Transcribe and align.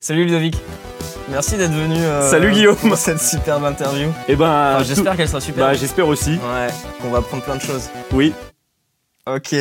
Salut 0.00 0.24
Ludovic. 0.24 0.56
Merci 1.30 1.56
d'être 1.56 1.72
venu. 1.72 1.96
euh, 1.96 2.30
Salut, 2.30 2.52
Guillaume. 2.52 2.76
Pour 2.76 2.96
cette 2.96 3.18
superbe 3.20 3.64
interview. 3.64 4.08
Eh 4.28 4.36
ben, 4.36 4.44
Enfin, 4.74 4.78
tout- 4.82 4.84
J'espère 4.88 5.16
qu'elle 5.16 5.28
sera 5.28 5.40
super. 5.40 5.66
Bah, 5.66 5.74
j'espère 5.74 6.06
aussi. 6.06 6.32
Ouais, 6.32 6.68
qu'on 7.00 7.10
va 7.10 7.18
apprendre 7.18 7.42
plein 7.42 7.56
de 7.56 7.62
choses. 7.62 7.88
Oui. 8.12 8.32
Ok. 9.26 9.54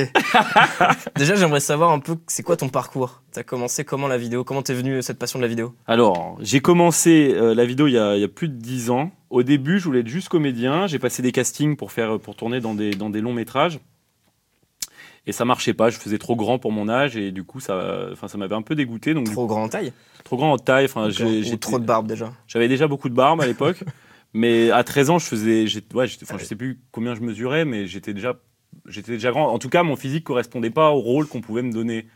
Déjà, 1.15 1.33
j'aimerais 1.35 1.59
savoir 1.59 1.91
un 1.91 1.99
peu, 1.99 2.17
c'est 2.27 2.43
quoi 2.43 2.55
ton 2.55 2.69
parcours? 2.69 3.23
T'as 3.31 3.41
commencé 3.41 3.83
comment 3.83 4.07
la 4.07 4.17
vidéo? 4.17 4.43
Comment 4.43 4.61
t'es 4.61 4.75
venu 4.75 5.01
cette 5.01 5.17
passion 5.17 5.39
de 5.39 5.43
la 5.43 5.47
vidéo? 5.47 5.73
Alors, 5.87 6.37
j'ai 6.41 6.59
commencé 6.59 7.33
euh, 7.35 7.55
la 7.55 7.65
vidéo 7.65 7.87
il 7.87 7.93
y, 7.93 7.97
a, 7.97 8.15
il 8.15 8.21
y 8.21 8.25
a 8.25 8.27
plus 8.27 8.47
de 8.49 8.53
10 8.57 8.91
ans. 8.91 9.09
Au 9.31 9.41
début, 9.41 9.79
je 9.79 9.85
voulais 9.85 10.01
être 10.01 10.07
juste 10.07 10.29
comédien. 10.29 10.85
J'ai 10.85 10.99
passé 10.99 11.23
des 11.23 11.31
castings 11.31 11.77
pour 11.77 11.91
faire, 11.91 12.19
pour 12.19 12.35
tourner 12.35 12.59
dans 12.59 12.75
des, 12.75 12.91
dans 12.91 13.09
des 13.09 13.21
longs 13.21 13.33
métrages. 13.33 13.79
Et 15.27 15.31
ça 15.31 15.43
marchait 15.45 15.73
pas. 15.73 15.89
Je 15.89 15.97
faisais 15.97 16.17
trop 16.17 16.35
grand 16.35 16.59
pour 16.59 16.71
mon 16.71 16.87
âge 16.87 17.17
et 17.17 17.31
du 17.31 17.43
coup, 17.43 17.59
ça, 17.59 18.09
enfin, 18.11 18.27
ça 18.27 18.37
m'avait 18.37 18.55
un 18.55 18.61
peu 18.61 18.75
dégoûté. 18.75 19.13
Donc, 19.13 19.25
Trop 19.31 19.47
grand 19.47 19.63
en 19.63 19.69
taille 19.69 19.91
trop 20.23 20.37
grand 20.37 20.51
en 20.53 20.57
taille. 20.57 20.85
Enfin, 20.85 21.09
j'ai- 21.11 21.43
j'étais- 21.43 21.57
trop 21.57 21.77
de 21.79 21.85
barbe 21.85 22.07
déjà 22.07 22.33
J'avais 22.47 22.67
déjà 22.67 22.87
beaucoup 22.87 23.09
de 23.09 23.13
barbe 23.13 23.41
à 23.41 23.45
l'époque, 23.45 23.83
mais 24.33 24.71
à 24.71 24.83
13 24.83 25.09
ans, 25.11 25.19
je 25.19 25.25
faisais, 25.27 25.65
ouais, 25.93 26.07
enfin, 26.23 26.37
je 26.39 26.43
sais 26.45 26.55
plus 26.55 26.79
combien 26.91 27.13
je 27.15 27.21
mesurais, 27.21 27.63
mais 27.63 27.85
j'étais 27.85 28.13
déjà, 28.13 28.39
j'étais 28.87 29.11
déjà 29.13 29.29
grand. 29.31 29.47
En 29.53 29.59
tout 29.59 29.69
cas, 29.69 29.83
mon 29.83 29.95
physique 29.95 30.23
correspondait 30.23 30.71
pas 30.71 30.89
au 30.89 30.99
rôle 30.99 31.27
qu'on 31.27 31.41
pouvait 31.41 31.61
me 31.61 31.71
donner. 31.71 32.07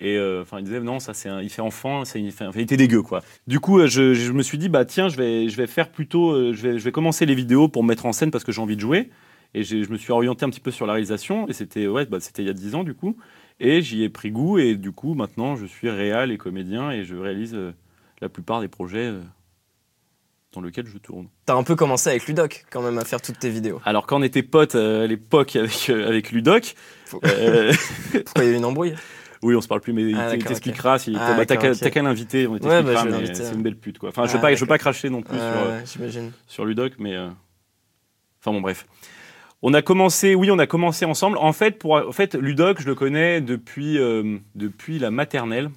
Et 0.00 0.16
euh, 0.16 0.42
enfin, 0.42 0.58
il 0.58 0.64
disait 0.64 0.80
non, 0.80 0.98
ça 0.98 1.14
c'est, 1.14 1.28
il 1.42 1.50
fait 1.50 1.62
enfant, 1.62 2.04
c'est, 2.04 2.20
il, 2.20 2.32
fait, 2.32 2.46
il 2.54 2.60
était 2.62 2.76
dégueu 2.76 3.02
quoi. 3.02 3.20
Du 3.46 3.60
coup, 3.60 3.78
euh, 3.78 3.86
je, 3.86 4.12
je 4.14 4.32
me 4.32 4.42
suis 4.42 4.58
dit 4.58 4.68
bah 4.68 4.84
tiens, 4.84 5.08
je 5.08 5.16
vais, 5.16 5.48
je 5.48 5.56
vais 5.56 5.66
faire 5.68 5.90
plutôt, 5.92 6.32
euh, 6.32 6.52
je 6.52 6.62
vais, 6.68 6.78
je 6.78 6.84
vais 6.84 6.90
commencer 6.92 7.26
les 7.26 7.34
vidéos 7.36 7.68
pour 7.68 7.84
me 7.84 7.88
mettre 7.88 8.04
en 8.06 8.12
scène 8.12 8.30
parce 8.32 8.42
que 8.42 8.50
j'ai 8.52 8.60
envie 8.60 8.74
de 8.74 8.80
jouer. 8.80 9.10
Et 9.54 9.62
je 9.62 9.88
me 9.90 9.96
suis 9.96 10.12
orienté 10.12 10.44
un 10.44 10.50
petit 10.50 10.60
peu 10.60 10.70
sur 10.72 10.86
la 10.86 10.92
réalisation. 10.94 11.48
Et 11.48 11.52
c'était 11.52 11.86
ouais, 11.86 12.06
bah, 12.06 12.18
c'était 12.20 12.42
il 12.42 12.46
y 12.46 12.50
a 12.50 12.54
10 12.54 12.74
ans 12.74 12.84
du 12.84 12.94
coup. 12.94 13.16
Et 13.60 13.82
j'y 13.82 14.02
ai 14.02 14.08
pris 14.08 14.30
goût. 14.32 14.58
Et 14.58 14.74
du 14.74 14.90
coup, 14.92 15.14
maintenant, 15.14 15.54
je 15.56 15.64
suis 15.66 15.88
réal 15.90 16.32
et 16.32 16.38
comédien 16.38 16.90
et 16.90 17.04
je 17.04 17.14
réalise 17.14 17.54
euh, 17.54 17.72
la 18.20 18.28
plupart 18.28 18.60
des 18.60 18.66
projets 18.68 19.06
euh, 19.06 19.20
dans 20.52 20.60
lesquels 20.60 20.86
je 20.86 20.98
tourne. 20.98 21.28
T'as 21.46 21.54
un 21.54 21.62
peu 21.62 21.76
commencé 21.76 22.10
avec 22.10 22.26
Ludoc 22.26 22.64
quand 22.70 22.82
même 22.82 22.98
à 22.98 23.04
faire 23.04 23.20
toutes 23.22 23.38
tes 23.38 23.50
vidéos. 23.50 23.80
Alors 23.84 24.06
quand 24.06 24.18
on 24.18 24.22
était 24.24 24.42
potes 24.42 24.74
euh, 24.74 25.04
à 25.04 25.06
l'époque 25.06 25.54
avec, 25.56 25.88
avec 25.90 26.32
Ludoc, 26.32 26.74
Pourquoi 27.10 27.30
il 27.32 28.44
y 28.44 28.46
a 28.48 28.50
eu 28.50 28.54
une 28.56 28.64
embrouille? 28.64 28.94
Oui 29.42 29.54
on 29.54 29.60
se 29.60 29.68
parle 29.68 29.82
plus 29.82 29.92
mais 29.92 30.14
Ah, 30.16 30.34
il 30.34 30.42
t'expliquera 30.44 30.98
si 30.98 31.14
Ah, 31.18 31.34
bah, 31.34 31.44
t'as 31.44 31.56
qu'à 31.56 31.72
ok. 31.72 31.78
t'as 31.78 31.90
qu'à 31.90 32.02
l'inviter, 32.02 32.46
on 32.46 32.52
Ouais, 32.52 32.82
bah, 32.82 33.04
c'est 33.34 33.52
une 33.52 33.62
belle 33.62 33.76
pute 33.76 33.98
quoi. 33.98 34.08
Enfin 34.08 34.26
je 34.26 34.30
Ah, 34.30 34.34
veux 34.36 34.40
pas 34.40 34.54
je 34.54 34.60
veux 34.60 34.66
pas 34.66 34.78
cracher 34.78 35.10
non 35.10 35.22
plus 35.22 35.36
sur, 35.36 36.00
sur 36.46 36.64
Ludoc 36.64 36.94
mais 36.98 37.16
enfin 37.18 38.52
bon 38.52 38.60
bref. 38.60 38.86
On 39.62 39.72
a 39.74 39.82
commencé 39.82 40.34
oui 40.34 40.50
on 40.50 40.58
a 40.58 40.66
commencé 40.66 41.04
ensemble. 41.04 41.38
En 41.38 41.52
fait 41.52 41.78
pour 41.78 41.92
en 41.94 42.12
fait 42.12 42.34
Ludoc 42.34 42.80
je 42.80 42.86
le 42.86 42.94
connais 42.94 43.40
depuis 43.40 43.98
euh, 43.98 44.38
depuis 44.54 44.98
la 44.98 45.10
maternelle. 45.10 45.70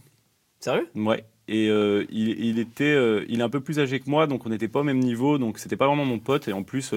Sérieux? 0.59 0.87
Ouais. 0.95 1.23
Et 1.47 1.69
euh, 1.69 2.03
il, 2.09 2.29
il 2.43 2.59
était, 2.59 2.83
euh, 2.83 3.23
il 3.29 3.39
est 3.39 3.43
un 3.43 3.49
peu 3.49 3.61
plus 3.61 3.79
âgé 3.79 4.01
que 4.01 4.09
moi, 4.09 4.27
donc 4.27 4.45
on 4.45 4.49
n'était 4.49 4.67
pas 4.67 4.81
au 4.81 4.83
même 4.83 4.99
niveau, 4.99 5.37
donc 5.37 5.59
c'était 5.59 5.77
pas 5.77 5.87
vraiment 5.87 6.03
mon 6.03 6.19
pote. 6.19 6.49
Et 6.49 6.51
en 6.51 6.63
plus, 6.63 6.93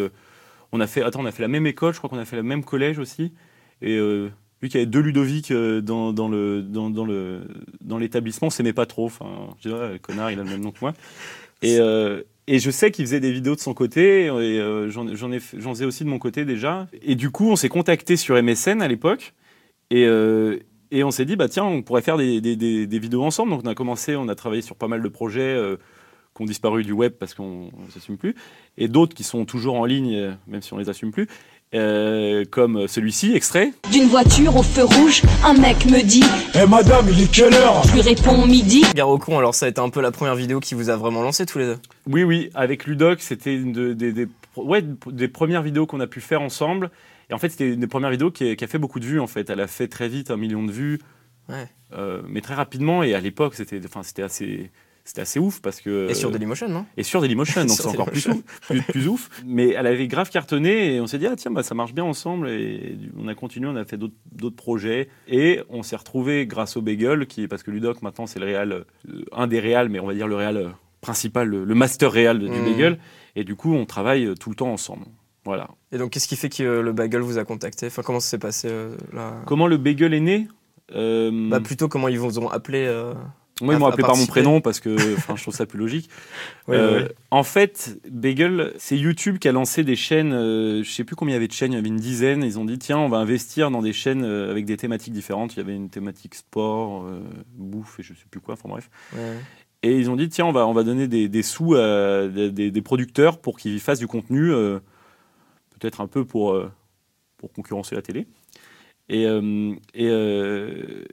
on 0.72 0.80
a 0.80 0.88
fait, 0.88 1.02
attends, 1.02 1.20
on 1.20 1.26
a 1.26 1.30
fait 1.30 1.42
la 1.42 1.48
même 1.48 1.68
école, 1.68 1.92
je 1.92 1.98
crois 1.98 2.10
qu'on 2.10 2.18
a 2.18 2.24
fait 2.24 2.34
le 2.34 2.42
même 2.42 2.64
collège 2.64 2.98
aussi. 2.98 3.32
Et 3.80 3.96
vu 3.96 4.68
qu'il 4.68 4.74
y 4.74 4.76
avait 4.78 4.86
deux 4.86 5.02
Ludovic 5.02 5.52
dans, 5.52 6.12
dans 6.12 6.28
le, 6.28 6.62
dans, 6.62 6.90
dans 6.90 7.04
le, 7.04 7.42
dans 7.80 7.98
l'établissement, 7.98 8.48
on 8.48 8.50
s'aimait 8.50 8.72
pas 8.72 8.86
trop. 8.86 9.06
Enfin, 9.06 9.50
je 9.62 9.68
dirais, 9.68 9.92
le 9.92 9.98
connard, 9.98 10.32
il 10.32 10.40
a 10.40 10.42
le 10.42 10.50
même 10.50 10.62
nom 10.62 10.72
que 10.72 10.78
moi. 10.80 10.94
Et, 11.62 11.78
euh, 11.78 12.22
et 12.52 12.58
je 12.58 12.68
sais 12.72 12.90
qu'il 12.90 13.04
faisait 13.04 13.20
des 13.20 13.30
vidéos 13.30 13.54
de 13.54 13.60
son 13.60 13.74
côté, 13.74 14.24
et 14.24 14.28
euh, 14.28 14.90
j'en 14.90 15.06
faisais 15.72 15.84
aussi 15.84 16.02
de 16.02 16.08
mon 16.08 16.18
côté 16.18 16.44
déjà. 16.44 16.88
Et 17.00 17.14
du 17.14 17.30
coup, 17.30 17.48
on 17.48 17.54
s'est 17.54 17.68
contacté 17.68 18.16
sur 18.16 18.34
MSN 18.42 18.82
à 18.82 18.88
l'époque. 18.88 19.34
Et, 19.90 20.04
euh, 20.04 20.58
et 20.90 21.04
on 21.04 21.12
s'est 21.12 21.24
dit, 21.26 21.36
bah 21.36 21.48
tiens, 21.48 21.64
on 21.64 21.82
pourrait 21.82 22.02
faire 22.02 22.16
des, 22.16 22.40
des- 22.40 22.98
vidéos 22.98 23.22
ensemble. 23.22 23.52
Donc 23.52 23.62
on 23.64 23.68
a 23.68 23.76
commencé, 23.76 24.16
on 24.16 24.26
a 24.28 24.34
travaillé 24.34 24.62
sur 24.62 24.74
pas 24.74 24.88
mal 24.88 25.00
de 25.00 25.08
projets 25.08 25.42
euh, 25.42 25.76
qui 26.34 26.42
ont 26.42 26.44
disparu 26.44 26.82
du 26.82 26.90
web 26.90 27.12
parce 27.12 27.34
qu'on 27.34 27.70
ne 27.86 27.90
s'assume 27.92 28.18
plus. 28.18 28.34
Et 28.76 28.88
d'autres 28.88 29.14
qui 29.14 29.22
sont 29.22 29.44
toujours 29.44 29.76
en 29.76 29.84
ligne, 29.84 30.36
même 30.48 30.60
si 30.60 30.72
on 30.72 30.78
les 30.78 30.88
assume 30.88 31.12
plus. 31.12 31.28
Euh, 31.72 32.44
comme 32.50 32.88
celui-ci, 32.88 33.32
extrait. 33.36 33.70
D'une 33.92 34.08
voiture 34.08 34.56
au 34.56 34.62
feu 34.64 34.82
rouge, 34.82 35.22
un 35.44 35.52
mec 35.52 35.86
me 35.86 36.02
dit 36.02 36.24
Eh 36.60 36.66
madame, 36.66 37.06
il 37.12 37.22
est 37.22 37.30
quelle 37.32 37.54
heure? 37.54 37.84
Je 37.84 37.92
lui 37.92 38.00
réponds 38.00 38.44
midi. 38.44 38.82
Gare 38.92 39.08
au 39.08 39.18
con, 39.18 39.38
alors 39.38 39.54
ça 39.54 39.66
a 39.66 39.68
été 39.68 39.80
un 39.80 39.88
peu 39.88 40.00
la 40.00 40.10
première 40.10 40.34
vidéo 40.34 40.58
qui 40.58 40.74
vous 40.74 40.90
a 40.90 40.96
vraiment 40.96 41.22
lancé 41.22 41.46
tous 41.46 41.58
les 41.60 41.66
deux? 41.66 41.78
Oui, 42.08 42.24
oui, 42.24 42.50
avec 42.54 42.86
Ludoc, 42.86 43.20
c'était 43.20 43.54
une 43.54 43.70
de- 43.72 43.92
des, 43.92 44.12
des, 44.12 44.26
ouais, 44.56 44.82
des 45.12 45.28
premières 45.28 45.62
vidéos 45.62 45.86
qu'on 45.86 46.00
a 46.00 46.08
pu 46.08 46.20
faire 46.20 46.42
ensemble. 46.42 46.90
Et 47.30 47.34
en 47.34 47.38
fait, 47.38 47.50
c'était 47.50 47.72
une 47.72 47.78
des 47.78 47.86
premières 47.86 48.10
vidéos 48.10 48.32
qui 48.32 48.50
a, 48.50 48.56
qui 48.56 48.64
a 48.64 48.66
fait 48.66 48.78
beaucoup 48.78 48.98
de 48.98 49.04
vues, 49.06 49.20
en 49.20 49.28
fait. 49.28 49.48
Elle 49.48 49.60
a 49.60 49.68
fait 49.68 49.86
très 49.86 50.08
vite 50.08 50.32
un 50.32 50.36
million 50.36 50.64
de 50.64 50.72
vues, 50.72 50.98
Ouais. 51.48 51.68
euh, 51.96 52.20
mais 52.28 52.40
très 52.40 52.54
rapidement. 52.54 53.04
Et 53.04 53.14
à 53.14 53.20
l'époque, 53.20 53.54
c'était 53.54 53.80
enfin, 53.86 54.02
c'était 54.02 54.24
assez, 54.24 54.72
c'était 55.04 55.22
assez 55.22 55.38
ouf 55.40 55.60
parce 55.60 55.80
que... 55.80 56.08
Et 56.10 56.14
sur 56.14 56.28
euh, 56.28 56.32
Dailymotion, 56.32 56.68
non? 56.68 56.86
Et 56.96 57.02
sur 57.02 57.20
Dailymotion, 57.20 57.62
donc 57.62 57.70
c'est 57.76 57.86
encore 57.86 58.10
plus 58.10 58.26
ouf, 58.28 58.42
plus, 58.62 58.82
plus 58.82 59.08
ouf. 59.08 59.28
Mais 59.46 59.70
elle 59.70 59.86
avait 59.86 60.06
grave 60.08 60.30
cartonné 60.30 60.94
et 60.94 61.00
on 61.00 61.06
s'est 61.06 61.18
dit, 61.18 61.26
ah 61.26 61.36
tiens, 61.36 61.50
bah, 61.50 61.62
ça 61.62 61.74
marche 61.74 61.92
bien 61.94 62.04
ensemble. 62.04 62.48
Et 62.50 62.96
on 63.18 63.26
a 63.28 63.34
continué, 63.34 63.66
on 63.68 63.76
a 63.76 63.84
fait 63.84 63.96
d'autres 63.96 64.14
d'autres 64.32 64.56
projets. 64.56 65.08
Et 65.28 65.60
on 65.68 65.82
s'est 65.82 65.96
retrouvé 65.96 66.46
grâce 66.46 66.76
au 66.76 66.82
Bagel, 66.82 67.26
qui 67.26 67.48
parce 67.48 67.62
que 67.62 67.70
Ludoc 67.70 68.02
maintenant 68.02 68.26
c'est 68.26 68.38
le 68.40 68.46
réal, 68.46 68.72
euh, 69.08 69.24
un 69.32 69.46
des 69.46 69.60
réals, 69.60 69.88
mais 69.88 70.00
on 70.00 70.06
va 70.06 70.14
dire 70.14 70.28
le 70.28 70.36
réal 70.36 70.56
euh, 70.56 70.68
principal, 71.00 71.48
le, 71.48 71.64
le 71.64 71.74
master 71.74 72.12
réal 72.12 72.38
du 72.38 72.48
Mhm. 72.48 72.64
Bagel. 72.64 72.98
Et 73.36 73.44
du 73.44 73.54
coup, 73.56 73.72
on 73.74 73.86
travaille 73.86 74.34
tout 74.38 74.50
le 74.50 74.56
temps 74.56 74.72
ensemble. 74.72 75.06
Voilà. 75.44 75.68
Et 75.92 75.98
donc, 75.98 76.10
qu'est-ce 76.10 76.28
qui 76.28 76.36
fait 76.36 76.50
que 76.50 76.62
euh, 76.62 76.82
le 76.82 76.92
Bagel 76.92 77.22
vous 77.22 77.38
a 77.38 77.44
contacté? 77.44 77.86
Enfin, 77.86 78.02
comment 78.02 78.20
ça 78.20 78.28
s'est 78.28 78.38
passé 78.38 78.68
euh, 78.70 78.94
là? 79.12 79.34
Comment 79.46 79.66
le 79.66 79.76
Bagel 79.78 80.12
est 80.12 80.20
né? 80.20 80.48
Euh, 80.94 81.30
Bah, 81.48 81.60
plutôt 81.60 81.88
comment 81.88 82.08
ils 82.08 82.18
vous 82.18 82.38
ont 82.38 82.50
appelé 82.50 82.86
Moi, 83.60 83.74
ils 83.74 83.78
m'ont 83.78 83.86
appelé 83.86 84.02
par 84.02 84.16
mon 84.16 84.26
prénom 84.26 84.60
parce 84.60 84.80
que 84.80 85.14
enfin, 85.16 85.36
je 85.36 85.42
trouve 85.42 85.54
ça 85.54 85.66
plus 85.66 85.78
logique. 85.78 86.08
ouais, 86.68 86.76
Euh, 86.76 87.02
ouais. 87.04 87.12
En 87.30 87.42
fait, 87.42 87.98
Bagel, 88.10 88.72
c'est 88.78 88.96
YouTube 88.96 89.38
qui 89.38 89.48
a 89.48 89.52
lancé 89.52 89.84
des 89.84 89.96
chaînes. 89.96 90.32
euh, 90.32 90.82
je 90.82 90.90
sais 90.90 91.04
plus 91.04 91.16
combien 91.16 91.32
il 91.32 91.36
y 91.36 91.38
avait 91.38 91.48
de 91.48 91.52
chaînes, 91.52 91.72
il 91.72 91.76
y 91.76 91.78
avait 91.78 91.88
une 91.88 91.96
dizaine. 91.96 92.42
Ils 92.42 92.58
ont 92.58 92.64
dit 92.64 92.78
tiens, 92.78 92.98
on 92.98 93.08
va 93.08 93.18
investir 93.18 93.70
dans 93.70 93.82
des 93.82 93.92
chaînes 93.92 94.24
euh, 94.24 94.50
avec 94.50 94.64
des 94.64 94.76
thématiques 94.76 95.12
différentes. 95.12 95.54
Il 95.54 95.58
y 95.58 95.60
avait 95.60 95.76
une 95.76 95.90
thématique 95.90 96.34
sport, 96.34 97.04
euh, 97.04 97.20
bouffe 97.54 98.00
et 98.00 98.02
je 98.02 98.14
sais 98.14 98.26
plus 98.30 98.40
quoi. 98.40 98.54
Enfin 98.54 98.68
bref. 98.68 98.90
Ouais. 99.14 99.36
Et 99.82 99.96
ils 99.98 100.10
ont 100.10 100.16
dit 100.16 100.28
tiens, 100.28 100.44
on 100.46 100.52
va 100.52 100.66
on 100.66 100.72
va 100.74 100.82
donner 100.82 101.08
des, 101.08 101.28
des 101.28 101.42
sous 101.42 101.74
à 101.74 102.26
des, 102.28 102.50
des- 102.50 102.70
des 102.70 102.82
producteurs 102.82 103.38
pour 103.38 103.58
qu'ils 103.58 103.80
fassent 103.80 103.98
du 103.98 104.06
contenu, 104.06 104.52
euh, 104.52 104.78
peut-être 105.78 106.00
un 106.02 106.06
peu 106.06 106.24
pour 106.24 106.52
euh, 106.52 106.70
pour 107.38 107.50
concurrencer 107.52 107.94
la 107.94 108.02
télé. 108.02 108.26
Et 109.08 109.26
euh, 109.26 109.72
et 109.94 110.08
euh, 110.08 111.04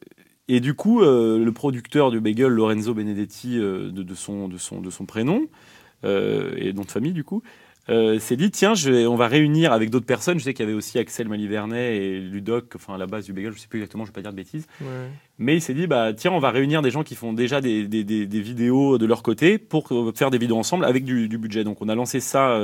et 0.47 0.59
du 0.59 0.74
coup, 0.74 1.02
euh, 1.02 1.44
le 1.44 1.52
producteur 1.52 2.12
du 2.12 2.19
bagel, 2.19 2.47
Lorenzo 2.50 2.94
Benedetti, 2.94 3.58
euh, 3.59 3.91
de, 3.91 4.03
de 4.03 4.13
son, 4.16 4.47
de, 4.47 4.58
son, 4.58 4.81
de 4.81 4.90
son 4.90 5.06
prénom, 5.06 5.47
euh, 6.03 6.53
et 6.58 6.74
nom 6.74 6.84
de 6.84 6.91
famille 6.91 7.12
du 7.13 7.24
coup, 7.24 7.41
euh, 7.90 8.19
s'est 8.19 8.35
dit 8.35 8.52
tiens, 8.52 8.74
je 8.75 8.91
vais- 8.91 9.06
on 9.08 9.16
va 9.16 9.28
réunir 9.28 9.72
avec 9.72 9.90
d'autres 9.90 10.06
personnes. 10.06 10.38
Je 10.40 10.44
sais 10.44 10.53
qu'il 10.53 10.66
y 10.66 10.68
avait 10.68 10.78
aussi 10.78 11.00
Axel 11.00 11.28
Malivernet 11.30 11.97
et 11.97 12.19
Ludoc, 12.19 12.74
enfin 12.75 12.96
à 12.96 12.97
la 12.97 13.08
base 13.08 13.25
du 13.25 13.34
bagel, 13.34 13.53
je 13.53 13.59
sais 13.59 13.68
plus 13.68 13.80
exactement, 13.80 14.03
je 14.03 14.09
vais 14.09 14.13
pas 14.13 14.22
dire 14.22 14.31
de 14.31 14.35
bêtises. 14.35 14.68
Ouais. 14.81 14.88
Mais 15.40 15.56
il 15.56 15.62
s'est 15.62 15.74
dit 15.74 15.88
bah 15.88 16.12
tiens, 16.13 16.31
on 16.31 16.40
va 16.40 16.50
réunir 16.52 16.81
des 16.81 16.91
gens 16.91 17.03
qui 17.03 17.16
font 17.16 17.31
déjà 17.34 17.62
des, 17.62 17.88
des, 17.88 18.03
des- 18.03 18.25
des 18.28 18.41
vidéos 18.41 18.97
de 18.97 19.06
leur 19.06 19.24
côté 19.24 19.58
pour 19.58 19.88
faire 20.16 20.31
des 20.31 20.38
vidéos 20.38 20.58
ensemble 20.58 20.84
avec 20.85 21.06
du, 21.06 21.29
du 21.29 21.38
budget. 21.38 21.64
Donc 21.64 21.81
on 21.81 21.88
a 21.90 21.96
lancé 21.96 22.19
ça. 22.19 22.59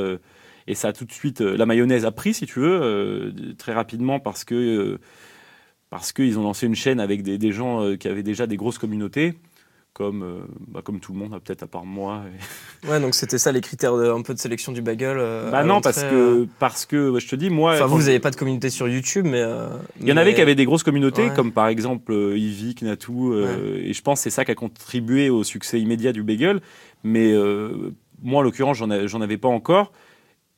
et 0.67 0.75
ça 0.75 0.89
a 0.89 0.93
tout 0.93 1.05
de 1.05 1.11
suite, 1.11 1.39
la 1.41 1.65
mayonnaise 1.65 2.05
a 2.05 2.11
pris, 2.11 2.33
si 2.33 2.45
tu 2.45 2.59
veux, 2.59 3.33
très 3.57 3.73
rapidement 3.73 4.19
parce 4.19 4.43
que 4.43 4.99
parce 5.93 6.11
qu'ils 6.11 6.39
ont 6.39 6.43
lancé 6.43 6.65
une 6.65 6.73
chaîne 6.75 6.99
avec 6.99 7.21
des, 7.21 7.37
des 7.37 7.51
gens 7.51 7.83
euh, 7.83 7.95
qui 7.97 8.07
avaient 8.07 8.23
déjà 8.23 8.47
des 8.47 8.57
grosses 8.57 8.79
communautés, 8.79 9.35
comme, 9.93 10.23
euh, 10.23 10.39
bah, 10.67 10.81
comme 10.83 10.99
tout 10.99 11.13
le 11.13 11.19
monde, 11.19 11.39
peut-être 11.43 11.61
à 11.61 11.67
part 11.67 11.85
moi. 11.85 12.23
et- 12.83 12.87
Ouais, 12.89 12.99
donc 12.99 13.13
c'était 13.13 13.37
ça 13.37 13.51
les 13.51 13.61
critères 13.61 13.95
de, 13.95 14.09
un 14.09 14.23
peu 14.23 14.33
de 14.33 14.39
sélection 14.39 14.71
du 14.71 14.81
Bagel. 14.81 15.17
euh, 15.19 15.51
bah 15.51 15.63
non, 15.63 15.81
parce 15.81 16.01
euh. 16.03 16.45
que, 16.45 16.47
parce 16.57 16.87
que 16.87 17.11
ouais, 17.11 17.19
je 17.19 17.27
te 17.27 17.35
dis, 17.35 17.51
moi. 17.51 17.75
Enfin, 17.75 17.85
vous, 17.85 17.99
n'avez 17.99 18.19
pas 18.19 18.31
de 18.31 18.35
communauté 18.35 18.71
sur 18.71 18.87
YouTube, 18.89 19.27
mais. 19.29 19.41
euh, 19.41 19.67
Il 20.01 20.07
y 20.07 20.11
en 20.11 20.17
avait 20.17 20.33
qui 20.33 20.41
avaient 20.41 20.55
des 20.55 20.65
grosses 20.65 20.81
communautés, 20.81 21.27
Ouais. 21.27 21.33
comme 21.35 21.51
par 21.51 21.67
exemple 21.67 22.11
euh, 22.11 22.35
Yvick, 22.35 22.81
Natou, 22.81 23.31
euh, 23.33 23.77
et 23.83 23.93
je 23.93 24.01
pense 24.01 24.17
que 24.19 24.23
c'est 24.23 24.29
ça 24.31 24.45
qui 24.45 24.49
a 24.51 24.55
contribué 24.55 25.29
au 25.29 25.43
succès 25.43 25.79
immédiat 25.79 26.11
du 26.11 26.23
bagel. 26.23 26.59
Mais 27.03 27.31
euh, 27.33 27.91
moi, 28.23 28.39
en 28.39 28.41
l'occurrence, 28.41 28.77
j'en 28.77 29.21
avais 29.21 29.37
pas 29.37 29.49
encore. 29.49 29.91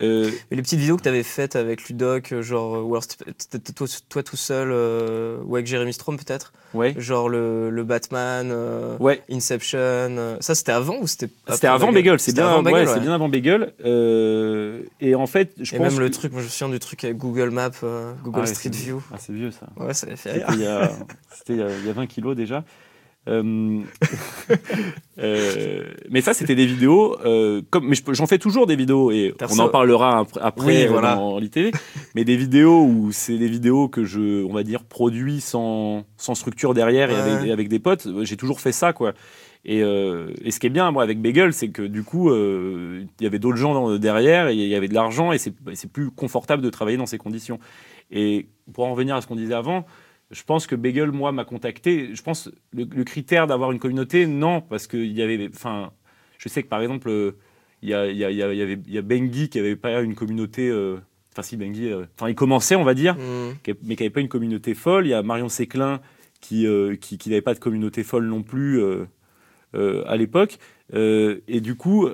Euh, 0.03 0.29
les 0.51 0.61
petites 0.61 0.79
vidéos 0.79 0.97
que 0.97 1.03
tu 1.03 1.07
avais 1.07 1.23
faites 1.23 1.55
avec 1.55 1.87
Ludoc, 1.87 2.33
euh, 2.33 2.41
genre, 2.41 2.75
euh, 2.75 2.81
ou 2.81 2.89
alors 2.95 3.03
c'était 3.03 3.31
c'était 3.37 3.71
toi, 3.71 3.87
toi 4.09 4.23
tout 4.23 4.35
seul, 4.35 4.69
euh, 4.71 5.37
ou 5.45 5.55
avec 5.55 5.67
Jérémy 5.67 5.93
Strom 5.93 6.17
peut-être, 6.17 6.51
ouais. 6.73 6.93
genre 6.97 7.29
le, 7.29 7.69
le 7.69 7.83
Batman, 7.85 8.49
euh, 8.51 8.97
Ouais, 8.99 9.21
Inception, 9.31 9.77
euh, 9.79 10.35
ça 10.41 10.53
c'était 10.53 10.73
avant 10.73 10.97
ou 10.99 11.07
c'était 11.07 11.29
c'était 11.47 11.67
avant 11.67 11.93
Bagel, 11.93 12.19
c'est 12.19 12.33
bien, 12.33 12.45
avant 12.49 12.61
ouais, 12.63 12.85
ouais. 12.85 12.99
bien 12.99 13.13
avant 13.13 13.29
Bagel. 13.29 13.71
Euh, 13.85 14.81
et 14.99 15.15
en 15.15 15.27
fait, 15.27 15.53
je 15.61 15.73
Et 15.73 15.77
pense 15.77 15.93
même 15.93 16.01
le 16.01 16.11
truc, 16.11 16.33
moi 16.33 16.41
je 16.41 16.47
me 16.47 16.51
souviens 16.51 16.69
du 16.73 16.79
truc 16.79 17.01
avec 17.05 17.15
Google 17.15 17.51
Maps, 17.51 17.69
euh, 17.83 18.11
Google 18.21 18.41
Ah 18.43 18.47
Street 18.47 18.69
View. 18.71 19.01
Ah, 19.13 19.17
c'est 19.17 19.31
vieux 19.31 19.51
ça. 19.51 19.67
Ouais, 19.77 19.93
ça 19.93 20.07
fait 20.07 20.17
C'était 20.17 20.43
il 20.55 20.59
y 20.59 20.67
a, 20.67 20.91
c'était 21.33 21.53
il 21.53 21.59
y 21.59 21.63
a- 21.63 21.69
il 21.79 21.85
y 21.87 21.89
a 21.89 21.93
20 21.93 22.07
kilos 22.07 22.35
déjà. 22.35 22.65
Euh, 23.27 23.79
euh, 25.19 25.83
mais 26.09 26.21
ça, 26.21 26.33
c'était 26.33 26.55
des 26.55 26.65
vidéos. 26.65 27.17
euh, 27.25 27.61
comme, 27.69 27.87
mais 27.87 27.95
j'en 28.11 28.27
fais 28.27 28.37
toujours 28.37 28.67
des 28.67 28.75
vidéos 28.75 29.11
et 29.11 29.33
on 29.49 29.59
en 29.59 29.69
parlera 29.69 30.19
ap- 30.19 30.37
après 30.41 30.83
Oui, 30.83 30.87
voilà. 30.87 31.15
dans 31.15 31.39
l'ITV. 31.39 31.71
Mais 32.15 32.23
des 32.23 32.35
vidéos 32.37 32.83
où 32.83 33.09
c'est 33.11 33.37
des 33.37 33.47
vidéos 33.47 33.87
que 33.87 34.03
je, 34.03 34.43
on 34.43 34.53
va 34.53 34.63
dire, 34.63 34.83
produis 34.83 35.41
sans, 35.41 36.03
sans 36.17 36.35
structure 36.35 36.73
derrière 36.73 37.09
et 37.09 37.13
Ouais. 37.15 37.19
avec, 37.19 37.47
et 37.47 37.51
avec 37.51 37.69
des 37.69 37.79
potes. 37.79 38.07
J'ai 38.23 38.37
toujours 38.37 38.59
fait 38.59 38.71
ça, 38.71 38.93
quoi. 38.93 39.13
Et, 39.67 39.79
et 39.79 40.51
ce 40.51 40.59
qui 40.59 40.67
est 40.67 40.69
bien, 40.69 40.91
moi, 40.91 41.01
avec 41.01 41.19
Bagel, 41.19 41.51
c'est 41.51 41.69
que 41.69 41.81
du 41.81 42.03
coup, 42.03 42.31
il 42.31 43.07
y 43.21 43.25
avait 43.25 43.39
d'autres 43.39 43.57
gens 43.57 43.73
dans- 43.73 43.97
derrière, 43.97 44.49
et 44.49 44.53
il 44.53 44.67
y 44.67 44.75
avait 44.75 44.87
de 44.87 44.93
l'argent, 44.93 45.31
et 45.31 45.39
c'est 45.39 45.53
et 45.71 45.75
c'est 45.75 45.91
plus 45.91 46.11
confortable 46.11 46.61
de 46.61 46.69
travailler 46.69 46.97
dans 46.97 47.07
ces 47.07 47.17
conditions. 47.17 47.59
Et 48.11 48.47
pour 48.73 48.85
en 48.85 48.91
revenir 48.91 49.15
à 49.15 49.21
ce 49.21 49.27
qu'on 49.27 49.35
disait 49.35 49.55
avant, 49.55 49.85
je 50.35 50.43
pense 50.43 50.67
que 50.67 50.75
Bagel, 50.75 51.11
moi, 51.11 51.31
m'a 51.31 51.45
contacté. 51.45 52.13
Je 52.13 52.21
pense 52.21 52.49
le, 52.73 52.83
le 52.83 53.03
critère 53.03 53.47
d'avoir 53.47 53.71
une 53.71 53.79
communauté, 53.79 54.27
non, 54.27 54.61
parce 54.61 54.87
qu'il 54.87 55.11
y 55.11 55.21
avait. 55.21 55.49
Enfin, 55.53 55.91
je 56.37 56.49
sais 56.49 56.61
que 56.63 56.67
par 56.67 56.81
exemple, 56.81 57.33
il 57.81 57.89
y 57.89 57.93
a, 57.93 58.05
y, 58.11 58.23
a, 58.23 58.29
il 58.31 58.37
y, 58.37 58.43
a, 58.43 58.51
il 58.53 58.57
y 58.59 58.61
avait- 58.61 58.79
il 58.85 58.93
y 58.93 58.97
a 58.97 59.01
Bengi 59.01 59.49
qui 59.49 59.59
avait 59.59 59.75
pas 59.75 60.01
une 60.01 60.15
communauté. 60.15 60.69
euh, 60.69 60.97
Enfin, 61.33 61.41
si, 61.41 61.57
Bengi. 61.57 61.89
euh, 61.91 62.05
Enfin, 62.17 62.29
il 62.29 62.35
commençait, 62.35 62.75
on 62.75 62.83
va 62.85 62.93
dire, 62.93 63.15
qui- 63.63 63.73
mais 63.83 63.95
qui 63.95 64.03
n'avait 64.03 64.09
pas 64.09 64.21
une 64.21 64.29
communauté 64.29 64.73
folle. 64.73 65.05
Il 65.05 65.09
y 65.09 65.13
a 65.13 65.21
Marion 65.23 65.49
Séclin 65.49 65.99
qui, 66.41 66.65
euh, 66.67 66.95
qui, 66.95 67.17
qui 67.17 67.29
n'avait 67.29 67.41
pas 67.41 67.53
de 67.53 67.59
communauté 67.59 68.03
folle 68.03 68.25
non 68.25 68.41
plus 68.43 68.79
euh, 68.81 69.05
euh, 69.75 70.03
à 70.07 70.15
l'époque. 70.15 70.57
Et 70.93 71.59
du 71.61 71.75
coup, 71.75 72.07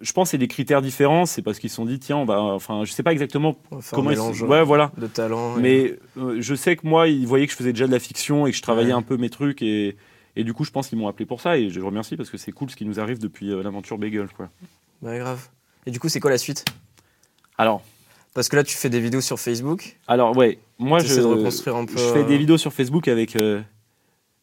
je 0.00 0.12
pense 0.12 0.28
que 0.28 0.30
c'est 0.32 0.38
des 0.38 0.48
critères 0.48 0.80
différents. 0.82 1.26
C'est 1.26 1.42
parce 1.42 1.58
qu'ils 1.58 1.70
se 1.70 1.76
sont 1.76 1.84
dit, 1.84 1.98
tiens, 1.98 2.16
on 2.18 2.24
va. 2.24 2.40
Enfin, 2.40 2.84
je 2.84 2.92
sais 2.92 3.02
pas 3.02 3.12
exactement 3.12 3.56
comment 3.90 4.10
ils 4.10 4.14
mélange 4.16 4.42
Ouais, 4.42 4.62
voilà. 4.64 4.92
de 4.96 5.06
talent. 5.06 5.58
et- 5.58 5.60
Mais 5.60 5.98
euh, 6.18 6.36
je 6.40 6.54
sais 6.54 6.76
que 6.76 6.86
moi, 6.86 7.08
ils 7.08 7.26
voyaient 7.26 7.46
que 7.46 7.52
je 7.52 7.56
faisais 7.56 7.72
déjà 7.72 7.86
de 7.86 7.92
la 7.92 7.98
fiction 8.00 8.46
et 8.46 8.50
que 8.52 8.56
je 8.56 8.62
travaillais 8.62 8.88
Ouais. 8.88 8.98
un 8.98 9.02
peu 9.02 9.16
mes 9.16 9.30
trucs. 9.30 9.60
Et, 9.62 9.96
et 10.36 10.44
du 10.44 10.54
coup, 10.54 10.64
je 10.64 10.70
pense 10.70 10.88
qu'ils 10.88 10.98
m'ont 10.98 11.08
appelé 11.08 11.26
pour 11.26 11.40
ça. 11.40 11.58
Et 11.58 11.68
je 11.70 11.80
remercie 11.80 12.16
parce 12.16 12.30
que 12.30 12.36
c'est 12.38 12.52
cool 12.52 12.70
ce 12.70 12.76
qui 12.76 12.84
nous 12.84 13.00
arrive 13.00 13.18
depuis 13.18 13.50
euh, 13.52 13.62
l'aventure 13.62 13.98
Bagel. 13.98 14.28
Quoi. 14.36 14.48
Bah, 15.02 15.18
grave. 15.18 15.48
Et 15.86 15.90
du 15.90 15.98
coup, 16.00 16.08
c'est 16.08 16.20
quoi 16.20 16.30
la 16.30 16.38
suite? 16.38 16.64
Alors, 17.56 17.82
Parce 18.34 18.48
que 18.48 18.54
là, 18.56 18.62
tu 18.62 18.76
fais 18.76 18.90
des 18.90 19.00
vidéos 19.00 19.20
sur 19.20 19.40
Facebook. 19.40 19.96
alors 20.06 20.36
ouais, 20.36 20.58
moi, 20.78 21.00
je, 21.00 21.12
de 21.16 21.22
reconstruire 21.24 21.74
un 21.76 21.86
peu. 21.86 21.94
je 21.96 22.12
fais 22.12 22.20
euh, 22.20 22.24
des 22.24 22.38
vidéos 22.38 22.56
sur 22.58 22.72
Facebook 22.72 23.08
avec 23.08 23.34
euh, 23.34 23.60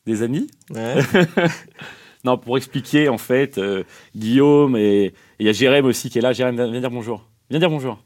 des 0.06 0.22
amis. 0.22 0.48
Ouais. 0.72 0.96
Non, 2.26 2.38
pour 2.38 2.58
expliquer, 2.58 3.08
en 3.08 3.18
fait, 3.18 3.58
euh, 3.58 3.84
Guillaume 4.16 4.76
et 4.76 5.14
il 5.40 5.46
y 5.46 5.50
a 5.50 5.54
Jérém 5.54 5.86
aussi 5.86 6.10
qui 6.10 6.18
est 6.18 6.22
là. 6.22 6.34
Jérém, 6.34 6.56
viens, 6.56 6.70
viens 6.70 6.80
dire 6.82 6.92
bonjour. 6.92 7.26
Viens 7.50 7.60
dire 7.60 7.70
bonjour. 7.70 8.00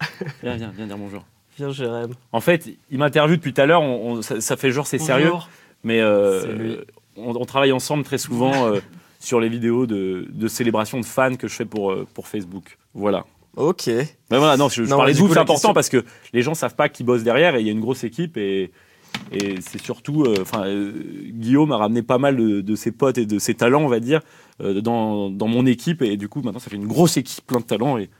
Viens, 0.42 0.56
viens, 0.56 0.72
viens 0.76 0.86
dire 0.86 0.98
bonjour. 0.98 1.24
Viens, 1.56 1.70
Jérém. 1.70 2.10
En 2.32 2.40
fait, 2.40 2.68
il 2.90 2.98
m'interviewe 2.98 3.36
depuis 3.36 3.52
tout 3.54 3.60
à 3.60 3.66
l'heure. 3.66 3.82
on- 3.82 4.14
on- 4.14 4.22
ça, 4.22 4.40
ça 4.40 4.56
fait 4.56 4.72
genre 4.72 4.86
c'est 4.86 4.98
sérieux, 4.98 5.30
mais 5.84 6.00
euh, 6.00 6.84
on, 7.16 7.36
on 7.36 7.44
travaille 7.44 7.70
ensemble 7.72 8.02
très 8.02 8.18
souvent 8.18 8.66
euh, 8.66 8.80
sur 9.20 9.38
les 9.38 9.48
vidéos 9.48 9.86
de, 9.86 10.26
de 10.30 10.48
célébration 10.48 10.98
de 10.98 11.04
fans 11.04 11.36
que 11.36 11.46
je 11.46 11.54
fais 11.54 11.64
pour, 11.64 11.94
pour 12.14 12.26
Facebook. 12.26 12.78
Voilà. 12.94 13.24
Ok. 13.56 13.86
Mais 13.86 14.38
voilà, 14.38 14.56
non, 14.56 14.68
je, 14.68 14.82
je 14.82 14.90
Non, 14.90 14.96
parlais 14.96 15.12
de 15.12 15.18
vous, 15.18 15.28
c'est 15.32 15.38
important 15.38 15.54
question- 15.54 15.74
parce 15.74 15.88
que 15.90 16.04
les 16.32 16.42
gens 16.42 16.54
savent 16.54 16.74
pas 16.74 16.88
qui 16.88 17.04
bosse 17.04 17.22
derrière 17.22 17.54
et 17.54 17.60
il 17.60 17.66
y 17.66 17.68
a 17.68 17.72
une 17.72 17.80
grosse 17.80 18.02
équipe 18.02 18.36
et, 18.38 18.72
et 19.32 19.60
c'est 19.60 19.80
surtout, 19.80 20.24
euh, 20.24 20.36
enfin, 20.42 20.66
euh, 20.66 20.92
Guillaume 21.30 21.72
a 21.72 21.78
ramené 21.78 22.02
pas 22.02 22.18
mal 22.18 22.36
de, 22.36 22.76
ses 22.76 22.92
potes 22.92 23.18
et 23.18 23.26
de 23.26 23.38
ses 23.38 23.54
talents, 23.54 23.82
on 23.82 23.88
va 23.88 24.00
dire, 24.00 24.20
euh, 24.60 24.80
dans, 24.80 25.30
dans 25.30 25.48
mon 25.48 25.64
équipe. 25.64 26.02
Et 26.02 26.16
du 26.16 26.28
coup 26.28 26.42
maintenant 26.42 26.60
ça 26.60 26.70
fait 26.70 26.76
une 26.76 26.86
grosse 26.86 27.16
équipe, 27.16 27.46
plein 27.46 27.60
de 27.60 27.64
talents. 27.64 27.98
Et, 27.98 28.10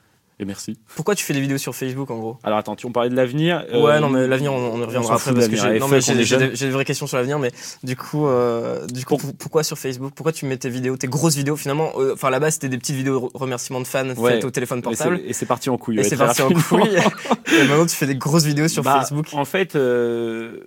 et 0.42 0.44
merci. 0.44 0.78
Pourquoi 0.94 1.14
tu 1.14 1.24
fais 1.24 1.32
des 1.32 1.40
vidéos 1.40 1.58
sur 1.58 1.74
Facebook 1.74 2.10
en 2.10 2.18
gros? 2.18 2.38
Alors 2.44 2.58
attends, 2.58 2.76
tu 2.76 2.84
on 2.86 2.92
parlait 2.92 3.08
de 3.10 3.14
l'avenir. 3.16 3.64
euh, 3.72 3.82
Ouais, 3.82 4.00
non, 4.00 4.10
mais 4.10 4.26
l'avenir, 4.28 4.52
on, 4.52 4.74
on 4.74 4.80
y 4.80 4.84
reviendra 4.84 5.14
après 5.14 5.32
parce 5.32 5.48
que 5.48 5.56
j'ai 5.56 6.36
des, 6.38 6.48
des 6.48 6.70
vraies 6.70 6.84
questions 6.84 7.06
sur 7.06 7.16
l'avenir, 7.16 7.38
mais 7.38 7.50
du 7.82 7.96
coup, 7.96 8.26
euh, 8.26 8.86
du 8.86 9.04
coup, 9.04 9.16
pour- 9.16 9.34
pourquoi 9.36 9.62
sur 9.62 9.78
Facebook? 9.78 10.12
Pourquoi 10.14 10.32
tu 10.32 10.44
mets 10.44 10.56
tes 10.58 10.68
vidéos, 10.68 10.96
tes 10.96 11.06
grosses 11.08 11.36
vidéos 11.36 11.56
finalement 11.56 11.92
euh, 11.96 12.12
Enfin, 12.14 12.28
là-bas, 12.30 12.50
c'était 12.50 12.68
des 12.68 12.78
petites 12.78 12.96
vidéos 12.96 13.30
remerciements 13.34 13.80
de 13.80 13.86
fans 13.86 14.08
Ouais. 14.16 14.32
faites 14.34 14.44
au 14.44 14.50
téléphone 14.50 14.82
portable. 14.82 15.20
Et 15.26 15.32
c'est 15.32 15.46
parti 15.46 15.70
en 15.70 15.78
couille. 15.78 15.98
Et 16.00 16.04
c'est 16.04 16.16
parti 16.16 16.42
en 16.42 16.48
couille. 16.50 16.82
et 17.52 17.64
maintenant, 17.68 17.86
tu 17.86 17.94
fais 17.96 18.06
des 18.06 18.16
grosses 18.16 18.44
vidéos 18.44 18.68
sur 18.68 18.82
Bah, 18.82 18.98
Facebook. 19.00 19.26
En 19.32 19.44
fait, 19.44 19.76
euh, 19.76 20.58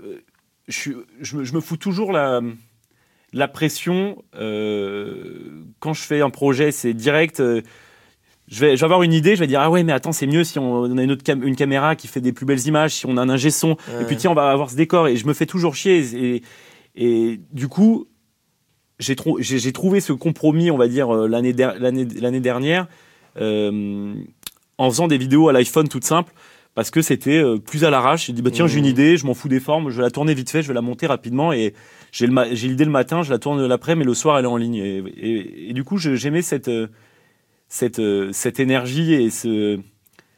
je, 0.68 0.78
suis- 0.78 0.95
je 1.21 1.38
me, 1.38 1.44
je 1.44 1.54
me 1.54 1.60
fous 1.60 1.78
toujours 1.78 2.12
la, 2.12 2.42
la 3.33 3.48
pression. 3.48 4.24
euh, 4.36 5.63
quand 5.80 5.94
je 5.94 6.01
fais 6.01 6.21
un 6.21 6.30
projet, 6.30 6.71
c'est 6.71 6.94
direct. 6.94 7.39
euh, 7.39 7.62
je, 8.47 8.59
vais, 8.59 8.75
je 8.75 8.81
vais 8.81 8.86
avoir 8.86 9.01
une 9.03 9.13
idée, 9.13 9.36
je 9.36 9.39
vais 9.39 9.47
dire 9.47 9.59
Ah 9.62 9.69
ouais, 9.71 9.83
mais 9.83 9.92
attends, 9.94 10.12
c'est 10.12 10.27
mieux 10.27 10.44
si 10.44 10.59
on, 10.59 10.81
on 10.83 10.97
a 10.97 11.03
une, 11.03 11.12
autre 11.12 11.24
cam- 11.24 11.44
une 11.44 11.56
caméra 11.56 11.95
qui 11.95 12.07
fait 12.07 12.21
des 12.21 12.31
plus 12.31 12.45
belles 12.45 12.65
images, 12.68 12.92
si 12.94 13.06
on 13.06 13.18
a 13.18 13.21
un 13.21 13.30
ingé 13.30 13.50
son. 13.50 13.75
Et 14.01 14.06
puis 14.06 14.18
tiens, 14.18 14.31
on 14.31 14.36
va 14.36 14.50
avoir 14.51 14.69
ce 14.69 14.75
décor. 14.75 15.07
Et 15.07 15.15
je 15.18 15.25
me 15.27 15.33
fais 15.33 15.45
toujours 15.45 15.75
chier. 15.75 16.00
Et, 16.36 16.42
et 16.95 17.39
du 17.51 17.68
coup, 17.68 18.07
j'ai 19.00 19.15
trou- 19.15 19.38
j'ai- 19.42 19.59
j'ai 19.59 19.74
trouvé 19.74 20.00
ce 20.00 20.13
compromis, 20.13 20.71
on 20.71 20.77
va 20.77 20.88
dire, 20.88 21.13
euh, 21.13 21.27
l'année 21.27 21.53
der- 21.53 21.75
l'année 21.80 22.06
l'année 22.21 22.39
dernière, 22.39 22.88
euh, 23.42 24.13
en 24.77 24.89
faisant 24.89 25.07
des 25.07 25.18
vidéos 25.18 25.50
à 25.50 25.53
l'iPhone 25.53 25.88
toutes 25.89 26.06
simples, 26.06 26.33
parce 26.74 26.92
que 26.92 27.01
c'était 27.01 27.38
euh, 27.42 27.57
plus 27.57 27.83
à 27.83 27.89
l'arrache. 27.89 28.27
J'ai 28.27 28.33
dit, 28.33 28.42
bah, 28.42 28.51
tiens, 28.51 28.68
j'ai 28.68 28.77
une 28.80 28.86
Mhm. 28.86 28.92
idée, 28.92 29.18
je 29.18 29.25
m'en 29.25 29.33
fous 29.33 29.50
des 29.50 29.59
formes, 29.59 29.89
je 29.89 29.97
vais 29.97 30.01
la 30.03 30.12
tourner 30.12 30.33
vite 30.33 30.50
fait, 30.50 30.62
je 30.62 30.68
vais 30.68 30.74
la 30.74 30.81
monter 30.81 31.07
rapidement, 31.07 31.51
et 31.53 31.74
j'ai 32.12 32.27
le 32.27 32.33
ma- 32.33 32.53
j'ai 32.53 32.68
l'idée 32.68 32.86
le 32.86 32.92
matin, 32.92 33.24
je 33.24 33.31
la 33.31 33.39
tourne 33.39 33.65
l'après, 33.65 33.95
mais 33.95 34.06
le 34.06 34.13
soir, 34.13 34.38
elle 34.38 34.45
est 34.45 34.47
en 34.50 34.57
ligne. 34.57 34.75
Et, 34.75 34.97
et- 35.18 35.69
et 35.69 35.74
du 35.74 35.83
coup, 35.83 35.97
j'aimais 35.97 36.42
cette, 36.42 36.69
cette, 37.67 38.00
euh, 38.00 38.31
cette 38.31 38.59
énergie 38.59 39.13
et 39.13 39.29
ce, 39.29 39.79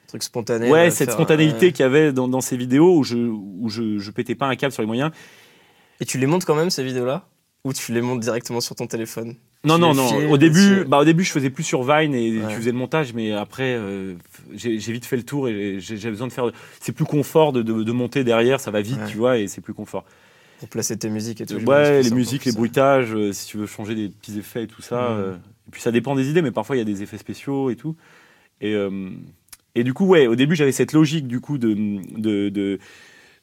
truc 0.07 0.24
spontané. 0.24 0.69
ouais, 0.69 0.85
de 0.85 0.89
cette 0.91 1.12
spontanéité 1.12 1.68
ouais. 1.68 1.71
qu'il 1.71 1.83
y 1.83 1.85
avait 1.85 2.13
dans, 2.13 2.27
dans 2.27 2.41
ces 2.41 2.57
vidéos 2.57 2.97
où 2.97 3.03
je, 3.03 3.18
où 3.18 3.69
je, 3.69 4.00
je 4.00 4.12
pétais 4.12 4.35
pas 4.35 4.47
un 4.47 4.56
câble 4.56 4.71
sur 4.74 4.81
les 4.81 4.88
moyens. 4.88 5.12
Et 6.00 6.06
tu 6.06 6.18
les 6.18 6.27
montes 6.27 6.45
quand 6.45 6.56
même 6.56 6.69
ces 6.69 6.83
vidéos-là? 6.83 7.27
Ou 7.63 7.74
tu 7.74 7.91
les 7.91 8.01
montes 8.01 8.19
directement 8.21 8.62
sur 8.62 8.75
ton 8.75 8.88
téléphone? 8.88 9.35
Non, 9.65 9.75
Tu 9.75 9.81
non, 9.81 9.94
non. 9.95 10.07
filmes, 10.07 10.29
Au 10.31 10.38
début, 10.38 10.79
tu- 10.83 10.85
bah, 10.88 11.00
au 11.00 11.03
début, 11.03 11.24
je 11.24 11.31
faisais 11.31 11.50
plus 11.50 11.63
sur 11.63 11.83
Vine 11.83 12.13
et 12.13 12.38
Ouais. 12.38 12.47
tu 12.50 12.56
faisais 12.57 12.71
le 12.71 12.77
montage, 12.77 13.13
mais 13.13 13.33
après, 13.33 13.73
euh, 13.75 14.13
j'ai 14.53 14.77
vite 14.77 15.06
fait 15.06 15.18
le 15.18 15.23
tour 15.23 15.50
et 15.50 15.80
j'ai 15.80 15.97
j'ai 15.97 16.09
besoin 16.09 16.27
de 16.27 16.31
faire. 16.31 16.50
C'est 16.80 16.91
plus 16.94 17.03
confort 17.06 17.51
de, 17.51 17.62
de, 17.63 17.83
de 17.83 17.91
monter 17.91 18.23
derrière, 18.23 18.59
ça 18.62 18.71
va 18.71 18.80
vite, 18.81 19.00
Ouais. 19.00 19.07
tu 19.09 19.18
vois, 19.18 19.38
et 19.39 19.47
c'est 19.47 19.59
plus 19.62 19.73
confort. 19.73 20.06
Pour 20.59 20.69
placer 20.69 20.98
tes 20.98 21.09
musiques 21.09 21.42
et 21.42 21.45
tout. 21.45 21.56
Ouais, 21.56 22.01
les 22.01 22.09
musiques, 22.12 22.45
les 22.45 22.51
bruitages, 22.51 23.13
euh, 23.13 23.31
si 23.31 23.48
tu 23.48 23.57
veux 23.57 23.68
changer 23.68 23.94
des 23.95 24.09
petits 24.09 24.38
effets 24.39 24.63
et 24.63 24.68
tout 24.68 24.81
ça. 24.81 25.09
Mhm. 25.09 25.18
euh, 25.19 25.36
et 25.68 25.71
puis 25.71 25.81
ça 25.81 25.92
dépend 25.92 26.15
des 26.15 26.30
idées, 26.30 26.42
mais 26.42 26.51
parfois 26.51 26.75
il 26.75 26.80
y 26.80 26.81
a 26.81 26.86
des 26.86 27.04
effets 27.04 27.18
spéciaux 27.18 27.69
et 27.69 27.75
tout. 27.75 27.95
Et, 28.62 28.74
euh, 28.74 29.09
et 29.75 29.83
du 29.83 29.94
coup, 29.94 30.06
ouais, 30.06 30.25
au 30.27 30.36
début 30.36 30.56
j'avais 30.56 30.71
cette 30.71 30.94
logique 30.94 31.27
du 31.27 31.39
coup 31.42 31.57
de, 31.59 31.74
de, 32.18 32.50
de, 32.50 32.80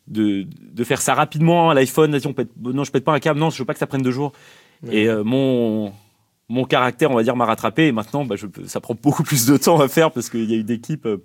de, 0.08 0.46
de 0.72 0.84
faire 0.84 1.00
ça 1.00 1.14
rapidement 1.14 1.70
à 1.70 1.74
l'iPhone. 1.74 2.10
Pète- 2.34 2.48
Non, 2.62 2.82
je 2.84 2.90
pète 2.90 3.04
pas 3.04 3.12
un 3.14 3.20
câble, 3.20 3.38
non, 3.38 3.50
je 3.50 3.58
veux 3.58 3.64
pas 3.64 3.74
que 3.74 3.78
ça 3.78 3.86
prenne 3.86 4.02
deux 4.02 4.10
jours. 4.10 4.32
Et 4.90 5.08
euh, 5.08 5.22
mon, 5.24 5.92
mon 6.48 6.64
caractère, 6.64 7.10
on 7.10 7.14
va 7.14 7.22
dire, 7.22 7.36
m'a 7.36 7.44
rattrapé. 7.46 7.86
Et 7.86 7.92
maintenant, 7.92 8.24
bah, 8.24 8.34
je, 8.36 8.46
ça 8.66 8.80
prend 8.80 8.96
beaucoup 9.00 9.22
plus 9.22 9.46
de 9.46 9.56
temps 9.56 9.80
à 9.80 9.88
faire 9.88 10.10
parce 10.10 10.28
qu'il 10.28 10.50
y 10.50 10.54
a 10.54 10.58
une 10.58 10.70
équipe 10.70 11.06
euh, 11.06 11.18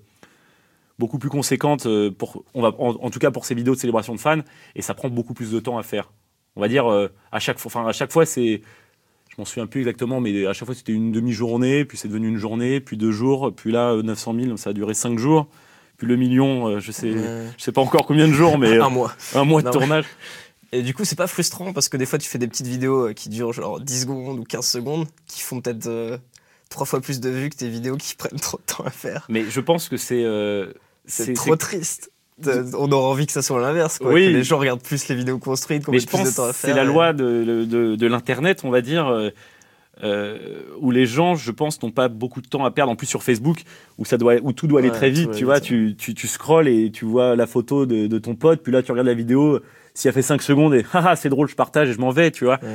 beaucoup 1.00 1.18
plus 1.18 1.30
conséquente, 1.30 1.86
euh, 1.88 2.12
pour, 2.12 2.44
on 2.54 2.62
va, 2.62 2.70
en, 2.78 2.90
en 3.02 3.10
tout 3.10 3.20
cas 3.20 3.32
pour 3.32 3.46
ces 3.46 3.56
vidéos 3.56 3.74
de 3.74 3.80
célébration 3.80 4.14
de 4.14 4.20
fans. 4.20 4.42
Et 4.76 4.82
ça 4.84 4.94
prend 4.94 5.10
beaucoup 5.10 5.34
plus 5.34 5.50
de 5.52 5.60
temps 5.60 5.78
à 5.78 5.84
faire. 5.84 6.12
On 6.56 6.62
va 6.62 6.68
dire, 6.68 6.92
euh, 6.92 7.08
à 7.32 7.40
chaque 7.40 7.58
fois, 7.60 7.72
enfin, 7.74 7.88
à 7.90 7.94
chaque 7.94 8.12
fois, 8.12 8.26
c'est. 8.26 8.62
Je 9.30 9.36
m'en 9.38 9.46
souviens 9.46 9.68
plus 9.68 9.82
exactement, 9.82 10.20
mais 10.20 10.46
à 10.46 10.54
chaque 10.54 10.66
fois, 10.66 10.76
c'était 10.76 10.92
une 10.92 11.12
demi-journée, 11.12 11.86
puis 11.86 11.98
c'est 11.98 12.08
devenu 12.10 12.28
une 12.28 12.38
journée, 12.38 12.82
puis 12.82 12.98
deux 12.98 13.12
jours, 13.12 13.54
puis 13.56 13.72
là, 13.72 13.92
euh, 13.92 14.02
900 14.02 14.36
000, 14.40 14.58
ça 14.58 14.72
a 14.72 14.74
duré 14.74 14.94
cinq 14.94 15.18
jours. 15.18 15.48
Puis 15.98 16.08
le 16.08 16.16
million, 16.18 16.68
euh, 16.68 16.80
je 16.80 16.92
sais, 16.92 17.12
je 17.12 17.64
sais 17.64 17.72
pas 17.72 17.82
encore 17.82 18.06
combien 18.06 18.28
de 18.28 18.34
jours, 18.34 18.58
mais 18.58 18.70
euh, 18.78 18.84
Un 18.84 18.90
mois. 18.90 19.14
un 19.36 19.44
mois 19.46 19.62
de 19.62 19.68
Non, 19.68 19.72
tournage. 19.74 20.06
Et 20.72 20.82
du 20.82 20.94
coup, 20.94 21.04
c'est 21.06 21.16
pas 21.16 21.28
frustrant 21.28 21.74
parce 21.74 21.90
que 21.90 21.98
des 21.98 22.06
fois, 22.06 22.20
tu 22.20 22.28
fais 22.30 22.38
des 22.38 22.48
petites 22.48 22.68
vidéos 22.68 23.08
euh, 23.10 23.14
qui 23.14 23.30
durent 23.30 23.54
genre 23.54 23.80
10 23.80 24.02
secondes 24.02 24.40
ou 24.40 24.44
15 24.44 24.66
secondes, 24.68 25.08
qui 25.28 25.42
font 25.42 25.62
peut-être 25.62 25.88
euh, 25.88 26.18
trois 26.70 26.86
fois 26.86 27.00
plus 27.02 27.20
de 27.20 27.30
vues 27.30 27.50
que 27.50 27.56
tes 27.56 27.70
vidéos 27.70 27.98
qui 27.98 28.16
prennent 28.18 28.40
trop 28.40 28.58
de 28.58 28.64
temps 28.76 28.84
à 28.86 28.90
faire. 28.92 29.26
Mais 29.30 29.46
je 29.50 29.62
pense 29.62 29.90
que 29.90 29.98
c'est. 29.98 30.24
euh, 30.24 30.74
C'est 31.10 31.34
trop 31.34 31.56
triste. 31.56 32.12
On 32.48 32.92
aurait 32.92 33.10
envie 33.10 33.26
que 33.26 33.34
ça 33.34 33.42
soit 33.42 33.60
l'inverse. 33.60 34.00
Oui. 34.02 34.28
Que 34.28 34.38
les 34.38 34.44
gens 34.44 34.58
regardent 34.60 34.82
plus 34.82 35.08
les 35.10 35.16
vidéos 35.16 35.40
construites, 35.40 35.84
qu'on 35.84 35.92
je 35.92 36.06
plus 36.06 36.18
pense 36.18 36.30
de 36.30 36.36
temps 36.36 36.46
à 36.46 36.50
que 36.50 36.56
faire. 36.56 36.70
c'est 36.70 36.76
la 36.76 36.86
loi 36.86 37.12
de, 37.12 37.66
de, 37.66 37.96
de 37.96 38.08
l'Internet, 38.08 38.62
on 38.64 38.70
va 38.70 38.80
dire, 38.80 39.08
euh, 39.08 39.30
euh, 40.04 40.38
où 40.80 40.92
les 40.92 41.06
gens, 41.06 41.36
je 41.36 41.52
pense, 41.52 41.82
n'ont 41.84 41.92
pas 41.92 42.08
beaucoup 42.08 42.42
de 42.42 42.48
temps 42.48 42.64
à 42.64 42.72
perdre. 42.72 42.92
En 42.92 42.96
plus, 42.96 43.08
sur 43.08 43.24
Facebook, 43.24 43.64
où, 43.98 44.06
ça 44.06 44.18
doit, 44.18 44.36
où 44.42 44.54
tout 44.54 44.68
doit 44.68 44.80
aller 44.80 44.90
Ouais, 44.90 44.96
très 44.96 45.10
vite, 45.10 45.32
tu 45.32 45.44
vois, 45.44 45.60
tu, 45.60 45.96
tu, 45.98 46.14
tu 46.14 46.28
scrolles 46.28 46.70
et 46.70 46.92
tu 46.92 47.04
vois 47.04 47.36
la 47.36 47.48
photo 47.48 47.86
de, 47.86 48.08
de 48.08 48.18
ton 48.20 48.36
pote, 48.36 48.62
puis 48.64 48.72
là, 48.72 48.82
tu 48.82 48.92
regardes 48.92 49.08
la 49.08 49.14
vidéo, 49.14 49.60
si 49.94 50.08
elle 50.08 50.14
fait 50.14 50.22
5 50.22 50.42
secondes 50.42 50.74
et 50.74 50.86
haha, 50.94 51.16
c'est 51.18 51.30
drôle, 51.30 51.50
je 51.50 51.56
partage 51.56 51.90
et 51.90 51.94
je 51.94 52.00
m'en 52.00 52.12
vais, 52.12 52.32
tu 52.32 52.46
vois. 52.46 52.60
Ouais. 52.62 52.70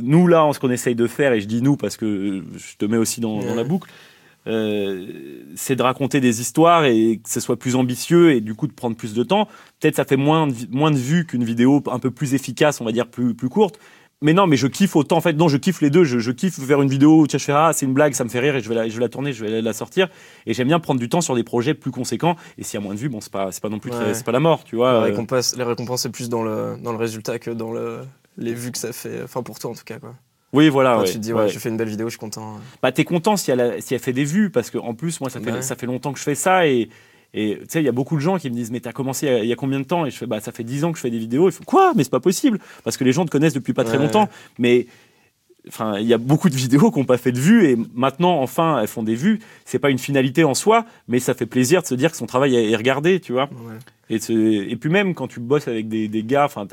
Nous, 0.00 0.26
là, 0.26 0.48
ce 0.52 0.58
qu'on 0.58 0.70
essaye 0.70 0.94
de 0.96 1.06
faire, 1.06 1.32
et 1.32 1.40
je 1.40 1.46
dis 1.46 1.62
nous 1.62 1.76
parce 1.76 1.96
que 1.96 2.42
je 2.56 2.76
te 2.76 2.84
mets 2.84 2.96
aussi 2.96 3.20
dans, 3.20 3.42
dans 3.42 3.54
la 3.54 3.64
boucle, 3.64 3.88
euh, 4.48 5.06
c'est 5.54 5.76
de 5.76 5.82
raconter 5.82 6.20
des 6.20 6.40
histoires 6.40 6.84
et 6.84 7.20
que 7.22 7.28
ce 7.30 7.40
soit 7.40 7.58
plus 7.58 7.76
ambitieux 7.76 8.32
et 8.32 8.40
du 8.40 8.54
coup 8.54 8.66
de 8.66 8.72
prendre 8.72 8.96
plus 8.96 9.14
de 9.14 9.22
temps. 9.22 9.46
Peut-être 9.80 9.96
ça 9.96 10.04
fait 10.04 10.16
moins 10.16 10.46
de, 10.46 10.54
moins 10.70 10.90
de 10.90 10.96
vues 10.96 11.26
qu'une 11.26 11.44
vidéo 11.44 11.82
un 11.90 11.98
peu 11.98 12.10
plus 12.10 12.34
efficace, 12.34 12.80
on 12.80 12.84
va 12.84 12.92
dire 12.92 13.06
plus, 13.08 13.34
plus 13.34 13.48
courte. 13.48 13.78
Mais 14.20 14.32
non, 14.32 14.48
mais 14.48 14.56
je 14.56 14.66
kiffe 14.66 14.96
autant. 14.96 15.18
En 15.18 15.20
fait, 15.20 15.34
non, 15.34 15.46
je 15.46 15.56
kiffe 15.56 15.80
les 15.80 15.90
deux. 15.90 16.02
Je, 16.02 16.18
je 16.18 16.32
kiffe 16.32 16.58
faire 16.58 16.82
une 16.82 16.88
vidéo 16.88 17.20
où 17.20 17.26
tiens, 17.28 17.38
je 17.38 17.44
fais 17.44 17.52
ah, 17.52 17.70
c'est 17.72 17.86
une 17.86 17.92
blague, 17.92 18.14
ça 18.14 18.24
me 18.24 18.28
fait 18.28 18.40
rire 18.40 18.56
et 18.56 18.60
je 18.60 18.68
vais 18.68 18.74
la, 18.74 18.88
je 18.88 18.94
vais 18.94 19.00
la 19.00 19.08
tourner, 19.08 19.32
je 19.32 19.44
vais 19.44 19.50
la, 19.50 19.60
la 19.62 19.72
sortir. 19.72 20.08
Et 20.44 20.54
j'aime 20.54 20.66
bien 20.66 20.80
prendre 20.80 20.98
du 20.98 21.08
temps 21.08 21.20
sur 21.20 21.36
des 21.36 21.44
projets 21.44 21.72
plus 21.74 21.92
conséquents. 21.92 22.34
Et 22.56 22.64
s'il 22.64 22.80
y 22.80 22.82
a 22.82 22.84
moins 22.84 22.94
de 22.94 22.98
vues, 22.98 23.08
bon, 23.08 23.20
c'est 23.20 23.30
pas, 23.30 23.52
c'est 23.52 23.62
pas 23.62 23.68
non 23.68 23.78
plus, 23.78 23.92
Ouais. 23.92 24.14
c'est 24.14 24.24
pas 24.26 24.32
la 24.32 24.40
mort, 24.40 24.64
tu 24.64 24.74
vois. 24.74 24.92
La 24.92 25.00
récompense, 25.02 25.54
les 25.56 25.62
récompenses, 25.62 26.02
c'est 26.02 26.10
plus 26.10 26.28
dans 26.28 26.42
le, 26.42 26.76
dans 26.82 26.90
le 26.90 26.98
résultat 26.98 27.38
que 27.38 27.52
dans 27.52 27.70
le, 27.70 28.00
les 28.38 28.54
vues 28.54 28.72
que 28.72 28.78
ça 28.78 28.92
fait. 28.92 29.22
Enfin, 29.22 29.44
pour 29.44 29.60
toi, 29.60 29.70
en 29.70 29.74
tout 29.74 29.84
cas, 29.84 30.00
quoi. 30.00 30.14
Oui, 30.52 30.68
voilà. 30.68 30.94
Quand 30.94 31.00
ouais, 31.00 31.06
tu 31.06 31.14
te 31.14 31.18
dis, 31.18 31.32
ouais, 31.32 31.42
ouais. 31.42 31.48
j'ai 31.48 31.58
fait 31.58 31.68
une 31.68 31.76
belle 31.76 31.88
vidéo, 31.88 32.06
je 32.06 32.12
suis 32.12 32.18
content. 32.18 32.58
bah 32.82 32.92
t'es 32.92 33.04
content 33.04 33.36
si 33.36 33.50
elle, 33.50 33.60
a, 33.60 33.80
si 33.80 33.94
elle 33.94 34.00
fait 34.00 34.12
des 34.12 34.24
vues 34.24 34.50
parce 34.50 34.70
que 34.70 34.78
en 34.78 34.94
plus 34.94 35.20
moi 35.20 35.30
ça 35.30 35.40
fait 35.40 35.62
ça 35.62 35.76
fait 35.76 35.86
longtemps 35.86 36.12
que 36.12 36.18
je 36.18 36.24
fais 36.24 36.34
ça 36.34 36.66
et 36.66 36.88
tu 37.34 37.58
sais 37.68 37.80
il 37.80 37.84
y 37.84 37.88
a 37.88 37.92
beaucoup 37.92 38.16
de 38.16 38.20
gens 38.20 38.38
qui 38.38 38.48
me 38.48 38.54
disent 38.54 38.70
mais 38.70 38.80
t'as 38.80 38.92
commencé 38.92 39.26
il 39.26 39.32
y 39.32 39.34
a- 39.34 39.44
il 39.44 39.48
y, 39.48 39.52
a 39.52 39.56
combien 39.56 39.78
de 39.78 39.84
temps? 39.84 40.06
Et 40.06 40.10
je 40.10 40.16
fais 40.16 40.26
bah 40.26 40.40
ça 40.40 40.52
fait 40.52 40.64
10 40.64 40.84
ans 40.84 40.92
que 40.92 40.96
je 40.96 41.02
fais 41.02 41.10
des 41.10 41.18
vidéos 41.18 41.48
ils 41.48 41.52
font 41.52 41.64
quoi? 41.64 41.92
Mais 41.94 42.04
c'est 42.04 42.10
pas 42.10 42.20
possible 42.20 42.58
parce 42.82 42.96
que 42.96 43.04
les 43.04 43.12
gens 43.12 43.26
te 43.26 43.30
connaissent 43.30 43.54
depuis 43.54 43.74
pas 43.74 43.84
très 43.84 43.98
longtemps 43.98 44.28
mais 44.58 44.86
Enfin, 45.66 45.98
il 45.98 46.06
y 46.06 46.14
a 46.14 46.18
beaucoup 46.18 46.48
de 46.48 46.54
vidéos 46.54 46.90
qui 46.90 46.98
n'ont 46.98 47.04
pas 47.04 47.18
fait 47.18 47.32
de 47.32 47.38
vues 47.38 47.66
et 47.66 47.76
maintenant, 47.94 48.40
enfin, 48.40 48.80
elles 48.80 48.88
font 48.88 49.02
des 49.02 49.14
vues. 49.14 49.40
C'est 49.66 49.78
pas 49.78 49.90
une 49.90 49.98
finalité 49.98 50.42
en 50.44 50.54
soi, 50.54 50.86
mais 51.08 51.18
ça 51.18 51.34
fait 51.34 51.46
plaisir 51.46 51.82
de 51.82 51.86
se 51.86 51.94
dire 51.94 52.10
que 52.10 52.16
son 52.16 52.24
travail 52.26 52.54
est 52.54 52.76
regardé, 52.76 53.20
tu 53.20 53.32
vois. 53.32 53.50
Et, 54.08 54.18
puis 54.76 54.88
même 54.88 55.14
quand 55.14 55.28
tu 55.28 55.40
bosses 55.40 55.68
avec 55.68 55.88
des, 55.88 56.08
des 56.08 56.22
gars, 56.22 56.46
enfin, 56.46 56.66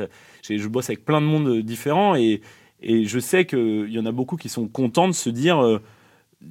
je 0.50 0.68
bosse 0.68 0.90
avec 0.90 1.04
plein 1.04 1.20
de 1.20 1.26
monde 1.26 1.60
différents 1.60 2.16
et, 2.16 2.42
et 2.86 3.06
je 3.06 3.20
sais 3.20 3.46
qu'il 3.46 3.90
y 3.90 4.00
en 4.00 4.06
a 4.06 4.12
beaucoup 4.12 4.38
qui 4.38 4.48
sont 4.50 4.68
contents 4.68 5.08
de 5.08 5.14
se 5.14 5.30
dire 5.30 5.62
euh, 5.64 5.82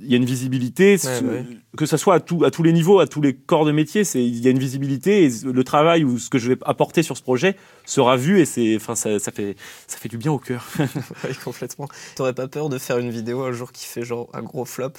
il 0.00 0.10
y 0.10 0.14
a 0.14 0.16
une 0.16 0.24
visibilité, 0.24 0.96
ouais. 1.04 1.44
que 1.76 1.86
ce 1.86 1.96
soit 1.96 2.14
à, 2.14 2.20
tout- 2.20 2.44
à 2.44 2.50
tous 2.50 2.62
les 2.64 2.72
niveaux, 2.72 2.98
à 2.98 3.06
tous 3.06 3.20
les 3.20 3.34
corps 3.34 3.64
de 3.64 3.70
métier, 3.70 4.02
c'est 4.02 4.24
il 4.24 4.40
y 4.42 4.48
a 4.48 4.50
une 4.50 4.58
visibilité 4.58 5.24
et 5.24 5.30
le 5.44 5.62
travail 5.62 6.02
ou 6.02 6.18
ce 6.18 6.30
que 6.30 6.38
je 6.38 6.48
vais 6.52 6.58
apporter 6.64 7.02
sur 7.04 7.16
ce 7.16 7.22
projet 7.22 7.54
sera 7.84 8.16
vu 8.16 8.40
et 8.40 8.44
c'est, 8.44 8.74
enfin, 8.76 8.96
ça, 8.96 9.18
ça 9.20 9.30
fait, 9.30 9.54
ça 9.86 9.96
fait 9.98 10.08
du 10.08 10.18
bien 10.18 10.32
au 10.32 10.38
cœur. 10.38 10.66
Ouais, 11.24 11.30
complètement. 11.44 11.88
T'aurais 12.16 12.32
pas 12.34 12.48
peur 12.48 12.68
de 12.70 12.78
faire 12.78 12.98
une 12.98 13.10
vidéo 13.10 13.42
un 13.42 13.52
jour 13.52 13.70
qui 13.72 13.86
fait 13.86 14.02
genre 14.04 14.28
un 14.32 14.42
gros 14.42 14.64
flop, 14.64 14.92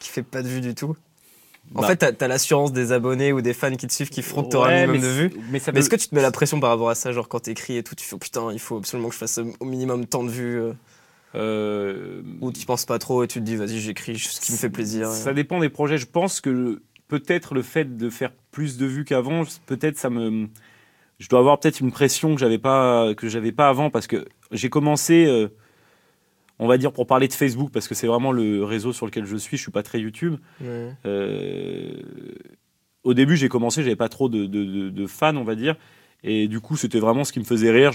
qui 0.00 0.08
fait 0.08 0.24
pas 0.24 0.42
de 0.42 0.48
vues 0.48 0.60
du 0.62 0.74
tout? 0.74 0.96
En 1.74 1.82
Bah. 1.82 1.88
fait, 1.88 1.96
t'as 1.96 2.24
as, 2.24 2.28
l'assurance 2.28 2.72
des 2.72 2.92
abonnés 2.92 3.32
ou 3.32 3.40
des 3.40 3.52
fans 3.52 3.74
qui 3.74 3.86
te 3.86 3.92
suivent 3.92 4.08
qui 4.10 4.22
feront 4.22 4.44
que 4.44 4.50
t'auras 4.50 4.68
Ouais, 4.68 4.82
un 4.82 4.86
minimum 4.86 5.02
de 5.02 5.14
vues. 5.14 5.30
Mais, 5.50 5.58
est-ce 5.58 5.90
que 5.90 5.96
tu 5.96 6.08
te 6.08 6.14
mets 6.14 6.22
la 6.22 6.30
pression 6.30 6.60
par 6.60 6.70
rapport 6.70 6.90
à 6.90 6.94
ça 6.94 7.12
Genre 7.12 7.28
quand 7.28 7.40
t'écris 7.40 7.76
et 7.76 7.82
tout, 7.82 7.94
tu 7.94 8.04
fais 8.04 8.14
oh, 8.14 8.18
putain, 8.18 8.52
il 8.52 8.58
faut 8.60 8.76
absolument 8.78 9.08
que 9.08 9.14
je 9.14 9.18
fasse 9.18 9.40
au 9.60 9.64
minimum 9.64 10.06
tant 10.06 10.22
de 10.24 10.30
vues 10.30 10.60
euh, 10.60 10.72
euh, 11.34 12.22
Ou 12.40 12.52
tu 12.52 12.64
penses 12.66 12.84
pas 12.84 12.98
trop 12.98 13.24
et 13.24 13.28
tu 13.28 13.40
te 13.40 13.44
dis 13.44 13.56
vas-y, 13.56 13.78
j'écris 13.80 14.18
ce 14.18 14.40
qui 14.40 14.52
me 14.52 14.56
fait 14.56 14.70
plaisir. 14.70 15.08
Ça 15.08 15.32
dépend 15.32 15.60
des 15.60 15.68
projets. 15.68 15.98
Je 15.98 16.06
pense 16.06 16.40
que 16.40 16.80
peut-être 17.08 17.54
le 17.54 17.62
fait 17.62 17.96
de 17.96 18.10
faire 18.10 18.32
plus 18.50 18.78
de 18.78 18.86
vues 18.86 19.04
qu'avant, 19.04 19.42
peut-être 19.66 19.98
ça 19.98 20.10
me. 20.10 20.48
Je 21.18 21.28
dois 21.28 21.38
avoir 21.40 21.58
peut-être 21.58 21.80
une 21.80 21.92
pression 21.92 22.34
que 22.34 22.40
j'avais 22.40 22.58
pas 22.58 23.14
que 23.16 23.28
j'avais 23.28 23.52
pas 23.52 23.68
avant 23.68 23.90
parce 23.90 24.06
que 24.06 24.26
j'ai 24.52 24.68
commencé, 24.68 25.26
euh, 25.26 25.48
on 26.58 26.66
va 26.66 26.78
dire 26.78 26.92
pour 26.92 27.06
parler 27.06 27.28
de 27.28 27.32
Facebook 27.32 27.70
parce 27.72 27.86
que 27.88 27.94
c'est 27.94 28.06
vraiment 28.06 28.32
le 28.32 28.64
réseau 28.64 28.92
sur 28.92 29.06
lequel 29.06 29.24
je 29.26 29.36
suis. 29.36 29.56
Je 29.56 29.62
suis 29.62 29.72
pas 29.72 29.82
très 29.82 30.00
YouTube. 30.00 30.36
Ouais. 30.60 30.90
Euh, 31.06 31.92
au 33.04 33.14
début, 33.14 33.36
j'ai 33.36 33.48
commencé, 33.48 33.82
j'avais 33.82 33.96
pas 33.96 34.08
trop 34.08 34.28
de, 34.28 34.46
de- 34.46 34.64
de- 34.64 34.90
de 34.90 35.06
fans, 35.06 35.36
on 35.36 35.44
va 35.44 35.54
dire. 35.54 35.76
Et 36.24 36.48
du 36.48 36.60
coup, 36.60 36.76
c'était 36.76 36.98
vraiment 36.98 37.24
ce 37.24 37.32
qui 37.32 37.38
me 37.38 37.44
faisait 37.44 37.70
rire. 37.70 37.92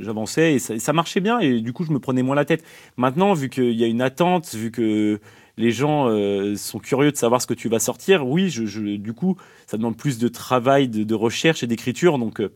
J'avançais 0.00 0.54
et 0.54 0.58
ça, 0.58 0.78
ça 0.78 0.92
marchait 0.92 1.20
bien. 1.20 1.38
Et 1.40 1.60
du 1.60 1.72
coup, 1.72 1.84
je 1.84 1.92
me 1.92 1.98
prenais 1.98 2.22
moins 2.22 2.34
la 2.36 2.44
tête. 2.44 2.64
Maintenant, 2.96 3.34
vu 3.34 3.48
qu'il 3.48 3.72
y 3.74 3.84
a 3.84 3.86
une 3.86 4.00
attente, 4.02 4.54
vu 4.54 4.70
que 4.70 5.20
les 5.56 5.70
gens 5.70 6.08
euh, 6.08 6.56
sont 6.56 6.78
curieux 6.78 7.12
de 7.12 7.16
savoir 7.16 7.40
ce 7.42 7.46
que 7.46 7.54
tu 7.54 7.68
vas 7.68 7.78
sortir, 7.78 8.26
oui, 8.26 8.48
je, 8.50 8.64
je- 8.66 8.96
du 8.96 9.12
coup, 9.12 9.36
ça 9.66 9.76
demande 9.76 9.96
plus 9.96 10.18
de 10.18 10.28
travail, 10.28 10.88
de, 10.88 11.04
de 11.04 11.14
recherche 11.14 11.62
et 11.62 11.66
d'écriture. 11.66 12.18
Donc, 12.18 12.40
euh, 12.40 12.50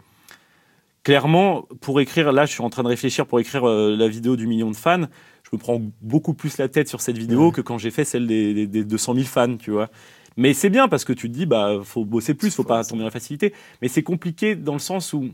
clairement, 1.07 1.69
pour 1.81 2.01
écrire, 2.01 2.33
là, 2.33 2.47
je 2.47 2.51
suis 2.51 2.63
en 2.65 2.69
train 2.69 2.83
de 2.83 2.89
réfléchir 2.89 3.27
pour 3.27 3.39
écrire 3.39 3.63
euh, 3.69 3.95
la 3.97 4.09
vidéo 4.09 4.35
du 4.35 4.49
million 4.49 4.73
de 4.73 4.77
fans. 4.77 5.05
Je 5.45 5.51
me 5.53 5.57
prends 5.59 5.81
beaucoup 6.03 6.35
plus 6.35 6.59
la 6.59 6.69
tête 6.69 6.89
sur 6.89 7.01
cette 7.01 7.17
vidéo 7.17 7.47
Ouais. 7.47 7.53
que 7.53 7.61
quand 7.61 7.79
j'ai 7.79 7.93
fait 7.93 8.05
celle 8.05 8.27
des, 8.27 8.53
des- 8.55 8.67
des 8.67 8.83
200 8.85 9.15
000 9.15 9.25
fans, 9.27 9.57
tu 9.57 9.71
vois. 9.71 9.89
Mais 10.37 10.53
c'est 10.53 10.69
bien 10.69 10.89
parce 10.89 11.05
que 11.05 11.13
tu 11.13 11.29
te 11.31 11.33
dis, 11.33 11.47
bah, 11.47 11.79
faut 11.85 12.05
bosser 12.05 12.35
plus, 12.35 12.53
faut 12.53 12.65
pas 12.65 12.83
tomber 12.83 12.99
dans 13.03 13.05
la 13.05 13.13
facilité. 13.13 13.55
Mais 13.83 13.87
c'est 13.89 14.03
compliqué 14.03 14.57
dans 14.57 14.73
le 14.73 14.81
sens 14.81 15.13
où, 15.13 15.29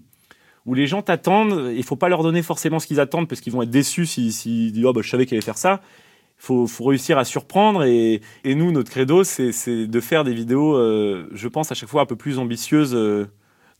où 0.66 0.74
les 0.74 0.86
gens 0.86 1.00
t'attendent, 1.00 1.72
il 1.74 1.82
faut 1.84 1.96
pas 1.96 2.10
leur 2.10 2.22
donner 2.22 2.42
forcément 2.42 2.78
ce 2.78 2.86
qu'ils 2.86 3.00
attendent 3.00 3.26
parce 3.26 3.40
qu'ils 3.40 3.54
vont 3.54 3.62
être 3.62 3.70
déçus 3.70 4.04
s'ils 4.04 4.34
si, 4.34 4.72
disent, 4.72 4.84
oh, 4.84 4.92
bah, 4.92 5.00
je 5.02 5.08
savais 5.08 5.24
qu'elle 5.24 5.36
allait 5.38 5.44
faire 5.44 5.56
ça. 5.56 5.80
Il 6.38 6.44
faut, 6.44 6.66
faut 6.66 6.84
réussir 6.84 7.16
à 7.16 7.24
surprendre 7.24 7.82
et, 7.84 8.20
et 8.44 8.54
nous, 8.54 8.72
notre 8.72 8.90
credo, 8.90 9.24
c'est 9.24 9.52
c'est 9.52 9.86
de 9.86 10.00
faire 10.00 10.22
des 10.24 10.34
vidéos, 10.34 10.76
euh, 10.76 11.28
je 11.32 11.48
pense, 11.48 11.72
à 11.72 11.74
chaque 11.74 11.88
fois 11.88 12.02
un 12.02 12.06
peu 12.06 12.16
plus 12.16 12.38
ambitieuses. 12.38 12.94
euh. 12.94 13.26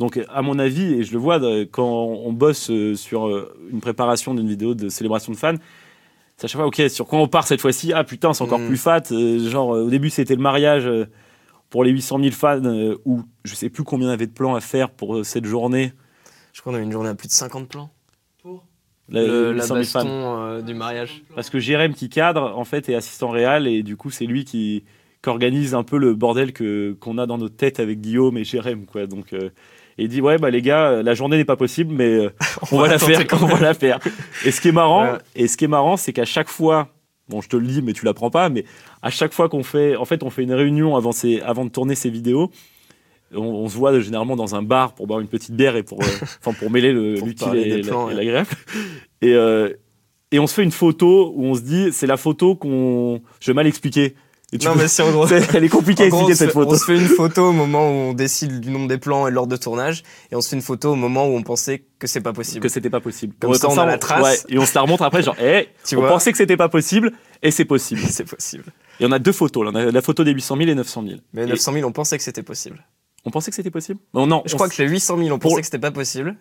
Donc, 0.03 0.21
à 0.29 0.43
mon 0.43 0.59
avis, 0.59 0.95
et 0.95 1.05
je 1.05 1.13
le 1.13 1.19
vois 1.19 1.39
de- 1.39 1.63
quand 1.65 1.87
on 1.89 2.33
bosse 2.33 2.71
euh, 2.71 2.95
sur 2.97 3.29
euh, 3.29 3.55
une 3.71 3.81
préparation 3.81 4.35
d'une 4.35 4.49
vidéo 4.49 4.75
de 4.75 4.89
célébration 4.89 5.33
de 5.33 5.37
fans, 5.39 5.55
c'est 6.37 6.47
à 6.47 6.49
chaque 6.49 6.59
fois, 6.61 6.67
ok, 6.67 6.83
sur 6.91 7.07
quoi 7.07 7.21
on 7.21 7.29
part 7.29 7.47
cette 7.47 7.61
fois-ci? 7.61 7.93
Ah 7.93 8.03
putain, 8.03 8.33
c'est 8.35 8.43
encore 8.43 8.59
Mm. 8.59 8.67
plus 8.67 8.77
fat. 8.77 9.03
euh, 9.13 9.39
genre, 9.49 9.75
euh, 9.77 9.85
au 9.85 9.91
début, 9.91 10.11
c'était 10.11 10.35
le 10.35 10.43
mariage 10.43 10.87
euh, 10.87 11.07
pour 11.71 11.85
les 11.85 11.91
800 11.93 12.19
000 12.19 12.31
fans, 12.33 12.65
euh, 12.65 12.97
où 13.05 13.23
je 13.45 13.55
sais 13.55 13.71
plus 13.71 13.85
combien 13.85 14.09
il 14.09 14.11
y 14.11 14.15
avait 14.15 14.27
de 14.27 14.33
plans 14.33 14.55
à 14.57 14.61
faire 14.61 14.91
pour 14.91 15.17
euh, 15.17 15.23
cette 15.23 15.45
journée. 15.47 15.93
Je 16.53 16.61
crois 16.61 16.73
qu'on 16.73 16.79
a 16.79 16.83
une 16.83 16.91
journée 16.93 17.09
à 17.11 17.15
plus 17.15 17.29
de 17.29 17.33
50 17.33 17.69
plans. 17.69 17.91
La, 19.09 19.21
Le- 19.23 19.53
les 19.53 19.59
la 19.59 19.65
800 19.65 19.75
000 19.75 19.85
fans. 19.85 19.99
baston 20.05 20.09
euh, 20.43 20.63
du 20.63 20.75
mariage. 20.75 21.23
Parce 21.35 21.51
que 21.51 21.59
Jérém 21.59 21.93
qui 21.95 22.09
cadre, 22.09 22.55
en 22.57 22.65
fait, 22.65 22.89
est 22.89 22.95
assistant 22.95 23.31
réel, 23.31 23.67
et 23.67 23.83
du 23.83 23.97
coup, 23.97 24.11
c'est 24.11 24.27
lui 24.27 24.45
qui, 24.45 24.85
qui 25.23 25.29
organise 25.29 25.75
un 25.75 25.83
peu 25.83 25.99
le 25.99 26.15
bordel 26.15 26.53
que 26.53 26.97
qu'on 27.01 27.19
a 27.19 27.27
dans 27.27 27.37
notre 27.39 27.57
tête 27.57 27.79
avec 27.81 28.01
Guillaume 28.01 28.37
et 28.39 28.45
Jérém, 28.45 28.87
quoi. 28.87 29.07
Donc, 29.07 29.33
euh, 29.33 29.51
et 29.99 30.05
il 30.05 30.09
dit 30.09 30.21
ouais, 30.21 30.39
bah 30.39 30.51
les 30.51 30.63
gars, 30.63 30.87
euh, 30.89 31.03
la 31.03 31.15
journée 31.15 31.37
n'est 31.37 31.45
pas 31.45 31.57
possible, 31.57 31.95
mais 31.95 32.09
euh, 32.09 32.31
on, 32.73 32.79
va 32.79 32.89
la 32.89 32.99
faire, 32.99 33.27
quand 33.27 33.43
on 33.43 33.47
va 33.47 33.61
la 33.61 33.75
faire. 33.75 33.99
Et 34.45 34.51
ce 34.51 34.61
qui 34.61 34.69
est 34.69 34.73
marrant, 34.73 35.05
Ouais. 35.13 35.19
et 35.37 35.49
ce 35.49 35.57
qui 35.57 35.65
est 35.65 35.69
marrant, 35.69 35.97
c'est 35.97 36.13
qu'à 36.13 36.25
chaque 36.25 36.49
fois, 36.49 36.89
bon, 37.29 37.41
je 37.41 37.49
te 37.49 37.57
le 37.57 37.67
dis, 37.67 37.83
mais 37.83 37.93
tu 37.93 38.05
l'apprends 38.05 38.31
pas, 38.31 38.49
mais 38.49 38.65
à 39.03 39.11
chaque 39.11 39.33
fois 39.33 39.49
qu'on 39.49 39.63
fait, 39.63 39.97
en 39.97 40.05
fait, 40.05 40.23
on 40.23 40.31
fait 40.31 40.43
une 40.43 40.53
réunion 40.55 40.97
avant 40.97 41.13
ces, 41.13 41.41
avant 41.41 41.65
de 41.65 41.71
tourner 41.71 41.95
ces 41.95 42.11
vidéos. 42.11 42.51
On, 43.35 43.41
on 43.41 43.69
se 43.69 43.77
voit 43.77 43.99
généralement 44.01 44.37
dans 44.37 44.55
un 44.55 44.63
bar 44.63 44.95
pour 44.95 45.07
boire 45.07 45.21
une 45.21 45.27
petite 45.29 45.53
bière 45.55 45.75
et 45.77 45.83
pour, 45.83 46.03
euh, 46.03 46.07
enfin, 46.45 46.53
pour 46.53 46.71
mêler 46.71 46.93
l'utile 46.93 47.55
et, 47.55 47.83
la- 47.83 47.89
et 47.89 47.91
ouais. 47.93 48.15
l'agréable. 48.15 48.49
Et, 49.23 49.33
euh, 49.35 49.71
et 50.33 50.39
on 50.39 50.47
se 50.47 50.55
fait 50.55 50.63
une 50.63 50.71
photo 50.73 51.33
où 51.35 51.45
on 51.47 51.55
se 51.55 51.61
dit, 51.63 51.89
c'est 51.93 52.07
la 52.07 52.17
photo 52.17 52.55
qu'on. 52.57 53.21
Je 53.41 53.51
vais 53.51 53.55
mal 53.55 53.67
expliquer. 53.67 54.15
Et 54.55 54.59
tu 54.59 54.67
Non, 54.67 54.75
peux- 54.75 54.81
mais 54.81 54.89
c'est 54.89 55.03
en 55.03 55.11
gros. 55.11 55.27
Elle 55.55 55.65
est 55.65 55.69
compliquée 55.71 56.03
à 56.03 56.07
expliquer 56.07 56.33
on, 56.33 56.37
cette 56.37 56.49
fait, 56.49 56.53
photo. 56.53 56.73
on 56.75 56.77
se 56.79 56.85
fait 56.85 56.97
une 56.99 57.09
photo 57.09 57.49
au 57.49 57.53
moment 57.53 57.89
où 57.89 57.93
on 58.11 58.13
décide 58.13 58.61
du 58.61 58.71
nombre 58.71 58.87
des 58.87 58.99
plans 58.99 59.27
et 59.27 59.31
de 59.31 59.35
l'ordre 59.35 59.51
de 59.51 59.57
tournage, 59.57 60.03
et 60.31 60.37
on 60.37 60.43
se 60.43 60.51
fait 60.51 60.57
une 60.57 60.63
photo 60.63 60.93
au 60.93 60.95
moment 60.95 61.27
où 61.27 61.31
on 61.35 61.43
pensait 61.43 61.85
que 61.99 62.07
c'est 62.07 62.21
pas 62.21 62.35
possible. 62.35 62.61
Que 62.61 62.69
c'était 62.69 62.91
pas 62.91 63.01
possible. 63.01 63.35
Comme 63.41 63.55
ça, 63.55 63.71
on 63.71 63.79
a 63.79 63.87
la 63.87 63.97
trace. 63.97 64.23
ouais, 64.23 64.55
et 64.55 64.59
on 64.59 64.67
se 64.67 64.75
la 64.75 64.83
remontre 64.83 65.05
après, 65.05 65.23
genre, 65.23 65.39
hé, 65.41 65.71
Tu 65.87 65.97
on 65.97 66.01
vois 66.01 66.11
pensait 66.11 66.33
que 66.33 66.39
c'était 66.39 66.59
pas 66.59 66.69
possible, 66.69 67.13
et 67.43 67.51
c'est 67.51 67.65
possible. 67.65 68.03
c'est 68.11 68.25
possible. 68.29 68.65
Et 69.01 69.07
on 69.07 69.13
a 69.13 69.19
deux 69.19 69.33
photos. 69.33 69.65
Là. 69.65 69.71
On 69.73 69.77
a 69.77 69.91
la 69.91 70.03
photo 70.03 70.23
des 70.23 70.33
800 70.33 70.57
000 70.59 70.69
et 70.69 70.75
900 70.75 71.03
000. 71.07 71.21
Mais 71.33 71.45
Et 71.45 71.47
900 71.47 71.73
000, 71.73 71.89
on 71.89 71.93
pensait 71.93 72.19
que 72.19 72.23
c'était 72.25 72.43
possible. 72.43 72.85
on 73.25 73.31
pensait 73.31 73.51
que 73.51 73.57
c'était 73.57 73.71
possible? 73.71 74.01
Non, 74.13 74.27
non. 74.27 74.43
Je 74.45 74.53
on 74.53 74.57
crois 74.57 74.69
que 74.69 74.83
les 74.83 74.89
800 74.89 75.17
000, 75.17 75.29
on 75.35 75.39
Pour- 75.39 75.51
pensait 75.53 75.63
que 75.63 75.67
c'était 75.67 75.79
pas 75.79 75.91
possible. 75.93 76.37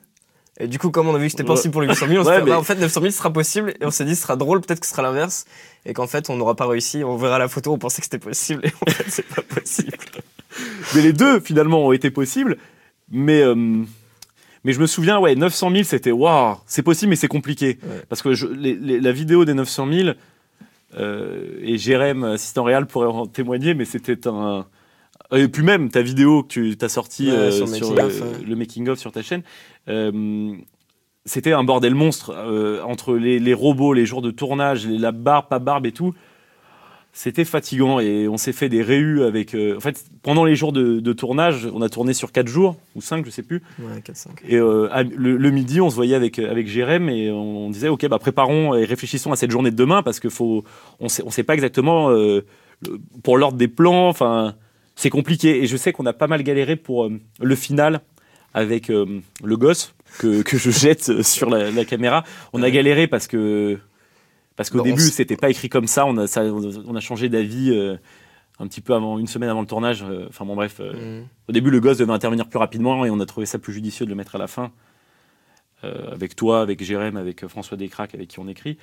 Et 0.64 0.68
du 0.68 0.78
coup, 0.80 0.92
comme 0.92 1.08
on 1.08 1.16
a 1.16 1.18
vu 1.18 1.26
que 1.26 1.32
c'était 1.32 1.44
possible 1.44 1.72
pour 1.72 1.82
les 1.82 1.88
800 1.88 2.08
000, 2.08 2.22
on 2.22 2.24
s'est 2.24 2.30
Ouais, 2.30 2.38
dit, 2.40 2.44
mais- 2.46 2.52
bah, 2.52 2.60
en 2.60 2.64
fait, 2.64 2.76
900 2.76 3.02
000 3.02 3.12
sera 3.12 3.32
possible. 3.34 3.74
Et 3.82 3.86
on 3.86 3.92
s'est 3.92 4.06
dit, 4.06 4.16
ce 4.16 4.22
sera 4.24 4.36
drôle, 4.36 4.62
peut-être 4.62 4.80
que 4.80 4.86
ce 4.86 4.92
sera 4.92 5.02
l'inverse. 5.02 5.46
Et 5.86 5.94
qu'en 5.94 6.08
fait, 6.08 6.30
on 6.30 6.36
n'aura 6.36 6.56
pas 6.56 6.68
réussi. 6.68 7.04
On 7.04 7.16
verra 7.18 7.40
la 7.40 7.48
photo, 7.48 7.74
on 7.74 7.78
pensait 7.80 8.02
que 8.02 8.06
c'était 8.06 8.20
possible. 8.20 8.62
Et 8.66 8.72
en 8.88 8.92
fait, 8.92 9.06
c'est 9.08 9.26
pas 9.28 9.42
possible. 9.42 9.94
Mais 10.96 11.02
les 11.02 11.14
deux, 11.14 11.40
finalement, 11.40 11.86
ont 11.88 11.92
été 11.94 12.12
possibles. 12.12 12.58
Mais, 13.10 13.42
euh, 13.42 13.56
mais 14.64 14.74
je 14.74 14.80
me 14.80 14.86
souviens, 14.86 15.20
ouais, 15.20 15.36
900 15.36 15.72
000, 15.72 15.84
c'était 15.84 16.12
waouh, 16.12 16.58
c'est 16.68 16.84
possible, 16.84 17.10
mais 17.10 17.16
c'est 17.16 17.28
compliqué. 17.28 17.80
Ouais. 17.84 18.04
Parce 18.08 18.22
que 18.22 18.34
je- 18.36 18.48
les- 18.48 18.76
les- 18.76 19.00
la 19.00 19.12
vidéo 19.12 19.44
des 19.46 19.54
900 19.54 19.88
000, 19.92 20.10
euh, 20.98 21.58
et 21.62 21.78
Jérém, 21.78 22.24
assistant 22.24 22.64
réel, 22.64 22.86
pourrait 22.86 23.08
en 23.08 23.26
témoigner, 23.26 23.74
mais 23.74 23.86
c'était 23.86 24.28
un. 24.28 24.66
Et 25.34 25.48
puis 25.48 25.64
même 25.64 25.90
ta 25.90 26.02
vidéo 26.02 26.44
que 26.44 26.48
tu 26.74 26.78
as 26.82 26.90
sortie 26.90 27.28
Ouais, 27.30 27.38
euh, 27.38 27.52
sur 27.52 27.68
sur, 27.68 27.96
le 27.96 28.46
le, 28.48 28.56
making 28.56 28.88
of, 28.90 29.00
sur 29.00 29.12
ta 29.12 29.22
chaîne, 29.22 29.44
euh, 29.88 30.54
c'était 31.26 31.54
un 31.54 31.64
bordel 31.64 31.96
monstre 31.96 32.34
euh, 32.36 32.82
entre 32.84 33.16
les, 33.16 33.40
les 33.40 33.54
robots, 33.54 33.94
les 33.94 34.06
jours 34.06 34.22
de 34.22 34.32
tournage, 34.32 34.88
les- 34.88 34.98
la 34.98 35.12
barbe, 35.12 35.48
pas 35.50 35.60
barbe 35.60 35.86
et 35.86 35.92
tout. 35.92 36.14
C'était 37.14 37.44
fatigant 37.44 38.00
et 38.00 38.30
on 38.30 38.38
s'est 38.38 38.54
fait 38.54 38.70
des 38.70 38.82
réus 38.82 39.22
avec. 39.24 39.54
euh, 39.54 39.76
en 39.76 39.82
fait, 39.82 40.06
pendant 40.24 40.46
les 40.46 40.56
jours 40.56 40.72
de, 40.72 41.02
de 41.02 41.14
tournage, 41.14 41.68
on 41.74 41.82
a 41.82 41.90
tourné 41.90 42.14
sur 42.14 42.32
4 42.32 42.48
jours 42.48 42.78
ou 42.96 43.02
5, 43.02 43.26
je 43.26 43.30
sais 43.32 43.44
plus. 43.44 43.62
Ouais, 43.80 44.00
4-5. 44.02 44.30
Et 44.48 44.56
euh, 44.56 44.88
à- 44.94 45.04
le, 45.04 45.36
le 45.36 45.50
midi, 45.52 45.82
on 45.82 45.90
se 45.90 45.96
voyait 45.96 46.16
avec, 46.16 46.40
avec 46.40 46.68
Jérém 46.68 47.10
et 47.10 47.30
on, 47.30 47.70
disait 47.70 47.90
Ok, 47.90 48.08
bah, 48.08 48.18
préparons 48.18 48.76
et 48.76 48.86
réfléchissons 48.86 49.34
à 49.34 49.36
cette 49.36 49.52
journée 49.52 49.72
de 49.72 49.76
demain 49.76 50.04
parce 50.04 50.22
qu'il 50.22 50.30
faut. 50.30 50.64
On 51.02 51.10
sait, 51.10 51.22
on 51.26 51.32
sait 51.32 51.44
pas 51.44 51.54
exactement 51.54 52.12
euh, 52.12 52.46
le- 52.88 52.98
pour 53.24 53.38
l'ordre 53.38 53.58
des 53.58 53.68
plans. 53.68 54.08
Enfin, 54.08 54.56
c'est 55.02 55.10
compliqué. 55.10 55.64
Et 55.64 55.68
je 55.68 55.78
sais 55.78 55.92
qu'on 55.94 56.06
a 56.06 56.14
pas 56.14 56.28
mal 56.28 56.44
galéré 56.44 56.76
pour 56.76 57.06
euh, 57.06 57.20
le 57.42 57.56
final 57.56 58.02
avec 58.54 58.90
euh, 58.90 59.20
le 59.44 59.58
gosse 59.58 59.94
que, 60.20 60.42
que 60.42 60.58
je 60.58 60.72
jette 60.72 61.22
sur 61.24 61.50
la, 61.50 61.72
la 61.72 61.86
caméra. 61.86 62.24
On 62.54 62.62
a 62.64 62.70
galéré 62.70 63.08
parce 63.08 63.28
que. 63.28 63.80
Parce 64.58 64.70
qu'au 64.70 64.80
début, 64.84 65.02
c'était 65.10 65.38
pas 65.38 65.50
écrit 65.50 65.70
comme 65.70 65.88
ça. 65.88 66.06
On 66.06 66.18
a, 66.18 66.28
ça, 66.28 66.44
on 66.44 66.96
a 66.96 67.00
changé 67.00 67.30
d'avis 67.30 67.72
euh, 67.72 67.96
un 68.60 68.68
petit 68.68 68.82
peu 68.82 68.94
avant, 68.94 69.18
une 69.18 69.26
semaine 69.28 69.50
avant 69.50 69.62
le 69.62 69.68
tournage. 69.68 70.04
Euh, 70.04 70.26
Enfin 70.30 70.46
bon, 70.46 70.56
bref. 70.56 70.78
euh, 70.82 71.22
Mm. 71.22 71.28
au 71.50 71.52
début, 71.52 71.72
le 71.72 71.80
gosse 71.80 71.98
devait 71.98 72.14
intervenir 72.14 72.48
plus 72.48 72.60
rapidement 72.60 73.04
et 73.06 73.10
on 73.10 73.20
a 73.22 73.26
trouvé 73.26 73.46
ça 73.48 73.58
plus 73.60 73.74
judicieux 73.74 74.06
de 74.06 74.12
le 74.12 74.16
mettre 74.16 74.36
à 74.36 74.40
la 74.40 74.48
fin. 74.48 74.72
Euh, 75.84 76.12
avec 76.12 76.36
toi, 76.36 76.62
avec 76.62 76.84
Jérém, 76.84 77.18
avec 77.18 77.44
euh, 77.44 77.48
François 77.48 77.76
Descraques, 77.76 78.14
avec 78.14 78.28
qui 78.28 78.40
on 78.40 78.48
écrit. 78.48 78.78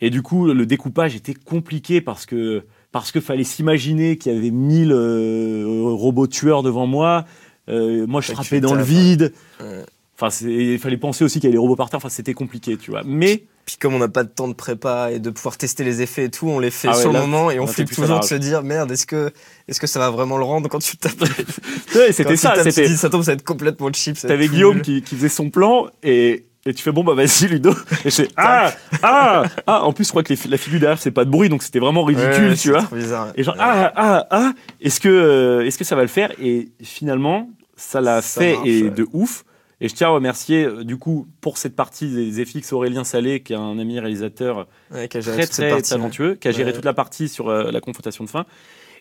Et 0.00 0.08
du 0.08 0.22
coup, 0.22 0.46
le 0.46 0.64
découpage 0.64 1.14
était 1.16 1.34
compliqué 1.34 2.00
parce 2.00 2.24
que 2.24 2.64
parce 2.94 3.10
que 3.10 3.20
fallait 3.20 3.42
s'imaginer 3.42 4.16
qu'il 4.18 4.32
y 4.32 4.36
avait 4.36 4.52
1000 4.52 4.92
euh, 4.92 5.82
robots 5.84 6.28
tueurs 6.28 6.62
devant 6.62 6.86
moi. 6.86 7.24
Euh, 7.68 8.06
moi, 8.06 8.20
je 8.20 8.28
Ouais, 8.28 8.34
frappais 8.36 8.60
dans 8.60 8.76
le 8.76 8.84
vide. 8.84 9.32
Ouais. 9.60 9.84
Enfin, 10.16 10.46
il 10.46 10.78
fallait 10.78 10.96
penser 10.96 11.24
aussi 11.24 11.40
qu'il 11.40 11.48
y 11.48 11.50
avait 11.50 11.54
des 11.54 11.58
robots 11.58 11.74
par 11.74 11.90
terre. 11.90 11.96
Enfin, 11.96 12.08
c'était 12.08 12.34
compliqué, 12.34 12.76
tu 12.76 12.92
vois. 12.92 13.02
Mais 13.04 13.42
Puis 13.66 13.78
comme 13.80 13.94
on 13.94 13.98
n'a 13.98 14.06
pas 14.06 14.22
de 14.22 14.28
temps 14.28 14.46
de 14.46 14.52
prépa 14.52 15.10
et 15.10 15.18
de 15.18 15.30
pouvoir 15.30 15.56
tester 15.56 15.82
les 15.82 16.02
effets 16.02 16.26
et 16.26 16.30
tout, 16.30 16.46
on 16.46 16.60
les 16.60 16.70
fait 16.70 16.86
Ah 16.86 16.94
ouais, 16.94 17.00
sur 17.00 17.12
là, 17.12 17.18
le 17.18 17.26
moment 17.26 17.50
et 17.50 17.58
on 17.58 17.66
flippe 17.66 17.90
toujours 17.90 18.20
de 18.20 18.24
se 18.24 18.36
dire 18.36 18.62
merde, 18.62 18.92
est-ce 18.92 19.08
que, 19.08 19.32
est-ce 19.66 19.80
que 19.80 19.88
ça 19.88 19.98
va 19.98 20.10
vraiment 20.10 20.38
le 20.38 20.44
rendre 20.44 20.68
quand 20.68 20.78
tu 20.78 20.96
tapes 20.96 21.20
ouais, 21.96 22.12
c'était 22.12 22.36
ça. 22.36 22.54
C'était 22.62 22.86
ça 22.94 23.10
tombe, 23.10 23.24
ça 23.24 23.32
va 23.32 23.34
être 23.34 23.42
complètement 23.42 23.92
cheap. 23.92 24.16
T'avais 24.20 24.46
Guillaume 24.46 24.82
qui 24.82 25.02
faisait 25.02 25.28
son 25.28 25.50
plan 25.50 25.88
et, 26.04 26.44
Et 26.66 26.72
tu 26.72 26.82
fais 26.82 26.92
bon 26.92 27.04
bah 27.04 27.14
vas-y 27.14 27.46
Ludo. 27.48 27.72
Et 28.04 28.10
je 28.10 28.22
fais 28.22 28.28
ah 28.36 28.72
ah 29.02 29.42
ah. 29.66 29.84
En 29.84 29.92
plus 29.92 30.04
je 30.04 30.10
crois 30.10 30.22
que 30.22 30.32
les- 30.32 30.50
la 30.50 30.56
figure 30.56 30.80
derrière 30.80 30.98
c'est 30.98 31.10
pas 31.10 31.24
de 31.26 31.30
bruit 31.30 31.48
donc 31.50 31.62
c'était 31.62 31.78
vraiment 31.78 32.04
ridicule 32.04 32.48
Ouais, 32.50 32.56
tu 32.56 32.70
vois. 32.70 32.82
trop 32.82 32.96
bizarre. 32.96 33.32
Et 33.36 33.42
genre 33.42 33.56
ah 33.58 33.92
ah 33.94 34.26
ah. 34.30 34.52
Est-ce 34.80 34.98
que 35.00 35.08
euh, 35.08 35.66
est-ce 35.66 35.76
que 35.78 35.84
ça 35.84 35.94
va 35.96 36.02
le 36.02 36.08
faire? 36.08 36.32
Et 36.40 36.70
finalement 36.82 37.50
ça 37.76 38.00
l'a 38.00 38.22
fait 38.22 38.54
marche, 38.54 38.66
et 38.68 38.82
ouais. 38.84 38.90
de 38.90 39.06
ouf. 39.12 39.44
Et 39.80 39.88
je 39.88 39.94
tiens 39.94 40.06
à 40.06 40.10
remercier 40.10 40.64
euh, 40.64 40.84
du 40.84 40.96
coup 40.96 41.26
pour 41.42 41.58
cette 41.58 41.76
partie 41.76 42.08
des 42.32 42.44
FX 42.46 42.72
Aurélien 42.72 43.04
Salé 43.04 43.40
qui 43.42 43.52
est 43.52 43.56
un 43.56 43.78
ami 43.78 43.98
réalisateur 44.00 44.66
Ouais, 44.90 45.08
qui 45.08 45.18
a 45.18 45.20
géré 45.20 45.36
très 45.38 45.46
très 45.48 45.70
partie, 45.70 45.90
talentueux, 45.90 46.34
qui 46.36 46.48
a 46.48 46.52
géré 46.52 46.72
toute 46.72 46.84
la 46.86 46.94
partie 46.94 47.28
sur 47.28 47.48
euh, 47.50 47.70
la 47.72 47.80
confrontation 47.80 48.24
de 48.24 48.30
fin. 48.30 48.46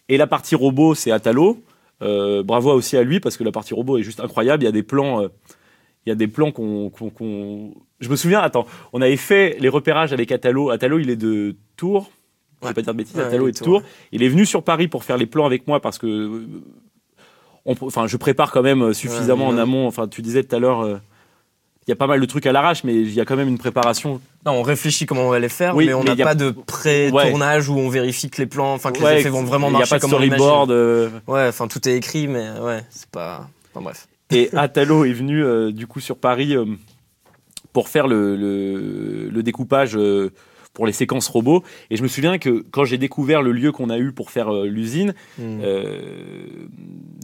Et 0.09 0.17
la 0.17 0.27
partie 0.27 0.55
robot, 0.55 0.95
c'est 0.95 1.11
Atalo. 1.11 1.63
Euh, 2.01 2.43
bravo 2.43 2.73
aussi 2.73 2.97
à 2.97 3.03
lui 3.03 3.21
parce 3.21 3.37
que 3.37 3.43
la 3.45 3.51
partie 3.53 3.73
robot 3.73 3.99
est 3.99 4.03
juste 4.03 4.19
incroyable. 4.19 4.63
Il 4.63 4.65
y 4.65 4.69
a 4.69 4.73
des 4.73 4.83
plans, 4.83 5.21
il 6.05 6.09
y 6.09 6.11
a 6.11 6.15
des 6.15 6.27
plans 6.27 6.51
qu'on, 6.51 6.89
qu'on- 6.89 7.09
qu'on- 7.09 7.73
Je 7.99 8.09
me 8.09 8.15
souviens, 8.15 8.41
attends, 8.41 8.65
on 8.91 9.01
avait 9.01 9.17
fait 9.17 9.57
les 9.59 9.69
repérages 9.69 10.11
avec 10.13 10.31
Atalo. 10.31 10.69
Atalo, 10.69 10.99
il 10.99 11.09
est 11.09 11.15
de 11.15 11.55
Tours. 11.77 12.11
Je 12.61 12.67
vais 12.69 12.73
pas 12.73 12.81
dire 12.81 12.93
de 12.93 12.97
bêtises. 12.97 13.15
Ouais, 13.15 13.23
Atalo 13.23 13.47
est 13.47 13.51
de 13.51 13.57
Tours. 13.57 13.79
Tours. 13.81 13.89
Il 14.11 14.23
est 14.23 14.29
venu 14.29 14.45
sur 14.45 14.63
Paris 14.63 14.87
pour 14.87 15.03
faire 15.03 15.17
les 15.17 15.25
plans 15.25 15.45
avec 15.45 15.67
moi 15.67 15.79
parce 15.81 15.97
que, 15.97 16.07
euh, 16.07 16.47
on- 17.65 17.75
enfin, 17.81 18.07
je 18.07 18.17
prépare 18.17 18.51
quand 18.51 18.61
même 18.61 18.81
euh, 18.83 18.93
suffisamment 18.93 19.47
Ouais, 19.49 19.53
en 19.55 19.57
amont. 19.57 19.87
Enfin, 19.87 20.07
tu 20.07 20.21
disais 20.21 20.43
tout 20.43 20.55
à 20.55 20.59
l'heure. 20.59 20.81
euh, 20.81 20.97
il 21.85 21.89
y 21.89 21.93
a 21.93 21.97
pas 21.97 22.07
mal 22.07 22.21
de 22.21 22.25
trucs 22.25 22.45
à 22.45 22.53
l'arrache, 22.53 22.85
mais 22.85 22.95
il 22.95 23.13
y 23.13 23.19
a 23.19 23.25
quand 23.25 23.35
même 23.35 23.49
une 23.49 23.57
préparation 23.57 24.21
Non, 24.45 24.53
on 24.53 24.61
réfléchit 24.61 25.05
comment 25.05 25.23
on 25.23 25.29
va 25.29 25.39
les 25.39 25.49
faire, 25.49 25.75
Oui, 25.75 25.85
mais 25.87 25.93
on 25.93 26.01
n'a 26.05 26.13
a- 26.13 26.15
pas 26.15 26.33
de 26.35 26.51
pré-tournage 26.51 27.67
où 27.67 27.77
on 27.77 27.89
vérifie 27.89 28.29
que 28.29 28.41
les 28.41 28.47
plans, 28.47 28.73
enfin 28.73 28.93
que 28.93 29.03
les 29.03 29.19
effets 29.19 29.27
vont 29.29 29.43
vraiment 29.43 29.67
il 29.67 29.73
y 29.73 29.75
a 29.75 29.79
marcher 29.79 29.89
pas 29.89 29.97
de 29.97 30.01
comme 30.01 30.13
on 30.13 30.15
storyboard. 30.23 30.71
euh, 30.71 31.09
Ouais, 31.27 31.45
enfin 31.49 31.67
tout 31.67 31.85
est 31.89 31.97
écrit, 31.97 32.27
mais 32.29 32.49
ouais, 32.61 32.85
c'est 32.89 33.09
pas. 33.09 33.49
Enfin 33.73 33.83
bref. 33.83 34.07
Et 34.33 34.49
Atalo 34.55 35.05
est 35.05 35.13
venu 35.13 35.43
euh, 35.43 35.71
du 35.71 35.87
coup 35.87 35.99
sur 35.99 36.17
Paris 36.17 36.55
euh, 36.55 36.65
pour 37.71 37.87
faire 37.89 38.07
le, 38.07 38.35
le- 38.35 39.29
le 39.29 39.43
découpage 39.43 39.95
euh, 39.95 40.31
pour 40.73 40.85
les 40.87 40.91
séquences 40.93 41.27
robots. 41.27 41.63
Et 41.89 41.97
je 41.97 42.03
me 42.03 42.07
souviens 42.07 42.37
que 42.39 42.65
quand 42.71 42.83
j'ai 42.85 42.97
découvert 42.97 43.41
le 43.43 43.51
lieu 43.51 43.71
qu'on 43.71 43.89
a 43.89 43.97
eu 43.97 44.11
pour 44.11 44.31
faire 44.31 44.51
l'usine, 44.63 45.13
Hmm. 45.37 45.59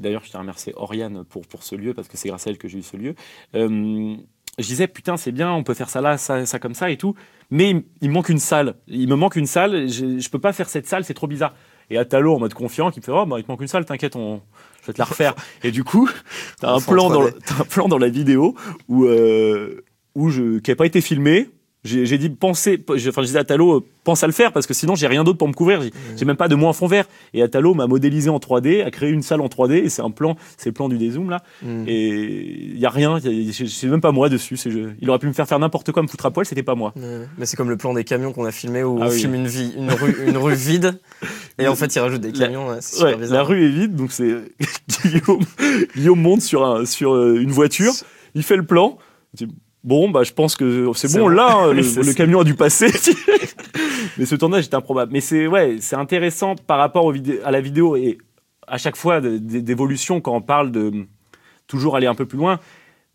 d'ailleurs 0.02 0.24
je 0.24 0.30
tiens 0.30 0.40
à 0.40 0.42
remercier 0.42 0.74
Oriane 0.76 1.24
pour, 1.26 1.46
pour 1.48 1.64
ce 1.64 1.76
lieu 1.76 1.94
parce 1.94 2.08
que 2.08 2.18
c'est 2.18 2.30
grâce 2.30 2.48
à 2.48 2.52
elle 2.52 2.58
que 2.58 2.68
j'ai 2.68 2.80
eu 2.80 2.84
ce 2.84 2.98
lieu. 2.98 3.16
je 3.54 4.18
disais 4.66 4.88
putain 4.88 5.18
c'est 5.18 5.32
bien, 5.32 5.52
on 5.52 5.64
peut 5.64 5.74
faire 5.74 5.90
ça 5.90 6.02
là, 6.02 6.18
ça, 6.18 6.46
ça 6.46 6.60
comme 6.60 6.74
ça 6.76 6.90
et 6.92 6.98
tout, 6.98 7.16
mais 7.50 7.84
il, 8.02 8.10
manque 8.12 8.30
une 8.30 8.40
salle. 8.40 8.76
Il 8.88 9.08
me 9.08 9.16
manque 9.16 9.36
une 9.36 9.46
salle, 9.48 9.88
je, 9.90 10.20
je 10.20 10.30
peux 10.30 10.40
pas 10.40 10.54
faire 10.54 10.70
cette 10.70 10.86
salle, 10.88 11.04
c'est 11.04 11.14
trop 11.14 11.28
bizarre. 11.28 11.56
Et 11.90 11.98
Atalo 11.98 12.36
en 12.36 12.40
mode 12.40 12.54
confiant 12.54 12.92
qui 12.92 13.00
me 13.00 13.04
fait 13.06 13.12
oh 13.12 13.26
bah 13.26 13.38
il 13.40 13.44
te 13.44 13.52
manque 13.52 13.62
une 13.62 13.68
salle, 13.68 13.86
t'inquiète 13.86 14.16
on 14.16 14.42
je 14.82 14.88
vais 14.88 14.94
te 14.94 15.00
la 15.00 15.06
refaire. 15.06 15.34
et 15.64 15.72
du 15.72 15.84
coup 15.84 16.10
t'as 16.62 16.72
un 16.74 16.80
plan 16.80 17.10
dans 17.10 17.22
3D. 17.22 17.26
le- 17.34 17.40
t'as 17.46 17.56
un 17.62 17.66
plan 17.66 17.88
dans 17.88 17.98
la 17.98 18.10
vidéo 18.10 18.56
où 18.88 19.06
euh, 19.06 19.84
où 20.16 20.30
je 20.30 20.60
qui 20.60 20.72
a 20.72 20.76
pas 20.76 20.86
été 20.86 21.02
filmé. 21.02 21.50
J'ai 21.86 22.18
dit 22.18 22.30
pensez, 22.30 22.84
enfin 22.90 23.22
je 23.22 23.28
disais 23.28 23.40
à 23.40 23.46
Talo 23.46 23.78
euh, 23.78 23.86
pense 24.04 24.22
à 24.22 24.28
le 24.28 24.34
faire 24.34 24.52
parce 24.52 24.68
que 24.68 24.74
sinon 24.74 24.96
j'ai 24.96 25.08
rien 25.08 25.24
d'autre 25.24 25.38
pour 25.38 25.48
me 25.48 25.54
couvrir. 25.54 25.80
J'ai 26.18 26.26
même 26.26 26.36
pas 26.36 26.50
de 26.50 26.56
moi 26.56 26.68
en 26.70 26.74
fond 26.74 26.88
vert. 26.88 27.06
Et 27.34 27.42
Atalo 27.42 27.74
m'a 27.74 27.88
modélisé 27.88 28.30
en 28.30 28.38
3D, 28.38 28.84
a 28.84 28.92
créé 28.92 29.10
une 29.12 29.22
salle 29.22 29.40
en 29.40 29.48
3D 29.48 29.76
et 29.86 29.90
c'est 29.90 30.02
un 30.02 30.12
plan, 30.12 30.36
c'est 30.58 30.70
le 30.70 30.74
plan 30.74 30.90
du 30.90 30.98
dézoom 30.98 31.30
là. 31.30 31.42
Hmm. 31.62 31.86
Et 31.88 32.68
il 32.74 32.78
y 32.78 32.86
a 32.86 32.90
rien, 32.90 33.18
c'est 33.22 33.88
même 33.88 34.02
pas 34.02 34.12
moi 34.12 34.28
dessus. 34.28 34.58
je- 34.58 34.90
il 35.00 35.10
aurait 35.10 35.20
pu 35.20 35.28
me 35.28 35.32
faire 35.32 35.48
faire 35.48 35.60
n'importe 35.60 35.94
quoi, 35.94 36.04
me 36.04 36.10
foutre 36.10 36.26
à 36.26 36.32
poil, 36.32 36.46
c'était 36.46 36.64
pas 36.64 36.76
moi. 36.76 36.94
Mais 37.38 37.46
c'est 37.46 37.56
comme 37.56 37.70
le 37.70 37.78
plan 37.78 37.94
des 37.94 38.04
camions 38.04 38.34
qu'on 38.34 38.44
a 38.46 38.52
filmé 38.52 38.84
où 38.84 39.00
Ah 39.02 39.06
on 39.06 39.10
oui. 39.10 39.18
filme 39.18 39.36
une, 39.36 39.48
vie, 39.48 39.74
une, 39.78 39.90
rue, 39.92 40.18
une 40.28 40.36
rue 40.38 40.56
vide 40.56 41.00
et 41.60 41.68
en 41.70 41.76
fait 41.76 41.96
ils 41.96 42.00
rajoutent 42.00 42.20
des 42.20 42.34
La- 42.34 42.48
camions. 42.48 42.68
ouais, 42.68 42.78
c'est 42.82 42.98
super 42.98 43.18
Ouais, 43.20 43.28
la 43.28 43.44
rue 43.44 43.66
est 43.66 43.70
vide, 43.70 43.96
donc 43.96 44.12
c'est 44.12 44.36
Guillaume, 45.06 45.40
Guillaume 45.96 46.20
monte 46.22 46.42
sur 46.42 46.66
un, 46.66 46.86
sur 46.86 47.14
euh, 47.16 47.40
une 47.40 47.52
voiture, 47.52 47.94
il 48.36 48.44
fait 48.44 48.58
le 48.58 48.66
plan. 48.66 48.98
Bon, 49.84 50.10
bah 50.10 50.24
je 50.24 50.34
pense 50.34 50.56
que 50.58 50.92
c'est 50.94 51.18
bon, 51.18 51.30
là, 51.30 51.56
hein, 51.56 51.74
le, 51.74 52.14
camion 52.14 52.42
a 52.42 52.44
dû 52.44 52.54
passer. 52.56 52.88
Mais 54.18 54.26
ce 54.26 54.36
tournage 54.36 54.66
est 54.66 54.74
improbable. 54.74 55.12
Mais 55.14 55.22
c'est 55.22 55.48
ouais, 55.48 55.78
c'est 55.80 55.96
intéressant 55.96 56.56
par 56.56 56.78
rapport 56.80 57.14
à 57.44 57.52
la 57.52 57.62
vidéo 57.62 57.96
et 57.96 58.18
à 58.68 58.78
chaque 58.78 58.96
fois 58.98 59.22
d'évolution 59.22 60.22
quand 60.22 60.36
on 60.36 60.42
parle 60.42 60.72
de 60.72 61.06
toujours 61.68 61.96
aller 61.96 62.08
un 62.08 62.16
peu 62.16 62.26
plus 62.26 62.38
loin. 62.38 62.60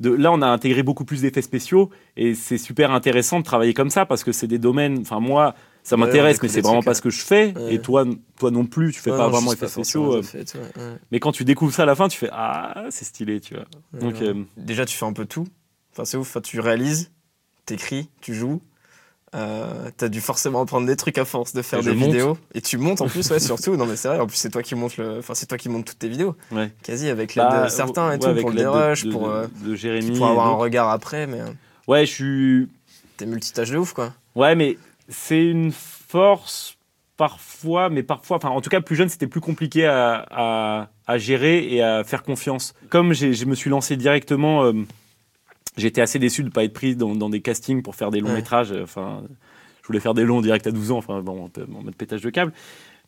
De, 0.00 0.10
là, 0.10 0.32
on 0.32 0.42
a 0.42 0.48
intégré 0.48 0.82
beaucoup 0.82 1.04
plus 1.04 1.20
d'effets 1.22 1.40
spéciaux 1.42 1.88
et 2.16 2.34
c'est 2.34 2.58
super 2.58 2.90
intéressant 2.90 3.38
de 3.38 3.44
travailler 3.44 3.74
comme 3.74 3.90
ça 3.90 4.06
parce 4.06 4.24
que 4.24 4.32
c'est 4.32 4.48
des 4.48 4.58
domaines. 4.58 4.98
Enfin, 5.02 5.20
moi, 5.20 5.54
ça 5.84 5.96
m'intéresse, 5.96 6.42
mais 6.42 6.48
c'est 6.48 6.62
vraiment 6.62 6.78
trucs, 6.80 6.86
pas 6.86 6.94
ce 6.94 7.02
que 7.02 7.10
je 7.10 7.20
fais. 7.22 7.54
Ouais. 7.56 7.74
Et 7.74 7.78
toi, 7.80 8.04
toi 8.38 8.50
non 8.50 8.64
plus, 8.66 8.92
tu 8.92 8.98
fais 9.00 9.12
Ouais, 9.12 9.16
pas 9.18 9.24
non, 9.26 9.30
vraiment 9.30 9.52
effets 9.52 9.66
pas 9.66 9.68
spéciaux. 9.68 10.16
euh, 10.16 10.96
mais 11.12 11.20
quand 11.20 11.30
tu 11.30 11.44
découvres 11.44 11.72
ça 11.72 11.84
à 11.84 11.86
la 11.86 11.94
fin, 11.94 12.08
tu 12.08 12.18
fais 12.18 12.28
ah, 12.32 12.86
c'est 12.90 13.04
stylé, 13.04 13.40
tu 13.40 13.54
vois. 13.54 13.64
Donc, 14.00 14.14
Ouais. 14.20 14.28
euh, 14.28 14.42
Déjà, 14.56 14.84
tu 14.84 14.96
fais 14.96 15.06
un 15.06 15.12
peu 15.12 15.26
tout. 15.26 15.46
Enfin, 15.94 16.04
c'est 16.04 16.16
ouf. 16.16 16.28
Enfin, 16.28 16.40
tu 16.40 16.60
réalises, 16.60 17.10
t'écris, 17.66 18.10
tu 18.20 18.34
joues. 18.34 18.60
Euh, 19.34 19.90
T'as 19.96 20.08
dû 20.08 20.20
forcément 20.20 20.60
apprendre 20.62 20.86
des 20.86 20.94
trucs 20.96 21.18
à 21.18 21.24
force 21.24 21.54
de 21.54 21.62
faire 21.62 21.80
Et 21.80 21.82
des 21.82 21.94
monte. 21.94 22.10
vidéos. 22.10 22.38
Et 22.54 22.60
tu 22.60 22.78
montes 22.78 23.00
en 23.00 23.08
plus, 23.08 23.28
ouais, 23.30 23.40
surtout. 23.40 23.76
Non, 23.76 23.84
mais 23.86 23.96
c'est 23.96 24.06
vrai. 24.08 24.20
En 24.20 24.26
plus, 24.28 24.36
c'est 24.36 24.50
toi 24.50 24.62
qui 24.62 24.76
montes 24.76 24.96
le. 24.96 25.18
Enfin, 25.18 25.34
c'est 25.34 25.46
toi 25.46 25.58
qui 25.58 25.68
montes 25.68 25.86
toutes 25.86 25.98
tes 25.98 26.08
vidéos. 26.08 26.36
ouais. 26.52 26.70
Quasi 26.84 27.08
avec 27.08 27.34
l'aide 27.34 27.46
Bah, 27.48 27.64
de 27.64 27.68
certains 27.68 28.10
et 28.10 28.12
ouais, 28.12 28.18
tout 28.20 28.26
avec 28.28 28.42
pour 28.42 28.50
le 28.50 28.56
dérush, 28.56 29.04
de, 29.04 29.10
pour, 29.10 29.28
euh, 29.28 29.46
de 29.64 29.74
Jérémy. 29.74 30.16
pour 30.16 30.28
et 30.28 30.30
avoir 30.30 30.46
un 30.46 30.54
regard 30.54 30.88
après. 30.90 31.26
Mais 31.26 31.40
euh, 31.40 31.48
Ouais, 31.88 32.06
je 32.06 32.12
suis. 32.12 32.68
t'es 33.16 33.26
multitâche 33.26 33.70
de 33.70 33.76
ouf, 33.78 33.92
quoi. 33.92 34.12
Ouais, 34.36 34.54
mais 34.54 34.78
c'est 35.08 35.44
une 35.44 35.72
force 35.72 36.76
parfois, 37.16 37.90
mais 37.90 38.02
parfois, 38.04 38.36
enfin, 38.36 38.50
en 38.50 38.60
tout 38.60 38.70
cas, 38.70 38.80
plus 38.80 38.94
jeune, 38.96 39.08
c'était 39.08 39.26
plus 39.26 39.40
compliqué 39.40 39.86
à, 39.86 40.24
à, 40.30 40.88
à 41.08 41.18
gérer 41.18 41.64
et 41.74 41.82
à 41.82 42.04
faire 42.04 42.22
confiance. 42.22 42.74
Comme 42.88 43.12
je 43.14 43.44
me 43.46 43.54
suis 43.56 43.70
lancé 43.70 43.96
directement, 43.96 44.64
euh, 44.64 44.72
j'étais 45.76 46.00
assez 46.00 46.18
déçu 46.18 46.42
de 46.42 46.48
ne 46.48 46.52
pas 46.52 46.64
être 46.64 46.72
pris 46.72 46.96
dans, 46.96 47.14
dans 47.14 47.28
des 47.30 47.40
castings 47.40 47.82
pour 47.82 47.94
faire 47.96 48.10
des 48.10 48.20
longs 48.20 48.28
Ouais. 48.30 48.36
métrages. 48.36 48.72
Enfin, 48.82 49.22
je 49.82 49.86
voulais 49.86 50.00
faire 50.00 50.14
des 50.14 50.24
longs 50.24 50.40
direct 50.40 50.66
à 50.66 50.70
12 50.70 50.90
ans, 50.92 50.98
enfin, 50.98 51.20
bon, 51.20 51.50
en 51.76 51.82
mode 51.82 51.94
pétage 51.96 52.22
de 52.22 52.30
câble. 52.30 52.52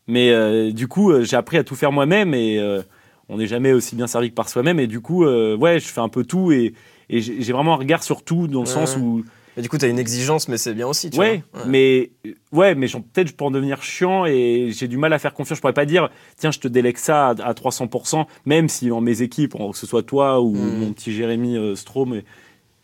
Mais 0.08 0.30
euh, 0.30 0.70
du 0.72 0.86
coup, 0.88 1.10
euh, 1.10 1.24
j'ai 1.24 1.36
appris 1.36 1.56
à 1.56 1.64
tout 1.64 1.74
faire 1.74 1.90
moi-même 1.92 2.32
et 2.34 2.58
euh, 2.58 2.82
on 3.28 3.38
n'est 3.38 3.46
jamais 3.46 3.72
aussi 3.72 3.96
bien 3.96 4.06
servi 4.06 4.30
que 4.30 4.34
par 4.34 4.48
soi-même. 4.48 4.78
Et 4.78 4.86
du 4.86 5.00
coup, 5.00 5.24
euh, 5.24 5.56
ouais, 5.56 5.80
je 5.80 5.86
fais 5.88 6.00
un 6.00 6.08
peu 6.08 6.24
tout 6.24 6.52
et, 6.52 6.74
et 7.10 7.20
j'ai 7.20 7.52
vraiment 7.52 7.74
un 7.74 7.78
regard 7.78 8.02
sur 8.02 8.22
tout 8.22 8.46
dans 8.46 8.60
le 8.60 8.66
Ouais. 8.66 8.72
sens 8.72 8.96
où 8.96 9.24
Et 9.56 9.62
du 9.62 9.68
coup, 9.68 9.78
t'as 9.78 9.88
une 9.88 9.98
exigence, 9.98 10.48
mais 10.48 10.58
c'est 10.58 10.74
bien 10.74 10.86
aussi, 10.86 11.10
tu 11.10 11.18
ouais, 11.18 11.42
vois. 11.52 11.64
mais 11.66 12.10
ouais, 12.52 12.74
mais 12.76 12.86
peut-être 12.88 13.28
je 13.28 13.34
peux 13.34 13.44
en 13.44 13.50
devenir 13.50 13.82
chiant 13.82 14.26
et 14.26 14.68
j'ai 14.70 14.86
du 14.86 14.96
mal 14.98 15.12
à 15.12 15.18
faire 15.18 15.34
confiance. 15.34 15.56
Je 15.56 15.60
pourrais 15.62 15.72
pas 15.72 15.86
dire 15.86 16.08
tiens, 16.36 16.52
je 16.52 16.60
te 16.60 16.68
délègue 16.68 16.98
ça 16.98 17.28
à, 17.28 17.30
à 17.30 17.52
300%, 17.54 18.26
même 18.44 18.68
si 18.68 18.88
dans 18.88 19.00
mes 19.00 19.22
équipes, 19.22 19.54
que 19.54 19.76
ce 19.78 19.86
soit 19.86 20.02
toi 20.04 20.40
ou 20.40 20.52
Mm. 20.52 20.78
mon 20.78 20.92
petit 20.92 21.12
Jérémy 21.12 21.56
euh, 21.56 21.74
Strom, 21.74 22.20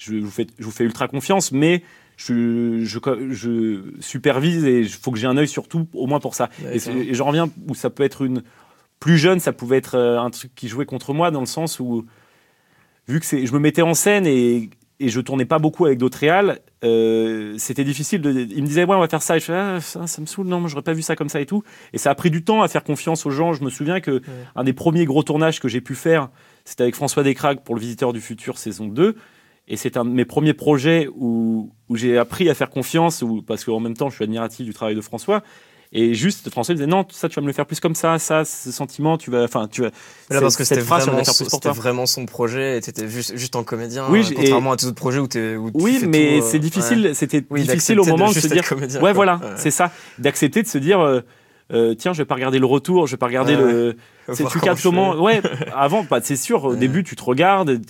je, 0.02 0.14
vous 0.14 0.30
fais, 0.30 0.46
je 0.58 0.64
vous 0.64 0.70
fais 0.70 0.84
ultra 0.84 1.08
confiance, 1.08 1.52
mais 1.52 1.82
je, 2.16 2.80
je, 2.84 2.98
je 3.30 3.82
supervise 4.00 4.64
et 4.64 4.80
il 4.80 4.88
faut 4.88 5.10
que 5.10 5.18
j'ai 5.18 5.26
un 5.26 5.36
œil 5.36 5.48
sur 5.48 5.68
tout, 5.68 5.88
au 5.94 6.06
moins 6.06 6.20
pour 6.20 6.34
ça. 6.34 6.50
Ouais, 6.64 6.76
Et, 6.76 7.10
et 7.10 7.14
j'en 7.14 7.26
reviens 7.26 7.50
où 7.68 7.74
ça 7.74 7.90
peut 7.90 8.02
être 8.02 8.22
une 8.22 8.42
plus 9.00 9.18
jeune, 9.18 9.40
ça 9.40 9.52
pouvait 9.52 9.78
être 9.78 9.96
euh, 9.96 10.20
un 10.20 10.30
truc 10.30 10.54
qui 10.54 10.68
jouait 10.68 10.86
contre 10.86 11.12
moi 11.12 11.30
dans 11.30 11.40
le 11.40 11.46
sens 11.46 11.80
où 11.80 12.06
vu 13.08 13.18
que 13.18 13.26
je 13.26 13.52
me 13.52 13.58
mettais 13.58 13.82
en 13.82 13.94
scène 13.94 14.26
et, 14.28 14.70
et 15.00 15.08
je 15.08 15.20
tournais 15.20 15.44
pas 15.44 15.58
beaucoup 15.58 15.86
avec 15.86 15.98
d'autres 15.98 16.18
réals, 16.18 16.60
euh, 16.84 17.54
c'était 17.58 17.82
difficile. 17.82 18.20
De, 18.20 18.30
il 18.30 18.62
me 18.62 18.66
disait 18.68 18.84
ouais 18.84 18.94
on 18.94 19.00
va 19.00 19.08
faire 19.08 19.22
ça, 19.22 19.36
et 19.36 19.40
je 19.40 19.46
fais 19.46 19.54
ah, 19.54 19.80
ça, 19.80 20.06
ça 20.06 20.20
me 20.20 20.26
saoule, 20.26 20.46
non 20.46 20.66
j'aurais 20.68 20.82
pas 20.82 20.92
vu 20.92 21.02
ça 21.02 21.16
comme 21.16 21.28
ça 21.28 21.40
et 21.40 21.46
tout. 21.46 21.64
Et 21.92 21.98
ça 21.98 22.10
a 22.10 22.14
pris 22.14 22.30
du 22.30 22.44
temps 22.44 22.62
à 22.62 22.68
faire 22.68 22.84
confiance 22.84 23.26
aux 23.26 23.30
gens. 23.30 23.52
Je 23.52 23.64
me 23.64 23.70
souviens 23.70 24.00
que 24.00 24.22
un 24.54 24.62
des 24.62 24.72
premiers 24.72 25.04
gros 25.04 25.24
tournages 25.24 25.58
que 25.58 25.66
j'ai 25.66 25.80
pu 25.80 25.96
faire, 25.96 26.28
c'était 26.64 26.84
avec 26.84 26.94
François 26.94 27.24
Descraques 27.24 27.64
pour 27.64 27.74
le 27.74 27.80
Visiteur 27.80 28.12
du 28.12 28.20
Futur 28.20 28.56
saison 28.56 28.86
2. 28.86 29.16
Et 29.72 29.76
c'est 29.76 29.96
un 29.96 30.04
de 30.04 30.10
mes 30.10 30.26
premiers 30.26 30.52
projets 30.52 31.08
où, 31.16 31.70
où 31.88 31.96
j'ai 31.96 32.18
appris 32.18 32.50
à 32.50 32.54
faire 32.54 32.68
confiance, 32.68 33.22
où, 33.22 33.40
parce 33.40 33.64
qu'en 33.64 33.80
même 33.80 33.96
temps, 33.96 34.10
je 34.10 34.16
suis 34.16 34.24
admiratif 34.24 34.66
du 34.66 34.74
travail 34.74 34.94
de 34.94 35.00
François. 35.00 35.42
Et 35.94 36.12
juste, 36.14 36.50
François 36.50 36.74
me 36.74 36.76
disait 36.76 36.86
non, 36.90 37.06
ça, 37.10 37.28
tu 37.30 37.36
vas 37.36 37.40
me 37.42 37.46
le 37.46 37.54
faire 37.54 37.64
plus 37.64 37.80
comme 37.80 37.94
ça, 37.94 38.18
ça, 38.18 38.44
ce 38.44 38.70
sentiment, 38.70 39.16
tu 39.16 39.30
vas, 39.30 39.44
enfin, 39.44 39.68
tu 39.70 39.80
vas. 39.80 39.88
Là, 40.30 40.40
parce 40.42 40.56
que 40.56 40.64
c'était 40.64 40.82
tu 40.82 40.86
vraiment, 40.86 41.24
c'était 41.24 41.70
vraiment 41.70 42.04
son 42.04 42.26
projet 42.26 42.76
et 42.76 42.80
t'étais 42.82 43.08
juste, 43.08 43.34
juste 43.36 43.56
en 43.56 43.64
comédien. 43.64 44.06
Oui, 44.10 44.20
euh, 44.30 44.34
contrairement 44.36 44.72
à 44.72 44.76
tes 44.76 44.84
autres 44.86 44.94
projets 44.96 45.18
où 45.20 45.26
t'es. 45.26 45.54
tu 45.54 45.70
Oui, 45.74 45.98
fais 46.00 46.06
mais 46.06 46.38
tout, 46.40 46.44
euh, 46.44 46.48
c'est 46.50 46.58
difficile, 46.58 47.02
ouais. 47.06 47.14
c'était 47.14 47.42
Oui, 47.50 47.62
difficile 47.62 47.98
au 48.00 48.04
moment 48.04 48.28
de, 48.28 48.34
juste 48.34 48.48
se 48.48 48.52
dire. 48.52 48.66
comédien, 48.68 48.96
ouais, 49.00 49.02
quoi. 49.04 49.12
voilà, 49.12 49.36
Ouais. 49.36 49.52
c'est 49.56 49.70
ça. 49.70 49.90
D'accepter 50.18 50.62
de 50.62 50.68
se 50.68 50.76
dire. 50.78 51.00
euh, 51.00 51.20
euh, 51.72 51.94
tiens, 51.94 52.12
je 52.12 52.18
vais 52.18 52.26
pas 52.26 52.34
regarder 52.34 52.58
le 52.58 52.66
retour, 52.66 53.06
je 53.06 53.12
vais 53.12 53.18
pas 53.18 53.26
regarder 53.26 53.54
Ouais, 53.56 53.72
le. 53.72 53.96
C'est 54.34 54.46
tu 54.48 54.60
captes 54.60 54.82
comment 54.82 55.14
Ouais, 55.22 55.40
avant, 55.74 56.04
bah, 56.08 56.20
c'est 56.22 56.36
sûr, 56.36 56.64
au 56.64 56.70
Ouais. 56.72 56.76
début, 56.76 57.04
tu 57.04 57.16
te 57.16 57.24
regardes. 57.24 57.80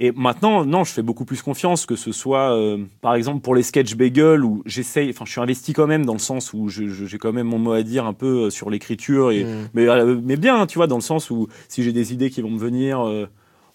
Et 0.00 0.12
maintenant, 0.12 0.64
non, 0.64 0.84
je 0.84 0.92
fais 0.92 1.02
beaucoup 1.02 1.24
plus 1.24 1.42
confiance, 1.42 1.84
que 1.84 1.96
ce 1.96 2.12
soit, 2.12 2.54
euh, 2.56 2.78
par 3.00 3.16
exemple, 3.16 3.40
pour 3.40 3.56
les 3.56 3.64
sketch 3.64 3.96
bagel, 3.96 4.44
où 4.44 4.62
j'essaye, 4.64 5.10
enfin, 5.10 5.24
je 5.24 5.32
suis 5.32 5.40
investi 5.40 5.72
quand 5.72 5.88
même, 5.88 6.06
dans 6.06 6.12
le 6.12 6.20
sens 6.20 6.52
où 6.52 6.68
j'ai 6.68 7.18
quand 7.18 7.32
même 7.32 7.48
mon 7.48 7.58
mot 7.58 7.72
à 7.72 7.82
dire 7.82 8.06
un 8.06 8.12
peu 8.12 8.44
euh, 8.44 8.50
sur 8.50 8.70
l'écriture, 8.70 9.32
et, 9.32 9.42
Mm. 9.44 9.68
mais, 9.74 9.88
euh, 9.88 10.20
mais 10.22 10.36
bien, 10.36 10.66
tu 10.66 10.78
vois, 10.78 10.86
dans 10.86 10.96
le 10.96 11.02
sens 11.02 11.30
où 11.30 11.48
si 11.68 11.82
j'ai 11.82 11.92
des 11.92 12.12
idées 12.12 12.30
qui 12.30 12.42
vont 12.42 12.50
me 12.50 12.58
venir, 12.58 13.00
euh, 13.04 13.26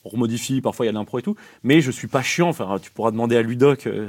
on 0.05 0.09
remodifie, 0.09 0.62
parfois 0.62 0.86
il 0.86 0.88
y 0.88 0.89
a 0.89 0.93
de 0.93 0.97
l'impro 0.97 1.19
et 1.19 1.21
tout, 1.21 1.36
mais 1.63 1.81
je 1.81 1.91
suis 1.91 2.07
pas 2.07 2.21
chiant, 2.21 2.47
enfin, 2.49 2.77
tu 2.81 2.89
pourras 2.91 3.12
demander 3.12 3.36
à 3.36 3.41
Ludoc. 3.41 3.88
euh, 3.88 4.07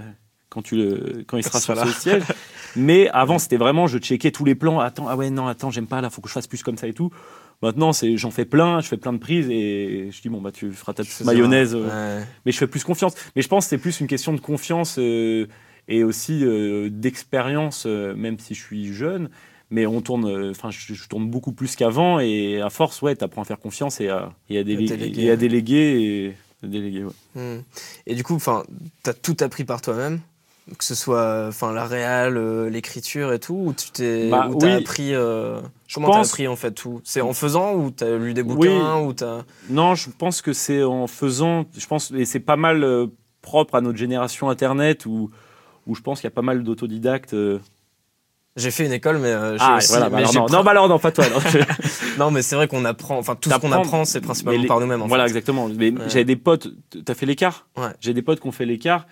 quand, 0.50 0.62
tu 0.62 0.76
le, 0.76 1.24
quand 1.26 1.36
il 1.36 1.42
sera 1.42 1.58
sur 1.58 1.74
là. 1.74 1.84
siège. 1.86 2.22
Mais 2.76 3.08
avant, 3.08 3.40
c'était 3.40 3.56
vraiment, 3.56 3.88
je 3.88 3.98
checkais 3.98 4.30
tous 4.30 4.44
les 4.44 4.54
plans. 4.54 4.78
Attends, 4.78 5.06
ah 5.08 5.16
ouais, 5.16 5.28
non, 5.30 5.48
attends, 5.48 5.70
j'aime 5.72 5.88
pas, 5.88 6.00
là, 6.00 6.10
faut 6.10 6.20
que 6.22 6.28
je 6.28 6.32
fasse 6.32 6.46
plus 6.46 6.62
comme 6.62 6.76
ça 6.76 6.86
et 6.86 6.92
tout. 6.92 7.10
Maintenant, 7.64 7.92
c'est, 7.92 8.16
j'en 8.16 8.30
fais 8.30 8.44
plein, 8.44 8.80
je 8.80 8.88
fais 8.88 8.96
plein 8.96 9.12
de 9.12 9.18
prises 9.18 9.48
et 9.50 10.08
je 10.10 10.20
dis 10.22 10.28
bon 10.28 10.40
bah 10.40 10.52
tu 10.52 10.70
feras 10.72 10.92
ta 10.92 11.02
petite 11.02 11.24
mayonnaise. 11.24 11.74
euh, 11.74 12.18
ouais. 12.20 12.26
mais 12.44 12.52
je 12.52 12.58
fais 12.58 12.66
plus 12.66 12.84
confiance. 12.84 13.14
Mais 13.34 13.42
je 13.42 13.48
pense 13.48 13.64
que 13.64 13.70
c'est 13.70 13.78
plus 13.78 14.00
une 14.00 14.06
question 14.06 14.32
de 14.34 14.40
confiance 14.40 14.96
euh, 14.98 15.46
et 15.88 16.04
aussi 16.04 16.44
euh, 16.44 16.88
d'expérience, 16.90 17.86
même 17.86 18.38
si 18.38 18.54
je 18.54 18.62
suis 18.62 18.92
jeune. 18.92 19.30
Mais 19.70 19.86
on 19.86 20.00
tourne, 20.02 20.50
enfin, 20.50 20.70
je, 20.70 20.92
je 20.94 21.08
tourne 21.08 21.28
beaucoup 21.30 21.52
plus 21.52 21.74
qu'avant 21.74 22.20
et 22.20 22.60
à 22.60 22.68
force, 22.70 23.00
ouais, 23.02 23.16
t'apprends 23.16 23.42
à 23.42 23.44
faire 23.44 23.58
confiance 23.58 24.00
et 24.00 24.08
à, 24.08 24.32
et 24.50 24.58
à, 24.58 24.62
délé- 24.62 24.86
déléguer, 24.86 25.22
et 25.22 25.28
à 25.28 25.30
ouais. 25.32 25.36
déléguer 25.38 25.76
et 26.02 26.34
à 26.62 26.68
déléguer. 26.68 27.04
ouais. 27.04 27.12
Hmm. 27.34 27.62
Et 28.06 28.14
du 28.14 28.22
coup, 28.22 28.34
enfin, 28.34 28.62
t'as 29.02 29.14
tout 29.14 29.36
appris 29.40 29.64
par 29.64 29.80
toi-même, 29.80 30.20
que 30.78 30.84
ce 30.84 30.94
soit, 30.94 31.46
enfin, 31.48 31.72
la 31.72 31.84
réal, 31.86 32.36
euh, 32.36 32.70
l'écriture 32.70 33.32
et 33.32 33.38
tout, 33.38 33.54
ou 33.66 33.72
tu 33.74 33.90
t'es, 33.90 34.30
Bah, 34.30 34.48
oui. 34.50 34.70
appris. 34.72 35.14
euh, 35.14 35.60
comment 35.92 36.10
t'as 36.10 36.20
appris 36.20 36.48
en 36.48 36.56
fait 36.56 36.72
tout 36.72 37.00
C'est 37.04 37.20
en 37.20 37.34
faisant 37.34 37.74
ou 37.74 37.90
t'as 37.90 38.16
lu 38.16 38.32
des 38.34 38.42
bouquins 38.42 39.00
ou 39.00 39.12
t'as. 39.12 39.42
Non, 39.68 39.94
je 39.94 40.08
pense 40.10 40.40
que 40.42 40.52
c'est 40.54 40.82
en 40.82 41.06
faisant, 41.06 41.66
je 41.76 41.86
pense, 41.86 42.10
et 42.12 42.24
c'est 42.24 42.40
pas 42.40 42.56
mal 42.56 42.82
euh, 42.82 43.06
propre 43.42 43.74
à 43.74 43.80
notre 43.82 43.98
génération 43.98 44.48
Internet 44.48 45.04
où, 45.06 45.30
où 45.86 45.94
je 45.94 46.00
pense 46.00 46.20
qu'il 46.20 46.28
y 46.28 46.32
a 46.32 46.34
pas 46.34 46.40
mal 46.42 46.62
d'autodidactes. 46.62 47.36
J'ai 48.56 48.70
fait 48.70 48.86
une 48.86 48.92
école, 48.92 49.18
mais 49.18 49.28
euh, 49.32 49.56
Ah, 49.58 49.78
aussi. 49.78 49.88
voilà, 49.88 50.08
bah 50.08 50.18
mais 50.18 50.28
alors 50.28 50.48
non, 50.48 50.58
non, 50.58 50.64
bah 50.64 50.70
alors 50.70 50.88
non, 50.88 50.98
pas 51.00 51.10
toi. 51.10 51.24
non. 51.28 51.38
Non, 52.18 52.30
mais 52.30 52.42
c'est 52.42 52.54
vrai 52.54 52.68
qu'on 52.68 52.84
apprend. 52.84 53.18
Enfin, 53.18 53.34
tout 53.34 53.50
ce 53.50 53.56
qu'on 53.58 53.72
apprend, 53.72 54.04
c'est 54.04 54.20
principalement 54.20 54.62
les- 54.62 54.68
par 54.68 54.78
nous-mêmes. 54.78 55.02
Voilà, 55.08 55.24
fait. 55.24 55.30
exactement. 55.30 55.68
Mais 55.68 55.90
Ouais. 55.90 56.04
j'avais 56.06 56.24
des 56.24 56.36
potes, 56.36 56.68
t'as 57.04 57.14
fait 57.14 57.26
l'écart? 57.26 57.66
Ouais. 57.76 57.88
J'ai 58.00 58.14
des 58.14 58.22
potes 58.22 58.38
qui 58.38 58.46
ont 58.46 58.52
fait 58.52 58.64
l'écart 58.64 59.06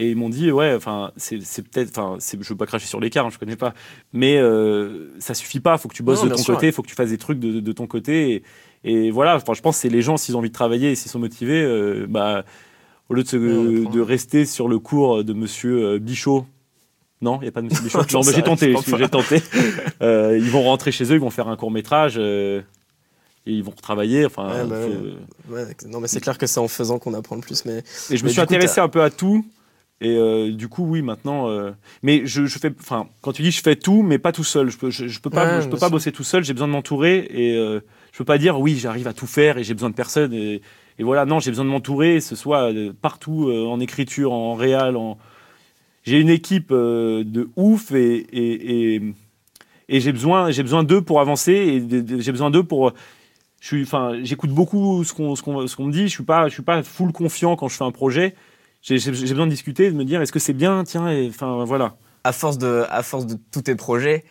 et 0.00 0.08
ils 0.10 0.16
m'ont 0.16 0.28
dit, 0.30 0.50
ouais, 0.52 0.72
enfin, 0.74 1.10
c'est 1.16 1.38
peut-être, 1.68 1.98
enfin, 1.98 2.16
je 2.20 2.48
veux 2.48 2.56
pas 2.56 2.66
cracher 2.66 2.86
sur 2.86 3.00
l'écart, 3.00 3.26
hein, 3.26 3.30
je 3.30 3.38
connais 3.38 3.56
pas, 3.56 3.74
mais 4.12 4.36
euh, 4.38 5.08
ça 5.18 5.34
suffit 5.34 5.60
pas, 5.60 5.76
faut 5.76 5.88
que 5.88 5.94
tu 5.94 6.02
bosses 6.04 6.22
Non, 6.22 6.30
de 6.30 6.34
ton 6.36 6.42
sûr, 6.42 6.54
côté, 6.54 6.70
faut 6.72 6.82
que 6.82 6.88
tu 6.88 6.94
fasses 6.94 7.10
des 7.10 7.18
trucs 7.18 7.38
de, 7.40 7.58
de 7.60 7.72
ton 7.72 7.86
côté. 7.86 8.42
Et, 8.84 9.06
et 9.06 9.10
voilà, 9.10 9.36
enfin, 9.36 9.54
je 9.54 9.60
pense 9.60 9.76
que 9.76 9.82
c'est 9.82 9.88
les 9.88 10.00
gens, 10.02 10.16
s'ils 10.16 10.36
ont 10.36 10.38
envie 10.38 10.48
de 10.50 10.54
travailler 10.54 10.92
et 10.92 10.94
s'ils 10.94 11.10
sont 11.10 11.18
motivés, 11.18 11.60
euh, 11.60 12.06
bah, 12.08 12.44
au 13.08 13.14
lieu 13.14 13.24
de, 13.24 13.28
se- 13.28 13.36
de 13.92 14.00
rester 14.00 14.46
sur 14.46 14.68
le 14.68 14.78
cours 14.78 15.24
de 15.24 15.32
monsieur 15.32 15.84
euh, 15.84 15.98
Bichot, 15.98 16.46
non, 17.20 17.38
il 17.40 17.42
n'y 17.42 17.48
a 17.48 17.52
pas 17.52 17.62
de 17.62 17.66
monsieur 17.66 17.82
Bichot? 17.82 17.98
J'ai 18.32 18.42
tenté, 18.44 18.74
j'ai 18.96 19.08
tenté. 19.08 19.42
Euh, 20.00 20.38
ils 20.40 20.48
vont 20.50 20.62
rentrer 20.62 20.92
chez 20.92 21.06
eux, 21.06 21.14
ils 21.16 21.20
vont 21.20 21.30
faire 21.30 21.48
un 21.48 21.56
court 21.56 21.72
métrage. 21.72 22.18
et 22.18 22.62
ils 23.46 23.64
vont 23.64 23.72
retravailler. 23.72 24.26
Enfin, 24.26 24.48
Ouais, 24.62 24.64
bah 24.68 24.76
faut- 24.80 25.52
ouais. 25.52 25.64
Ouais, 25.64 25.76
non, 25.88 25.98
mais 26.00 26.06
c'est 26.06 26.20
clair 26.20 26.38
que 26.38 26.46
c'est 26.46 26.60
en 26.60 26.68
faisant 26.68 27.00
qu'on 27.00 27.14
apprend 27.14 27.34
le 27.34 27.40
plus. 27.40 27.64
Mais 27.64 27.78
Et 28.10 28.16
je 28.16 28.22
me 28.24 28.28
suis 28.28 28.36
coup, 28.36 28.42
intéressé 28.42 28.80
un 28.80 28.88
peu 28.88 29.02
à 29.02 29.10
tout. 29.10 29.44
Et 30.00 30.16
euh, 30.16 30.52
du 30.52 30.68
coup, 30.68 30.84
oui, 30.84 31.02
maintenant. 31.02 31.48
euh, 31.48 31.72
Mais 32.02 32.22
je, 32.24 32.46
je 32.46 32.58
fais. 32.58 32.72
Enfin, 32.78 33.08
quand 33.20 33.32
tu 33.32 33.42
dis 33.42 33.50
je 33.50 33.60
fais 33.62 33.74
tout, 33.76 34.02
mais 34.02 34.18
pas 34.18 34.30
tout 34.32 34.44
seul. 34.44 34.70
Je 34.70 34.78
peux, 34.78 34.90
je, 34.90 35.08
je 35.08 35.20
peux 35.20 35.30
pas, 35.30 35.44
Ouais, 35.44 35.60
je 35.60 35.64
peux 35.64 35.70
bien 35.70 35.78
pas 35.80 35.86
sûr. 35.86 35.90
bosser 35.90 36.12
tout 36.12 36.22
seul. 36.24 36.44
J'ai 36.44 36.52
besoin 36.52 36.68
de 36.68 36.72
m'entourer. 36.72 37.26
Et 37.30 37.56
euh, 37.56 37.80
je 38.12 38.18
peux 38.18 38.24
pas 38.24 38.38
dire 38.38 38.60
oui, 38.60 38.76
j'arrive 38.76 39.08
à 39.08 39.12
tout 39.12 39.26
faire 39.26 39.58
et 39.58 39.64
j'ai 39.64 39.74
besoin 39.74 39.90
de 39.90 39.94
personne. 39.96 40.32
Et, 40.32 40.62
et 41.00 41.02
voilà, 41.02 41.24
non, 41.24 41.40
j'ai 41.40 41.50
besoin 41.50 41.64
de 41.64 41.70
m'entourer, 41.70 42.14
que 42.14 42.20
ce 42.20 42.36
soit 42.36 42.72
euh, 42.72 42.92
partout, 43.00 43.48
euh, 43.48 43.66
en 43.66 43.80
écriture, 43.80 44.32
en 44.32 44.54
réal. 44.54 44.96
En... 44.96 45.18
J'ai 46.04 46.20
une 46.20 46.28
équipe 46.30 46.70
euh, 46.70 47.24
de 47.24 47.48
ouf 47.56 47.90
et. 47.92 48.16
et, 48.32 48.94
et 48.96 49.02
et 49.90 50.00
j'ai 50.00 50.12
besoin, 50.12 50.50
j'ai 50.50 50.62
besoin 50.62 50.84
d'eux 50.84 51.00
pour 51.00 51.18
avancer 51.18 51.52
et 51.54 51.80
de- 51.80 52.02
de- 52.02 52.20
j'ai 52.20 52.30
besoin 52.30 52.50
d'eux 52.50 52.62
pour. 52.62 52.92
Je 53.58 53.66
suis, 53.68 53.82
enfin, 53.84 54.18
j'écoute 54.22 54.50
beaucoup 54.50 55.02
ce 55.02 55.14
qu'on, 55.14 55.34
ce 55.34 55.42
qu'on, 55.42 55.66
ce 55.66 55.74
qu'on 55.76 55.86
me 55.86 55.92
dit. 55.92 56.02
Je 56.08 56.12
suis 56.14 56.24
pas, 56.24 56.46
je 56.48 56.52
suis 56.52 56.62
pas 56.62 56.82
full 56.82 57.10
confiant 57.10 57.56
quand 57.56 57.68
je 57.68 57.76
fais 57.76 57.84
un 57.84 57.90
projet. 57.90 58.34
J'ai, 58.82 58.94
besoin 59.10 59.46
de 59.46 59.50
discuter, 59.50 59.90
de 59.90 59.96
me 59.96 60.04
dire 60.04 60.22
est-ce 60.22 60.32
que 60.32 60.38
c'est 60.38 60.52
bien, 60.52 60.84
tiens, 60.84 61.10
et, 61.10 61.28
enfin 61.28 61.64
voilà. 61.64 61.96
à 62.24 62.32
force 62.32 62.58
de, 62.58 62.84
à 62.88 63.02
force 63.02 63.26
de 63.26 63.36
tous 63.50 63.62
tes 63.62 63.74
projets, 63.74 64.24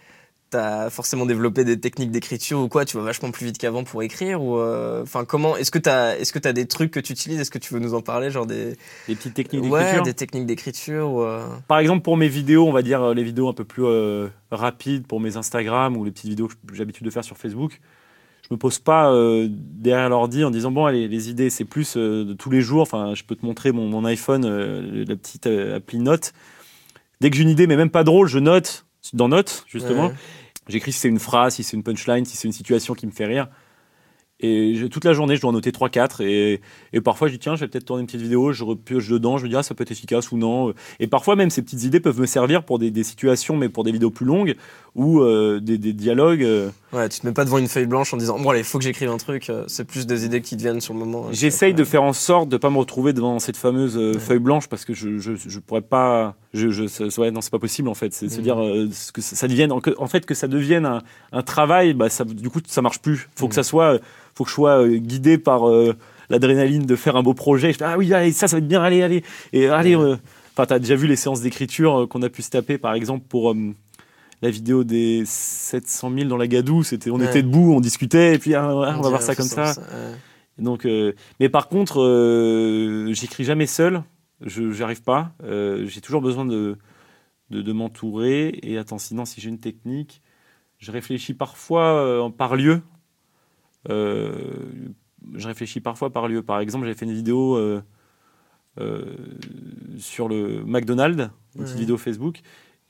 t'as 0.49 0.89
forcément 0.89 1.25
développé 1.25 1.63
des 1.63 1.79
techniques 1.79 2.11
d'écriture 2.11 2.59
ou 2.59 2.69
quoi 2.69 2.85
Tu 2.85 2.97
vas 2.97 3.03
vachement 3.03 3.31
plus 3.31 3.45
vite 3.45 3.57
qu'avant 3.57 3.83
pour 3.83 4.01
écrire 4.03 4.41
ou 4.41 4.57
euh, 4.57 5.03
enfin 5.03 5.25
comment 5.25 5.57
Est-ce 5.57 5.71
que 5.71 5.79
t'as, 5.79 6.15
est-ce 6.17 6.31
que 6.31 6.39
t'as 6.39 6.53
des 6.53 6.67
trucs 6.67 6.91
que 6.91 6.99
tu 6.99 7.13
utilises? 7.13 7.39
Est-ce 7.39 7.51
que 7.51 7.57
tu 7.57 7.73
veux 7.73 7.79
nous 7.79 7.93
en 7.93 8.01
parler, 8.01 8.31
genre 8.31 8.45
des, 8.45 8.77
Les 9.07 9.15
petites 9.15 9.33
techniques 9.33 9.63
ouais, 9.63 9.79
d'écriture? 9.79 10.03
des 10.03 10.13
techniques 10.13 10.45
d'écriture 10.45 11.19
euh, 11.19 11.45
Par 11.67 11.79
exemple, 11.79 12.03
pour 12.03 12.17
mes 12.17 12.29
vidéos, 12.29 12.67
on 12.67 12.71
va 12.71 12.81
dire 12.81 13.01
euh, 13.03 13.13
les 13.13 13.23
vidéos 13.23 13.49
un 13.49 13.53
peu 13.53 13.65
plus 13.65 13.85
euh, 13.85 14.29
rapides 14.51 15.05
pour 15.05 15.19
mes 15.19 15.37
Instagram 15.37 15.97
ou 15.97 16.05
les 16.05 16.11
petites 16.11 16.29
vidéos 16.29 16.47
que 16.47 16.53
j'ai 16.71 16.79
l'habitude 16.79 17.05
de 17.05 17.11
faire 17.11 17.23
sur 17.23 17.37
Facebook. 17.37 17.79
Je 18.47 18.53
me 18.53 18.57
pose 18.57 18.79
pas 18.79 19.11
euh, 19.11 19.47
derrière 19.51 20.07
l'ordi 20.07 20.45
en 20.45 20.51
disant 20.51 20.71
bon 20.71 20.85
allez 20.85 21.09
les 21.09 21.29
idées 21.29 21.49
c'est 21.49 21.65
plus 21.65 21.97
euh, 21.97 22.23
de 22.23 22.33
tous 22.33 22.49
les 22.49 22.61
jours. 22.61 22.81
Enfin 22.81 23.13
je 23.13 23.23
peux 23.23 23.35
te 23.35 23.45
montrer 23.45 23.73
mon, 23.73 23.87
mon 23.87 24.05
iPhone 24.05 24.45
euh, 24.45 25.03
la 25.05 25.15
petite 25.17 25.47
appli 25.47 25.99
note. 25.99 26.33
Dès 27.19 27.29
que 27.29 27.35
j'ai 27.35 27.43
une 27.43 27.49
idée 27.49 27.67
mais 27.67 27.75
même 27.75 27.89
pas 27.89 28.03
drôle 28.03 28.27
je 28.27 28.39
note 28.39 28.85
dans 29.13 29.27
notes 29.27 29.65
justement. 29.67 30.07
ouais. 30.07 30.13
J'écris 30.69 30.91
si 30.91 30.99
c'est 30.99 31.07
une 31.07 31.19
phrase, 31.19 31.55
si 31.55 31.63
c'est 31.63 31.77
une 31.77 31.83
punchline, 31.83 32.25
si 32.25 32.35
c'est 32.35 32.47
une 32.47 32.53
situation 32.53 32.93
qui 32.93 33.05
me 33.05 33.11
fait 33.11 33.25
rire. 33.25 33.47
Et 34.39 34.75
je- 34.75 34.85
toute 34.85 35.03
la 35.03 35.13
journée, 35.13 35.35
je 35.35 35.41
dois 35.41 35.49
en 35.49 35.53
noter 35.53 35.71
3-4. 35.71 36.21
Et, 36.21 36.61
et 36.93 37.01
parfois, 37.01 37.27
je 37.27 37.33
dis, 37.33 37.39
tiens, 37.39 37.55
je 37.55 37.61
vais 37.61 37.67
peut-être 37.67 37.85
tourner 37.85 38.01
une 38.01 38.05
petite 38.07 38.21
vidéo, 38.21 38.51
je 38.53 38.63
repioche 38.63 39.07
dedans, 39.09 39.37
je 39.39 39.45
me 39.45 39.49
dis, 39.49 39.55
ah, 39.55 39.63
ça 39.63 39.73
peut 39.73 39.81
être 39.81 39.91
efficace 39.91 40.31
ou 40.31 40.37
non. 40.37 40.73
Et 40.99 41.07
parfois, 41.07 41.35
même, 41.35 41.49
ces 41.49 41.63
petites 41.63 41.83
idées 41.83 41.99
peuvent 41.99 42.19
me 42.19 42.27
servir 42.27 42.63
pour 42.63 42.77
des, 42.77 42.91
des 42.91 43.03
situations, 43.03 43.57
mais 43.57 43.67
pour 43.69 43.83
des 43.83 43.91
vidéos 43.91 44.11
plus 44.11 44.25
longues 44.27 44.55
ou 44.93 45.21
euh, 45.21 45.59
des, 45.59 45.77
des 45.79 45.93
dialogues. 45.93 46.43
euh. 46.43 46.69
Ouais, 46.93 47.09
tu 47.09 47.19
te 47.19 47.25
mets 47.25 47.33
pas 47.33 47.45
devant 47.45 47.57
une 47.57 47.67
feuille 47.67 47.85
blanche 47.87 48.13
en 48.13 48.17
disant 48.17 48.39
bon 48.39 48.49
allez, 48.51 48.63
faut 48.63 48.77
que 48.77 48.83
j'écrive 48.83 49.09
un 49.09 49.17
truc. 49.17 49.49
euh, 49.49 49.63
C'est 49.67 49.85
plus 49.85 50.05
des 50.07 50.25
idées 50.25 50.41
qui 50.41 50.55
te 50.55 50.61
viennent 50.61 50.81
sur 50.81 50.93
le 50.93 50.99
moment. 50.99 51.27
J'essaye 51.31 51.73
de 51.73 51.83
faire 51.83 52.03
en 52.03 52.13
sorte 52.13 52.47
de 52.49 52.57
pas 52.57 52.69
me 52.69 52.77
retrouver 52.77 53.13
devant 53.13 53.39
cette 53.39 53.57
fameuse 53.57 53.97
euh, 53.97 54.13
Ouais. 54.13 54.19
feuille 54.19 54.39
blanche 54.39 54.67
parce 54.67 54.85
que 54.85 54.93
je, 54.93 55.17
je, 55.17 55.31
je 55.35 55.59
pourrais 55.59 55.81
pas. 55.81 56.35
Je, 56.57 56.69
je, 56.69 56.87
ça- 56.87 57.05
ouais, 57.21 57.31
non, 57.31 57.41
c'est 57.41 57.51
pas 57.51 57.59
possible 57.59 57.87
en 57.89 57.93
fait. 57.93 58.13
C'est 58.13 58.29
se 58.29 58.37
Mhm. 58.37 58.43
dire 58.43 58.61
euh, 58.63 58.89
que 59.13 59.21
ça 59.21 59.47
devienne. 59.47 59.71
En, 59.71 60.07
fait, 60.07 60.25
que 60.25 60.33
ça 60.33 60.47
devienne 60.47 60.85
un, 60.85 61.01
un 61.31 61.41
travail, 61.43 61.93
bah, 61.93 62.09
ça, 62.09 62.23
du 62.25 62.49
coup, 62.49 62.59
ça 62.67 62.81
marche 62.81 62.99
plus. 62.99 63.29
Faut 63.35 63.47
que 63.47 63.53
Mhm. 63.53 63.55
ça 63.55 63.63
soit. 63.63 63.99
Faut 64.35 64.43
que 64.43 64.49
je 64.49 64.55
sois 64.55 64.81
euh, 64.81 64.97
guidé 64.97 65.37
par 65.37 65.67
euh, 65.69 65.95
l'adrénaline 66.29 66.85
de 66.85 66.95
faire 66.95 67.15
un 67.15 67.23
beau 67.23 67.33
projet. 67.33 67.73
Je 67.73 67.83
ah 67.83 67.97
oui, 67.97 68.13
allez, 68.13 68.31
ça, 68.31 68.47
ça 68.47 68.55
va 68.55 68.59
être 68.59 68.67
bien, 68.67 68.81
allez, 68.83 69.01
allez. 69.03 69.23
Et 69.53 69.67
allez. 69.67 69.95
Euh, 69.95 70.15
Enfin, 70.59 70.65
t'as 70.65 70.79
déjà 70.79 70.95
vu 70.95 71.05
les 71.05 71.15
séances 71.15 71.41
d'écriture 71.41 72.01
euh, 72.01 72.07
qu'on 72.07 72.23
a 72.23 72.29
pu 72.29 72.41
se 72.41 72.49
taper, 72.49 72.77
par 72.79 72.93
exemple, 72.95 73.25
pour. 73.29 73.51
euh, 73.51 73.55
la 74.43 74.51
vidéo 74.51 74.83
des 74.83 75.23
700 75.25 76.11
000 76.15 76.29
dans 76.29 76.37
la 76.37 76.45
gadoue, 76.47 76.83
c'était, 76.83 77.09
on 77.09 77.15
Ouais. 77.19 77.25
était 77.25 77.41
debout, 77.41 77.73
on 77.73 77.79
discutait, 77.79 78.35
et 78.35 78.37
puis 78.37 78.53
ah, 78.53 78.67
ouais, 78.67 78.87
on 78.95 79.01
va 79.01 79.09
voir 79.09 79.21
ça 79.23 79.33
comme 79.35 79.47
ça. 79.47 79.73
ouais. 79.79 80.15
Donc, 80.63 80.85
euh, 80.85 81.13
mais 81.39 81.49
par 81.49 81.67
contre, 81.69 82.01
euh, 82.01 83.11
j'écris 83.13 83.43
jamais 83.45 83.65
seul. 83.65 84.03
Je 84.41 84.71
j'arrive 84.71 85.01
pas. 85.01 85.33
Euh, 85.43 85.85
j'ai 85.87 86.01
toujours 86.01 86.21
besoin 86.21 86.45
de, 86.45 86.77
de, 87.49 87.61
de 87.61 87.71
m'entourer. 87.71 88.59
Et 88.63 88.77
attends, 88.77 88.97
sinon, 88.97 89.25
si 89.25 89.41
j'ai 89.41 89.49
une 89.49 89.59
technique, 89.59 90.21
je 90.77 90.91
réfléchis 90.91 91.33
parfois 91.33 91.95
euh, 91.95 92.29
par 92.29 92.55
lieu. 92.55 92.81
Euh, 93.89 94.69
je 95.33 95.47
réfléchis 95.47 95.81
parfois 95.81 96.11
par 96.11 96.27
lieu. 96.27 96.43
Par 96.43 96.59
exemple, 96.59 96.85
j'avais 96.85 96.97
fait 96.97 97.05
une 97.05 97.13
vidéo 97.13 97.59
sur 99.97 100.29
le 100.29 100.63
McDonald's, 100.65 101.31
une 101.55 101.63
petite 101.63 101.79
vidéo 101.79 101.97
Facebook. 101.97 102.41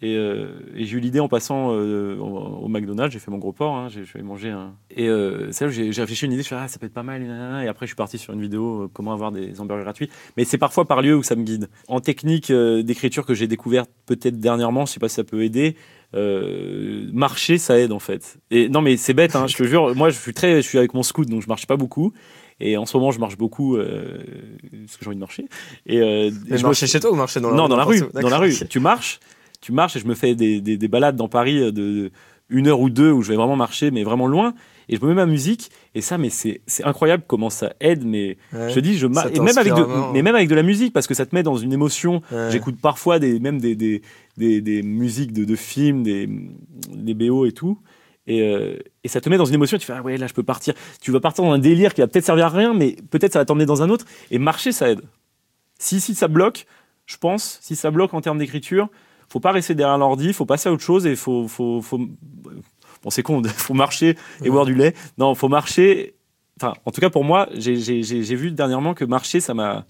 Et, 0.01 0.15
euh, 0.15 0.47
et 0.75 0.85
j'ai 0.85 0.97
eu 0.97 0.99
l'idée 0.99 1.19
en 1.19 1.27
passant 1.27 1.71
euh, 1.73 2.17
au, 2.17 2.65
au 2.65 2.67
McDonald's, 2.67 3.11
j'ai 3.11 3.19
fait 3.19 3.31
mon 3.31 3.39
gros 3.39 3.51
porc, 3.51 3.75
hein, 3.75 3.87
je 3.89 4.01
vais 4.01 4.21
manger 4.21 4.51
un. 4.51 4.75
Et 4.91 5.09
euh, 5.09 5.51
c'est 5.51 5.65
là 5.65 5.69
où 5.69 5.73
j'ai 5.73 5.89
réfléchi 5.89 6.25
à 6.25 6.27
une 6.27 6.33
idée, 6.33 6.43
je 6.43 6.53
me 6.53 6.55
suis 6.55 6.55
dit, 6.55 6.61
ah, 6.63 6.67
ça 6.67 6.77
peut 6.77 6.85
être 6.85 6.93
pas 6.93 7.01
mal, 7.01 7.23
et 7.23 7.67
après 7.67 7.87
je 7.87 7.89
suis 7.89 7.95
parti 7.95 8.19
sur 8.19 8.33
une 8.33 8.41
vidéo, 8.41 8.91
comment 8.93 9.11
avoir 9.11 9.31
des 9.31 9.59
hamburgers 9.59 9.83
gratuits. 9.83 10.09
Mais 10.37 10.45
c'est 10.45 10.59
parfois 10.59 10.85
par 10.85 11.01
lieu 11.01 11.15
où 11.15 11.23
ça 11.23 11.35
me 11.35 11.43
guide. 11.43 11.67
En 11.87 11.99
technique 11.99 12.51
d'écriture 12.51 13.25
que 13.25 13.33
j'ai 13.33 13.47
découverte 13.47 13.89
peut-être 14.05 14.39
dernièrement, 14.39 14.85
je 14.85 14.93
sais 14.93 14.99
pas 14.99 15.09
si 15.09 15.15
ça 15.15 15.23
peut 15.23 15.43
aider, 15.43 15.75
euh, 16.13 17.09
marcher 17.11 17.57
ça 17.57 17.79
aide 17.79 17.91
en 17.91 17.99
fait. 17.99 18.37
Et 18.51 18.69
non 18.69 18.81
mais 18.81 18.97
c'est 18.97 19.15
bête, 19.15 19.35
hein, 19.35 19.47
je 19.47 19.57
te 19.57 19.63
jure, 19.63 19.95
moi 19.95 20.11
je 20.11 20.19
suis 20.19 20.33
très, 20.33 20.61
je 20.61 20.67
suis 20.67 20.77
avec 20.77 20.93
mon 20.93 21.01
scoot 21.01 21.27
donc 21.27 21.41
je 21.41 21.47
marche 21.47 21.65
pas 21.65 21.75
beaucoup. 21.75 22.13
Et 22.59 22.75
en 22.75 22.87
ce 22.87 22.97
moment, 22.97 23.11
je 23.11 23.19
marche 23.19 23.37
beaucoup 23.37 23.77
euh, 23.77 24.17
parce 24.85 24.97
que 24.97 25.03
j'ai 25.03 25.07
envie 25.07 25.15
de 25.15 25.19
marcher. 25.19 25.45
Et, 25.85 25.99
euh, 25.99 26.31
Mais 26.47 26.55
et 26.55 26.57
je 26.57 26.63
marcher 26.63 26.87
chez 26.87 26.99
toi 26.99 27.11
ou 27.11 27.15
marcher 27.15 27.39
dans 27.39 27.51
la 27.51 27.55
non, 27.55 27.65
rue 27.65 27.69
dans 27.69 27.77
la 27.77 27.83
rue. 27.83 28.01
Dans 28.13 28.29
la 28.29 28.37
rue. 28.39 28.55
Tu 28.67 28.79
marches, 28.79 29.19
tu 29.61 29.71
marches 29.71 29.95
et 29.95 29.99
je 29.99 30.07
me 30.07 30.15
fais 30.15 30.35
des, 30.35 30.61
des, 30.61 30.77
des 30.77 30.87
balades 30.87 31.15
dans 31.15 31.27
Paris 31.27 31.59
de, 31.59 31.71
de 31.71 32.11
une 32.49 32.67
heure 32.67 32.79
ou 32.79 32.89
deux 32.89 33.11
où 33.11 33.21
je 33.21 33.29
vais 33.29 33.35
vraiment 33.35 33.55
marcher, 33.55 33.91
mais 33.91 34.03
vraiment 34.03 34.27
loin. 34.27 34.53
Et 34.89 34.95
je 34.95 35.01
me 35.01 35.09
mets 35.09 35.15
ma 35.15 35.25
musique. 35.25 35.69
Et 35.95 36.01
ça, 36.01 36.17
mais 36.17 36.29
c'est 36.29 36.61
incroyable 36.83 37.23
comment 37.27 37.49
ça 37.49 37.73
aide. 37.81 38.05
Mais. 38.05 38.37
Ouais. 38.53 38.69
je 38.69 38.75
te 38.75 38.79
dis, 38.79 38.97
je 38.97 39.05
et 39.05 39.39
même 39.39 39.57
avec 39.57 39.73
de, 39.73 40.13
mais 40.13 40.21
même 40.21 40.35
avec 40.35 40.47
de 40.47 40.55
la 40.55 40.63
musique 40.63 40.93
parce 40.93 41.07
que 41.07 41.13
ça 41.13 41.25
te 41.25 41.35
met 41.35 41.43
dans 41.43 41.57
une 41.57 41.73
émotion. 41.73 42.21
Ouais. 42.31 42.49
J'écoute 42.51 42.77
parfois 42.81 43.19
des, 43.19 43.39
même 43.39 43.59
des, 43.59 43.75
des, 43.75 44.01
des, 44.37 44.61
des 44.61 44.81
musiques 44.83 45.33
de, 45.33 45.43
de 45.43 45.55
films, 45.55 46.03
des, 46.03 46.29
des 46.93 47.13
BO 47.13 47.45
et 47.45 47.51
tout. 47.51 47.79
Et, 48.27 48.41
euh, 48.41 48.77
et 49.03 49.07
ça 49.07 49.19
te 49.19 49.29
met 49.29 49.37
dans 49.37 49.45
une 49.45 49.55
émotion. 49.55 49.77
Tu 49.77 49.85
fais, 49.85 49.93
ah 49.93 50.01
ouais, 50.01 50.17
là, 50.17 50.27
je 50.27 50.33
peux 50.33 50.43
partir. 50.43 50.73
Tu 51.01 51.11
vas 51.11 51.19
partir 51.19 51.43
dans 51.43 51.51
un 51.51 51.59
délire 51.59 51.93
qui 51.93 52.01
va 52.01 52.07
peut-être 52.07 52.25
servir 52.25 52.45
à 52.45 52.49
rien, 52.49 52.73
mais 52.73 52.95
peut-être 53.09 53.33
ça 53.33 53.39
va 53.39 53.45
t'emmener 53.45 53.65
dans 53.65 53.83
un 53.83 53.89
autre. 53.89 54.05
Et 54.31 54.39
marcher, 54.39 54.71
ça 54.71 54.89
aide. 54.89 55.01
Si, 55.79 55.99
si 55.99 56.15
ça 56.15 56.27
bloque, 56.27 56.65
je 57.05 57.17
pense, 57.17 57.59
si 57.61 57.75
ça 57.75 57.91
bloque 57.91 58.13
en 58.13 58.21
termes 58.21 58.37
d'écriture, 58.37 58.89
faut 59.29 59.39
pas 59.39 59.51
rester 59.51 59.75
derrière 59.75 59.97
l'ordi, 59.97 60.33
faut 60.33 60.45
passer 60.45 60.69
à 60.69 60.71
autre 60.71 60.83
chose 60.83 61.05
et 61.05 61.15
faut, 61.15 61.47
faut, 61.47 61.81
faut... 61.81 61.97
bon, 61.97 63.09
c'est 63.09 63.23
con, 63.23 63.41
faut 63.47 63.73
marcher 63.73 64.09
et 64.39 64.43
Ouais. 64.43 64.49
boire 64.49 64.65
du 64.65 64.73
lait. 64.75 64.93
Non, 65.17 65.35
faut 65.35 65.49
marcher. 65.49 66.15
Enfin, 66.59 66.73
en 66.85 66.91
tout 66.91 67.01
cas 67.01 67.09
pour 67.09 67.23
moi, 67.23 67.47
j'ai- 67.53 67.75
vu 68.35 68.51
dernièrement 68.51 68.93
que 68.93 69.05
marcher, 69.05 69.39
ça 69.39 69.53
m'a. 69.53 69.85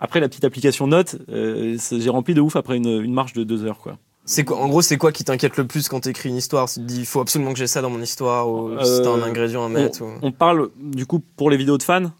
Après 0.00 0.20
la 0.20 0.28
petite 0.28 0.44
application 0.44 0.86
Note, 0.86 1.16
euh, 1.28 1.76
j'ai 1.90 2.10
rempli 2.10 2.32
de 2.34 2.40
ouf 2.40 2.54
après 2.56 2.76
une, 2.76 2.88
une 3.02 3.12
marche 3.12 3.32
de 3.32 3.42
deux 3.44 3.64
heures, 3.64 3.78
quoi. 3.78 3.98
C'est 4.24 4.44
quoi, 4.44 4.58
en 4.58 4.68
gros, 4.68 4.82
c'est 4.82 4.96
quoi 4.98 5.10
qui 5.10 5.24
t'inquiète 5.24 5.56
le 5.56 5.66
plus 5.66 5.88
quand 5.88 6.00
t'écris 6.00 6.28
une 6.28 6.36
histoire? 6.36 6.68
Tu 6.68 6.74
te 6.80 6.84
dis, 6.84 7.00
il 7.00 7.06
faut 7.06 7.20
absolument 7.20 7.52
que 7.52 7.58
j'ai 7.58 7.66
ça 7.66 7.80
dans 7.80 7.88
mon 7.90 8.00
histoire, 8.02 8.48
ou 8.48 8.68
Euh, 8.70 8.84
si 8.84 9.02
t'as 9.02 9.10
un 9.10 9.22
ingrédient 9.22 9.62
à 9.62 9.66
on, 9.66 9.70
mettre. 9.70 10.02
ou- 10.02 10.10
on 10.22 10.30
parle 10.32 10.68
du 10.78 11.06
coup 11.06 11.20
pour 11.36 11.48
les 11.50 11.56
vidéos 11.56 11.78
de 11.78 11.82
fans? 11.82 12.12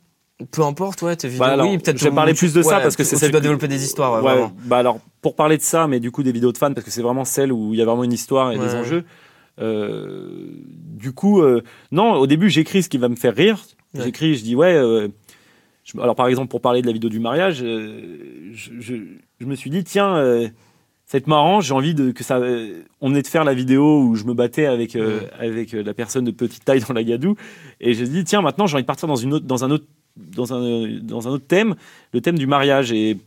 Peu 0.53 0.63
importe, 0.63 1.03
ouais, 1.03 1.17
tes 1.17 1.27
vidéos. 1.29 1.41
Bah 1.41 1.53
alors, 1.53 1.69
oui, 1.69 1.79
peut-être. 1.79 1.99
je 1.99 2.05
vais 2.05 2.15
parler 2.15 2.33
tu- 2.33 2.39
plus 2.39 2.55
de 2.55 2.63
ça 2.63 2.77
ouais, 2.77 2.83
parce 2.83 2.95
que 2.95 3.03
c'est 3.03 3.17
tu 3.17 3.21
celle 3.21 3.33
dois 3.33 3.41
qui- 3.41 3.45
développer 3.47 3.67
des 3.69 3.83
histoires, 3.85 4.13
ouais, 4.15 4.21
vraiment. 4.21 4.53
bah 4.67 4.79
alors 4.79 5.01
pour 5.21 5.35
parler 5.35 5.57
de 5.57 5.63
ça, 5.63 5.89
mais 5.89 5.99
du 5.99 6.13
coup 6.13 6.23
des 6.23 6.31
vidéos 6.31 6.53
de 6.53 6.59
fans 6.59 6.73
parce 6.73 6.85
que 6.85 6.93
c'est 6.93 7.03
vraiment 7.03 7.25
celle 7.25 7.53
où 7.53 7.75
il 7.75 7.79
y 7.79 7.83
a 7.83 7.85
vraiment 7.85 8.05
une 8.05 8.13
histoire 8.13 8.53
et 8.53 8.59
des 8.59 8.75
enjeux. 8.77 9.05
Euh, 9.61 10.29
du 10.97 11.13
coup, 11.13 11.43
euh, 11.43 11.63
non, 11.93 12.13
au 12.15 12.27
début 12.27 12.51
j'écris 12.51 12.83
ce 12.83 12.89
qui 12.89 12.99
va 12.99 13.09
me 13.09 13.17
faire 13.17 13.35
rire. 13.35 13.59
J'écris, 13.95 14.37
je 14.37 14.45
dis 14.45 14.55
ouais. 14.55 14.75
euh, 14.75 15.09
je- 15.85 15.99
alors 16.01 16.15
par 16.15 16.29
exemple 16.29 16.49
pour 16.49 16.61
parler 16.61 16.83
de 16.83 16.87
la 16.87 16.93
vidéo 16.93 17.11
du 17.11 17.19
mariage, 17.19 17.57
je, 17.57 18.53
je- 18.53 18.95
je 19.41 19.47
me 19.47 19.55
suis 19.57 19.71
dit 19.71 19.83
tiens, 19.83 20.15
ça 21.05 21.17
va 21.17 21.19
être 21.19 21.27
marrant. 21.27 21.61
J'ai 21.61 21.75
envie 21.75 21.95
de 21.95 22.13
que 22.13 22.23
ça. 22.23 22.41
on 23.01 23.09
venait 23.09 23.23
de 23.23 23.27
faire 23.27 23.43
la 23.45 23.55
vidéo 23.55 24.03
où 24.03 24.15
je 24.15 24.25
me 24.25 24.35
battais 24.35 24.67
avec 24.67 24.97
avec 25.41 25.73
la 25.73 25.95
personne 25.95 26.25
de 26.25 26.31
petite 26.31 26.65
taille 26.65 26.81
dans 26.87 26.95
la 26.95 27.03
gadoue 27.03 27.35
et 27.81 27.95
j'ai 27.95 28.07
dit 28.07 28.23
tiens 28.25 28.43
maintenant 28.43 28.67
j'ai 28.67 28.75
envie 28.75 28.83
de 28.85 28.87
partir 28.87 29.09
dans 29.09 29.17
une 29.17 29.35
autre 29.35 29.47
dans 29.47 29.65
un 29.65 29.71
autre 29.73 29.87
dans 30.35 30.53
un 30.53 30.99
dans 31.01 31.29
un 31.29 31.33
autre 31.33 31.47
thème, 31.47 31.75
le 32.13 32.21
thème 32.21 32.39
du 32.39 32.47
mariage. 32.47 32.93
Et 32.93 33.19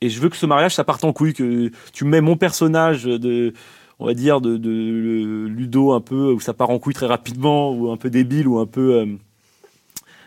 et 0.00 0.10
je 0.10 0.20
veux 0.20 0.28
que 0.28 0.36
ce 0.36 0.46
mariage 0.46 0.74
ça 0.74 0.84
parte 0.84 1.04
en 1.04 1.12
couille 1.12 1.32
que 1.32 1.70
tu 1.92 2.04
mets 2.04 2.20
mon 2.20 2.36
personnage 2.36 3.04
de 3.04 3.52
on 3.98 4.06
va 4.06 4.14
dire 4.14 4.40
de, 4.40 5.46
Ludo 5.46 5.92
un 5.92 6.00
peu 6.00 6.32
où 6.32 6.40
ça 6.40 6.52
part 6.52 6.70
en 6.70 6.78
couille 6.78 6.94
très 6.94 7.06
rapidement 7.06 7.72
ou 7.72 7.90
un 7.90 7.96
peu 7.96 8.10
débile 8.10 8.48
ou 8.48 8.58
un 8.58 8.66
peu 8.66 8.94
euh, 8.94 9.06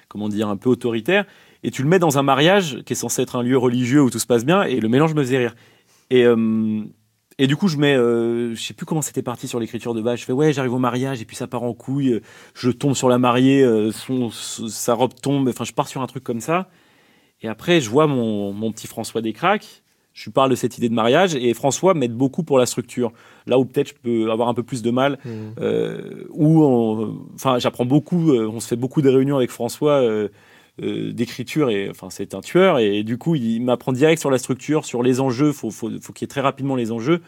comment 0.08 0.30
dire 0.30 0.50
un 0.50 0.58
peu 0.58 0.70
autoritaire. 0.70 1.26
Et 1.64 1.72
tu 1.72 1.84
le 1.84 1.90
mets 1.90 2.00
dans 2.00 2.18
un 2.18 2.24
mariage 2.24 2.82
qui 2.86 2.94
est 2.94 2.96
censé 2.96 3.22
être 3.22 3.36
un 3.36 3.44
lieu 3.44 3.58
religieux 3.58 4.02
où 4.02 4.10
tout 4.10 4.20
se 4.20 4.28
passe 4.28 4.46
bien 4.46 4.64
et 4.64 4.80
le 4.80 4.88
mélange 4.90 5.14
me 5.14 5.24
faisait 5.24 5.38
rire. 5.38 5.56
Et 6.10 6.24
euh, 6.24 6.82
et 7.40 7.48
du 7.48 7.56
coup, 7.56 7.68
je 7.68 7.78
mets, 7.78 7.96
euh, 7.96 8.56
je 8.56 8.62
sais 8.62 8.74
plus 8.74 8.86
comment 8.86 9.02
c'était 9.02 9.22
parti 9.22 9.48
sur 9.48 9.60
l'écriture 9.60 9.94
de 9.94 10.02
base. 10.02 10.20
Je 10.20 10.26
fais 10.26 10.34
ouais, 10.34 10.54
j'arrive 10.54 10.74
au 10.74 10.80
mariage 10.80 11.22
et 11.22 11.26
puis 11.26 11.36
ça 11.36 11.48
part 11.48 11.64
en 11.64 11.74
couille. 11.74 12.14
euh, 12.14 12.22
Je 12.56 12.70
tombe 12.72 12.94
sur 12.96 13.10
la 13.10 13.18
mariée, 13.20 13.64
euh, 13.64 13.92
son, 13.92 14.30
sa 14.32 14.94
robe 14.94 15.14
tombe. 15.22 15.48
Enfin, 15.50 15.64
je 15.64 15.74
pars 15.74 15.88
sur 15.88 16.02
un 16.02 16.08
truc 16.08 16.24
comme 16.24 16.42
ça. 16.42 16.70
Et 17.42 17.48
après, 17.48 17.80
je 17.82 17.90
vois 17.90 18.08
mon, 18.08 18.52
mon 18.54 18.72
petit 18.72 18.88
François 18.88 19.22
Descraques. 19.22 19.84
Je 20.14 20.24
lui 20.26 20.32
parle 20.32 20.50
de 20.50 20.56
cette 20.56 20.80
idée 20.80 20.90
de 20.90 20.96
mariage 20.96 21.36
et 21.36 21.54
François 21.54 21.94
m'aide 21.94 22.14
beaucoup 22.16 22.42
pour 22.42 22.58
la 22.58 22.66
structure. 22.66 23.12
Là 23.46 23.60
où 23.60 23.66
peut-être 23.66 23.90
je 23.90 23.94
peux 23.94 24.32
avoir 24.32 24.48
un 24.50 24.56
peu 24.56 24.64
plus 24.64 24.82
de 24.82 24.90
mal, 24.90 25.20
Hmm. 25.24 25.52
euh, 25.60 26.24
où 26.32 26.66
enfin, 27.36 27.60
j'apprends 27.60 27.86
beaucoup. 27.86 28.32
euh, 28.32 28.50
on 28.52 28.60
se 28.60 28.68
fait 28.68 28.76
beaucoup 28.76 29.04
de 29.04 29.10
réunions 29.10 29.38
avec 29.38 29.52
François. 29.52 30.02
Euh, 30.84 31.12
d'écriture 31.12 31.72
et 31.72 31.90
enfin 31.90 32.10
c'est 32.12 32.36
un 32.36 32.42
tueur 32.42 32.78
et 32.78 33.02
du 33.02 33.18
coup 33.18 33.34
il 33.34 33.62
m'apprend 33.62 33.92
direct 33.92 34.20
sur 34.20 34.30
la 34.30 34.38
structure 34.38 34.86
sur 34.86 35.02
les 35.02 35.20
enjeux. 35.20 35.52
Faut 35.52 35.72
faut, 35.72 35.90
faut 36.00 36.14
qu'il 36.14 36.26
y 36.26 36.28
ait 36.28 36.30
très 36.30 36.42
rapidement 36.42 36.76
les 36.76 36.92
enjeux 36.92 37.22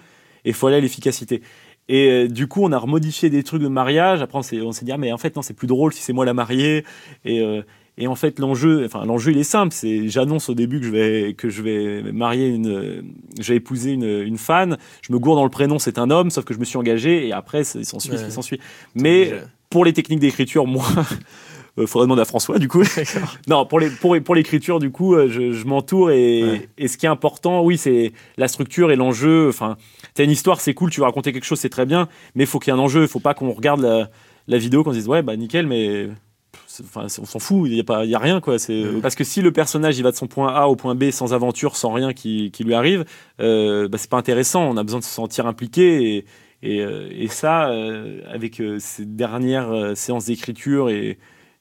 et 0.46 0.54
faut 0.54 0.68
aller 0.68 0.78
à 0.78 0.80
l'efficacité. 0.80 1.42
Et 1.88 2.12
euh, 2.12 2.28
du 2.28 2.46
coup 2.46 2.64
on 2.64 2.72
a 2.72 2.78
remodifié 2.78 3.32
des 3.32 3.42
trucs 3.42 3.64
de 3.64 3.68
mariage. 3.68 4.22
Après 4.22 4.38
on 4.38 4.44
s'est 4.44 4.86
dit 4.86 4.92
ah, 4.92 4.98
mais 5.00 5.12
en 5.12 5.18
fait 5.18 5.36
non 5.36 5.42
c'est 5.42 5.56
plus 5.56 5.66
drôle 5.66 5.94
si 5.94 6.04
c'est 6.04 6.14
moi 6.14 6.26
la 6.26 6.36
mariée. 6.36 6.86
Et 7.26 7.42
euh, 7.42 7.64
et 7.98 8.06
en 8.06 8.14
fait 8.14 8.38
l'enjeu 8.38 8.86
enfin 8.86 9.04
l'enjeu 9.04 9.32
il 9.32 9.40
est 9.40 9.44
simple. 9.44 9.74
C'est 9.74 10.10
j'annonce 10.10 10.48
au 10.50 10.54
début 10.54 10.80
que 10.80 10.86
je 10.86 10.92
vais 10.92 11.34
que 11.34 11.50
je 11.50 11.64
vais 11.64 12.04
marier 12.12 12.50
une 12.50 13.04
je 13.40 13.52
vais 13.52 13.56
épouser 13.56 13.94
une, 13.94 14.06
une 14.06 14.38
fan 14.38 14.78
je 15.02 15.12
me 15.12 15.18
gourde 15.18 15.40
dans 15.40 15.44
le 15.44 15.50
prénom 15.50 15.80
c'est 15.80 15.98
un 15.98 16.12
homme 16.12 16.30
sauf 16.30 16.46
que 16.46 16.54
je 16.54 16.60
me 16.60 16.66
suis 16.66 16.78
engagé 16.78 17.28
et 17.28 17.34
après 17.34 17.64
il 17.64 17.84
s'ensuit 17.84 18.12
qui 18.12 18.32
s'ensuit. 18.32 18.60
Mais 18.94 19.34
pour 19.72 19.86
les 19.86 19.94
techniques 19.94 20.20
d'écriture 20.20 20.68
moi 20.68 20.86
euh, 21.80 21.88
faudrait 21.88 22.06
demander 22.06 22.22
à 22.22 22.26
François 22.26 22.60
du 22.60 22.68
coup 22.68 22.84
non, 23.48 23.66
pour 23.66 23.80
les 23.80 23.90
pour, 23.90 24.16
pour 24.22 24.36
l'écriture 24.36 24.80
du 24.80 24.92
coup, 24.92 25.16
euh, 25.16 25.30
je, 25.30 25.52
je 25.54 25.66
m'entoure 25.66 26.12
et, 26.12 26.44
Ouais. 26.44 26.70
et 26.78 26.88
ce 26.88 26.98
qui 26.98 27.06
est 27.06 27.10
important, 27.10 27.64
oui, 27.64 27.78
c'est 27.78 28.14
la 28.38 28.48
structure 28.48 28.92
et 28.92 28.96
l'enjeu. 28.96 29.50
Enfin, 29.50 29.78
t'as 30.14 30.24
une 30.24 30.32
histoire, 30.32 30.62
c'est 30.62 30.74
cool, 30.74 30.90
tu 30.90 31.00
veux 31.00 31.06
raconter 31.06 31.34
quelque 31.34 31.46
chose, 31.46 31.60
c'est 31.60 31.70
très 31.70 31.86
bien, 31.86 32.08
mais 32.36 32.44
il 32.44 32.48
faut 32.48 32.60
qu'il 32.60 32.74
y 32.74 32.76
ait 32.76 32.80
un 32.80 32.84
enjeu. 32.84 33.04
Il 33.04 33.08
faut 33.08 33.20
pas 33.20 33.34
qu'on 33.34 33.52
regarde 33.52 33.82
la, 33.82 34.10
la 34.48 34.58
vidéo 34.58 34.84
qu'on 34.84 34.92
se 34.92 34.98
dise 34.98 35.08
ouais 35.08 35.22
bah 35.22 35.36
nickel, 35.36 35.68
mais 35.68 36.08
enfin 36.84 37.08
on 37.20 37.26
s'en 37.26 37.40
fout, 37.40 37.70
il 37.70 37.76
y 37.76 37.80
a 37.80 37.84
pas 37.84 38.06
il 38.06 38.12
y 38.12 38.16
a 38.16 38.20
rien 38.20 38.42
quoi. 38.42 38.60
C'est 38.60 38.84
parce 39.02 39.16
que 39.16 39.24
si 39.24 39.42
le 39.42 39.52
personnage 39.52 39.98
il 39.98 40.04
va 40.04 40.12
de 40.12 40.16
son 40.16 40.28
point 40.28 40.54
A 40.54 40.68
au 40.68 40.76
point 40.76 40.96
B 40.96 41.12
sans 41.12 41.34
aventure, 41.34 41.76
sans 41.76 41.92
rien 41.92 42.14
qui, 42.14 42.52
qui 42.52 42.64
lui 42.64 42.74
arrive, 42.74 43.06
euh, 43.40 43.88
bah, 43.88 43.98
c'est 43.98 44.10
pas 44.10 44.18
intéressant. 44.18 44.64
On 44.64 44.78
a 44.78 44.84
besoin 44.84 45.00
de 45.00 45.06
se 45.06 45.12
sentir 45.12 45.46
impliqué 45.48 46.16
et 46.16 46.26
et, 46.62 46.82
euh, 46.82 47.08
et 47.12 47.28
ça, 47.28 47.70
euh, 47.70 48.22
avec 48.28 48.60
euh, 48.60 48.80
ces 48.80 49.06
dernières 49.06 49.96
séances 49.96 50.26
d'écriture 50.26 50.90
et, 50.90 51.18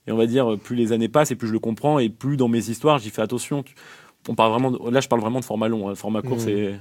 et 0.09 0.13
on 0.13 0.17
va 0.17 0.27
dire, 0.27 0.57
plus 0.59 0.75
les 0.75 0.91
années 0.93 1.09
passent 1.09 1.31
et 1.31 1.37
plus 1.37 1.47
je 1.47 1.53
le 1.53 1.59
comprends 1.61 1.99
et 2.01 2.09
plus 2.09 2.37
dans 2.37 2.49
mes 2.49 2.69
histoires, 2.71 2.99
j'y 2.99 3.11
fais 3.11 3.23
attention. 3.23 3.63
On 4.29 4.35
parle 4.35 4.51
vraiment 4.51 4.71
de- 4.73 4.91
là, 4.91 5.01
je 5.01 5.09
parle 5.09 5.21
vraiment 5.21 5.39
de 5.41 5.45
format 5.45 5.69
long. 5.69 5.89
hein. 5.89 5.95
Format 5.95 6.23
court, 6.23 6.39
Mhm. 6.39 6.41
c'est 6.41 6.75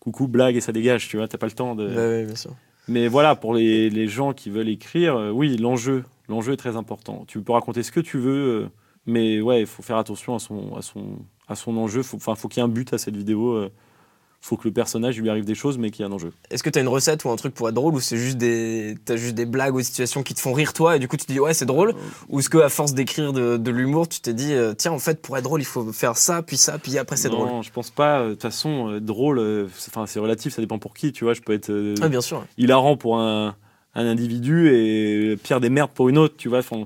coucou, 0.00 0.28
blague 0.28 0.54
et 0.56 0.60
ça 0.60 0.70
dégage, 0.72 1.08
tu 1.08 1.16
vois, 1.16 1.26
t'as 1.26 1.38
pas 1.38 1.46
le 1.46 1.52
temps 1.52 1.74
de. 1.74 1.88
Ouais, 1.88 1.96
ouais, 1.96 2.24
bien 2.26 2.36
sûr. 2.36 2.52
Mais 2.88 3.08
voilà, 3.08 3.34
pour 3.34 3.52
les, 3.54 3.90
les 3.90 4.06
gens 4.06 4.32
qui 4.32 4.48
veulent 4.50 4.68
écrire, 4.68 5.16
euh, 5.16 5.30
oui, 5.32 5.56
l'enjeu, 5.56 6.04
l'enjeu 6.28 6.52
est 6.52 6.56
très 6.56 6.76
important. 6.76 7.24
Tu 7.26 7.40
peux 7.40 7.52
raconter 7.52 7.82
ce 7.82 7.90
que 7.90 7.98
tu 8.00 8.18
veux, 8.18 8.62
euh, 8.64 8.68
mais 9.06 9.40
ouais, 9.40 9.60
il 9.62 9.66
faut 9.66 9.82
faire 9.82 9.96
attention 9.96 10.36
à 10.36 10.38
son, 10.38 10.76
à 10.76 10.82
son, 10.82 11.04
à 11.48 11.56
son 11.56 11.76
enjeu. 11.78 12.02
Faut- 12.04 12.16
Enfin, 12.18 12.36
faut 12.36 12.46
qu'il 12.48 12.60
y 12.60 12.60
ait 12.60 12.68
un 12.68 12.72
but 12.72 12.92
à 12.92 12.98
cette 12.98 13.16
vidéo. 13.16 13.54
euh, 13.54 13.70
faut 14.40 14.56
que 14.56 14.68
le 14.68 14.72
personnage 14.72 15.18
lui 15.18 15.28
arrive 15.28 15.44
des 15.44 15.54
choses, 15.56 15.76
mais 15.76 15.90
qu'il 15.90 16.04
y 16.04 16.08
ait 16.08 16.10
un 16.10 16.14
enjeu. 16.14 16.32
Est-ce 16.50 16.62
que 16.62 16.70
t'as 16.70 16.80
une 16.80 16.86
recette 16.88 17.24
ou 17.24 17.30
un 17.30 17.36
truc 17.36 17.52
pour 17.54 17.68
être 17.68 17.74
drôle 17.74 17.94
ou 17.94 18.00
c'est 18.00 18.16
juste 18.16 18.38
des 18.38 18.96
t'as 19.04 19.16
juste 19.16 19.34
des 19.34 19.46
blagues 19.46 19.74
ou 19.74 19.78
des 19.78 19.84
situations 19.84 20.22
qui 20.22 20.34
te 20.34 20.40
font 20.40 20.52
rire 20.52 20.72
toi 20.72 20.94
et 20.96 20.98
du 21.00 21.08
coup 21.08 21.16
tu 21.16 21.26
te 21.26 21.32
dis 21.32 21.40
ouais 21.40 21.52
c'est 21.54 21.66
drôle 21.66 21.94
ou 22.28 22.38
est-ce 22.38 22.48
que 22.48 22.58
à 22.58 22.68
force 22.68 22.94
d'écrire 22.94 23.32
de, 23.32 23.56
de 23.56 23.70
l'humour 23.72 24.08
tu 24.08 24.20
t'es 24.20 24.34
dit 24.34 24.52
euh, 24.52 24.72
tiens 24.72 24.92
en 24.92 24.98
fait 25.00 25.20
pour 25.20 25.36
être 25.36 25.44
drôle 25.44 25.60
il 25.62 25.64
faut 25.66 25.92
faire 25.92 26.16
ça 26.16 26.42
puis 26.42 26.56
ça 26.56 26.78
puis 26.78 26.96
après 26.98 27.16
c'est 27.16 27.28
drôle 27.30 27.48
Non, 27.48 27.62
je 27.62 27.72
pense 27.72 27.90
pas. 27.90 28.20
euh, 28.20 28.28
De 28.28 28.32
toute 28.34 28.42
façon, 28.42 28.90
euh, 28.90 29.00
drôle, 29.00 29.38
euh, 29.40 29.66
c'est- 29.76 29.90
enfin, 29.90 30.06
c'est 30.06 30.20
relatif, 30.20 30.54
ça 30.54 30.62
dépend 30.62 30.78
pour 30.78 30.94
qui. 30.94 31.12
Tu 31.12 31.24
vois, 31.24 31.34
je 31.34 31.40
peux 31.40 31.52
être 31.52 31.70
euh, 31.70 31.94
ah 32.00 32.08
bien 32.08 32.20
sûr 32.20 32.44
hilarant 32.56 32.96
pour 32.96 33.18
un, 33.18 33.56
un 33.96 34.06
individu 34.06 34.68
et 34.72 35.36
pire 35.42 35.60
des 35.60 35.70
merdes 35.70 35.90
pour 35.92 36.08
une 36.08 36.18
autre, 36.18 36.34
tu 36.36 36.48
vois. 36.48 36.58
Enfin, 36.58 36.84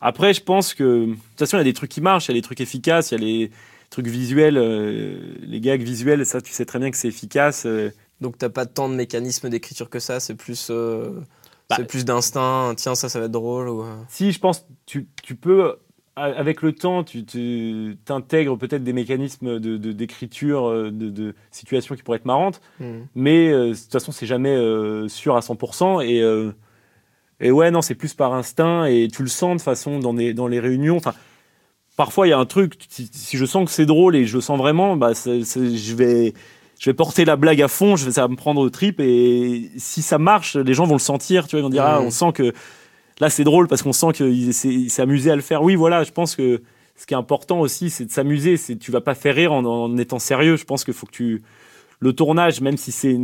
après, 0.00 0.34
je 0.34 0.42
pense 0.42 0.74
que 0.74 1.06
de 1.06 1.12
toute 1.14 1.38
façon, 1.38 1.56
il 1.56 1.60
y 1.60 1.62
a 1.62 1.64
des 1.64 1.72
trucs 1.72 1.90
qui 1.90 2.00
marchent, 2.00 2.26
il 2.26 2.32
y 2.32 2.34
a 2.34 2.38
des 2.38 2.42
trucs 2.42 2.60
efficaces, 2.60 3.10
il 3.12 3.14
y 3.14 3.22
a 3.22 3.24
les 3.26 3.50
trucs 3.90 4.06
visuels, 4.08 4.56
euh, 4.58 5.18
les 5.40 5.60
gags 5.60 5.82
visuels, 5.82 6.24
ça, 6.26 6.40
tu 6.40 6.52
sais 6.52 6.64
très 6.64 6.78
bien 6.78 6.90
que 6.90 6.96
c'est 6.96 7.08
efficace. 7.08 7.64
euh. 7.66 7.90
donc 8.20 8.36
t'as 8.38 8.48
pas 8.48 8.66
tant 8.66 8.88
de 8.88 8.94
mécanismes 8.94 9.48
d'écriture 9.48 9.88
que 9.90 9.98
ça 10.00 10.18
c'est 10.20 10.34
plus 10.34 10.68
euh, 10.70 11.20
Bah, 11.70 11.76
c'est 11.78 11.86
plus 11.86 12.04
d'instinct 12.04 12.74
tiens 12.76 12.94
ça 12.94 13.08
ça 13.08 13.18
va 13.20 13.26
être 13.26 13.30
drôle 13.32 13.68
ou 13.68 13.84
Si, 14.08 14.32
je 14.32 14.40
pense, 14.40 14.66
tu, 14.86 15.06
tu 15.22 15.34
peux, 15.36 15.76
avec 16.16 16.62
le 16.62 16.72
temps, 16.72 17.04
tu 17.04 17.24
t'intègres 18.04 18.58
peut-être 18.58 18.82
des 18.82 18.92
mécanismes 18.92 19.60
de- 19.60 19.76
de- 19.76 19.92
d'écriture, 19.92 20.68
euh, 20.68 20.90
de, 20.90 21.10
de 21.10 21.34
situations 21.52 21.94
qui 21.94 22.02
pourraient 22.02 22.18
être 22.18 22.24
marrantes. 22.26 22.60
hmm. 22.80 23.02
Mais 23.14 23.48
euh, 23.52 23.68
de 23.70 23.74
toute 23.74 23.92
façon, 23.92 24.10
c'est 24.10 24.26
jamais 24.26 24.50
euh, 24.56 25.06
sûr 25.08 25.36
à 25.36 25.40
100%. 25.40 26.00
Et, 26.04 26.20
et 27.40 27.50
ouais, 27.52 27.70
non, 27.70 27.82
c'est 27.82 27.94
plus 27.94 28.14
par 28.14 28.34
instinct. 28.34 28.86
Et 28.86 29.06
tu 29.06 29.22
le 29.22 29.28
sens 29.28 29.58
de 29.58 29.62
façon 29.62 30.00
dans, 30.00 30.12
les 30.12 30.34
dans 30.34 30.48
les 30.48 30.58
réunions. 30.58 30.96
Enfin, 30.96 31.14
parfois, 31.98 32.28
il 32.28 32.30
y 32.30 32.32
a 32.32 32.38
un 32.38 32.46
truc, 32.46 32.74
si, 32.88 33.10
si 33.12 33.36
je 33.36 33.44
sens 33.44 33.64
que 33.64 33.72
c'est 33.72 33.84
drôle 33.84 34.14
et 34.14 34.24
je 34.24 34.36
le 34.36 34.40
sens 34.40 34.56
vraiment, 34.56 34.96
bah, 34.96 35.12
je, 35.14 35.94
vais, 35.96 36.32
je 36.78 36.90
vais 36.90 36.94
porter 36.94 37.24
la 37.24 37.34
blague 37.34 37.60
à 37.60 37.66
fond, 37.66 37.96
je 37.96 38.04
vais, 38.04 38.12
ça 38.12 38.22
va 38.22 38.28
me 38.28 38.36
prendre 38.36 38.60
au 38.60 38.70
trip. 38.70 39.00
Et 39.00 39.68
si 39.78 40.00
ça 40.00 40.16
marche, 40.16 40.54
les 40.54 40.74
gens 40.74 40.86
vont 40.86 40.94
le 40.94 41.00
sentir. 41.00 41.48
Tu 41.48 41.56
vois, 41.56 41.60
ils 41.60 41.64
vont 41.64 41.70
dire, 41.70 41.84
ah, 41.84 42.00
on 42.00 42.10
sent 42.10 42.30
que 42.32 42.52
là, 43.18 43.30
c'est 43.30 43.42
drôle 43.42 43.66
parce 43.66 43.82
qu'on 43.82 43.92
sent 43.92 44.12
qu'il 44.14 44.54
s'est 44.54 45.02
amusé 45.02 45.32
à 45.32 45.34
le 45.34 45.42
faire. 45.42 45.64
Oui, 45.64 45.74
voilà, 45.74 46.04
je 46.04 46.12
pense 46.12 46.36
que 46.36 46.62
ce 46.94 47.04
qui 47.04 47.14
est 47.14 47.16
important 47.16 47.58
aussi, 47.58 47.90
c'est 47.90 48.04
de 48.04 48.12
s'amuser. 48.12 48.56
C'est 48.56 48.76
Tu 48.76 48.92
vas 48.92 49.00
pas 49.00 49.16
faire 49.16 49.34
rire 49.34 49.52
en, 49.52 49.64
en 49.64 49.96
étant 49.98 50.20
sérieux. 50.20 50.56
Je 50.56 50.64
pense 50.64 50.84
qu'il 50.84 50.94
faut 50.94 51.06
que 51.06 51.12
tu. 51.12 51.42
Le 51.98 52.12
tournage, 52.12 52.60
même 52.60 52.76
si 52.76 52.92
c'est 52.92 53.18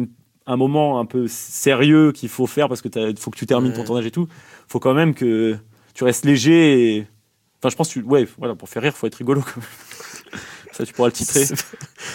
un 0.46 0.56
moment 0.56 0.98
un 0.98 1.04
peu 1.04 1.28
sérieux 1.28 2.10
qu'il 2.10 2.28
faut 2.28 2.48
faire 2.48 2.68
parce 2.68 2.82
que 2.82 2.88
faut 3.20 3.30
que 3.30 3.38
tu 3.38 3.46
termines 3.46 3.72
ton 3.72 3.84
tournage 3.84 4.06
et 4.06 4.10
tout, 4.10 4.26
faut 4.66 4.80
quand 4.80 4.94
même 4.94 5.14
que 5.14 5.56
tu 5.94 6.02
restes 6.02 6.24
léger. 6.24 6.96
Et... 6.96 7.06
Enfin, 7.64 7.70
je 7.70 7.77
pense 7.77 7.88
que 7.88 8.00
tu- 8.00 8.03
ouais, 8.05 8.29
voilà, 8.37 8.55
pour 8.55 8.68
faire 8.68 8.83
rire, 8.83 8.94
faut 8.94 9.07
être 9.07 9.14
rigolo. 9.14 9.40
quand 9.42 9.57
même. 9.57 10.40
Ça, 10.72 10.85
tu 10.85 10.92
pourras 10.92 11.09
le 11.09 11.12
titrer. 11.12 11.46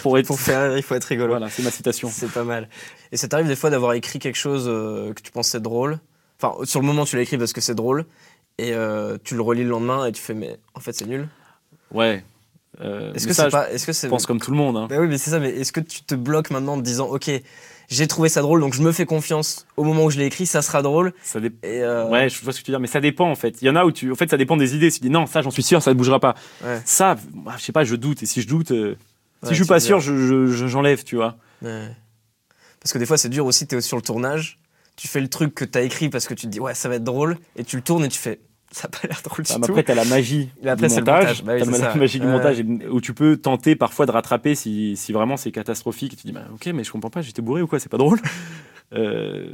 Pour 0.02 0.16
être. 0.18 0.26
pour 0.26 0.38
faire 0.38 0.68
rire 0.68 0.76
il 0.76 0.82
faut 0.82 0.94
être 0.94 1.04
rigolo 1.04 1.30
Voilà, 1.30 1.48
c'est 1.50 1.62
ma 1.62 1.70
citation. 1.70 2.08
C'est 2.12 2.30
pas 2.30 2.44
mal. 2.44 2.68
Et 3.10 3.16
ça 3.16 3.26
t'arrive 3.26 3.48
des 3.48 3.56
fois 3.56 3.70
d'avoir 3.70 3.94
écrit 3.94 4.18
quelque 4.18 4.36
chose 4.36 4.66
euh, 4.68 5.12
que 5.14 5.22
tu 5.22 5.32
pensais 5.32 5.60
drôle? 5.60 5.98
Enfin, 6.40 6.54
sur 6.64 6.80
le 6.80 6.86
moment, 6.86 7.04
tu 7.04 7.16
l'as 7.16 7.22
écrit 7.22 7.36
parce 7.38 7.52
que 7.52 7.60
c'est 7.60 7.74
drôle. 7.74 8.04
Et 8.58 8.74
euh, 8.74 9.16
tu 9.24 9.34
le 9.34 9.40
relis 9.42 9.64
le 9.64 9.70
lendemain 9.70 10.04
et 10.06 10.12
tu 10.12 10.20
fais, 10.22 10.34
mais 10.34 10.58
en 10.74 10.80
fait, 10.80 10.92
c'est 10.92 11.06
nul. 11.06 11.26
Ouais. 11.92 12.22
Euh, 12.82 13.12
Est-ce 13.14 13.26
que 13.26 13.32
c'est 13.32 13.48
pas. 13.50 13.70
Est-ce 13.72 13.86
que 13.86 13.92
c'est. 13.92 14.06
je 14.06 14.10
pense 14.10 14.26
comme 14.26 14.40
tout 14.40 14.50
le 14.52 14.56
monde. 14.56 14.76
hein. 14.76 14.86
Bah 14.88 14.96
oui, 15.00 15.08
mais 15.08 15.18
c'est 15.18 15.30
ça. 15.30 15.38
Mais 15.40 15.50
est-ce 15.50 15.72
que 15.72 15.80
tu 15.80 16.02
te 16.02 16.14
bloques 16.14 16.50
maintenant 16.50 16.74
en 16.74 16.78
te 16.78 16.82
disant, 16.84 17.06
ok, 17.08 17.30
j'ai 17.90 18.06
trouvé 18.06 18.28
ça 18.28 18.40
drôle, 18.40 18.60
donc 18.60 18.72
je 18.72 18.82
me 18.82 18.92
fais 18.92 19.04
confiance. 19.04 19.66
Au 19.76 19.84
moment 19.84 20.04
où 20.04 20.10
je 20.10 20.18
l'ai 20.18 20.26
écrit, 20.26 20.46
ça 20.46 20.62
sera 20.62 20.80
drôle. 20.80 21.12
Ça 21.22 21.40
dé- 21.40 21.52
Et 21.62 21.82
euh, 21.82 22.06
Ouais, 22.08 22.28
je 22.28 22.42
vois 22.42 22.52
ce 22.52 22.60
que 22.60 22.64
tu 22.64 22.70
veux 22.70 22.74
dire, 22.76 22.80
mais 22.80 22.86
ça 22.86 23.00
dépend 23.00 23.28
en 23.30 23.34
fait. 23.34 23.60
Il 23.60 23.66
y 23.66 23.70
en 23.70 23.76
a 23.76 23.84
où 23.84 23.92
tu, 23.92 24.10
en 24.10 24.14
fait, 24.14 24.30
ça 24.30 24.36
dépend 24.36 24.56
des 24.56 24.74
idées. 24.74 24.90
Tu 24.90 25.00
dis 25.00 25.10
non, 25.10 25.26
ça, 25.26 25.42
j'en 25.42 25.50
suis 25.50 25.62
sûr, 25.62 25.82
ça 25.82 25.90
ne 25.92 25.96
bougera 25.96 26.20
pas. 26.20 26.34
ouais, 26.64 26.80
Ça, 26.84 27.16
je 27.58 27.62
sais 27.62 27.72
pas, 27.72 27.84
je 27.84 27.96
doute. 27.96 28.22
Et 28.22 28.26
si 28.26 28.40
je 28.42 28.48
doute, 28.48 28.70
euh, 28.70 28.96
si 29.42 29.48
Ouais, 29.48 29.54
je 29.54 29.62
suis 29.62 29.66
pas 29.68 29.80
sûr, 29.80 30.00
je, 30.00 30.46
je- 30.46 30.66
j'enlève, 30.68 31.02
tu 31.04 31.16
vois. 31.16 31.36
ouais. 31.62 31.88
Parce 32.80 32.92
que 32.92 32.98
des 32.98 33.06
fois, 33.06 33.18
c'est 33.18 33.28
dur 33.28 33.44
aussi. 33.46 33.66
T'es 33.66 33.80
sur 33.80 33.96
le 33.96 34.02
tournage, 34.02 34.58
tu 34.96 35.06
fais 35.08 35.20
le 35.20 35.28
truc 35.28 35.54
que 35.54 35.64
t'as 35.64 35.82
écrit 35.82 36.08
parce 36.08 36.26
que 36.26 36.34
tu 36.34 36.46
te 36.46 36.50
dis, 36.50 36.60
ouais, 36.60 36.74
ça 36.74 36.88
va 36.88 36.94
être 36.96 37.04
drôle, 37.04 37.36
et 37.56 37.64
tu 37.64 37.76
le 37.76 37.82
tournes 37.82 38.04
et 38.04 38.08
tu 38.08 38.18
fais, 38.18 38.40
Ça 38.72 38.86
a 38.86 38.88
pas 38.88 39.08
l'air 39.08 39.20
drôle 39.24 39.44
du 39.44 39.52
tout. 39.52 39.58
après, 39.64 39.82
t'as 39.82 39.94
la 39.96 40.04
magie 40.04 40.48
Et 40.62 40.68
après, 40.68 40.86
du 40.86 40.94
montage. 40.94 41.42
Bah 41.42 41.54
oui, 41.56 41.62
c'est 41.64 41.80
la 41.82 41.94
magie 41.96 42.20
du 42.20 42.26
Ouais. 42.26 42.32
montage 42.32 42.60
et- 42.60 42.88
où 42.88 43.00
tu 43.00 43.14
peux 43.14 43.36
tenter 43.36 43.74
parfois 43.74 44.06
de 44.06 44.12
rattraper 44.12 44.54
si, 44.54 44.96
si 44.96 45.12
vraiment 45.12 45.36
c'est 45.36 45.50
catastrophique. 45.50 46.12
Tu 46.12 46.16
te 46.18 46.22
dis, 46.28 46.32
bah, 46.32 46.44
ok, 46.54 46.66
mais 46.72 46.84
je 46.84 46.92
comprends 46.92 47.10
pas, 47.10 47.20
j'étais 47.20 47.42
bourré 47.42 47.62
ou 47.62 47.66
quoi, 47.66 47.78
c'est 47.80 47.88
pas 47.90 47.98
drôle. 47.98 48.20
Euh, 48.92 49.46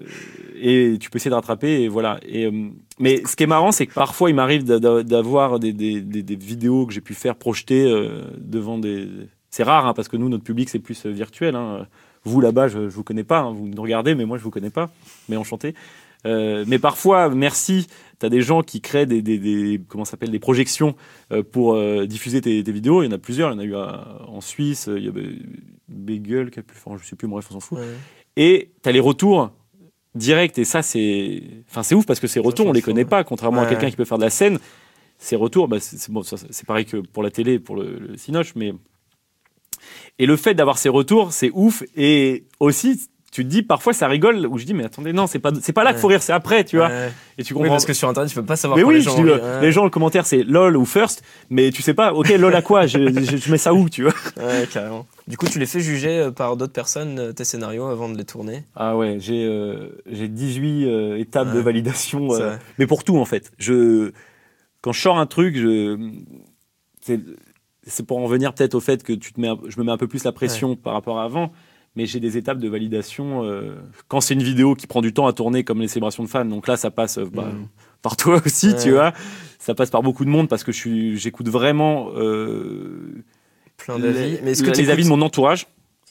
et 0.59 0.96
tu 0.98 1.11
peux 1.11 1.16
essayer 1.18 1.29
de 1.29 1.35
rattraper 1.35 1.83
et 1.83 1.88
voilà. 1.88 2.18
Et, 2.26 2.46
euh, 2.46 2.68
mais 2.98 3.20
ce 3.26 3.37
qui 3.37 3.42
est 3.42 3.46
marrant, 3.46 3.70
c'est 3.70 3.87
que 3.87 3.92
parfois 3.92 4.31
il 4.31 4.35
m'arrive 4.35 4.64
d'a- 4.64 4.79
d'a- 4.79 5.02
d'avoir 5.02 5.59
des, 5.59 5.74
des- 5.74 6.00
des- 6.00 6.22
des 6.22 6.37
vidéos 6.37 6.87
que 6.87 6.94
j'ai 6.94 7.02
pu 7.02 7.12
faire 7.12 7.35
projeter 7.37 7.85
euh, 7.85 8.22
devant 8.38 8.79
des. 8.79 9.07
C'est 9.50 9.62
rare 9.62 9.87
hein, 9.87 9.92
parce 9.92 10.09
que 10.09 10.16
nous, 10.16 10.31
notre 10.31 10.42
public, 10.44 10.70
c'est 10.70 10.79
plus 10.79 11.05
virtuel. 11.05 11.55
hein. 11.55 11.87
Vous 12.24 12.40
là-bas, 12.40 12.68
je, 12.68 12.88
je 12.88 12.94
vous 12.94 13.05
connais 13.05 13.24
pas. 13.24 13.40
hein. 13.40 13.52
Vous 13.52 13.68
nous 13.68 13.83
regardez, 13.83 14.14
mais 14.14 14.24
moi, 14.24 14.38
je 14.38 14.42
vous 14.42 14.50
connais 14.50 14.70
pas. 14.70 14.88
Mais 15.29 15.37
enchanté. 15.37 15.74
Euh, 16.27 16.65
mais 16.67 16.79
parfois, 16.79 17.31
merci, 17.31 17.87
tu 18.21 18.27
as 18.27 18.29
des 18.29 18.43
gens 18.43 18.62
qui 18.62 18.81
créent 18.81 19.07
des, 19.07 19.23
des, 19.23 19.39
des- 19.39 19.81
comment 19.89 20.05
s'appelle, 20.05 20.31
des 20.31 20.39
projections 20.39 20.95
euh, 21.33 21.43
pour 21.43 21.75
euh, 21.75 22.07
diffuser 22.07 22.41
tes, 22.41 22.62
tes 22.65 22.73
vidéos. 22.73 23.03
Il 23.03 23.07
y 23.07 23.09
en 23.09 23.12
a 23.12 23.19
plusieurs. 23.19 23.51
Il 23.51 23.55
y 23.55 23.57
en 23.57 23.61
a 23.61 23.65
eu 23.65 23.75
à- 23.77 24.23
en 24.29 24.41
Suisse. 24.41 24.89
Il 24.95 25.05
y 25.05 25.09
a 25.09 25.12
Be- 25.12 25.41
Beagle 25.89 26.51
qui 26.51 26.59
le 26.59 26.62
plus 26.65 26.77
fort. 26.77 26.99
Je 26.99 27.05
sais 27.07 27.17
plus. 27.17 27.29
Bref, 27.29 27.47
on 27.51 27.55
s'en 27.55 27.61
fout. 27.61 27.79
Ouais. 27.79 27.85
Et 28.37 28.71
tu 28.83 28.89
as 28.89 28.93
les 28.93 29.01
retours 29.01 29.53
directs. 30.15 30.59
Et 30.59 30.65
ça, 30.65 30.83
c'est 30.83 31.43
enfin, 31.71 31.83
c'est 31.83 31.95
ouf 31.95 32.07
parce 32.07 32.21
que 32.21 32.27
ces 32.27 32.41
retours, 32.41 32.67
on 32.67 32.73
les 32.73 32.81
change, 32.81 32.87
connaît 32.87 33.05
pas. 33.05 33.23
Contrairement 33.25 33.62
à 33.62 33.67
quelqu'un 33.67 33.89
qui 33.91 33.97
peut 33.97 34.05
faire 34.05 34.19
de 34.19 34.25
la 34.25 34.31
scène, 34.31 34.59
ces 35.19 35.37
retours, 35.37 35.69
bah, 35.69 35.79
bon, 36.09 36.23
c'est 36.23 36.67
pareil 36.67 36.85
que 36.87 36.97
pour 36.99 37.23
la 37.23 37.31
télé, 37.31 37.59
pour 37.59 37.77
le, 37.77 37.99
le 37.99 38.17
Cinoche. 38.17 38.55
Mais... 38.57 38.75
Et 40.19 40.27
le 40.27 40.37
fait 40.37 40.55
d'avoir 40.55 40.79
ces 40.79 40.89
retours, 40.89 41.33
c'est 41.33 41.51
ouf. 41.55 41.83
Et 41.97 42.45
aussi, 42.61 43.01
tu 43.37 43.44
te 43.44 43.51
dis, 43.51 43.62
parfois, 43.62 43.92
ça 43.92 44.09
rigole. 44.09 44.46
Où 44.46 44.57
je 44.57 44.64
dis, 44.64 44.72
mais 44.72 44.85
attendez, 44.85 45.12
non, 45.12 45.27
c'est 45.27 45.38
pas, 45.38 45.51
c'est 45.61 45.75
pas 45.75 45.85
là 45.85 45.92
qu'il 45.92 46.01
faut 46.01 46.09
rire, 46.09 46.22
c'est 46.22 46.33
après, 46.33 46.64
tu 46.64 46.77
vois. 46.79 46.88
Ouais. 46.88 47.12
Et 47.37 47.44
tu 47.44 47.53
Oui, 47.53 47.59
comprends. 47.61 47.75
parce 47.75 47.85
que 47.85 47.92
sur 47.92 48.09
internet, 48.09 48.31
tu 48.31 48.35
peux 48.35 48.44
pas 48.46 48.57
savoir 48.57 48.79
Mais 48.79 48.83
oui, 48.83 48.94
les 48.94 49.01
je 49.01 49.05
gens 49.11 49.16
dis, 49.16 49.20
ont 49.31 49.35
euh. 49.35 49.59
Ouais. 49.61 49.66
les 49.66 49.72
gens, 49.72 49.85
le 49.85 49.90
commentaire, 49.90 50.25
c'est 50.25 50.42
lol 50.42 50.75
ou 50.77 50.87
first, 50.87 51.22
mais 51.51 51.70
tu 51.70 51.83
sais 51.83 51.92
pas, 51.92 52.14
ok, 52.14 52.29
lol 52.31 52.55
à 52.55 52.62
quoi 52.62 52.87
je, 52.87 52.99
je- 52.99 53.37
je 53.37 53.51
mets 53.53 53.59
ça 53.59 53.75
où, 53.75 53.90
tu 53.90 54.05
vois 54.05 54.14
Ouais, 54.38 54.66
carrément. 54.72 55.07
Du 55.29 55.37
coup, 55.37 55.46
tu 55.46 55.59
les 55.59 55.66
fais 55.66 55.81
juger 55.81 56.18
euh, 56.18 56.31
par 56.31 56.57
d'autres 56.57 56.72
personnes, 56.72 57.18
euh, 57.18 57.33
tes 57.33 57.44
scénarios, 57.44 57.85
avant 57.88 58.09
de 58.09 58.16
les 58.16 58.25
tourner? 58.25 58.64
Ah 58.75 58.96
ouais, 58.96 59.18
j'ai 59.20 59.44
euh, 59.44 59.90
j'ai 60.11 60.29
18 60.29 60.87
euh, 60.87 61.18
étapes 61.18 61.53
de 61.53 61.61
validation, 61.61 62.33
euh, 62.33 62.57
mais 62.79 62.87
pour 62.87 63.05
tout 63.05 63.18
en 63.18 63.27
fait. 63.27 63.53
Je, 63.59 64.12
quand 64.81 64.92
je 64.92 65.01
sors 65.03 65.18
un 65.18 65.27
truc, 65.27 65.57
je, 65.59 65.99
c'est 67.88 68.07
pour 68.07 68.18
en 68.18 68.27
venir 68.27 68.53
peut-être 68.55 68.75
au 68.75 68.81
fait 68.81 69.03
que 69.03 69.12
tu 69.12 69.33
te 69.33 69.40
mets, 69.40 69.51
je 69.68 69.79
me 69.79 69.85
mets 69.85 69.92
un 69.92 69.96
peu 69.96 70.09
plus 70.09 70.25
la 70.25 70.33
pression 70.33 70.75
par 70.75 70.92
rapport 70.92 71.18
à 71.18 71.25
avant, 71.25 71.53
mais 71.97 72.07
j'ai 72.07 72.21
des 72.21 72.37
étapes 72.37 72.59
de 72.59 72.69
validation. 72.69 73.43
euh, 73.45 73.75
quand 74.09 74.21
c'est 74.21 74.35
une 74.35 74.43
vidéo 74.43 74.75
qui 74.75 74.87
prend 74.87 75.01
du 75.03 75.13
temps 75.13 75.27
à 75.27 75.33
tourner, 75.33 75.65
comme 75.65 75.81
les 75.81 75.89
célébrations 75.89 76.23
de 76.23 76.29
fans, 76.29 76.45
donc 76.45 76.69
là 76.69 76.77
ça 76.77 76.91
passe 76.91 77.19
euh, 77.19 77.25
bah, 77.33 77.45
Mm. 77.53 77.67
par 78.03 78.17
toi 78.17 78.41
aussi, 78.47 78.69
Ouais. 78.69 78.77
tu 78.83 78.91
vois. 78.93 79.13
Ça 79.59 79.75
passe 79.75 79.91
par 79.91 80.03
beaucoup 80.03 80.25
de 80.25 80.31
monde 80.31 80.49
parce 80.49 80.63
que 80.63 80.71
j'écoute 80.73 81.49
vraiment 81.49 82.11
euh, 82.15 83.25
Plein 83.79 83.99
d'avis. 83.99 84.39
Mais 84.43 84.53
est-ce 84.53 84.63
que 84.63 84.71
les 84.71 84.91
avis 84.91 85.03
de 85.05 85.09
mon 85.09 85.21
entourage. 85.23 85.67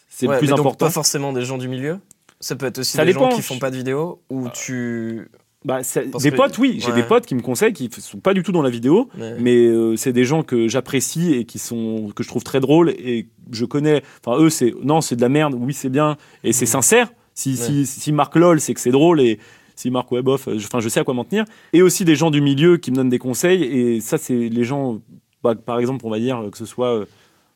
C'est 0.10 0.28
Ouais, 0.28 0.34
le 0.36 0.39
plus 0.39 0.48
mais 0.48 0.52
donc 0.52 0.60
important. 0.60 0.86
Pas 0.86 0.91
forcément 0.91 1.34
des 1.34 1.43
gens 1.43 1.58
du 1.58 1.67
milieu. 1.67 2.00
Ça 2.39 2.56
peut 2.56 2.65
être 2.67 2.80
aussi 2.80 2.91
Ça 2.98 3.04
des 3.06 3.13
dépend. 3.13 3.30
gens 3.32 3.36
qui 3.36 3.41
font 3.41 3.60
pas 3.60 3.71
de 3.71 3.78
vidéos 3.78 4.21
ou 4.30 4.50
tu. 4.50 5.28
Bah, 5.65 5.82
des 6.21 6.30
que- 6.32 6.36
potes, 6.36 6.58
oui, 6.60 6.78
j'ai 6.80 6.89
ouais. 6.91 6.93
des 6.95 7.04
potes 7.04 7.25
qui 7.25 7.34
me 7.36 7.41
conseillent, 7.41 7.73
qui 7.73 7.88
f- 7.88 7.99
sont 7.99 8.19
pas 8.19 8.34
du 8.36 8.43
tout 8.43 8.51
dans 8.51 8.62
la 8.62 8.69
vidéo, 8.69 9.10
Ouais. 9.19 9.36
mais 9.39 9.65
euh, 9.65 9.95
c'est 9.97 10.13
des 10.13 10.23
gens 10.23 10.43
que 10.43 10.67
j'apprécie 10.67 11.34
et 11.34 11.45
qui 11.45 11.58
sont 11.60 12.12
que 12.15 12.21
je 12.23 12.28
trouve 12.30 12.43
très 12.43 12.60
drôles 12.60 12.91
et 12.91 13.28
je 13.51 13.65
connais. 13.65 14.04
Enfin, 14.23 14.39
eux, 14.41 14.49
c'est 14.51 14.73
non, 14.84 15.01
c'est 15.01 15.15
de 15.15 15.21
la 15.21 15.30
merde. 15.30 15.56
Oui, 15.58 15.73
c'est 15.73 15.89
bien 15.89 16.17
et 16.43 16.54
c'est 16.54 16.65
sincère. 16.67 17.12
Si 17.34 17.58
si 17.58 17.86
si 17.86 18.12
Marc 18.12 18.36
lol, 18.36 18.62
c'est 18.62 18.73
que 18.75 18.80
c'est 18.80 18.91
drôle 18.91 19.19
et 19.21 19.39
si 19.75 19.89
Marc 19.91 20.13
bof, 20.13 20.47
euh, 20.47 20.58
je- 20.58 20.67
enfin, 20.67 20.80
je 20.80 20.88
sais 20.88 20.99
à 20.99 21.04
quoi 21.04 21.13
m'en 21.15 21.25
tenir. 21.25 21.45
Et 21.73 21.82
aussi 21.82 22.06
des 22.06 22.15
gens 22.15 22.30
du 22.32 22.39
milieu 22.41 22.78
qui 22.78 22.91
me 22.91 22.95
donnent 22.95 23.10
des 23.10 23.17
conseils 23.19 23.63
et 23.63 23.99
ça, 24.01 24.17
c'est 24.17 24.47
les 24.49 24.63
gens. 24.63 25.01
bah, 25.43 25.54
par 25.56 25.80
exemple, 25.80 26.06
on 26.06 26.10
va 26.10 26.19
dire 26.19 26.43
que 26.51 26.58
ce 26.58 26.65
soit 26.65 26.93
euh, 26.95 27.06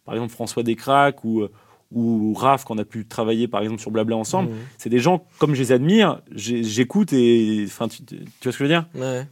par 0.05 0.15
exemple 0.15 0.31
François 0.33 0.63
Descraques 0.63 1.23
ou 1.23 1.41
euh, 1.41 1.51
ou 1.91 2.33
Raph 2.33 2.65
qu'on 2.65 2.77
a 2.77 2.85
pu 2.85 3.05
travailler 3.05 3.47
par 3.47 3.61
exemple 3.61 3.81
sur 3.81 3.91
Blabla 3.91 4.15
ensemble. 4.15 4.49
Mhm. 4.51 4.57
C'est 4.77 4.89
des 4.89 4.99
gens 4.99 5.25
comme 5.39 5.55
je 5.55 5.59
les 5.61 5.71
admire, 5.71 6.21
j'écoute 6.35 7.13
et 7.13 7.63
enfin 7.65 7.87
tu, 7.87 8.03
tu 8.03 8.15
vois 8.15 8.25
ce 8.43 8.45
que 8.49 8.51
je 8.51 8.63
veux 8.63 8.67
dire? 8.69 8.85
Ouais. 8.95 9.27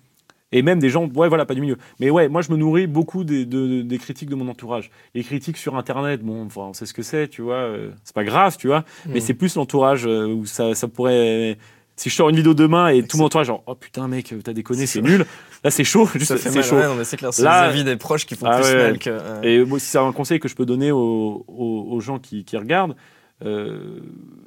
Et 0.54 0.62
même 0.62 0.80
des 0.80 0.90
gens, 0.90 1.10
ouais, 1.10 1.28
voilà, 1.28 1.46
pas 1.46 1.56
du 1.56 1.60
milieu. 1.62 1.78
Mais 2.00 2.10
ouais, 2.10 2.30
moi, 2.30 2.42
je 2.42 2.50
me 2.54 2.56
nourris 2.56 2.88
beaucoup 2.88 3.26
des, 3.26 3.46
de- 3.46 3.82
des 3.82 3.98
critiques 3.98 4.30
de 4.30 4.36
mon 4.36 4.48
entourage. 4.48 4.92
Les 5.14 5.22
critiques 5.22 5.58
sur 5.58 5.76
Internet, 5.76 6.22
bon, 6.24 6.46
enfin, 6.46 6.62
on 6.70 6.74
sait 6.74 6.86
ce 6.86 6.94
que 6.94 7.02
c'est, 7.02 7.28
tu 7.28 7.42
vois. 7.42 7.56
euh, 7.56 7.92
c'est 8.06 8.16
pas 8.16 8.24
grave, 8.24 8.56
tu 8.58 8.68
vois. 8.68 8.86
Mais 9.10 9.18
Mm. 9.18 9.22
c'est 9.22 9.34
plus 9.34 9.56
l'entourage 9.56 10.08
euh, 10.08 10.26
où 10.28 10.46
ça, 10.46 10.74
ça 10.74 10.88
pourrait. 10.88 11.58
Si 11.98 12.10
je 12.10 12.16
sors 12.16 12.30
une 12.30 12.36
vidéo 12.36 12.54
demain 12.54 12.88
et 12.90 13.02
tout 13.06 13.18
mon 13.18 13.26
entourage, 13.26 13.48
genre, 13.48 13.64
oh 13.66 13.74
putain, 13.76 14.08
mec, 14.08 14.34
t'as 14.44 14.54
déconné, 14.54 14.86
C'est 14.86 15.02
nul. 15.02 15.26
Là, 15.64 15.72
c'est 15.72 15.84
chaud, 15.84 16.08
juste, 16.16 16.38
c'est 16.38 16.62
chaud. 16.64 16.76
Ouais, 16.78 17.04
c'est 17.04 17.18
clair. 17.18 17.34
C'est 17.34 17.42
Là- 17.44 17.62
avis 17.64 17.84
des 17.84 17.96
proches 17.98 18.26
qui 18.28 18.36
font 18.36 18.46
Ah 18.48 18.58
plus 18.62 18.70
ouais. 18.70 18.76
mal 18.84 19.00
que. 19.00 19.10
ouais. 19.10 19.52
Et 19.52 19.66
moi, 19.66 19.80
si 19.80 19.88
c'est 19.88 19.98
un 19.98 20.12
conseil 20.14 20.40
que 20.40 20.48
je 20.48 20.56
peux 20.56 20.66
donner 20.66 20.92
aux, 20.92 21.44
aux- 21.48 21.88
aux 21.90 22.00
gens 22.00 22.20
qui, 22.20 22.46
qui 22.46 22.56
regardent, 22.56 22.96
euh, 23.44 24.00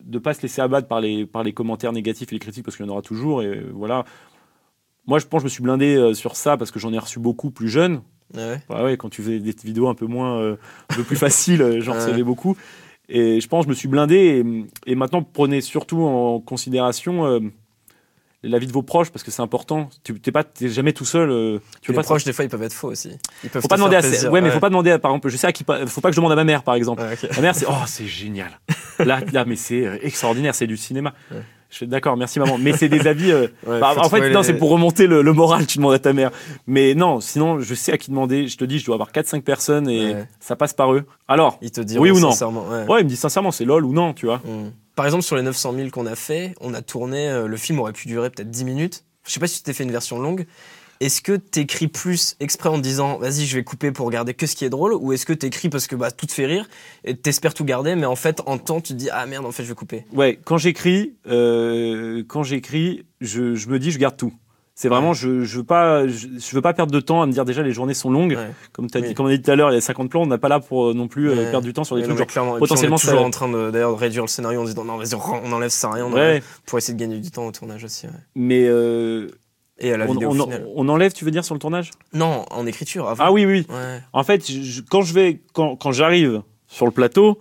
de 0.04 0.18
pas 0.18 0.32
se 0.34 0.42
laisser 0.42 0.60
abattre 0.62 0.86
par 0.88 1.00
les, 1.00 1.26
par 1.26 1.42
les 1.42 1.52
commentaires 1.52 1.92
négatifs 1.92 2.28
et 2.30 2.36
les 2.36 2.38
critiques, 2.38 2.64
parce 2.64 2.76
qu'il 2.76 2.86
y 2.86 2.88
en 2.88 2.92
aura 2.92 3.02
toujours. 3.02 3.42
Et 3.42 3.46
euh, 3.46 3.70
voilà. 3.74 4.04
Moi, 5.06 5.18
je 5.18 5.26
pense 5.26 5.38
que 5.38 5.42
je 5.42 5.44
me 5.46 5.50
suis 5.54 5.62
blindé 5.62 5.96
euh, 5.96 6.14
sur 6.14 6.36
ça 6.36 6.56
parce 6.56 6.70
que 6.70 6.78
j'en 6.78 6.92
ai 6.92 6.98
reçu 6.98 7.18
beaucoup 7.18 7.50
plus 7.50 7.68
jeune. 7.68 8.00
Ouais. 8.36 8.60
Ouais, 8.70 8.82
ouais, 8.84 8.96
quand 8.96 9.08
tu 9.08 9.22
fais 9.22 9.40
des 9.40 9.54
vidéos 9.64 9.88
un 9.88 9.94
peu 9.94 10.06
moins, 10.06 10.38
euh, 10.40 10.56
un 10.90 10.94
peu 10.94 11.02
plus 11.02 11.16
faciles, 11.16 11.62
euh, 11.62 11.80
j'en 11.80 11.94
recevais 11.94 12.22
beaucoup. 12.22 12.56
Et 13.10 13.40
je 13.40 13.48
pense 13.48 13.64
je 13.64 13.68
me 13.68 13.74
suis 13.74 13.88
blindé. 13.88 14.42
Et, 14.86 14.92
et 14.92 14.94
maintenant, 14.94 15.22
prenez 15.22 15.60
surtout 15.60 16.02
en 16.02 16.40
considération 16.40 17.26
euh, 17.26 17.40
la 18.42 18.58
vie 18.58 18.66
de 18.66 18.72
vos 18.72 18.82
proches 18.82 19.10
parce 19.10 19.22
que 19.22 19.30
c'est 19.30 19.42
important. 19.42 19.90
Tu 20.02 20.14
pas, 20.14 20.44
t'es 20.44 20.68
jamais 20.68 20.92
tout 20.92 21.04
seul. 21.04 21.30
euh, 21.30 21.58
tu 21.82 21.92
Les 21.92 21.96
pas 21.96 22.02
proches, 22.02 22.24
des 22.24 22.32
fois, 22.32 22.44
ils 22.44 22.48
peuvent 22.48 22.62
être 22.62 22.72
faux 22.72 22.88
aussi. 22.88 23.10
Ils 23.44 23.50
peuvent 23.50 23.62
faut 23.62 23.68
pas 23.68 23.76
demander 23.76 23.96
à, 23.96 24.00
plaisir. 24.00 24.32
ouais, 24.32 24.40
mais 24.40 24.50
faut 24.50 24.60
pas 24.60 24.70
demander 24.70 24.92
à, 24.92 24.98
par 24.98 25.10
exemple, 25.10 25.28
je 25.28 25.36
sais 25.36 25.46
à 25.46 25.52
qui, 25.52 25.64
faut 25.64 26.00
pas 26.00 26.08
que 26.08 26.14
je 26.14 26.20
demande 26.20 26.32
à 26.32 26.36
ma 26.36 26.44
mère, 26.44 26.62
par 26.62 26.74
exemple. 26.74 27.02
Ouais, 27.02 27.12
ok. 27.12 27.36
Ma 27.36 27.42
mère, 27.42 27.54
c'est, 27.54 27.66
oh, 27.68 27.72
c'est 27.86 28.06
génial. 28.06 28.60
Là, 28.98 29.20
là, 29.32 29.44
mais 29.44 29.56
c'est 29.56 29.86
euh, 29.86 29.98
extraordinaire, 30.02 30.54
c'est 30.54 30.66
du 30.66 30.76
cinéma. 30.76 31.14
Je 31.70 31.76
suis 31.76 31.86
d'accord, 31.86 32.16
merci 32.16 32.38
maman. 32.40 32.58
Mais 32.58 32.72
c'est 32.72 32.88
des 32.88 33.06
avis. 33.06 33.30
euh, 33.30 33.46
Ouais, 33.66 33.78
bah, 33.80 33.94
en 33.96 34.08
fait, 34.08 34.30
non, 34.30 34.42
c'est 34.42 34.54
pour 34.54 34.70
remonter 34.70 35.06
le, 35.06 35.22
le 35.22 35.32
moral, 35.32 35.66
tu 35.66 35.78
demandes 35.78 35.94
à 35.94 35.98
ta 36.00 36.12
mère. 36.12 36.30
Mais 36.66 36.94
non, 36.94 37.20
sinon, 37.20 37.60
je 37.60 37.74
sais 37.74 37.92
à 37.92 37.98
qui 37.98 38.10
demander. 38.10 38.48
Je 38.48 38.56
te 38.56 38.64
dis, 38.64 38.78
je 38.80 38.84
dois 38.86 38.96
avoir 38.96 39.12
4-5 39.12 39.42
personnes 39.42 39.88
et 39.88 40.14
Ouais. 40.14 40.26
ça 40.40 40.56
passe 40.56 40.72
par 40.74 40.92
eux. 40.92 41.04
Alors, 41.28 41.58
Ils 41.62 41.70
te 41.70 41.80
diront 41.80 42.02
Oui 42.02 42.10
ou 42.10 42.18
non 42.18 42.32
sincèrement. 42.32 42.66
Ouais. 42.68 42.86
ouais, 42.88 43.00
il 43.00 43.04
me 43.04 43.08
dit 43.08 43.16
sincèrement, 43.16 43.52
c'est 43.52 43.64
lol 43.64 43.84
ou 43.84 43.92
non, 43.92 44.12
tu 44.14 44.26
vois. 44.26 44.38
Mm. 44.38 44.72
Par 44.96 45.04
exemple, 45.06 45.22
sur 45.22 45.36
les 45.36 45.42
900 45.42 45.72
000 45.76 45.90
qu'on 45.90 46.06
a 46.06 46.16
fait, 46.16 46.54
on 46.60 46.74
a 46.74 46.82
tourné, 46.82 47.28
euh, 47.30 47.46
le 47.46 47.56
film 47.56 47.78
aurait 47.78 47.92
pu 47.92 48.08
durer 48.08 48.30
peut-être 48.30 48.50
10 48.50 48.64
minutes. 48.64 49.04
Je 49.26 49.32
sais 49.32 49.38
pas 49.40 49.46
si 49.46 49.58
tu 49.58 49.62
t'es 49.62 49.72
fait 49.72 49.84
une 49.84 49.92
version 49.92 50.18
longue. 50.18 50.46
Est-ce 51.00 51.22
que 51.22 51.32
t'écris 51.36 51.88
plus 51.88 52.36
exprès 52.40 52.68
en 52.68 52.76
te 52.76 52.82
disant 52.82 53.18
vas-y 53.18 53.46
je 53.46 53.56
vais 53.56 53.64
couper 53.64 53.90
pour 53.90 54.10
garder 54.10 54.34
que 54.34 54.46
ce 54.46 54.54
qui 54.54 54.66
est 54.66 54.68
drôle 54.70 54.92
ou 54.92 55.12
est-ce 55.14 55.24
que 55.24 55.32
t'écris 55.32 55.70
parce 55.70 55.86
que 55.86 55.96
bah 55.96 56.10
tout 56.10 56.26
te 56.26 56.32
fait 56.32 56.44
rire 56.46 56.68
et 57.04 57.16
t'espères 57.16 57.54
tout 57.54 57.64
garder 57.64 57.94
mais 57.96 58.04
en 58.06 58.16
fait 58.16 58.42
en 58.44 58.58
temps 58.58 58.82
tu 58.82 58.92
te 58.92 58.98
dis 58.98 59.08
ah 59.10 59.24
merde 59.26 59.46
en 59.46 59.50
fait 59.52 59.62
je 59.64 59.68
vais 59.70 59.74
couper. 59.74 60.04
Ouais, 60.12 60.38
quand 60.44 60.58
j'écris, 60.58 61.14
euh, 61.28 62.22
quand 62.28 62.42
j'écris, 62.42 63.06
je, 63.20 63.54
je 63.54 63.68
me 63.68 63.78
dis, 63.78 63.90
je 63.90 63.98
garde 63.98 64.16
tout. 64.16 64.32
C'est 64.74 64.88
vraiment, 64.88 65.12
je, 65.12 65.42
je 65.44 65.58
veux 65.58 65.64
pas, 65.64 66.06
je, 66.06 66.26
je 66.38 66.54
veux 66.54 66.62
pas 66.62 66.72
perdre 66.72 66.90
de 66.92 67.00
temps 67.00 67.20
à 67.20 67.26
me 67.26 67.32
dire 67.32 67.44
déjà 67.44 67.62
les 67.62 67.72
journées 67.72 67.92
sont 67.92 68.08
longues. 68.10 68.32
Ouais. 68.38 68.50
Comme, 68.72 68.86
as 68.94 68.98
Oui. 69.00 69.08
dit, 69.08 69.14
comme 69.14 69.26
on 69.26 69.28
a 69.28 69.36
dit 69.36 69.42
tout 69.42 69.50
à 69.50 69.56
l'heure, 69.56 69.70
il 69.70 69.74
y 69.74 69.76
a 69.76 69.80
50 69.82 70.08
plans, 70.10 70.22
on 70.22 70.26
n'a 70.26 70.38
pas 70.38 70.48
là 70.48 70.58
pour 70.58 70.88
euh, 70.88 70.94
non 70.94 71.06
plus 71.06 71.28
euh, 71.28 71.50
perdre 71.50 71.66
du 71.66 71.74
temps 71.74 71.84
sur 71.84 71.96
des 71.96 72.02
trucs 72.02 72.16
non, 72.18 72.24
genre. 72.34 72.58
potentiellement, 72.58 72.96
on 72.96 72.98
est 72.98 73.02
toujours 73.02 73.20
ça- 73.20 73.26
en 73.26 73.30
train 73.30 73.48
de 73.50 73.70
d'ailleurs 73.70 73.90
de 73.94 73.98
réduire 73.98 74.22
le 74.22 74.28
scénario 74.28 74.60
en 74.60 74.64
disant 74.64 74.84
non 74.84 74.96
vas-y 74.96 75.14
on 75.14 75.52
enlève 75.52 75.68
ça 75.70 75.90
rien 75.90 76.06
on 76.06 76.12
enlève 76.12 76.42
pour 76.64 76.78
essayer 76.78 76.94
de 76.94 76.98
gagner 77.00 77.18
du 77.18 77.30
temps 77.30 77.46
au 77.46 77.52
tournage 77.52 77.84
aussi. 77.84 78.06
mais 78.34 78.64
euh, 78.68 79.28
Et 79.80 79.92
à 79.92 79.96
la 79.96 80.06
on, 80.06 80.12
vidéo 80.12 80.30
on- 80.30 80.44
finale. 80.44 80.66
on 80.76 80.88
enlève, 80.88 81.12
tu 81.12 81.24
veux 81.24 81.30
dire, 81.30 81.44
sur 81.44 81.54
le 81.54 81.60
tournage 81.60 81.90
Non 82.12 82.44
en 82.50 82.66
écriture 82.66 83.08
avant. 83.08 83.24
Ah 83.24 83.32
oui, 83.32 83.46
oui. 83.46 83.66
Ouais. 83.70 84.00
En 84.12 84.22
fait, 84.24 84.50
je- 84.50 84.82
quand 84.82 85.02
je 85.02 85.14
vais, 85.14 85.40
quand, 85.52 85.76
quand 85.76 85.92
j'arrive 85.92 86.42
sur 86.68 86.84
le 86.86 86.92
plateau, 86.92 87.38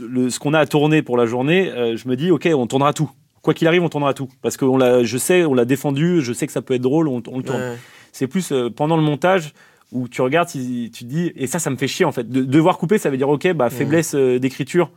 le, 0.00 0.30
ce 0.30 0.38
qu'on 0.40 0.54
a 0.54 0.58
à 0.60 0.66
tourner 0.66 1.02
pour 1.02 1.16
la 1.16 1.26
journée, 1.26 1.70
euh, 1.70 1.96
je 1.96 2.08
me 2.08 2.16
dis, 2.16 2.30
ok, 2.30 2.48
on 2.54 2.66
tournera 2.66 2.92
tout. 2.92 3.10
Quoi 3.42 3.52
qu'il 3.54 3.68
arrive, 3.68 3.82
on 3.82 3.88
tournera 3.88 4.14
tout. 4.14 4.28
Parce 4.42 4.56
que 4.56 4.64
on 4.64 4.76
l'a, 4.78 5.04
je 5.04 5.18
sais, 5.18 5.44
on 5.44 5.54
l'a 5.54 5.64
défendu, 5.66 6.20
je 6.22 6.32
sais 6.32 6.46
que 6.46 6.52
ça 6.52 6.62
peut 6.62 6.74
être 6.74 6.80
drôle, 6.82 7.06
on, 7.08 7.22
on 7.28 7.38
le 7.38 7.44
tourne. 7.44 7.60
Ouais. 7.60 7.76
C'est 8.12 8.26
plus 8.26 8.50
euh, 8.52 8.70
pendant 8.70 8.96
le 8.96 9.02
montage 9.02 9.52
où 9.92 10.08
tu 10.08 10.22
regardes, 10.22 10.48
si- 10.48 10.90
tu 10.92 11.04
te 11.04 11.08
dis, 11.10 11.30
et 11.36 11.46
ça, 11.46 11.58
ça 11.58 11.68
me 11.70 11.76
fait 11.76 11.86
chier 11.86 12.04
en 12.06 12.12
fait. 12.12 12.28
De, 12.28 12.42
devoir 12.42 12.78
couper, 12.78 12.96
ça 12.98 13.10
veut 13.10 13.16
dire, 13.18 13.28
ok, 13.28 13.52
bah, 13.52 13.68
faiblesse 13.70 14.14
euh, 14.14 14.38
d'écriture. 14.38 14.90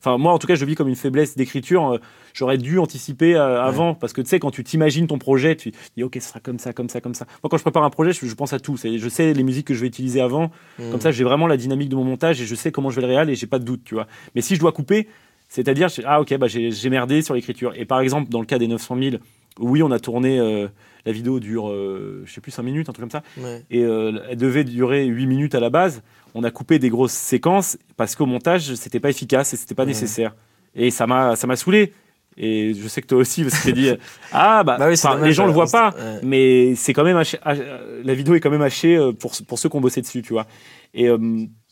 Enfin, 0.00 0.16
moi, 0.16 0.32
en 0.32 0.38
tout 0.38 0.46
cas, 0.46 0.54
je 0.54 0.60
le 0.60 0.66
vis 0.68 0.74
comme 0.76 0.88
une 0.88 0.94
faiblesse 0.96 1.36
d'écriture. 1.36 1.94
Euh, 1.94 1.98
J'aurais 2.34 2.58
dû 2.58 2.78
anticiper 2.78 3.34
euh, 3.34 3.60
avant, 3.60 3.94
parce 3.94 4.12
que 4.12 4.20
tu 4.20 4.28
sais, 4.28 4.38
quand 4.38 4.52
tu 4.52 4.62
t'imagines 4.62 5.08
ton 5.08 5.18
projet, 5.18 5.56
tu 5.56 5.72
dis, 5.96 6.04
ok, 6.04 6.14
ce 6.20 6.28
sera 6.28 6.38
comme 6.38 6.60
ça, 6.60 6.72
comme 6.72 6.88
ça, 6.88 7.00
comme 7.00 7.14
ça. 7.14 7.26
Moi, 7.42 7.50
quand 7.50 7.56
je 7.56 7.62
prépare 7.62 7.82
un 7.82 7.90
projet, 7.90 8.12
je, 8.12 8.24
je 8.26 8.34
pense 8.36 8.52
à 8.52 8.60
tout. 8.60 8.76
Je 8.76 9.08
sais 9.08 9.32
les 9.32 9.42
musiques 9.42 9.66
que 9.66 9.74
je 9.74 9.80
vais 9.80 9.88
utiliser 9.88 10.20
avant. 10.20 10.52
Mm. 10.78 10.90
Comme 10.92 11.00
ça, 11.00 11.10
j'ai 11.10 11.24
vraiment 11.24 11.48
la 11.48 11.56
dynamique 11.56 11.88
de 11.88 11.96
mon 11.96 12.04
montage 12.04 12.40
et 12.40 12.46
je 12.46 12.54
sais 12.54 12.70
comment 12.70 12.90
je 12.90 12.96
vais 12.96 13.02
le 13.02 13.08
réal 13.08 13.28
et 13.28 13.34
j'ai 13.34 13.48
pas 13.48 13.58
de 13.58 13.64
doute, 13.64 13.80
tu 13.84 13.94
vois. 13.94 14.06
Mais 14.36 14.40
si 14.40 14.54
je 14.54 14.60
dois 14.60 14.70
couper, 14.70 15.08
c'est-à-dire, 15.48 15.88
ah 16.04 16.20
ok, 16.20 16.36
bah, 16.38 16.46
j'ai 16.46 16.90
merdé 16.90 17.22
sur 17.22 17.34
l'écriture. 17.34 17.72
Et 17.74 17.86
par 17.86 17.98
exemple, 18.00 18.30
dans 18.30 18.40
le 18.40 18.46
cas 18.46 18.58
des 18.58 18.68
900 18.68 18.96
000, 19.02 19.16
oui, 19.58 19.82
on 19.82 19.90
a 19.90 19.98
tourné, 19.98 20.38
euh, 20.38 20.68
la 21.06 21.10
vidéo 21.12 21.40
dure, 21.40 21.70
euh, 21.70 22.22
je 22.24 22.32
sais 22.32 22.40
plus, 22.40 22.52
5 22.52 22.62
minutes, 22.62 22.88
un 22.88 22.92
truc 22.92 23.08
comme 23.08 23.10
ça 23.10 23.24
Ouais. 23.42 23.64
et 23.70 23.80
elle 23.80 24.36
devait 24.36 24.62
durer 24.62 25.06
8 25.06 25.26
minutes 25.26 25.54
à 25.56 25.60
la 25.60 25.70
base. 25.70 26.02
On 26.40 26.44
a 26.44 26.52
coupé 26.52 26.78
des 26.78 26.88
grosses 26.88 27.10
séquences 27.12 27.76
parce 27.96 28.14
qu'au 28.14 28.24
montage, 28.24 28.72
c'était 28.76 29.00
pas 29.00 29.10
efficace 29.10 29.52
et 29.54 29.56
c'était 29.56 29.74
pas 29.74 29.82
Ouais. 29.82 29.88
nécessaire. 29.88 30.36
Et 30.76 30.92
ça 30.92 31.08
m'a 31.08 31.34
ça 31.34 31.48
m'a 31.48 31.56
saoulé. 31.56 31.92
Et 32.36 32.74
je 32.80 32.86
sais 32.86 33.02
que 33.02 33.08
toi 33.08 33.18
aussi, 33.18 33.42
parce 33.42 33.58
que 33.58 33.64
tu 33.70 33.72
dit 33.72 33.90
Ah, 34.30 34.62
bah, 34.62 34.76
Bah 34.78 34.86
oui, 34.88 34.94
dommage, 35.02 35.26
les 35.26 35.32
gens 35.32 35.46
le 35.46 35.52
voient 35.52 35.66
pas, 35.66 35.90
ouais. 35.98 36.20
mais 36.22 36.74
c'est 36.76 36.92
quand 36.92 37.02
même 37.02 37.16
haché- 37.16 37.40
hach- 37.44 37.58
la 38.04 38.14
vidéo 38.14 38.36
est 38.36 38.40
quand 38.40 38.50
même 38.50 38.62
hachée 38.62 38.96
euh, 38.96 39.10
pour, 39.12 39.32
pour 39.48 39.58
ceux 39.58 39.68
qui 39.68 39.74
ont 39.74 39.80
bossé 39.80 40.00
dessus, 40.00 40.22
tu 40.22 40.32
vois. 40.32 40.46
Et 40.94 41.08
euh, 41.08 41.18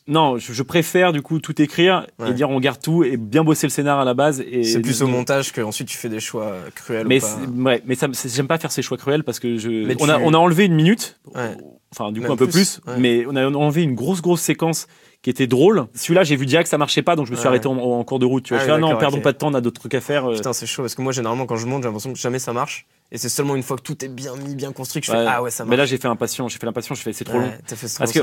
non, 0.07 0.37
je, 0.37 0.53
je 0.53 0.63
préfère 0.63 1.11
du 1.13 1.21
coup 1.21 1.39
tout 1.39 1.61
écrire 1.61 2.07
Ouais. 2.19 2.29
et 2.29 2.33
dire 2.33 2.49
on 2.49 2.59
garde 2.59 2.81
tout 2.81 3.03
et 3.03 3.17
bien 3.17 3.43
bosser 3.43 3.67
le 3.67 3.71
scénar 3.71 3.99
à 3.99 4.05
la 4.05 4.13
base. 4.13 4.41
Et 4.41 4.63
C'est 4.63 4.79
plus 4.81 5.01
au 5.01 5.07
montage 5.07 5.51
que 5.51 5.61
ensuite 5.61 5.87
tu 5.87 5.97
fais 5.97 6.09
des 6.09 6.19
choix 6.19 6.53
cruels 6.75 7.05
Mais 7.07 7.23
ou 7.23 7.27
pas. 7.61 7.69
ouais, 7.69 7.83
mais 7.85 7.95
ça, 7.95 8.07
j'aime 8.25 8.47
pas 8.47 8.57
faire 8.57 8.71
ces 8.71 8.81
choix 8.81 8.97
cruels 8.97 9.23
parce 9.23 9.39
que 9.39 9.57
je. 9.57 9.69
Mais 9.85 9.95
on, 9.99 10.09
a, 10.09 10.19
on 10.19 10.33
a 10.33 10.37
enlevé 10.37 10.65
une 10.65 10.75
minute, 10.75 11.19
Ouais. 11.35 11.55
enfin 11.91 12.11
du 12.11 12.19
coup 12.19 12.23
Même 12.23 12.31
un 12.33 12.37
peu 12.37 12.47
plus, 12.47 12.79
plus, 12.79 12.91
ouais. 12.91 12.99
mais 12.99 13.25
on 13.27 13.35
a 13.35 13.45
enlevé 13.47 13.83
une 13.83 13.95
grosse 13.95 14.21
grosse 14.21 14.41
séquence 14.41 14.87
qui 15.23 15.29
était 15.31 15.47
drôle. 15.47 15.87
Celui-là, 15.95 16.23
j'ai 16.23 16.35
vu 16.35 16.45
direct 16.45 16.65
que 16.67 16.69
ça 16.69 16.77
marchait 16.77 17.01
pas, 17.01 17.15
donc 17.15 17.25
je 17.25 17.31
me 17.31 17.35
suis 17.35 17.43
Ouais. 17.43 17.49
arrêté 17.49 17.67
en, 17.67 17.77
en 17.77 18.03
cours 18.03 18.19
de 18.19 18.25
route. 18.25 18.43
Tu 18.43 18.53
vois, 18.53 18.61
Ah 18.61 18.65
je 18.65 18.71
oui, 18.71 18.77
fais, 18.79 18.85
ah 18.85 18.93
non, 18.93 18.97
perdons 18.97 19.19
pas 19.19 19.31
de 19.33 19.37
temps, 19.37 19.47
on 19.47 19.53
a 19.55 19.61
d'autres 19.61 19.79
trucs 19.79 19.95
à 19.95 20.01
faire. 20.01 20.29
euh. 20.29 20.35
Putain, 20.35 20.53
c'est 20.53 20.67
chaud 20.67 20.83
parce 20.83 20.95
que 20.95 21.01
moi, 21.01 21.11
généralement, 21.11 21.45
quand 21.47 21.55
je 21.57 21.65
monte, 21.65 21.81
j'ai 21.81 21.87
l'impression 21.89 22.13
que 22.13 22.19
jamais 22.19 22.39
ça 22.39 22.53
marche. 22.53 22.85
Et 23.11 23.17
c'est 23.17 23.29
seulement 23.29 23.55
une 23.55 23.63
fois 23.63 23.77
que 23.77 23.81
tout 23.81 24.03
est 24.05 24.09
bien 24.09 24.35
mis, 24.35 24.53
bien 24.55 24.71
construit 24.73 25.01
que 25.01 25.07
je 25.07 25.11
fais. 25.11 25.25
Ah 25.27 25.41
ouais, 25.41 25.49
ça 25.49 25.63
marche. 25.63 25.71
mais 25.71 25.77
là, 25.77 25.85
j'ai 25.85 25.97
fait 25.97 26.07
impatient, 26.07 26.47
j'ai 26.47 26.59
fait 26.59 26.65
l'impatient, 26.65 26.93
je 26.93 27.01
fais 27.01 27.13
c'est 27.13 27.23
trop 27.25 27.37
Ouais, 27.39 27.45
long. 27.45 27.51
Fait 27.65 27.87
Parce 27.97 28.11
que-. 28.11 28.19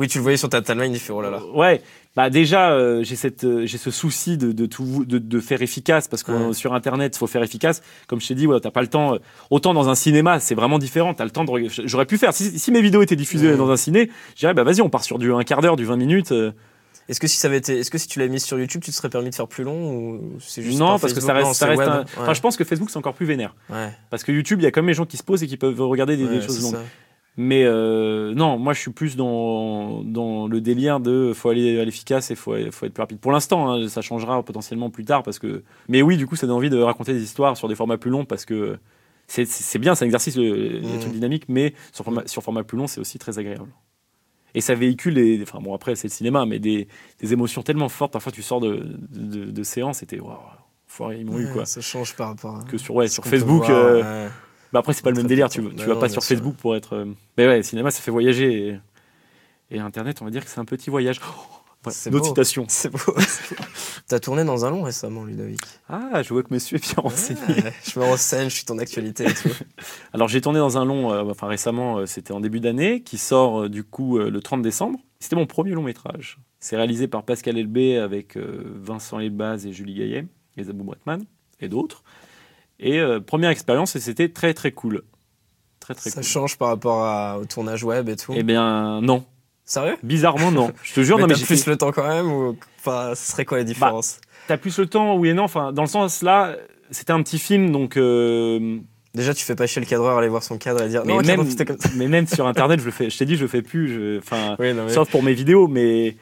Oui, 0.00 0.08
tu 0.08 0.18
le 0.18 0.22
voyais 0.22 0.36
sur 0.38 0.48
ta 0.48 0.62
timeline, 0.62 0.92
il 0.92 0.98
fait 0.98 1.12
oh 1.12 1.20
là 1.20 1.30
là. 1.30 1.40
Ouais, 1.54 1.82
bah 2.16 2.30
déjà 2.30 2.72
euh, 2.72 3.04
j'ai 3.04 3.14
cette 3.16 3.44
euh, 3.44 3.66
j'ai 3.66 3.78
ce 3.78 3.90
souci 3.90 4.36
de 4.38 4.50
de 4.50 4.66
tout 4.66 5.04
de, 5.06 5.18
de 5.18 5.40
faire 5.40 5.60
efficace 5.62 6.08
parce 6.08 6.22
que 6.22 6.32
Ouais. 6.32 6.38
euh, 6.48 6.52
sur 6.54 6.74
internet 6.74 7.14
faut 7.16 7.26
faire 7.26 7.42
efficace. 7.42 7.82
Comme 8.08 8.20
je 8.20 8.26
t'ai 8.28 8.34
dit, 8.34 8.46
ouais, 8.46 8.58
t'as 8.60 8.70
pas 8.72 8.80
le 8.80 8.88
temps. 8.88 9.14
euh, 9.14 9.18
autant 9.50 9.74
dans 9.74 9.88
un 9.90 9.94
cinéma, 9.94 10.40
c'est 10.40 10.54
vraiment 10.56 10.78
différent. 10.78 11.12
T'as 11.14 11.24
le 11.24 11.30
temps 11.30 11.44
de. 11.44 11.50
J'aurais 11.84 12.06
pu 12.06 12.16
faire 12.18 12.32
si, 12.34 12.58
si 12.58 12.72
mes 12.72 12.80
vidéos 12.82 13.02
étaient 13.02 13.14
diffusées 13.14 13.50
Ouais. 13.50 13.56
dans 13.56 13.70
un 13.70 13.76
ciné, 13.76 14.10
je 14.34 14.40
dirais 14.40 14.54
bah 14.54 14.64
vas-y, 14.64 14.80
on 14.80 14.88
part 14.88 15.04
sur 15.04 15.18
du 15.18 15.32
un 15.32 15.44
quart 15.44 15.60
d'heure, 15.60 15.76
du 15.76 15.84
20 15.84 15.96
minutes. 15.96 16.32
euh. 16.32 16.50
Est-ce 17.08 17.18
que 17.20 17.26
si 17.26 17.36
ça 17.38 17.48
avait 17.48 17.58
été, 17.58 17.76
est-ce 17.78 17.90
que 17.90 17.98
si 17.98 18.06
tu 18.06 18.20
l'avais 18.20 18.30
mis 18.30 18.38
sur 18.38 18.56
YouTube, 18.58 18.82
tu 18.84 18.92
te 18.92 18.96
serais 18.96 19.08
permis 19.08 19.30
de 19.30 19.34
faire 19.34 19.48
plus 19.48 19.64
long 19.64 19.92
ou 19.92 20.20
c'est 20.38 20.62
juste 20.62 20.78
non, 20.78 20.86
par 20.86 21.00
parce 21.00 21.12
que 21.12 21.20
Facebook? 21.20 21.26
ça 21.26 21.34
reste, 21.34 21.46
Non, 21.48 21.52
ça 21.54 21.66
reste 21.66 21.80
un- 21.82 21.98
Ouais. 22.00 22.04
Enfin, 22.22 22.34
je 22.34 22.40
pense 22.40 22.56
que 22.56 22.62
Facebook 22.62 22.88
c'est 22.90 22.98
encore 22.98 23.14
plus 23.14 23.26
vénère 23.26 23.54
Ouais, 23.68 23.88
parce 24.10 24.22
que 24.22 24.30
YouTube, 24.30 24.60
il 24.60 24.62
y 24.62 24.66
a 24.66 24.70
quand 24.70 24.80
même 24.80 24.88
les 24.88 24.94
gens 24.94 25.06
qui 25.06 25.16
se 25.16 25.24
posent 25.24 25.42
et 25.42 25.48
qui 25.48 25.56
peuvent 25.56 25.80
regarder 25.80 26.16
des, 26.16 26.40
choses 26.40 26.62
longues. 26.62 26.74
ça. 26.74 26.82
Mais 27.42 27.64
euh, 27.64 28.34
non, 28.34 28.58
moi 28.58 28.74
je 28.74 28.80
suis 28.80 28.90
plus 28.90 29.16
dans, 29.16 30.02
dans 30.04 30.46
le 30.46 30.60
délire 30.60 31.00
de 31.00 31.32
faut 31.34 31.48
aller 31.48 31.80
à 31.80 31.86
l'efficace 31.86 32.30
et 32.30 32.34
faut, 32.34 32.54
faut 32.70 32.84
être 32.84 32.92
plus 32.92 33.00
rapide. 33.00 33.18
Pour 33.18 33.32
l'instant, 33.32 33.72
hein, 33.72 33.88
ça 33.88 34.02
changera 34.02 34.42
potentiellement 34.42 34.90
plus 34.90 35.06
tard 35.06 35.22
parce 35.22 35.38
que. 35.38 35.62
Mais 35.88 36.02
oui, 36.02 36.18
du 36.18 36.26
coup, 36.26 36.36
ça 36.36 36.46
donne 36.46 36.56
envie 36.56 36.68
de 36.68 36.78
raconter 36.78 37.14
des 37.14 37.22
histoires 37.22 37.56
sur 37.56 37.66
des 37.66 37.74
formats 37.74 37.96
plus 37.96 38.10
longs 38.10 38.26
parce 38.26 38.44
que 38.44 38.76
c'est- 39.26 39.78
bien, 39.78 39.94
c'est 39.94 40.04
un 40.04 40.08
exercice, 40.08 40.36
Mhm. 40.36 40.98
trucs 41.00 41.12
dynamiques, 41.12 41.44
mais 41.48 41.72
sur 41.92 42.04
format, 42.04 42.26
sur 42.26 42.42
format 42.42 42.62
plus 42.62 42.76
long, 42.76 42.86
c'est 42.86 43.00
aussi 43.00 43.18
très 43.18 43.38
agréable. 43.38 43.70
Et 44.54 44.60
ça 44.60 44.74
véhicule, 44.74 45.14
des, 45.14 45.40
enfin 45.42 45.60
bon, 45.62 45.72
après 45.74 45.94
c'est 45.94 46.08
le 46.08 46.12
cinéma, 46.12 46.44
mais 46.44 46.58
des, 46.58 46.88
des 47.20 47.32
émotions 47.32 47.62
tellement 47.62 47.88
fortes. 47.88 48.12
Parfois, 48.12 48.32
tu 48.32 48.42
sors 48.42 48.60
de, 48.60 48.84
de, 49.12 49.44
de 49.46 49.62
séance 49.62 50.02
et 50.02 50.06
t'es 50.06 50.20
waouh, 50.20 50.36
foiré, 50.88 51.20
ils 51.20 51.24
m'ont 51.24 51.38
eu 51.38 51.46
Ouais, 51.46 51.52
quoi. 51.52 51.64
Ça 51.64 51.80
change 51.80 52.14
par 52.16 52.28
rapport 52.28 52.56
à. 52.58 52.64
Que 52.64 52.76
sur, 52.76 52.94
ouais, 52.96 53.08
sur 53.08 53.24
Facebook. 53.24 53.64
voir, 53.64 53.70
euh, 53.70 54.24
ouais. 54.26 54.30
Bah 54.72 54.78
après, 54.80 54.92
c'est 54.92 55.02
pas 55.02 55.10
le 55.10 55.16
même 55.16 55.26
délire. 55.26 55.48
Tu, 55.48 55.62
tu 55.62 55.74
temps. 55.74 55.86
vas 55.86 55.96
pas 55.96 56.08
sur. 56.08 56.22
Facebook 56.22 56.56
pour 56.56 56.76
être. 56.76 56.94
euh, 56.94 57.06
Mais 57.38 57.46
ouais, 57.46 57.62
cinéma, 57.62 57.90
ça 57.90 58.00
fait 58.00 58.10
voyager. 58.10 58.68
Et, 59.70 59.76
et 59.76 59.78
Internet, 59.80 60.20
on 60.22 60.24
va 60.24 60.30
dire 60.30 60.44
que 60.44 60.50
c'est 60.50 60.60
un 60.60 60.64
petit 60.64 60.90
voyage. 60.90 61.20
Oh, 61.22 61.56
D'autres 62.10 62.10
beau. 62.10 62.24
citations. 62.24 62.66
C'est 62.68 62.90
beau. 62.90 62.98
T'as 64.06 64.18
tourné 64.20 64.44
dans 64.44 64.66
un 64.66 64.70
long 64.70 64.82
récemment, 64.82 65.24
Ludovic. 65.24 65.60
Ah, 65.88 66.22
je 66.22 66.28
vois 66.34 66.42
que 66.42 66.52
monsieur 66.52 66.76
est 66.76 66.80
bien 66.82 67.02
renseigné. 67.02 67.40
Je 67.90 67.98
me 67.98 68.04
renseigne, 68.04 68.50
je 68.50 68.54
suis 68.56 68.64
ton 68.66 68.78
actualité 68.78 69.24
et 69.24 69.32
tout. 69.32 69.48
Alors, 70.12 70.28
j'ai 70.28 70.42
tourné 70.42 70.58
dans 70.58 70.76
un 70.76 70.84
long, 70.84 71.10
euh, 71.10 71.22
enfin 71.30 71.46
récemment, 71.46 71.96
euh, 71.98 72.04
c'était 72.06 72.32
en 72.32 72.40
début 72.40 72.60
d'année, 72.60 73.00
qui 73.02 73.16
sort 73.16 73.62
euh, 73.62 73.68
du 73.70 73.82
coup 73.82 74.18
le 74.18 74.40
30 74.42 74.60
décembre. 74.60 74.98
C'était 75.20 75.36
mon 75.36 75.46
premier 75.46 75.70
long 75.70 75.82
métrage. 75.82 76.38
C'est 76.58 76.76
réalisé 76.76 77.08
par 77.08 77.22
Pascal 77.22 77.56
Elbé 77.56 77.96
avec 77.96 78.36
Vincent 78.36 79.18
Elbaz 79.18 79.64
et 79.66 79.72
Julie 79.72 79.94
Gaillet, 79.94 80.26
et 80.58 80.64
Zabou 80.64 80.84
Bretman 80.84 81.24
et 81.60 81.68
d'autres. 81.68 82.02
Et 82.80 82.98
euh, 82.98 83.20
première 83.20 83.50
expérience, 83.50 83.94
et 83.96 84.00
c'était 84.00 84.28
très 84.28 84.54
très 84.54 84.72
cool. 84.72 85.02
Très 85.80 85.94
très 85.94 86.10
Ça 86.10 86.20
cool. 86.20 86.24
change 86.28 86.58
par 86.58 86.68
rapport 86.68 87.04
à- 87.04 87.38
au 87.38 87.44
tournage 87.44 87.84
web 87.84 88.08
et 88.08 88.16
tout. 88.16 88.32
Eh 88.34 88.42
bien, 88.42 89.00
non. 89.02 89.24
Sérieux? 89.64 89.96
Bizarrement, 90.02 90.50
non. 90.50 90.72
Je 90.82 90.94
te 90.94 91.00
jure, 91.02 91.16
Mais 91.16 91.22
non, 91.22 91.28
mais 91.28 91.34
j'ai 91.36 91.44
plus 91.46 91.66
le 91.66 91.76
temps 91.76 91.92
quand 91.92 92.08
même 92.08 92.26
ou 92.32 92.56
enfin, 92.80 93.12
ce 93.14 93.30
serait 93.32 93.44
quoi 93.44 93.58
la 93.58 93.64
différence? 93.64 94.20
T'as 94.48 94.56
plus 94.56 94.76
le 94.78 94.86
temps, 94.86 95.16
oui 95.16 95.28
et 95.28 95.34
non. 95.34 95.44
Enfin, 95.44 95.72
dans 95.72 95.82
le 95.82 95.88
sens 95.88 96.22
là, 96.22 96.56
c'était 96.90 97.12
un 97.12 97.22
petit 97.22 97.38
film, 97.38 97.70
donc. 97.70 97.96
euh, 97.96 98.78
Déjà, 99.12 99.34
tu 99.34 99.44
fais 99.44 99.56
pas 99.56 99.66
chier 99.66 99.80
le 99.80 99.86
cadreur 99.88 100.14
à 100.16 100.20
aller 100.20 100.28
voir 100.28 100.42
son 100.44 100.56
cadre 100.56 100.82
et 100.82 100.88
dire 100.88 101.02
mais, 101.04 101.14
non, 101.14 101.22
même, 101.22 101.50
c'était 101.50 101.64
comme 101.64 101.78
ça. 101.80 101.88
mais 101.96 102.06
même 102.06 102.28
sur 102.28 102.46
Internet, 102.46 102.78
je 102.78 102.84
le 102.84 102.92
fais. 102.92 103.10
Je 103.10 103.18
t'ai 103.18 103.24
dit, 103.24 103.34
je 103.34 103.42
le 103.42 103.48
fais 103.48 103.60
plus. 103.60 103.88
je- 103.88 104.18
Enfin, 104.18 104.54
Oui, 104.60 104.72
non, 104.72 104.84
mais- 104.86 104.92
sauf 104.92 105.10
pour 105.10 105.24
mes 105.24 105.34
vidéos, 105.34 105.66
mais 105.66 106.16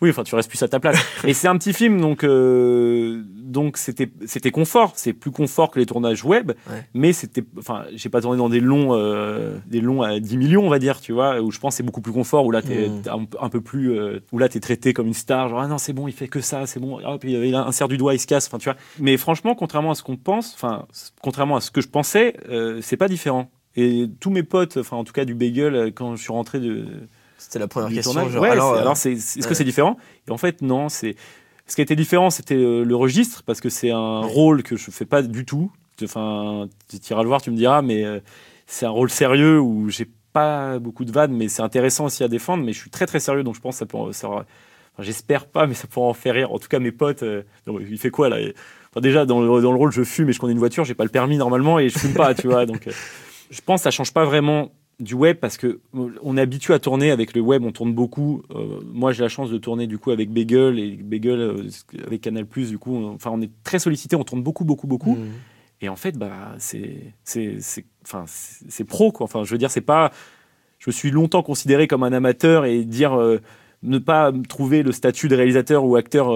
oui, 0.00 0.10
enfin, 0.10 0.22
tu 0.22 0.34
restes 0.34 0.48
plus 0.48 0.62
à 0.62 0.68
ta 0.68 0.80
place. 0.80 0.98
et 1.24 1.34
c'est 1.34 1.48
un 1.48 1.56
petit 1.58 1.72
film, 1.72 2.00
donc 2.00 2.24
euh, 2.24 3.22
donc 3.26 3.76
c'était 3.76 4.10
c'était 4.26 4.50
confort. 4.50 4.92
C'est 4.96 5.12
plus 5.12 5.30
confort 5.30 5.70
que 5.70 5.78
les 5.78 5.86
tournages 5.86 6.24
web, 6.24 6.52
Ouais. 6.70 6.84
mais 6.94 7.12
c'était. 7.12 7.44
Enfin, 7.58 7.84
j'ai 7.94 8.08
pas 8.08 8.20
tourné 8.20 8.38
dans 8.38 8.48
des 8.48 8.60
longs 8.60 8.94
euh, 8.94 9.56
des 9.66 9.80
longs 9.80 10.02
à 10.02 10.18
10 10.20 10.36
millions, 10.36 10.64
on 10.66 10.70
va 10.70 10.78
dire, 10.78 11.00
tu 11.00 11.12
vois, 11.12 11.40
où 11.40 11.50
je 11.50 11.58
pense 11.58 11.76
c'est 11.76 11.82
beaucoup 11.82 12.00
plus 12.00 12.12
confort, 12.12 12.46
où 12.46 12.50
là 12.50 12.62
t'es 12.62 12.88
Mm. 12.88 13.02
t'es 13.02 13.10
un, 13.10 13.26
un 13.40 13.48
peu 13.48 13.60
plus, 13.60 13.92
euh, 13.92 14.20
où 14.32 14.38
là 14.38 14.48
t'es 14.48 14.60
traité 14.60 14.92
comme 14.92 15.06
une 15.06 15.14
star, 15.14 15.48
genre 15.48 15.60
ah 15.60 15.66
non 15.68 15.78
c'est 15.78 15.92
bon, 15.92 16.08
il 16.08 16.14
fait 16.14 16.28
que 16.28 16.40
ça, 16.40 16.66
c'est 16.66 16.80
bon, 16.80 16.98
puis 17.18 17.32
il 17.32 17.54
insère 17.54 17.88
du 17.88 17.96
doigt, 17.98 18.14
il 18.14 18.18
se 18.18 18.26
casse, 18.26 18.46
enfin 18.46 18.58
tu 18.58 18.64
vois. 18.64 18.76
Mais 18.98 19.16
franchement, 19.16 19.54
contrairement 19.54 19.90
à 19.90 19.94
ce 19.94 20.02
qu'on 20.02 20.16
pense, 20.16 20.54
enfin 20.54 20.86
contrairement 21.20 21.56
à 21.56 21.60
ce 21.60 21.70
que 21.70 21.80
je 21.80 21.88
pensais, 21.88 22.36
c'est 22.80 22.96
pas 22.96 23.08
différent. 23.08 23.50
Et 23.76 24.08
tous 24.18 24.30
mes 24.30 24.42
potes, 24.42 24.78
enfin 24.78 24.96
en 24.96 25.04
tout 25.04 25.12
cas 25.12 25.24
du 25.24 25.34
bagel, 25.34 25.92
quand 25.94 26.16
je 26.16 26.22
suis 26.22 26.32
rentré 26.32 26.58
de, 26.58 26.86
C'était 27.40 27.58
la 27.58 27.68
première 27.68 27.88
question. 27.90 28.12
tournage, 28.12 28.32
genre, 28.32 28.42
ouais, 28.42 28.50
alors, 28.50 28.74
euh, 28.74 28.80
alors 28.80 28.92
est-ce 28.92 29.08
ouais. 29.40 29.48
que 29.48 29.54
c'est 29.54 29.64
différent? 29.64 29.96
Et 30.28 30.30
en 30.30 30.36
fait 30.38 30.60
non, 30.62 30.88
c'est 30.88 31.16
ce 31.66 31.74
qui 31.74 31.80
a 31.80 31.84
été 31.84 31.96
différent, 31.96 32.30
c'était 32.30 32.54
euh, 32.54 32.84
le 32.84 32.94
registre 32.96 33.42
parce 33.44 33.60
que 33.60 33.68
c'est 33.70 33.90
un 33.90 34.22
Ouais. 34.22 34.30
rôle 34.32 34.62
que 34.62 34.76
je 34.76 34.90
fais 34.90 35.04
pas 35.06 35.22
du 35.22 35.44
tout. 35.44 35.70
Enfin, 36.02 36.68
tu 36.88 36.96
iras 37.12 37.22
le 37.22 37.28
voir, 37.28 37.40
tu 37.42 37.50
me 37.50 37.56
diras, 37.56 37.82
mais 37.82 38.04
euh, 38.04 38.20
c'est 38.66 38.86
un 38.86 38.90
rôle 38.90 39.10
sérieux 39.10 39.60
où 39.60 39.88
j'ai 39.90 40.08
pas 40.32 40.78
beaucoup 40.78 41.04
de 41.04 41.12
vannes, 41.12 41.32
mais 41.32 41.48
c'est 41.48 41.62
intéressant 41.62 42.06
aussi 42.06 42.22
à 42.24 42.28
défendre. 42.28 42.64
Mais 42.64 42.72
je 42.72 42.78
suis 42.80 42.90
très 42.90 43.06
très 43.06 43.20
sérieux, 43.20 43.42
donc 43.42 43.54
je 43.54 43.60
pense 43.60 43.74
que 43.76 43.78
ça 43.80 43.86
peut, 43.86 44.12
ça 44.12 44.28
aura- 44.28 44.44
enfin, 44.94 45.02
j'espère 45.02 45.46
pas, 45.46 45.66
mais 45.66 45.74
ça 45.74 45.86
pourra 45.86 46.06
en 46.08 46.14
faire 46.14 46.34
rire. 46.34 46.52
En 46.52 46.58
tout 46.58 46.68
cas, 46.68 46.78
mes 46.78 46.92
potes, 46.92 47.22
euh, 47.22 47.42
non, 47.66 47.78
il 47.80 47.98
fait 47.98 48.10
quoi 48.10 48.28
là? 48.28 48.36
Enfin, 48.90 49.00
Déjà 49.00 49.26
dans 49.26 49.40
le, 49.40 49.46
dans 49.62 49.70
le 49.72 49.78
rôle, 49.78 49.92
je 49.92 50.02
fume 50.02 50.28
et 50.28 50.32
je 50.32 50.38
conduis 50.40 50.54
une 50.54 50.58
voiture, 50.58 50.84
j'ai 50.84 50.94
pas 50.94 51.04
le 51.04 51.10
permis 51.10 51.36
normalement 51.36 51.78
et 51.78 51.88
je 51.88 51.98
fume 51.98 52.14
pas, 52.14 52.34
tu 52.34 52.46
vois. 52.48 52.64
Donc, 52.66 52.86
euh, 52.88 52.92
je 53.50 53.60
pense 53.60 53.80
que 53.80 53.84
ça 53.84 53.90
change 53.90 54.12
pas 54.12 54.24
vraiment 54.24 54.72
du 55.00 55.14
web 55.14 55.38
parce 55.38 55.56
que 55.56 55.80
euh, 55.94 56.08
on 56.22 56.36
est 56.36 56.40
habitué 56.40 56.74
à 56.74 56.78
tourner 56.78 57.10
avec 57.10 57.34
le 57.34 57.40
web, 57.40 57.64
on 57.64 57.72
tourne 57.72 57.92
beaucoup. 57.94 58.42
Euh, 58.54 58.80
moi, 58.92 59.12
j'ai 59.12 59.22
la 59.22 59.28
chance 59.28 59.50
de 59.50 59.58
tourner 59.58 59.86
du 59.86 59.98
coup 59.98 60.10
avec 60.10 60.30
Bagel 60.30 60.78
et 60.78 60.92
Bagel 60.96 61.40
euh, 61.40 61.68
avec 62.06 62.20
Canal 62.20 62.46
du 62.46 62.78
coup. 62.78 62.94
on- 62.94 63.14
Enfin, 63.14 63.30
on 63.32 63.40
est 63.40 63.50
très 63.64 63.78
sollicité, 63.78 64.14
on 64.16 64.24
tourne 64.24 64.42
beaucoup, 64.42 64.64
beaucoup, 64.64 64.86
beaucoup. 64.86 65.16
mm. 65.16 65.28
Et 65.82 65.88
en 65.88 65.96
fait, 65.96 66.18
bah, 66.18 66.54
c'est, 66.58 67.14
c'est, 67.24 67.56
enfin, 68.04 68.24
c'est 68.26 68.84
pro, 68.84 69.12
quoi. 69.12 69.24
Enfin, 69.24 69.44
je 69.44 69.50
veux 69.50 69.58
dire, 69.58 69.70
c'est 69.70 69.80
pas. 69.80 70.12
Je 70.78 70.90
me 70.90 70.92
suis 70.92 71.10
longtemps 71.10 71.42
considéré 71.42 71.88
comme 71.88 72.02
un 72.02 72.12
amateur 72.12 72.66
et 72.66 72.84
dire 72.84 73.18
euh, 73.18 73.40
ne 73.82 73.98
pas 73.98 74.30
trouver 74.48 74.82
le 74.82 74.92
statut 74.92 75.28
de 75.28 75.34
réalisateur 75.36 75.84
ou 75.86 75.96
acteur 75.96 76.30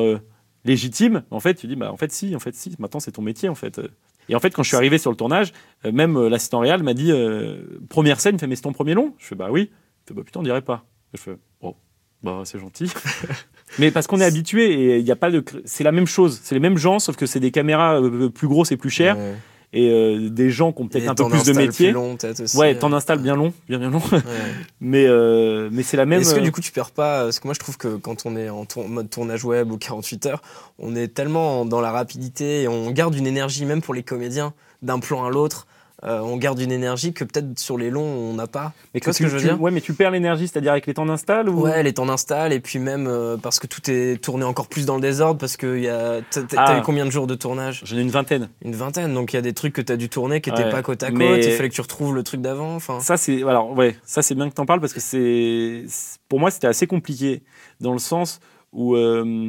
légitime. 0.65 1.23
En 1.31 1.41
fait, 1.41 1.55
tu 1.55 1.67
dis, 1.67 1.77
bah, 1.77 1.93
en 1.93 1.97
fait, 1.99 2.11
si, 2.13 2.35
en 2.35 2.39
fait, 2.39 2.55
si. 2.55 2.75
Maintenant, 2.79 3.01
c'est 3.01 3.13
ton 3.13 3.23
métier, 3.23 3.49
en 3.51 3.55
fait. 3.55 3.81
Et 4.29 4.35
en 4.35 4.41
fait, 4.41 4.51
quand 4.51 4.63
je 4.63 4.69
suis 4.69 4.77
arrivé 4.77 4.99
sur 4.99 5.11
le 5.11 5.17
tournage, 5.17 5.53
euh, 5.85 5.93
même 5.93 6.17
euh, 6.17 6.29
l'assistant 6.29 6.61
réal 6.61 6.83
m'a 6.83 6.95
dit 6.95 7.11
euh, 7.13 7.63
première 7.89 8.21
scène, 8.21 8.37
il 8.37 8.39
fait 8.39 8.47
mais 8.47 8.57
c'est 8.57 8.63
ton 8.63 8.73
premier 8.73 8.95
long 8.95 9.15
Je 9.19 9.27
fais 9.27 9.35
bah 9.35 9.49
oui. 9.51 9.71
Il 9.71 10.09
fait 10.09 10.15
bah 10.15 10.23
putain, 10.25 10.41
on 10.41 10.43
dirait 10.43 10.63
pas. 10.63 10.85
Je 11.13 11.21
fais 11.21 11.37
oh 11.61 11.77
bah 12.23 12.43
c'est 12.45 12.59
gentil. 12.59 12.91
mais 13.79 13.91
parce 13.91 14.07
qu'on 14.07 14.21
est 14.21 14.25
habitué 14.25 14.73
et 14.73 14.99
il 14.99 15.07
y 15.07 15.13
a 15.13 15.17
pas 15.17 15.31
de, 15.31 15.45
c'est 15.65 15.85
la 15.85 15.93
même 15.93 16.07
chose, 16.07 16.41
c'est 16.43 16.55
les 16.55 16.61
mêmes 16.61 16.79
gens 16.79 16.99
sauf 16.99 17.17
que 17.17 17.27
c'est 17.27 17.41
des 17.41 17.51
caméras 17.51 18.01
plus 18.35 18.49
grosses 18.49 18.73
et 18.73 18.77
plus 18.77 18.91
chères 18.91 19.17
Ouais. 19.17 19.35
Et 19.75 19.91
euh, 19.91 20.31
des 20.31 20.51
gens 20.51 20.73
qui 20.73 20.83
ont 20.83 20.89
peut-être 20.89 21.09
un 21.11 21.15
peu 21.15 21.29
plus 21.29 21.45
de 21.45 21.53
métier. 21.53 21.89
plus 21.89 21.95
long, 21.95 22.17
peut-être 22.17 22.41
aussi, 22.41 22.57
ouais, 22.57 22.75
euh. 22.75 22.79
t'en 22.79 22.93
installes 22.93 23.19
bien 23.19 23.35
long, 23.35 23.53
bien 23.69 23.79
bien 23.79 23.91
long. 23.91 24.01
Ouais. 24.13 24.21
mais 24.81 25.05
euh, 25.07 25.69
mais 25.73 25.83
c'est 25.83 25.97
la 25.97 26.07
même. 26.07 26.21
Est-ce 26.21 26.35
que 26.35 26.41
du 26.41 26.53
coup 26.53 26.61
tu 26.61 26.71
perds 26.73 26.93
pas 26.93 27.25
Parce 27.25 27.41
que 27.41 27.47
moi 27.49 27.55
je 27.55 27.59
trouve 27.59 27.77
que 27.77 27.97
quand 27.97 28.25
on 28.25 28.37
est 28.37 28.49
en 28.49 28.65
tour- 28.65 28.89
mode 28.89 29.11
tournage 29.11 29.45
web 29.45 29.71
ou 29.73 29.77
48 29.77 30.27
heures, 30.27 30.43
on 30.79 30.95
est 30.95 31.09
tellement 31.09 31.65
dans 31.67 31.81
la 31.81 31.91
rapidité 31.91 32.63
et 32.63 32.69
on 32.69 32.91
garde 32.93 33.15
une 33.17 33.27
énergie, 33.27 33.67
même 33.67 33.83
pour 33.83 33.95
les 33.95 34.05
comédiens, 34.05 34.55
d'un 34.83 35.01
plan 35.01 35.25
à 35.27 35.31
l'autre. 35.31 35.67
Euh, 36.07 36.21
on 36.21 36.37
garde 36.37 36.61
une 36.61 36.73
énergie 36.73 37.13
que 37.15 37.25
peut-être 37.25 37.59
sur 37.59 37.79
les 37.79 37.89
longs 37.91 38.03
on 38.05 38.35
n'a 38.35 38.47
pas. 38.47 38.73
mais 38.93 39.01
tu 39.01 39.05
vois 39.05 39.13
ce 39.15 39.21
que 39.23 39.27
je 39.29 39.33
veux 39.35 39.39
tu- 39.41 39.47
dire 39.47 39.61
Ouais, 39.61 39.71
mais 39.71 39.81
tu 39.81 39.95
perds 39.95 40.11
l'énergie, 40.11 40.47
c'est-à-dire 40.49 40.73
avec 40.73 40.87
les 40.87 40.95
temps 40.95 41.07
d'install 41.07 41.49
ou 41.49 41.63
Ouais, 41.63 41.83
les 41.83 41.93
temps 41.95 42.07
d'install 42.07 42.53
et 42.53 42.61
puis 42.61 42.79
même 42.79 43.07
euh, 43.07 43.37
parce 43.37 43.59
que 43.59 43.67
tout 43.67 43.81
est 43.91 44.23
tourné 44.23 44.45
encore 44.45 44.69
plus 44.69 44.85
dans 44.87 44.97
le 44.97 45.01
désordre 45.01 45.39
parce 45.41 45.57
que 45.57 45.79
y 45.79 45.89
a... 45.89 46.21
t'as 46.31 46.43
Ah. 46.57 46.65
t'as 46.67 46.79
eu 46.79 46.83
combien 46.83 47.07
de 47.07 47.11
jours 47.11 47.27
de 47.27 47.35
tournage? 47.35 47.83
J'en 47.85 47.97
ai 47.97 48.01
une 48.03 48.11
vingtaine. 48.11 48.49
Une 48.63 48.75
vingtaine. 48.75 49.15
Donc 49.15 49.33
il 49.33 49.37
y 49.37 49.39
a 49.39 49.43
des 49.43 49.55
trucs 49.55 49.73
que 49.73 49.81
t'as 49.83 49.97
dû 49.97 50.09
tourner 50.09 50.41
qui 50.41 50.51
étaient 50.51 50.65
Ouais, 50.65 50.71
pas 50.71 50.83
côte 50.83 51.03
à 51.03 51.09
côte. 51.09 51.17
mais- 51.19 51.45
Il 51.45 51.53
fallait 51.53 51.69
que 51.71 51.75
tu 51.75 51.81
retrouves 51.81 52.15
le 52.15 52.23
truc 52.23 52.41
d'avant. 52.41 52.75
Enfin, 52.75 53.01
Ça 53.01 53.17
c'est 53.17 53.43
alors 53.43 53.73
ouais, 53.77 53.97
ça 54.05 54.21
c'est 54.23 54.35
bien 54.35 54.49
que 54.49 54.55
t'en 54.55 54.67
parles 54.67 54.81
parce 54.81 54.93
que 54.93 55.01
c'est 55.01 55.85
c'est- 55.89 56.19
pour 56.29 56.39
moi 56.41 56.51
c'était 56.51 56.67
assez 56.67 56.87
compliqué 56.87 57.43
dans 57.81 57.93
le 57.93 57.99
sens 57.99 58.41
où 58.73 58.95
euh, 58.97 59.49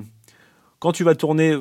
quand 0.80 0.91
tu 0.91 1.03
vas 1.03 1.16
tourner 1.16 1.58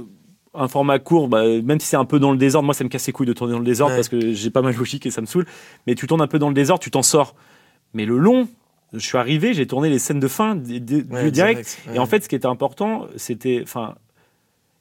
un 0.55 0.69
format 0.69 0.99
court, 0.99 1.29
bah, 1.29 1.43
même 1.63 1.81
si 1.81 1.87
c'est 1.89 1.97
un 1.97 2.05
peu 2.05 2.19
dans 2.19 2.33
le 2.33 2.39
désordre, 2.39 2.65
moi 2.67 2.75
ça 2.75 2.85
me 2.85 2.89
casse 2.89 3.07
les 3.07 3.13
couilles 3.13 3.27
de 3.27 3.33
tourner 3.33 3.53
dans 3.53 3.59
le 3.59 3.65
désordre 3.65 3.93
Ouais. 3.95 3.99
parce 3.99 4.09
que 4.09 4.33
j'ai 4.33 4.51
pas 4.51 4.63
ma 4.63 4.73
logique 4.73 5.07
et 5.07 5.11
ça 5.11 5.21
me 5.21 5.27
saoule. 5.27 5.47
Mais 5.87 5.95
tu 5.95 6.07
tournes 6.07 6.23
un 6.23 6.27
peu 6.27 6.39
dans 6.39 6.49
le 6.49 6.55
désordre, 6.55 6.83
tu 6.83 6.91
t'en 6.91 7.03
sors. 7.03 7.35
Mais 7.93 8.05
le 8.07 8.19
long, 8.19 8.49
je 8.93 8.99
suis 9.01 9.19
arrivé, 9.19 9.55
j'ai 9.55 9.67
tourné 9.67 9.89
les 9.91 9.99
scènes 9.99 10.21
de 10.21 10.29
fin 10.29 10.57
ouais, 10.57 11.31
direct. 11.31 11.79
ouais. 11.89 11.97
Et 11.97 11.99
en 11.99 12.07
fait, 12.07 12.25
ce 12.25 12.29
qui 12.29 12.35
était 12.37 12.47
important, 12.47 13.07
c'était, 13.17 13.61
enfin, 13.63 13.95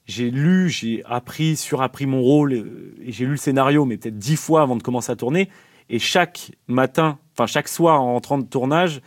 j'ai 0.05 0.29
lu, 0.31 0.69
j'ai 0.69 1.03
appris, 1.05 1.55
surappris 1.55 2.05
mon 2.05 2.21
rôle, 2.21 2.53
euh, 2.53 2.93
et 3.03 3.11
j'ai 3.11 3.25
lu 3.25 3.31
le 3.31 3.37
scénario, 3.37 3.85
mais 3.85 3.97
peut-être 3.97 4.17
dix 4.17 4.35
fois 4.35 4.61
avant 4.61 4.75
de 4.75 4.83
commencer 4.83 5.11
à 5.11 5.15
tourner. 5.15 5.49
Et 5.89 5.99
chaque 5.99 6.51
matin, 6.67 7.17
enfin 7.33 7.45
chaque 7.47 7.67
soir 7.67 8.01
en 8.01 8.13
rentrant 8.13 8.37
de 8.37 8.45
tournage, 8.45 9.01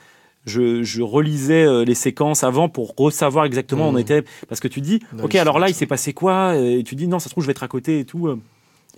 je, 0.47 0.83
je 0.83 1.03
relisais 1.03 1.65
euh, 1.67 1.85
les 1.85 1.95
séquences 1.95 2.45
avant 2.45 2.69
pour 2.69 2.95
savoir 3.13 3.45
exactement 3.45 3.87
où 3.87 3.91
on 3.91 3.93
Mhm. 3.93 3.99
était. 3.99 4.25
Parce 4.49 4.61
que 4.61 4.69
tu 4.69 4.81
dis, 4.81 5.01
Dans 5.13 5.25
ok, 5.25 5.35
alors 5.35 5.59
là, 5.59 5.69
il 5.69 5.75
s'est 5.75 5.87
passé 5.87 6.13
quoi? 6.13 6.57
Et 6.57 6.83
tu 6.85 6.95
dis, 6.95 7.09
non, 7.09 7.19
ça 7.19 7.25
se 7.25 7.31
trouve, 7.31 7.43
je 7.45 7.49
vais 7.49 7.53
être 7.53 7.63
à 7.65 7.69
côté 7.69 7.99
et 8.01 8.05
tout. 8.05 8.29
euh. 8.29 8.39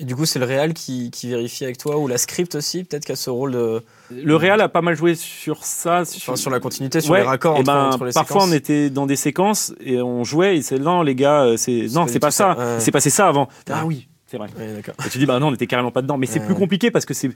Et 0.01 0.05
du 0.05 0.15
coup, 0.15 0.27
c'est 0.27 0.39
le 0.39 0.45
réal 0.45 0.75
qui, 0.75 1.11
qui 1.11 1.29
vérifie 1.29 1.65
avec 1.65 1.77
toi, 1.77 1.99
ou 1.99 2.07
la 2.07 2.19
script 2.19 2.55
aussi, 2.55 2.85
peut-être 2.85 3.11
a 3.11 3.17
ce 3.17 3.31
rôle 3.31 3.51
de. 3.51 3.83
Le 4.13 4.37
Real 4.37 4.61
a 4.61 4.69
pas 4.69 4.81
mal 4.81 4.95
joué 4.95 5.17
sur 5.17 5.65
ça. 5.65 6.03
Enfin, 6.03 6.37
sur 6.37 6.51
la 6.53 6.61
continuité, 6.61 7.01
sur 7.01 7.11
Ouais, 7.15 7.19
les 7.21 7.27
raccords 7.27 7.57
et 7.57 7.61
entre, 7.61 7.67
ben, 7.67 7.87
entre 7.89 8.05
les 8.05 8.13
parfois 8.13 8.43
séquences. 8.43 8.51
on 8.51 8.55
était 8.55 8.91
dans 8.91 9.07
des 9.07 9.17
séquences 9.17 9.75
et 9.81 10.01
on 10.01 10.23
jouait 10.23 10.59
et 10.59 10.63
c'est 10.63 10.79
non 10.79 11.03
les 11.03 11.17
gars 11.17 11.43
euh, 11.43 11.57
c'est 11.57 11.87
non 11.93 12.07
c'est 12.07 12.21
pas 12.21 12.31
ça, 12.31 12.57
ouais. 12.57 12.79
s'est 12.79 12.93
passé 12.93 13.11
ça 13.11 13.27
avant 13.27 13.49
ah 13.71 13.85
oui 13.87 14.07
c'est 14.27 14.37
vrai 14.37 14.47
et 15.05 15.09
tu 15.11 15.19
dis 15.19 15.27
bah 15.27 15.41
non 15.41 15.49
on 15.49 15.55
était 15.55 15.67
carrément 15.67 15.91
pas 15.91 16.01
dedans 16.03 16.17
mais 16.17 16.27
c'est 16.27 16.39
plus 16.41 16.55
compliqué 16.55 16.93
parce 16.93 17.05
que 17.05 17.13
c'est 17.15 17.31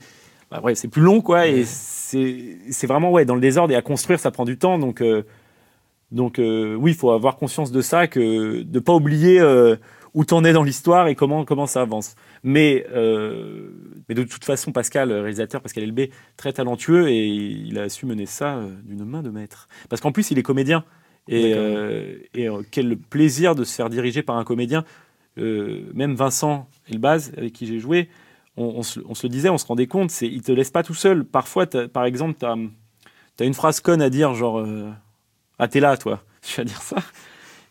bah, 0.52 0.60
ouais, 0.62 0.74
c'est 0.74 0.88
plus 0.88 1.00
long 1.00 1.22
quoi 1.22 1.46
et 1.46 1.64
c'est 1.64 2.86
vraiment 2.86 3.10
ouais 3.10 3.24
dans 3.24 3.34
le 3.34 3.40
désordre 3.40 3.72
et 3.72 3.76
à 3.76 3.80
construire 3.80 4.20
ça 4.20 4.30
prend 4.30 4.44
du 4.44 4.58
temps 4.58 4.78
donc 4.78 5.00
euh, 5.00 5.22
donc 6.10 6.38
euh, 6.38 6.74
oui 6.74 6.90
il 6.90 6.94
faut 6.94 7.10
avoir 7.10 7.36
conscience 7.36 7.72
de 7.72 7.80
ça 7.80 8.06
que 8.06 8.62
de 8.62 8.78
pas 8.78 8.92
oublier 8.92 9.40
euh, 9.40 9.76
où 10.12 10.26
t'en 10.26 10.44
es 10.44 10.52
dans 10.52 10.62
l'histoire 10.62 11.08
et 11.08 11.14
comment 11.14 11.46
comment 11.46 11.66
ça 11.66 11.80
avance. 11.80 12.16
Mais 12.42 12.86
euh, 12.92 13.70
mais 14.10 14.14
de 14.14 14.24
toute 14.24 14.44
façon 14.44 14.72
Pascal 14.72 15.10
réalisateur 15.10 15.62
Pascal 15.62 15.84
Elbé 15.84 16.10
très 16.36 16.52
talentueux 16.52 17.08
et 17.08 17.26
il 17.28 17.78
a 17.78 17.88
su 17.88 18.04
mener 18.04 18.26
ça 18.26 18.60
d'une 18.84 19.06
main 19.06 19.22
de 19.22 19.30
maître. 19.30 19.68
Parce 19.88 20.02
qu'en 20.02 20.12
plus 20.12 20.30
il 20.30 20.38
est 20.38 20.42
comédien 20.42 20.84
et, 21.28 21.52
et 22.34 22.48
quel 22.70 22.98
plaisir 22.98 23.54
de 23.54 23.64
se 23.64 23.74
faire 23.74 23.88
diriger 23.88 24.22
par 24.22 24.36
un 24.36 24.44
comédien 24.44 24.84
même 25.38 26.14
Vincent 26.14 26.68
Elbaz 26.90 27.32
avec 27.38 27.54
qui 27.54 27.66
j'ai 27.66 27.78
joué 27.78 28.10
on, 28.56 28.64
on 28.64 28.82
se, 28.82 29.00
on 29.08 29.14
se 29.14 29.26
le 29.26 29.30
disait 29.30 29.48
on 29.48 29.58
se 29.58 29.66
rendait 29.66 29.86
compte 29.86 30.10
c'est 30.10 30.26
il 30.26 30.42
te 30.42 30.52
laisse 30.52 30.70
pas 30.70 30.82
tout 30.82 30.94
seul. 30.94 31.24
Parfois 31.24 31.66
par 31.66 32.04
exemple 32.04 32.38
tu 32.38 32.46
as, 32.46 33.44
une 33.44 33.54
phrase 33.54 33.80
conne 33.80 34.02
à 34.02 34.10
dire 34.10 34.34
genre 34.34 34.60
euh, 34.60 34.90
ah 35.58 35.68
t'es 35.68 35.80
là 35.80 35.96
toi. 35.96 36.22
Tu 36.42 36.56
vas 36.56 36.64
dire 36.64 36.82
ça. 36.82 36.96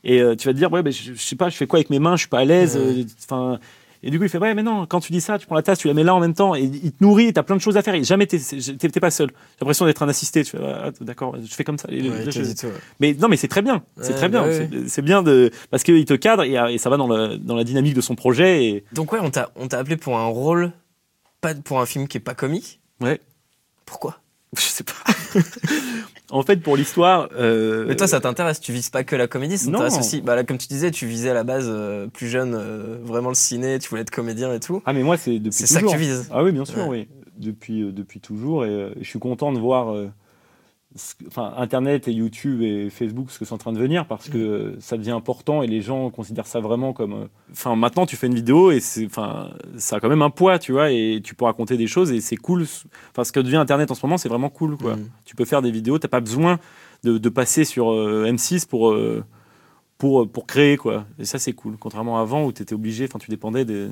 Et 0.06 0.22
euh, 0.22 0.34
tu 0.34 0.48
vas 0.48 0.54
te 0.54 0.58
dire 0.58 0.72
ouais 0.72 0.82
ben, 0.82 0.94
je, 0.94 1.14
je 1.14 1.22
sais 1.22 1.36
pas 1.36 1.50
je 1.50 1.58
fais 1.58 1.68
quoi 1.68 1.78
avec 1.78 1.90
mes 1.90 2.00
mains? 2.00 2.16
Je 2.16 2.22
suis 2.22 2.30
pas 2.30 2.40
à 2.40 2.46
l'aise 2.46 2.78
euh, 2.78 3.04
enfin 3.24 3.60
et 4.04 4.10
du 4.12 4.18
coup, 4.18 4.26
il 4.26 4.30
fait 4.30 4.38
Ouais, 4.38 4.54
mais 4.56 4.64
non, 4.64 4.86
quand 4.88 5.00
tu 5.00 5.12
dis 5.12 5.22
ça, 5.22 5.38
tu 5.38 5.46
prends 5.46 5.56
la 5.56 5.62
tasse, 5.62 5.80
tu 5.80 5.88
la 5.88 5.94
mets 5.94 6.04
là 6.04 6.16
en 6.16 6.20
même 6.20 6.34
temps, 6.34 6.56
et 6.56 6.62
il 6.64 6.92
te 6.92 7.04
nourrit, 7.04 7.28
et 7.28 7.34
t'as 7.34 7.44
plein 7.44 7.56
de 7.56 7.62
choses 7.62 7.78
à 7.78 7.82
faire, 7.84 7.94
et 7.96 8.04
jamais 8.04 8.26
t'es 8.28 8.40
pas 9.00 9.12
seul. 9.12 9.30
J'ai 9.30 9.36
l'impression 9.62 9.86
d'être 9.86 10.02
un 10.04 10.10
assisté, 10.10 10.44
tu 10.44 10.52
fais 10.52 10.64
Ah, 10.64 10.92
D'accord, 11.02 11.36
je 11.44 11.54
fais 11.54 11.64
comme 11.64 11.78
ça. 11.78 11.88
Et 11.92 12.02
Ouais, 12.02 12.10
là, 12.10 12.16
il 12.26 12.32
je- 12.32 12.40
t'a 12.40 12.46
dit 12.46 12.56
tout, 12.56 12.68
ouais. 12.68 12.74
Mais 13.00 13.14
non, 13.14 13.28
mais 13.28 13.38
c'est 13.38 13.48
très 13.48 13.62
bien, 13.62 13.84
c'est 14.02 14.10
Ouais, 14.10 14.16
très 14.16 14.30
bien. 14.30 14.44
ouais. 14.44 14.70
C'est- 14.88 15.02
bien 15.02 15.22
de. 15.24 15.52
Parce 15.70 15.84
qu'il 15.84 16.04
te 16.06 16.14
cadre, 16.14 16.44
et, 16.44 16.74
et 16.74 16.78
ça 16.78 16.90
va 16.90 16.98
dans, 16.98 17.08
le- 17.08 17.38
dans 17.38 17.56
la 17.56 17.64
dynamique 17.64 17.94
de 17.94 18.02
son 18.02 18.16
projet, 18.16 18.66
et 18.66 18.84
Donc, 18.94 19.12
ouais, 19.14 19.20
on 19.22 19.30
t'a 19.30 19.52
on 19.56 19.68
t'a 19.68 19.78
appelé 19.80 19.98
pour 19.98 20.18
un 20.18 20.26
rôle, 20.26 20.72
pas 21.42 21.54
pour 21.56 21.80
un 21.82 21.86
film 21.86 22.08
qui 22.08 22.18
est 22.18 22.22
pas 22.22 22.36
comique. 22.36 22.80
ouais, 23.02 23.20
Pourquoi? 23.86 24.20
Je 24.58 24.62
sais 24.62 24.84
pas. 24.84 24.94
en 26.32 26.42
fait, 26.44 26.58
pour 26.58 26.76
l'histoire. 26.78 27.30
euh, 27.38 27.86
Mais 27.88 27.96
toi, 27.96 28.08
ça 28.08 28.20
t'intéresse, 28.20 28.60
tu 28.60 28.72
vises 28.74 28.90
pas 28.90 29.04
que 29.04 29.16
la 29.16 29.28
comédie, 29.28 29.58
ça 29.58 29.68
non. 29.70 29.80
t'intéresse 29.80 30.00
aussi. 30.00 30.22
Bah, 30.22 30.36
là, 30.36 30.44
comme 30.44 30.58
tu 30.58 30.68
disais, 30.68 30.90
tu 30.92 31.06
visais 31.06 31.30
à 31.30 31.34
la 31.34 31.44
base 31.44 31.68
euh, 31.70 32.08
plus 32.08 32.28
jeune, 32.28 32.56
euh, 32.56 32.98
vraiment 33.04 33.30
le 33.30 33.36
ciné, 33.36 33.78
tu 33.80 33.90
voulais 33.90 34.02
être 34.02 34.12
comédien 34.12 34.54
et 34.54 34.60
tout. 34.60 34.82
Ah, 34.86 34.94
mais 34.94 35.04
moi, 35.04 35.18
c'est 35.18 35.40
depuis 35.40 35.52
C'est 35.58 35.68
ça 35.68 35.76
que 35.80 35.86
toujours. 35.86 35.94
tu 36.00 36.02
vises. 36.04 36.28
Ah 36.32 36.44
oui, 36.44 36.52
bien 36.52 36.66
sûr, 36.66 36.80
Ouais. 36.88 36.88
oui. 36.90 37.08
Depuis, 37.38 37.92
depuis 37.92 38.20
toujours. 38.20 38.66
Et 38.66 38.92
je 39.00 39.08
suis 39.08 39.20
content 39.20 39.52
de 39.52 39.60
voir 39.60 39.94
enfin, 41.28 41.54
Internet 41.58 42.08
et 42.08 42.12
YouTube 42.12 42.62
et 42.62 42.90
Facebook 42.90 43.32
ce 43.32 43.40
que 43.40 43.46
c'est 43.46 43.54
en 43.54 43.58
train 43.58 43.72
de 43.72 43.78
devenir 43.78 44.06
parce 44.08 44.30
que 44.30 44.38
euh, 44.38 44.80
ça 44.80 44.98
devient 44.98 45.12
important 45.12 45.64
et 45.64 45.68
les 45.68 45.82
gens 45.82 46.10
considèrent 46.10 46.48
ça 46.48 46.60
vraiment 46.60 46.94
comme. 46.94 47.14
euh, 47.14 47.26
Enfin, 47.52 47.76
maintenant, 47.76 48.06
tu 48.06 48.16
fais 48.16 48.28
une 48.28 48.36
vidéo 48.36 48.72
et 48.72 48.80
c'est, 48.80 49.06
enfin, 49.06 49.52
ça 49.78 49.98
a 49.98 50.00
quand 50.00 50.10
même 50.10 50.22
un 50.22 50.30
poids, 50.30 50.60
tu 50.60 50.72
vois, 50.72 50.92
et 50.92 51.22
tu 51.24 51.36
peux 51.36 51.46
raconter 51.46 51.78
des 51.78 51.88
choses 51.88 52.12
et 52.12 52.22
c'est 52.22 52.36
cool. 52.38 52.66
Enfin, 53.12 53.24
ce 53.24 53.32
que 53.32 53.40
devient 53.40 53.58
Internet 53.58 53.92
en 53.92 53.96
ce 53.96 54.06
moment, 54.06 54.18
c'est 54.18 54.30
vraiment 54.30 54.50
cool, 54.50 54.78
quoi. 54.78 54.96
Mhm. 54.96 55.10
Tu 55.26 55.36
peux 55.36 55.46
faire 55.46 55.62
des 55.62 55.72
vidéos, 55.72 55.98
t'as 56.00 56.08
pas 56.08 56.20
besoin 56.22 56.60
de, 57.04 57.18
de 57.18 57.30
passer 57.30 57.64
sur 57.66 57.92
euh, 57.92 58.26
M6 58.32 58.68
pour. 58.68 58.92
euh, 58.92 59.24
pour, 59.98 60.28
pour 60.28 60.48
créer 60.48 60.78
quoi 60.78 61.06
et 61.20 61.26
ça 61.26 61.38
c'est 61.38 61.54
cool 61.54 61.78
contrairement 61.78 62.18
à 62.18 62.22
avant 62.22 62.44
où 62.46 62.52
tu 62.52 62.64
étais 62.64 62.74
obligé 62.74 63.06
enfin 63.06 63.20
tu 63.20 63.30
dépendais 63.30 63.66
des, 63.66 63.88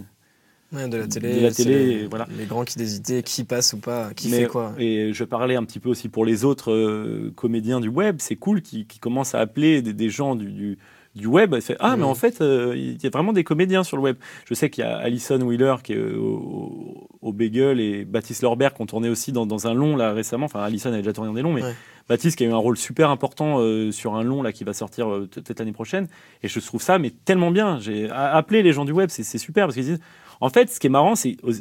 Ouais, 0.71 0.87
de 0.87 0.97
la 0.97 1.07
télé, 1.07 1.35
De 1.35 1.41
la 1.41 1.51
c'est 1.51 1.63
télé, 1.63 1.85
les, 1.85 1.91
et 2.03 2.07
voilà. 2.07 2.27
les 2.37 2.45
grands 2.45 2.63
qui 2.63 2.79
hésitaient, 2.79 3.23
qui 3.23 3.43
passe 3.43 3.73
ou 3.73 3.79
pas, 3.79 4.11
qui 4.15 4.29
Mais- 4.29 4.41
fait 4.41 4.45
quoi. 4.47 4.73
Et 4.77 5.13
je 5.13 5.23
parlais 5.23 5.55
un 5.55 5.63
petit 5.63 5.79
peu 5.79 5.89
aussi 5.89 6.09
pour 6.09 6.25
les 6.25 6.45
autres 6.45 6.71
euh, 6.71 7.31
comédiens 7.35 7.79
du 7.79 7.87
web. 7.87 8.17
C'est 8.19 8.35
cool 8.35 8.61
qui, 8.61 8.85
qui 8.85 8.99
commencent 8.99 9.33
à 9.33 9.39
appeler 9.39 9.81
des, 9.81 9.93
des 9.93 10.09
gens 10.11 10.35
du, 10.35 10.51
du, 10.51 10.77
du 11.15 11.25
web. 11.25 11.59
Fait, 11.59 11.75
ah, 11.79 11.97
mais 11.97 12.03
en 12.03 12.13
fait, 12.13 12.41
euh, 12.41 12.75
il 12.77 13.01
y 13.01 13.07
a 13.07 13.09
vraiment 13.09 13.33
des 13.33 13.43
comédiens 13.43 13.83
sur 13.83 13.97
le 13.97 14.03
web. 14.03 14.17
Je 14.45 14.53
sais 14.53 14.69
qu'il 14.69 14.83
y 14.83 14.87
a 14.87 14.95
Alison 14.97 15.41
Wheeler 15.41 15.77
qui 15.83 15.93
est 15.93 15.97
euh, 15.97 16.15
au, 16.19 17.07
au 17.21 17.33
Bagel 17.33 17.79
et 17.79 18.05
Baptiste 18.05 18.43
Lorbert 18.43 18.75
qui 18.75 18.81
ont 18.83 18.85
tourné 18.85 19.09
aussi 19.09 19.31
dans, 19.31 19.47
dans 19.47 19.65
un 19.65 19.73
long 19.73 19.95
là 19.95 20.13
récemment. 20.13 20.45
Enfin, 20.45 20.61
Alison 20.61 20.89
avait 20.89 20.99
déjà 21.01 21.13
tourné 21.13 21.29
dans 21.29 21.35
des 21.35 21.41
longs, 21.41 21.53
mais 21.53 21.63
Ouais. 21.63 21.73
Baptiste 22.07 22.37
qui 22.37 22.43
a 22.43 22.47
eu 22.47 22.51
un 22.51 22.57
rôle 22.57 22.77
super 22.77 23.09
important 23.11 23.57
euh, 23.59 23.91
sur 23.91 24.15
un 24.15 24.23
long 24.23 24.41
là 24.43 24.51
qui 24.51 24.63
va 24.63 24.73
sortir 24.73 25.07
peut-être 25.31 25.59
l'année 25.59 25.71
prochaine. 25.71 26.07
Et 26.43 26.47
je 26.47 26.59
trouve 26.59 26.81
ça 26.81 26.99
mais 26.99 27.11
tellement 27.25 27.49
bien. 27.51 27.79
J'ai 27.79 28.07
a- 28.09 28.35
appelé 28.35 28.61
les 28.63 28.71
gens 28.73 28.85
du 28.85 28.91
web, 28.91 29.09
c'est 29.11 29.23
super 29.39 29.65
parce 29.65 29.73
qu'ils 29.75 29.85
disent. 29.85 29.99
En 30.41 30.49
fait, 30.49 30.69
ce 30.69 30.79
qui 30.79 30.87
est 30.87 30.89
marrant, 30.89 31.15
c'est 31.15 31.37
au, 31.43 31.51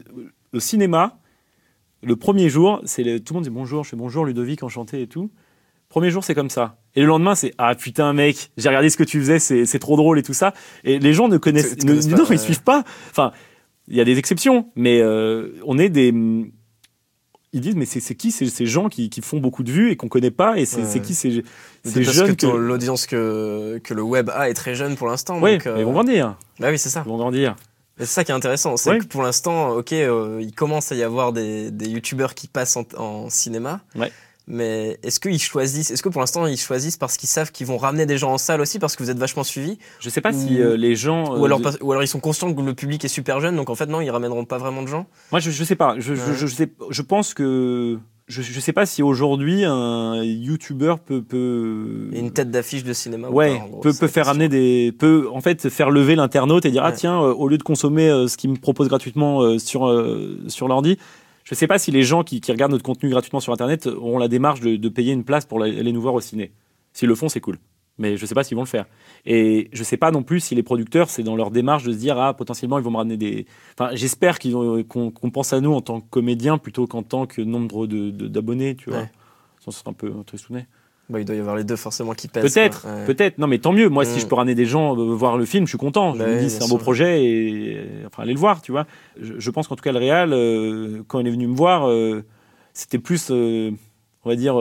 au 0.57 0.61
cinéma. 0.61 1.19
Le 2.03 2.15
premier 2.17 2.49
jour, 2.49 2.81
c'est 2.85 3.03
le- 3.03 3.19
tout 3.21 3.35
le 3.35 3.39
monde 3.39 3.45
dit 3.45 3.51
bonjour, 3.51 3.83
je 3.85 3.91
fais 3.91 3.97
bonjour 3.97 4.25
Ludovic, 4.25 4.63
enchanté 4.63 5.03
et 5.03 5.07
tout. 5.09 5.31
Premier 5.89 6.11
jour, 6.11 6.23
c'est 6.23 6.35
comme 6.35 6.51
ça. 6.51 6.77
Et 6.95 7.01
le 7.01 7.07
lendemain, 7.07 7.35
c'est 7.35 7.55
ah 7.59 7.75
putain 7.75 8.13
mec, 8.13 8.51
j'ai 8.57 8.69
regardé 8.69 8.91
ce 8.91 8.97
que 8.97 9.05
tu 9.05 9.19
faisais, 9.21 9.39
c'est 9.39 9.65
c'est 9.67 9.79
trop 9.79 9.97
drôle 9.97 10.19
et 10.19 10.23
tout 10.23 10.35
ça. 10.35 10.53
Et 10.85 10.99
les 10.99 11.13
gens 11.15 11.29
ne 11.29 11.39
connaissent, 11.39 11.77
ne- 11.79 11.89
connaissent 11.89 12.09
non, 12.09 12.25
ils 12.31 12.39
suivent 12.39 12.63
pas. 12.63 12.85
Enfin, 13.11 13.33
il 13.89 13.97
y 13.97 14.01
a 14.01 14.05
des 14.05 14.19
exceptions, 14.19 14.71
mais 14.77 15.01
euh, 15.01 15.51
on 15.65 15.79
est 15.79 15.89
des. 15.89 16.13
Ils 17.55 17.63
disent 17.63 17.75
mais 17.77 17.87
c'est 17.87 18.01
c'est 18.01 18.15
qui 18.15 18.31
ces, 18.31 18.47
ces 18.47 18.67
gens 18.67 18.91
qui, 18.91 19.09
qui 19.09 19.23
font 19.23 19.41
beaucoup 19.41 19.63
de 19.63 19.73
vues 19.73 19.91
et 19.91 19.97
qu'on 19.97 20.09
connaît 20.09 20.31
pas 20.31 20.59
et 20.59 20.67
c'est 20.67 20.83
Ouais. 20.83 21.01
qui 21.01 21.15
ces, 21.15 21.43
C'est 21.83 22.05
ces 22.05 22.05
jeunes 22.05 22.37
que, 22.37 22.47
que. 22.47 22.55
l'audience 22.57 23.07
que, 23.07 23.81
que 23.83 23.95
le 23.95 24.03
web 24.03 24.29
a 24.29 24.51
est 24.51 24.55
très 24.55 24.75
jeune 24.75 24.95
pour 24.97 25.07
l'instant. 25.09 25.41
Donc, 25.41 25.67
euh, 25.67 25.77
ils 25.79 25.85
vont 25.87 25.93
grandir. 25.93 26.37
Bah 26.61 26.69
oui, 26.71 26.79
c'est 26.79 26.91
ça. 26.91 27.03
Ils 27.07 27.09
vont 27.09 27.17
grandir. 27.17 27.57
C'est 27.99 28.07
ça 28.07 28.25
qui 28.25 28.31
est 28.31 28.35
intéressant, 28.35 28.77
c'est 28.77 28.91
Ouais. 28.91 28.99
que 28.99 29.05
pour 29.07 29.23
l'instant, 29.23 29.71
ok, 29.71 29.93
euh, 29.93 30.39
il 30.41 30.53
commence 30.55 30.93
à 30.93 30.95
y 30.95 31.03
avoir 31.03 31.33
des, 31.33 31.71
des 31.71 31.89
youtubeurs 31.89 32.35
qui 32.35 32.47
passent 32.49 32.77
en, 32.77 32.85
en 32.97 33.29
cinéma. 33.31 33.81
Ouais. 33.97 34.13
Mais 34.51 34.99
est-ce 35.03 35.21
qu'ils 35.21 35.39
choisissent, 35.43 35.91
est-ce 35.91 36.03
que 36.03 36.09
pour 36.09 36.21
l'instant 36.23 36.47
ils 36.47 36.57
choisissent 36.57 36.97
parce 36.97 37.19
qu'ils 37.19 37.29
savent 37.29 37.53
qu'ils 37.53 37.67
vont 37.67 37.77
ramener 37.77 38.07
des 38.07 38.17
gens 38.17 38.33
en 38.33 38.39
salle 38.39 38.63
aussi 38.63 38.79
parce 38.79 38.97
que 38.97 39.03
vous 39.03 39.11
êtes 39.11 39.19
vachement 39.19 39.45
suivis? 39.45 39.79
Je 40.01 40.09
sais 40.09 40.23
pas 40.23 40.33
si 40.33 40.59
euh, 40.63 40.75
les 40.75 40.97
gens. 40.97 41.35
ou, 41.37 41.43
euh, 41.43 41.45
alors, 41.45 41.59
de- 41.59 41.65
pas- 41.65 41.75
ou 41.83 41.93
alors 41.93 42.03
ils 42.03 42.09
sont 42.09 42.19
conscients 42.21 42.55
que 42.55 42.63
le 42.63 42.73
public 42.73 43.05
est 43.05 43.09
super 43.09 43.41
jeune 43.41 43.57
donc 43.57 43.69
en 43.69 43.75
fait 43.75 43.85
non, 43.85 44.01
ils 44.01 44.09
ramèneront 44.11 44.47
pas 44.47 44.57
vraiment 44.57 44.81
de 44.83 44.87
gens? 44.89 45.07
Moi, 45.33 45.41
je, 45.41 45.51
je 45.51 45.65
sais 45.65 45.77
pas. 45.77 45.97
Je, 45.99 46.15
je, 46.15 46.33
je, 46.33 46.47
sais, 46.47 46.71
je 46.89 47.03
pense 47.03 47.35
que. 47.35 47.99
Je, 48.29 48.43
je 48.43 48.61
sais 48.61 48.75
pas 48.75 48.85
si 48.85 49.03
aujourd'hui 49.03 49.65
un 49.65 50.23
YouTuber 50.23 50.97
peut. 51.05 51.23
peut... 51.23 52.11
Une 52.13 52.31
tête 52.31 52.51
d'affiche 52.51 52.85
de 52.85 52.93
cinéma 52.93 53.29
ou 53.29 53.33
Ouais, 53.33 53.57
pas, 53.57 53.65
en 53.65 53.69
gros, 53.69 53.81
peut, 53.81 53.95
peut 53.99 54.07
faire 54.07 54.29
amener 54.29 54.51
des. 54.51 54.93
peut 54.93 55.29
en 55.33 55.41
fait 55.41 55.71
faire 55.71 55.91
lever 55.91 56.15
l'internaute 56.15 56.67
et 56.67 56.71
dire 56.71 56.85
Ah 56.85 56.93
tiens, 56.93 57.23
euh, 57.23 57.33
au 57.33 57.49
lieu 57.49 57.57
de 57.57 57.63
consommer 57.63 58.09
euh, 58.09 58.29
ce 58.29 58.37
qu'il 58.37 58.51
me 58.51 58.57
propose 58.57 58.89
gratuitement 58.89 59.41
euh, 59.41 59.59
sur, 59.59 59.89
euh, 59.89 60.39
sur 60.49 60.69
l'ordi, 60.69 60.99
je 61.45 61.55
sais 61.55 61.67
pas 61.67 61.79
si 61.79 61.91
les 61.91 62.03
gens 62.03 62.23
qui, 62.23 62.43
qui 62.43 62.53
regardent 62.53 62.73
notre 62.73 62.85
contenu 62.85 63.09
gratuitement 63.09 63.41
sur 63.41 63.53
internet 63.55 63.87
auront 63.87 64.19
la 64.19 64.29
démarche 64.29 64.61
de, 64.61 64.77
de 64.77 64.89
payer 64.91 65.15
une 65.15 65.25
place 65.25 65.47
pour 65.47 65.63
aller 65.63 65.93
nous 65.93 66.03
voir 66.03 66.13
au 66.13 66.21
ciné. 66.21 66.53
S'ils 66.93 67.09
le 67.09 67.15
font, 67.15 67.31
c'est 67.31 67.41
cool. 67.41 67.59
Mais 67.99 68.17
je 68.17 68.25
sais 68.27 68.35
pas 68.35 68.45
s'ils 68.45 68.55
vont 68.57 68.63
le 68.63 68.69
faire. 68.69 68.87
Et 69.27 69.69
je 69.73 69.83
sais 69.83 69.97
pas 69.97 70.11
non 70.13 70.23
plus 70.23 70.39
si 70.41 70.55
les 70.55 70.63
producteurs, 70.63 71.11
c'est 71.11 71.23
dans 71.25 71.35
leur 71.37 71.51
démarche 71.51 71.83
de 71.85 71.93
se 71.93 71.99
dire 71.99 72.19
Ah, 72.19 72.33
potentiellement, 72.35 72.79
ils 72.79 72.85
vont 72.85 72.93
me 72.93 72.97
ramener 72.97 73.17
des. 73.17 73.47
Enfin, 73.79 73.91
j'espère 73.95 74.39
qu'on 74.39 75.11
qu'on 75.11 75.31
pense 75.31 75.53
à 75.53 75.61
nous 75.61 75.73
en 75.73 75.81
tant 75.81 76.01
que 76.01 76.07
comédiens 76.09 76.59
plutôt 76.59 76.87
qu'en 76.87 77.03
tant 77.03 77.27
que 77.27 77.43
nombre 77.43 77.87
de- 77.87 78.11
de- 78.11 78.29
d'abonnés, 78.29 78.77
tu 78.77 78.91
vois. 78.91 79.01
Ouais. 79.01 79.11
Ça 79.65 79.73
serait 79.73 79.91
un 79.91 79.95
peu 79.95 80.13
tristounet. 80.27 80.67
Bah, 81.11 81.19
il 81.21 81.25
doit 81.25 81.35
y 81.35 81.41
avoir 81.41 81.57
les 81.57 81.65
deux 81.65 81.75
forcément 81.77 82.13
qui 82.13 82.29
pèsent. 82.29 82.53
Peut-être. 82.55 82.87
Ouais. 82.87 83.07
peut-être. 83.07 83.39
Non, 83.39 83.47
mais 83.47 83.59
tant 83.59 83.73
mieux. 83.73 83.89
Moi, 83.89 84.05
Mm. 84.05 84.07
si 84.07 84.21
je 84.21 84.27
peux 84.27 84.35
ramener 84.35 84.55
des 84.55 84.67
gens 84.67 84.95
euh, 84.95 85.15
voir 85.15 85.39
le 85.39 85.47
film, 85.47 85.65
je 85.65 85.71
suis 85.71 85.79
content. 85.79 86.13
Je 86.13 86.19
Bah 86.19 86.27
me 86.29 86.39
dis, 86.39 86.51
c'est 86.51 86.59
un 86.63 86.67
beau 86.67 86.73
sûr. 86.77 86.79
projet 86.81 87.25
et 87.25 87.77
euh, 87.79 88.07
enfin, 88.07 88.23
allez 88.25 88.35
le 88.35 88.39
voir, 88.39 88.61
tu 88.63 88.73
vois. 88.73 88.87
Je, 89.21 89.33
je 89.39 89.51
pense 89.51 89.67
qu'en 89.67 89.75
tout 89.75 89.83
cas, 89.83 89.91
le 89.93 89.99
Real, 89.99 90.33
euh, 90.35 91.03
quand 91.09 91.19
il 91.21 91.27
est 91.27 91.31
venu 91.31 91.47
me 91.47 91.57
voir, 91.57 91.89
euh, 91.89 92.23
c'était 92.75 92.99
plus, 92.99 93.31
on 93.31 93.75
va 94.27 94.37
dire, 94.37 94.57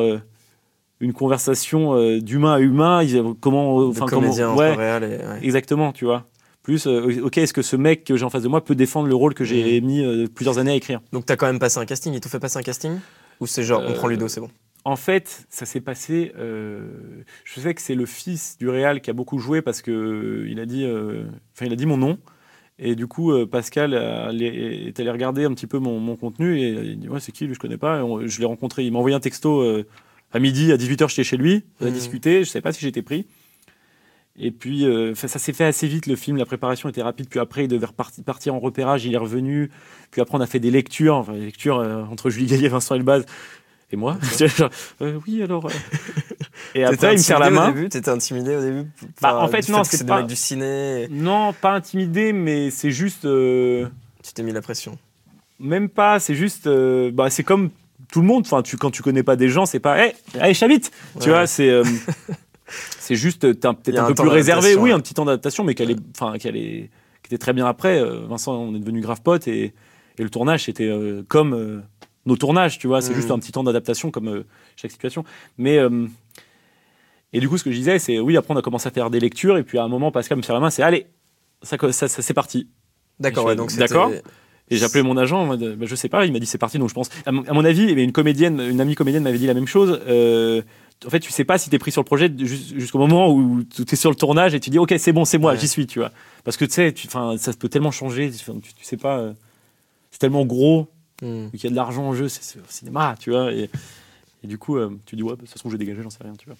une 0.99 1.13
conversation 1.13 1.93
euh, 1.95 2.19
d'humain 2.19 2.53
à 2.55 2.59
humain. 2.59 3.03
Il- 3.03 3.33
Comment, 3.39 3.79
euh, 3.81 3.87
enfin, 3.89 4.05
comment, 4.07 4.27
entre 4.29 4.55
ouais, 4.57 4.73
réal 4.73 5.03
et. 5.03 5.07
ouais. 5.17 5.39
exactement, 5.41 5.91
tu 5.91 6.05
vois. 6.05 6.25
Plus, 6.63 6.85
euh, 6.87 7.21
ok, 7.23 7.37
est-ce 7.37 7.53
que 7.53 7.61
ce 7.61 7.75
mec 7.77 8.03
que 8.03 8.17
j'ai 8.17 8.25
en 8.25 8.29
face 8.29 8.43
de 8.43 8.47
moi 8.49 8.63
peut 8.63 8.75
défendre 8.75 9.07
le 9.07 9.15
rôle 9.15 9.33
que 9.33 9.45
j'ai 9.45 9.79
Mm. 9.79 9.85
mis 9.85 10.03
euh, 10.03 10.25
plusieurs 10.33 10.57
années 10.57 10.71
à 10.71 10.75
écrire? 10.75 10.99
Donc 11.13 11.25
t'as 11.25 11.35
quand 11.37 11.45
même 11.45 11.59
passé 11.59 11.79
un 11.79 11.85
casting, 11.85 12.13
ils 12.13 12.19
t'ont 12.19 12.29
fait 12.29 12.39
passer 12.39 12.57
un 12.59 12.61
casting? 12.63 12.99
Ou 13.39 13.47
c'est 13.47 13.63
genre 13.63 13.83
on 13.87 13.93
prend 13.93 14.07
Ludo, 14.07 14.27
c'est 14.27 14.41
bon? 14.41 14.49
En 14.83 14.95
fait, 14.95 15.45
ça 15.49 15.65
s'est 15.65 15.81
passé. 15.81 16.31
je 16.37 17.59
sais 17.59 17.73
que 17.73 17.81
c'est 17.81 17.95
le 17.95 18.05
fils 18.05 18.57
du 18.57 18.69
Real 18.69 19.01
qui 19.01 19.09
a 19.09 19.13
beaucoup 19.13 19.37
joué 19.39 19.61
parce 19.61 19.81
que 19.81 20.45
il 20.49 20.59
a 20.59 20.65
dit, 20.65 20.85
enfin 20.85 21.65
il 21.65 21.73
a 21.73 21.75
dit 21.75 21.85
mon 21.85 21.97
nom. 21.97 22.17
Et 22.79 22.95
du 22.95 23.07
coup, 23.07 23.33
Pascal 23.47 23.93
est 23.93 24.99
allé 24.99 25.11
regarder 25.11 25.45
un 25.45 25.53
petit 25.53 25.67
peu 25.67 25.79
mon, 25.79 25.99
mon 25.99 26.15
contenu 26.15 26.59
et 26.59 26.69
il 26.69 26.99
dit 26.99 27.09
ouais 27.09 27.19
c'est 27.19 27.31
qui 27.31 27.45
lui 27.47 27.53
je 27.53 27.59
connais 27.59 27.77
pas. 27.77 27.99
Et 27.99 28.01
on- 28.01 28.25
je 28.27 28.39
l'ai 28.39 28.45
rencontré. 28.45 28.83
Il 28.85 28.91
m'a 28.91 28.99
envoyé 28.99 29.15
un 29.15 29.19
texto 29.19 29.63
à 30.33 30.39
midi 30.39 30.71
à 30.71 30.77
18h 30.77 31.09
j'étais 31.09 31.23
chez 31.23 31.37
lui. 31.37 31.63
On 31.81 31.85
a 31.85 31.89
Mhm. 31.89 31.95
discuté. 31.95 32.43
Je 32.43 32.49
sais 32.49 32.61
pas 32.61 32.71
si 32.73 32.81
j'étais 32.81 33.01
pris. 33.01 33.25
Et 34.39 34.51
puis, 34.51 34.85
euh, 34.85 35.15
ça 35.15 35.27
s'est 35.39 35.51
fait 35.53 35.63
assez 35.65 35.87
vite, 35.87 36.05
le 36.05 36.15
film, 36.15 36.37
la 36.37 36.45
préparation 36.45 36.87
était 36.89 37.01
rapide. 37.01 37.27
Puis 37.27 37.39
après, 37.39 37.63
il 37.63 37.67
devait 37.67 37.87
partir 38.23 38.53
en 38.53 38.59
repérage, 38.59 39.03
il 39.05 39.13
est 39.15 39.17
revenu. 39.17 39.71
Puis 40.11 40.21
après, 40.21 40.37
on 40.37 40.41
a 40.41 40.45
fait 40.45 40.59
des 40.59 40.69
lectures, 40.69 41.15
enfin, 41.15 41.33
des 41.33 41.45
lectures 41.45 41.79
euh, 41.79 42.03
entre 42.03 42.29
Julie 42.29 42.45
Gaillet, 42.45 42.67
Vincent 42.67 42.93
Elbaz 42.93 43.25
et 43.91 43.95
moi? 43.95 44.17
Genre, 44.37 44.69
euh, 45.01 45.19
oui, 45.27 45.41
alors. 45.41 45.65
euh. 45.65 45.69
Et 46.75 46.83
après, 46.83 47.13
il 47.13 47.17
me 47.17 47.23
serre 47.23 47.39
la 47.39 47.49
main. 47.49 47.73
T'étais 47.89 48.09
intimidé 48.09 48.55
au 48.55 48.61
début 48.61 48.87
Bah, 49.21 49.39
en 49.39 49.47
fait, 49.47 49.67
non, 49.69 49.83
c'est 49.83 50.05
pas- 50.05 50.21
du 50.21 50.35
ciné. 50.35 51.07
Non, 51.09 51.53
pas 51.53 51.71
intimidé, 51.73 52.31
mais 52.33 52.69
c'est 52.69 52.91
juste. 52.91 53.21
Tu 53.23 54.33
t'es 54.35 54.43
mis 54.43 54.51
la 54.51 54.61
pression. 54.61 54.99
Même 55.59 55.89
pas, 55.89 56.19
c'est 56.19 56.35
juste. 56.35 56.67
bah, 57.11 57.31
c'est 57.31 57.43
comme 57.43 57.71
tout 58.11 58.21
le 58.21 58.27
monde. 58.27 58.43
Enfin, 58.45 58.61
tu, 58.61 58.77
quand 58.77 58.91
tu 58.91 59.01
connais 59.03 59.23
pas 59.23 59.35
des 59.35 59.49
gens, 59.49 59.65
c'est 59.65 59.79
pas. 59.79 60.05
Hé, 60.07 60.13
allez, 60.39 60.53
chavite 60.53 60.91
Tu 61.21 61.29
vois, 61.29 61.47
c'est. 61.47 61.69
euh, 61.69 61.83
c'est 62.99 63.15
juste. 63.15 63.41
peut-être 63.41 63.65
un 63.65 64.03
un 64.05 64.07
peu 64.07 64.13
plus 64.15 64.29
réservé. 64.29 64.75
Oui, 64.75 64.91
un 64.91 64.99
petit 64.99 65.13
temps 65.13 65.25
d'adaptation, 65.25 65.63
mais 65.63 65.75
qu'elle 65.75 65.91
est. 65.91 65.97
Qu'elle 66.39 66.55
est. 66.57 66.89
Qui 67.23 67.27
était 67.33 67.37
très 67.37 67.53
bien 67.53 67.65
après. 67.65 67.99
Euh, 67.99 68.25
Vincent, 68.27 68.55
on 68.55 68.73
est 68.75 68.79
devenu 68.79 69.01
grave 69.01 69.21
potes 69.21 69.47
et, 69.47 69.73
et 70.17 70.23
le 70.23 70.29
tournage, 70.29 70.63
c'était 70.65 70.85
euh, 70.87 71.23
comme 71.27 71.53
euh, 71.53 71.81
nos 72.25 72.37
tournages, 72.37 72.79
tu 72.79 72.87
vois. 72.87 73.01
C'est 73.01 73.09
Mhm. 73.11 73.15
juste 73.17 73.31
un 73.31 73.39
petit 73.39 73.51
temps 73.51 73.63
d'adaptation, 73.63 74.11
comme 74.11 74.43
chaque 74.75 74.91
situation. 74.91 75.23
Mais. 75.57 75.79
et 77.33 77.39
du 77.39 77.49
coup, 77.49 77.57
ce 77.57 77.63
que 77.63 77.71
je 77.71 77.77
disais, 77.77 77.99
c'est 77.99 78.19
oui, 78.19 78.37
après, 78.37 78.53
on 78.53 78.57
a 78.57 78.61
commencé 78.61 78.87
à 78.87 78.91
faire 78.91 79.09
des 79.09 79.19
lectures, 79.19 79.57
et 79.57 79.63
puis 79.63 79.77
à 79.77 79.83
un 79.83 79.87
moment, 79.89 80.11
Pascal 80.11 80.37
me 80.37 80.41
serre 80.43 80.55
la 80.55 80.61
main, 80.61 80.69
c'est 80.69 80.83
allez, 80.83 81.07
ça, 81.61 81.77
ça, 81.91 82.07
ça 82.07 82.21
c'est 82.21 82.33
parti. 82.33 82.69
D'accord, 83.19 83.45
ouais, 83.45 83.55
donc 83.55 83.75
d'accord. 83.75 84.11
Et 84.69 84.75
j'ai 84.77 84.83
appelé 84.85 85.01
mon 85.01 85.15
agent, 85.17 85.41
en 85.41 85.45
mode, 85.45 85.75
bah, 85.77 85.85
je 85.87 85.95
sais 85.95 86.09
pas, 86.09 86.25
il 86.25 86.33
m'a 86.33 86.39
dit 86.39 86.45
c'est 86.45 86.57
parti, 86.57 86.77
donc 86.77 86.89
je 86.89 86.93
pense. 86.93 87.09
À 87.25 87.31
mon, 87.31 87.43
à 87.45 87.53
mon 87.53 87.63
avis, 87.63 87.83
une 87.91 88.11
comédienne, 88.11 88.59
une 88.59 88.81
amie 88.81 88.95
comédienne 88.95 89.23
m'avait 89.23 89.37
dit 89.37 89.47
la 89.47 89.53
même 89.53 89.67
chose. 89.67 89.99
euh, 90.07 90.61
en 91.05 91.09
fait, 91.11 91.19
tu 91.19 91.31
sais 91.31 91.43
pas 91.45 91.57
si 91.59 91.69
t'es 91.69 91.77
pris 91.79 91.91
sur 91.91 92.01
le 92.01 92.05
projet 92.05 92.29
jus- 92.37 92.73
jusqu'au 92.79 92.97
moment 92.97 93.31
où 93.31 93.63
tu 93.63 93.83
es 93.83 93.95
sur 93.95 94.09
le 94.09 94.15
tournage 94.15 94.55
et 94.55 94.59
tu 94.59 94.69
dis 94.71 94.79
ok, 94.79 94.95
c'est 94.97 95.13
bon, 95.13 95.25
c'est 95.25 95.37
moi, 95.37 95.51
Ouais. 95.53 95.59
j'y 95.59 95.67
suis, 95.67 95.85
tu 95.87 95.99
vois. 95.99 96.11
Parce 96.43 96.57
que 96.57 96.65
tu 96.65 96.71
sais, 96.71 96.93
ça 97.37 97.53
peut 97.53 97.69
tellement 97.69 97.91
changer, 97.91 98.31
tu, 98.31 98.43
sais 98.81 98.97
pas, 98.97 99.19
euh, 99.19 99.33
c'est 100.11 100.19
tellement 100.19 100.45
gros, 100.45 100.87
Hmm. 101.21 101.49
qu'il 101.49 101.63
y 101.63 101.67
a 101.67 101.69
de 101.71 101.75
l'argent 101.75 102.03
en 102.03 102.13
jeu, 102.13 102.27
c'est 102.29 102.59
au 102.59 102.63
cinéma, 102.69 103.15
tu 103.19 103.31
vois. 103.31 103.51
Et, 103.51 103.69
et 104.43 104.47
du 104.47 104.57
coup, 104.59 104.77
euh, 104.77 104.89
tu 105.07 105.15
dis 105.15 105.23
ouais, 105.23 105.31
bah, 105.31 105.35
de 105.37 105.41
toute 105.41 105.49
façon, 105.49 105.69
j'ai 105.71 105.77
dégagé, 105.79 106.03
j'en 106.03 106.09
sais 106.11 106.19
rien, 106.23 106.33
tu 106.37 106.45
vois. 106.45 106.55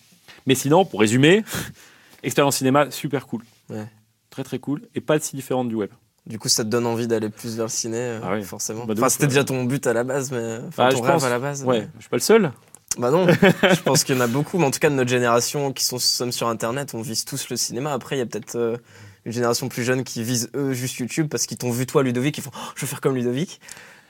Mais 0.48 0.56
sinon, 0.56 0.84
pour 0.86 1.00
résumer, 1.00 1.44
expérience 2.24 2.58
cinéma 2.58 2.90
super 2.92 3.28
cool. 3.28 3.42
Ouais. 3.70 3.86
Très 4.30 4.44
très 4.44 4.60
cool 4.60 4.82
et 4.96 5.02
pas 5.02 5.20
si 5.20 5.36
différente 5.36 5.68
du 5.70 5.76
web. 5.76 5.90
Du 6.28 6.40
coup, 6.40 6.50
ça 6.50 6.64
te 6.64 6.70
donne 6.70 6.86
envie 6.86 7.08
d'aller 7.08 7.30
plus 7.30 7.56
vers 7.56 7.66
le 7.66 7.70
ciné, 7.72 7.98
euh, 7.98 8.20
Ah 8.24 8.42
forcément. 8.42 8.86
Bah, 8.86 8.94
enfin, 8.98 9.10
c'était 9.10 9.28
déjà 9.28 9.44
ton 9.46 9.64
but 9.64 9.86
à 9.88 9.94
la 9.94 10.04
base, 10.04 10.32
mais 10.32 10.58
enfin, 10.68 10.88
Ah, 10.88 10.92
ton 10.92 11.02
rêve 11.02 11.14
pense. 11.14 11.24
à 11.24 11.30
la 11.30 11.40
base. 11.40 11.64
Ouais, 11.64 11.82
mais- 11.82 11.88
je 11.96 12.02
suis 12.02 12.10
pas 12.10 12.18
le 12.18 12.22
seul. 12.22 12.52
Bah 12.98 13.12
non, 13.12 13.28
je 13.28 13.82
pense 13.84 14.04
qu'il 14.04 14.16
y 14.16 14.18
en 14.18 14.22
a 14.22 14.28
beaucoup, 14.28 14.58
mais 14.58 14.66
en 14.66 14.72
tout 14.72 14.80
cas 14.80 14.90
de 14.90 14.96
notre 14.96 15.10
génération 15.10 15.72
qui 15.72 15.86
sont 15.86 16.00
sommes 16.00 16.32
sur 16.32 16.48
Internet, 16.50 16.94
on 16.96 17.02
vise 17.02 17.26
tous 17.26 17.50
le 17.50 17.56
cinéma. 17.56 17.94
Après, 17.94 18.16
il 18.16 18.20
y 18.20 18.22
a 18.22 18.26
peut-être 18.26 18.56
euh, 18.56 18.78
une 19.26 19.32
génération 19.32 19.70
plus 19.70 19.84
jeune 19.84 20.04
qui 20.04 20.24
vise 20.24 20.50
eux 20.56 20.74
juste 20.74 20.98
YouTube 20.98 21.28
parce 21.30 21.46
qu'ils 21.46 21.58
t'ont 21.58 21.72
vu 21.72 21.86
toi 21.86 22.02
Ludovic, 22.04 22.38
ils 22.38 22.42
font 22.44 22.52
oh, 22.56 22.60
je 22.76 22.82
veux 22.82 22.88
faire 22.88 23.02
comme 23.02 23.16
Ludovic. 23.16 23.62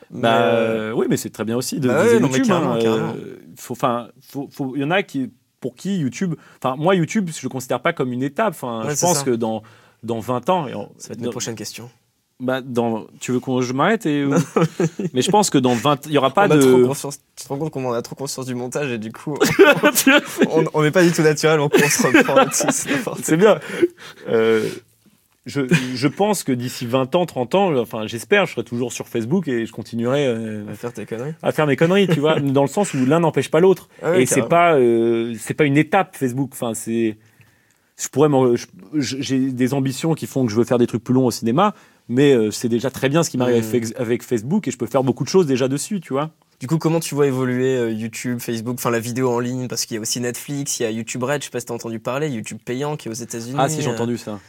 Bah, 0.09 0.41
euh, 0.41 0.91
oui, 0.93 1.07
mais 1.09 1.17
c'est 1.17 1.29
très 1.31 1.43
bien 1.43 1.57
aussi 1.57 1.79
de 1.81 1.89
bah 1.89 2.03
viser 2.03 2.15
ouais, 2.15 2.21
YouTube. 2.21 2.51
hein, 2.51 2.77
il 2.79 4.81
y 4.81 4.83
en 4.83 4.91
a 4.91 5.03
qui, 5.03 5.31
pour 5.59 5.75
qui 5.75 5.97
YouTube. 5.97 6.35
Enfin, 6.63 6.75
moi, 6.77 6.95
YouTube, 6.95 7.29
je 7.35 7.39
le 7.43 7.49
considère 7.49 7.81
pas 7.81 7.91
comme 7.93 8.13
une 8.13 8.23
étape. 8.23 8.53
Enfin, 8.53 8.85
Ouais, 8.87 8.95
je 8.95 9.01
pense 9.01 9.17
ça. 9.19 9.23
que 9.23 9.31
dans 9.31 9.61
dans 10.03 10.19
20 10.19 10.47
ans, 10.49 10.67
et 10.67 10.71
ça 10.71 10.77
va 11.09 11.13
être 11.13 11.19
mes 11.19 11.25
dans- 11.25 11.31
prochaines 11.31 11.55
questions. 11.55 11.89
Bah, 12.39 12.61
dans, 12.61 13.07
tu 13.19 13.31
veux 13.31 13.39
qu'on 13.39 13.61
je 13.61 13.73
m'arrête 13.73 14.05
et 14.05 14.23
mais 15.13 15.23
je 15.23 15.31
pense 15.31 15.49
que 15.49 15.57
dans 15.57 15.73
20 15.73 16.05
il 16.05 16.11
y 16.11 16.17
aura 16.19 16.29
pas 16.29 16.45
on 16.45 16.55
de. 16.55 16.61
tu 17.35 17.43
te 17.43 17.47
rends 17.49 17.57
compte 17.57 17.71
qu'on 17.71 17.91
a 17.93 18.01
trop 18.03 18.15
conscience 18.15 18.45
du 18.45 18.53
montage 18.53 18.91
et 18.91 18.99
du 18.99 19.11
coup, 19.11 19.35
on 20.51 20.63
on 20.73 20.83
n'est 20.83 20.91
pas 20.91 21.03
du 21.03 21.11
tout 21.11 21.23
naturel, 21.23 21.57
donc 21.57 21.73
on 21.75 21.89
se 21.89 22.05
reprend 22.05 23.15
c'est 23.21 23.37
bien. 23.37 23.59
Euh, 24.29 24.69
je, 25.47 25.61
je 25.95 26.07
pense 26.07 26.43
que 26.43 26.51
d'ici 26.51 26.85
20 26.85 27.15
ans, 27.15 27.25
30 27.25 27.55
ans, 27.55 27.75
enfin, 27.77 28.05
j'espère, 28.05 28.45
je 28.45 28.51
serai 28.51 28.65
toujours 28.65 28.91
sur 28.91 29.07
Facebook 29.07 29.47
et 29.47 29.65
je 29.65 29.71
continuerai 29.71 30.27
euh, 30.27 30.65
quoi. 30.65 30.73
faire 30.75 30.93
tes 30.93 31.05
conneries. 31.05 31.33
à 31.41 31.51
faire 31.53 31.65
mes 31.65 31.77
conneries, 31.77 32.07
tu 32.07 32.19
vois, 32.19 32.39
dans 32.39 32.63
le 32.63 32.67
sens 32.67 32.93
où 32.93 33.05
l'un 33.05 33.21
n'empêche 33.21 33.49
pas 33.49 33.61
l'autre. 33.61 33.87
Ah 34.03 34.19
et 34.19 34.25
c'est 34.25 34.47
pas 34.47 34.75
euh, 34.75 35.33
c'est 35.39 35.53
pas 35.53 35.63
une 35.63 35.77
étape 35.77 36.15
Facebook 36.15 36.49
enfin 36.53 36.73
c'est 36.73 37.17
je 37.97 38.07
pourrais 38.09 38.29
j'ai 38.93 39.39
des 39.51 39.73
ambitions 39.73 40.13
qui 40.13 40.27
font 40.27 40.45
que 40.45 40.51
je 40.51 40.57
veux 40.57 40.65
faire 40.65 40.77
des 40.77 40.85
trucs 40.85 41.03
plus 41.03 41.15
longs 41.15 41.25
au 41.25 41.31
cinéma 41.31 41.73
mais 42.09 42.33
euh, 42.33 42.51
c'est 42.51 42.69
déjà 42.69 42.89
très 42.91 43.09
bien 43.09 43.23
ce 43.23 43.29
qui 43.29 43.37
m'arrive 43.37 43.63
Mmh. 43.65 43.91
avec, 43.97 44.23
Facebook 44.23 44.67
et 44.67 44.71
je 44.71 44.77
peux 44.77 44.87
faire 44.87 45.03
beaucoup 45.03 45.23
de 45.23 45.29
choses 45.29 45.45
déjà 45.45 45.67
dessus 45.67 45.99
tu 46.01 46.13
vois 46.13 46.31
Du 46.59 46.67
coup, 46.67 46.77
comment 46.77 46.99
tu 46.99 47.15
vois 47.15 47.27
évoluer 47.27 47.75
euh, 47.77 47.91
YouTube, 47.91 48.39
Facebook, 48.39 48.75
enfin 48.79 48.89
la 48.91 48.99
vidéo 48.99 49.29
en 49.31 49.39
ligne? 49.39 49.67
Parce 49.67 49.85
qu'il 49.85 49.95
y 49.95 49.97
a 49.97 50.01
aussi 50.01 50.19
Netflix, 50.19 50.79
il 50.79 50.83
y 50.83 50.85
a 50.85 50.91
YouTube 50.91 51.23
Red, 51.23 51.41
je 51.41 51.45
sais 51.45 51.51
pas 51.51 51.59
si 51.59 51.65
t'as 51.67 51.73
entendu 51.73 51.99
parler, 51.99 52.29
YouTube 52.29 52.59
payant 52.63 52.95
qui 52.97 53.07
est 53.07 53.11
aux 53.11 53.13
États-Unis. 53.13 53.55
ah 53.57 53.69
si 53.69 53.81
j'ai 53.81 53.89
euh, 53.89 53.93
entendu 53.93 54.17
ça 54.17 54.39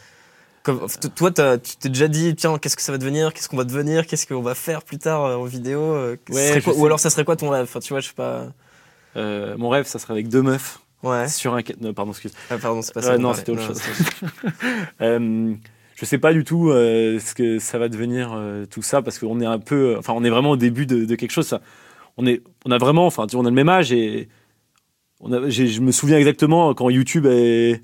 Comme- 0.63 0.85
toi, 1.15 1.31
tu 1.31 1.75
t'es 1.79 1.89
déjà 1.89 2.07
dit, 2.07 2.35
tiens, 2.35 2.57
qu'est-ce 2.57 2.75
que 2.75 2.81
ça 2.81 2.91
va 2.91 2.97
devenir? 2.97 3.33
Qu'est-ce 3.33 3.47
qu'on 3.49 3.57
va 3.57 3.63
devenir? 3.63 4.05
Qu'est-ce 4.07 4.27
qu'on 4.27 4.41
va 4.41 4.55
faire 4.55 4.83
plus 4.83 4.97
tard 4.97 5.21
en 5.39 5.43
vidéo 5.45 5.95
Ouais, 6.29 6.61
quoi-. 6.63 6.73
Ou 6.75 6.85
alors, 6.85 6.99
ça 6.99 7.09
serait 7.09 7.23
quoi 7.25 7.35
ton 7.35 7.49
rêve? 7.49 7.63
Enfin, 7.63 7.79
tu 7.79 7.93
vois, 7.93 7.99
je 8.01 8.07
sais 8.07 8.13
pas. 8.13 8.47
Euh, 9.15 9.55
mon 9.57 9.69
rêve 9.69 9.87
ça 9.87 9.97
serait 9.99 10.13
avec 10.13 10.27
deux 10.29 10.41
meufs 10.43 10.79
Ouais. 11.01 11.27
sur 11.29 11.55
un 11.55 11.61
non, 11.81 11.93
pardon 11.93 12.11
excuse 12.11 12.33
Ah, 12.51 12.57
pardon, 12.57 12.81
c'est 12.81 12.93
pas 12.93 13.01
ça. 13.01 13.17
non, 13.17 13.29
on 13.29 13.33
c'était 13.33 13.51
autre 13.53 13.65
chose. 13.65 13.81
je 15.99 16.05
sais 16.05 16.17
pas 16.17 16.31
du 16.33 16.43
tout 16.43 16.69
euh, 16.69 17.19
ce 17.19 17.33
que 17.33 17.59
ça 17.59 17.77
va 17.77 17.89
devenir 17.89 18.31
euh, 18.33 18.65
tout 18.65 18.81
ça 18.81 19.01
parce 19.01 19.19
qu'on 19.19 19.41
est 19.41 19.45
un 19.45 19.59
peu, 19.59 19.95
enfin 19.97 20.13
on 20.15 20.23
est 20.23 20.29
vraiment 20.29 20.51
au 20.51 20.57
début 20.57 20.85
de, 20.85 21.03
de 21.05 21.15
quelque 21.15 21.31
chose. 21.31 21.47
Ça, 21.47 21.61
on 22.17 22.25
est, 22.25 22.41
on 22.65 22.71
a 22.71 22.77
vraiment, 22.77 23.05
enfin 23.05 23.27
tu 23.27 23.35
vois, 23.35 23.43
on 23.43 23.45
a 23.47 23.49
le 23.49 23.55
même 23.55 23.69
âge 23.69 23.91
et 23.91 24.29
on 25.19 25.31
a, 25.33 25.49
j'ai- 25.49 25.67
je 25.67 25.81
me 25.81 25.91
souviens 25.91 26.17
exactement 26.17 26.73
quand 26.73 26.89
YouTube 26.89 27.25
est, 27.25 27.81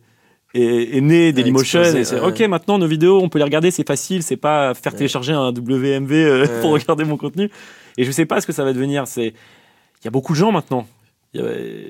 est, 0.53 0.97
est 0.97 1.01
né, 1.01 1.34
Dailymotion. 1.34 1.82
et 1.84 2.03
c'est, 2.05 2.20
ouais. 2.20 2.28
ok, 2.28 2.39
maintenant 2.47 2.78
nos 2.78 2.88
vidéos, 2.88 3.20
on 3.22 3.28
peut 3.28 3.39
les 3.39 3.43
regarder, 3.43 3.72
c'est 3.72 3.86
facile, 3.88 4.24
c'est 4.24 4.38
pas 4.38 4.74
faire 4.74 4.93
Ouais. 4.93 4.99
télécharger 4.99 5.34
un 5.34 5.51
WMV 5.51 6.11
euh, 6.13 6.47
pour 6.61 6.72
regarder 6.72 7.03
mon 7.03 7.18
contenu. 7.18 7.49
Et 7.97 8.03
je 8.05 8.11
sais 8.11 8.26
pas 8.26 8.39
ce 8.41 8.47
que 8.47 8.53
ça 8.53 8.63
va 8.63 8.72
devenir. 8.74 9.07
C'est, 9.07 9.28
il 9.28 10.05
y 10.05 10.07
a 10.07 10.11
beaucoup 10.11 10.34
de 10.34 10.38
gens 10.38 10.51
maintenant. 10.53 10.88
Il 11.34 11.41
y 11.41 11.43
a, 11.43 11.47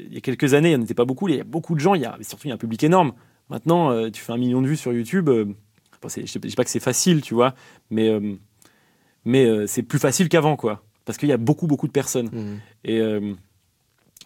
il 0.07 0.13
y 0.13 0.17
a 0.17 0.21
quelques 0.21 0.55
années, 0.55 0.69
il 0.71 0.75
n'y 0.77 0.81
en 0.81 0.83
était 0.83 0.93
pas 0.95 1.05
beaucoup. 1.05 1.27
Il 1.29 1.35
y 1.35 1.39
a 1.39 1.43
beaucoup 1.43 1.75
de 1.75 1.79
gens. 1.79 1.93
Il 1.93 2.01
y 2.01 2.05
a 2.05 2.17
surtout 2.21 2.47
il 2.47 2.49
y 2.49 2.51
a 2.51 2.55
un 2.55 2.59
public 2.59 2.83
énorme. 2.83 3.13
Maintenant, 3.49 3.91
euh, 3.91 4.09
tu 4.09 4.21
fais 4.23 4.31
un 4.33 4.37
million 4.37 4.61
de 4.61 4.67
vues 4.67 4.77
sur 4.77 4.91
YouTube. 4.93 5.29
euh, 5.29 5.45
bon, 6.01 6.09
je 6.09 6.19
ne 6.21 6.25
dis 6.25 6.55
pas 6.55 6.63
que 6.63 6.69
c'est 6.69 6.79
facile, 6.79 7.21
tu 7.21 7.33
vois, 7.33 7.55
mais, 7.89 8.09
euh, 8.09 8.35
mais 9.25 9.45
euh, 9.45 9.67
c'est 9.67 9.83
plus 9.83 9.99
facile 9.99 10.29
qu'avant, 10.29 10.55
quoi. 10.55 10.83
Parce 11.05 11.17
qu'il 11.17 11.29
y 11.29 11.33
a 11.33 11.37
beaucoup, 11.37 11.67
beaucoup 11.67 11.87
de 11.87 11.91
personnes. 11.91 12.29
Hmm. 12.31 12.57
Et 12.83 12.99
euh, 12.99 13.33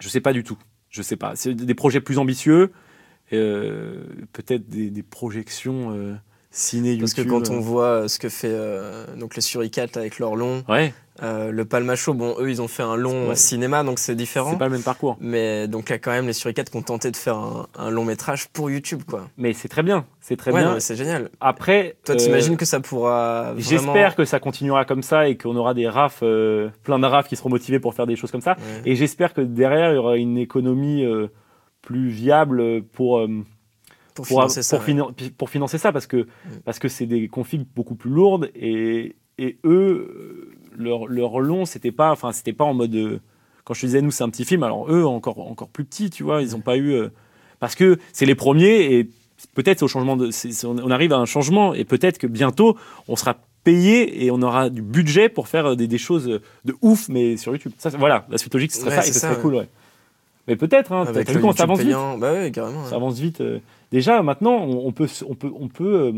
je 0.00 0.08
sais 0.08 0.20
pas 0.20 0.32
du 0.32 0.44
tout. 0.44 0.58
Je 0.88 1.02
sais 1.02 1.16
pas. 1.16 1.36
C'est 1.36 1.54
des 1.54 1.74
projets 1.74 2.00
plus 2.00 2.18
ambitieux. 2.18 2.72
Peut-être 3.30 4.68
des, 4.68 4.90
des 4.90 5.02
projections 5.04 6.18
ciné 6.50 6.94
YouTube. 6.94 7.00
Parce 7.02 7.14
que 7.14 7.22
quand 7.22 7.50
on 7.50 7.60
voit 7.60 8.08
ce 8.08 8.18
que 8.18 8.28
fait 8.28 8.52
donc 9.16 9.36
les 9.36 9.40
Suricates 9.40 9.96
avec 9.96 10.18
leur 10.18 10.34
long, 10.34 10.64
Ouais, 10.68 10.92
euh, 11.22 11.50
le 11.50 11.64
Palmacho, 11.64 12.14
bon, 12.14 12.34
eux, 12.38 12.48
ils 12.50 12.62
ont 12.62 12.68
fait 12.68 12.82
un 12.82 12.96
long 12.96 13.28
Ouais. 13.28 13.34
cinéma, 13.36 13.82
donc 13.84 13.98
c'est 13.98 14.14
différent. 14.14 14.52
c'est 14.52 14.58
pas 14.58 14.66
le 14.66 14.72
même 14.72 14.82
parcours. 14.82 15.16
Mais 15.20 15.68
donc, 15.68 15.88
il 15.88 15.92
y 15.92 15.94
a 15.94 15.98
quand 15.98 16.10
même 16.12 16.26
les 16.26 16.32
Suricates 16.32 16.70
qui 16.70 16.76
ont 16.76 16.82
tenté 16.82 17.10
de 17.10 17.16
faire 17.16 17.36
un, 17.36 17.66
un 17.76 17.90
long 17.90 18.04
métrage 18.04 18.48
pour 18.48 18.70
YouTube, 18.70 19.02
quoi. 19.06 19.28
Mais 19.36 19.52
c'est 19.52 19.68
très 19.68 19.82
bien. 19.82 20.06
C'est 20.20 20.36
très 20.36 20.50
ouais, 20.52 20.60
bien. 20.60 20.80
c'est 20.80 20.96
génial. 20.96 21.30
Après, 21.40 21.96
Toi, 22.04 22.14
euh, 22.14 22.18
t'imagines 22.18 22.56
que 22.56 22.64
ça 22.64 22.80
pourra. 22.80 23.52
vraiment- 23.54 23.60
J'espère 23.60 24.16
que 24.16 24.24
ça 24.24 24.40
continuera 24.40 24.84
comme 24.84 25.02
ça 25.02 25.28
et 25.28 25.36
qu'on 25.36 25.56
aura 25.56 25.74
des 25.74 25.88
rafs, 25.88 26.20
euh, 26.22 26.70
plein 26.84 26.98
de 26.98 27.06
rafs 27.06 27.28
qui 27.28 27.36
seront 27.36 27.50
motivés 27.50 27.80
pour 27.80 27.94
faire 27.94 28.06
des 28.06 28.16
choses 28.16 28.30
comme 28.30 28.40
ça. 28.40 28.52
Ouais. 28.52 28.90
Et 28.92 28.96
j'espère 28.96 29.34
que 29.34 29.40
derrière, 29.40 29.92
il 29.92 29.96
y 29.96 29.98
aura 29.98 30.16
une 30.16 30.38
économie 30.38 31.04
euh, 31.04 31.28
plus 31.82 32.08
viable 32.08 32.82
pour, 32.92 33.20
pour 33.20 33.26
pour, 34.14 34.26
financer 34.26 34.62
ça. 34.62 34.76
pour, 34.78 34.86
ouais. 34.86 34.92
finan- 34.94 35.30
pour 35.36 35.50
financer 35.50 35.78
ça, 35.78 35.92
parce 35.92 36.06
que 36.06 36.26
parce 36.64 36.78
que 36.78 36.88
c'est 36.88 37.06
des 37.06 37.28
configs 37.28 37.66
beaucoup 37.74 37.94
plus 37.94 38.10
lourdes 38.10 38.50
et, 38.54 39.16
et 39.38 39.58
eux, 39.64 40.50
leur, 40.76 41.06
leur 41.06 41.40
long, 41.40 41.64
c'était 41.64 41.92
pas, 41.92 42.12
enfin, 42.12 42.32
c'était 42.32 42.52
pas 42.52 42.64
en 42.64 42.74
mode. 42.74 42.94
euh, 42.94 43.20
quand 43.64 43.74
je 43.74 43.82
te 43.82 43.86
disais, 43.86 44.02
nous, 44.02 44.10
c'est 44.10 44.24
un 44.24 44.30
petit 44.30 44.44
film, 44.44 44.62
alors 44.62 44.90
eux, 44.90 45.04
encore, 45.04 45.38
encore 45.50 45.68
plus 45.68 45.84
petits, 45.84 46.10
tu 46.10 46.22
vois, 46.22 46.42
ils 46.42 46.52
n'ont 46.52 46.60
pas 46.60 46.76
eu. 46.76 46.92
euh, 46.92 47.08
parce 47.60 47.74
que 47.74 47.98
c'est 48.12 48.26
les 48.26 48.34
premiers 48.34 48.94
et 48.94 49.08
peut-être 49.54 49.82
au 49.82 49.88
changement 49.88 50.16
de. 50.16 50.30
on 50.66 50.90
arrive 50.90 51.12
à 51.12 51.18
un 51.18 51.26
changement 51.26 51.74
et 51.74 51.84
peut-être 51.84 52.18
que 52.18 52.26
bientôt, 52.26 52.76
on 53.08 53.16
sera 53.16 53.36
payé 53.64 54.24
et 54.24 54.30
on 54.30 54.40
aura 54.40 54.70
du 54.70 54.80
budget 54.82 55.28
pour 55.28 55.46
faire 55.46 55.76
des, 55.76 55.86
des 55.86 55.98
choses 55.98 56.40
de 56.64 56.76
ouf, 56.80 57.08
mais 57.10 57.36
sur 57.36 57.52
YouTube. 57.52 57.72
Ça, 57.78 57.90
voilà, 57.90 58.26
la 58.30 58.38
suite 58.38 58.54
logique, 58.54 58.72
ce 58.72 58.80
serait 58.80 58.90
Ouais, 58.96 59.02
ça 59.02 59.08
et 59.08 59.12
ce 59.12 59.20
serait 59.20 59.36
ouais. 59.36 59.42
cool, 59.42 59.54
ouais. 59.56 59.68
Mais 60.48 60.56
peut-être, 60.56 60.92
hein, 60.92 61.04
Avec 61.06 61.28
le 61.28 61.34
vu 61.34 61.40
comment 61.40 61.52
ça 61.52 61.64
avance 61.64 61.78
vite 61.80 61.88
payant. 61.88 62.16
Bah 62.18 62.32
ouais, 62.32 62.50
carrément. 62.50 62.84
ça 62.86 62.96
avance 62.96 63.18
vite. 63.20 63.42
euh. 63.42 63.58
Déjà, 63.92 64.22
maintenant, 64.22 64.52
on, 64.56 64.86
on 64.86 64.92
peut, 64.92 65.06
on 65.28 65.34
peut, 65.34 65.50
on 65.54 65.68
peut. 65.68 65.94
euh, 66.00 66.12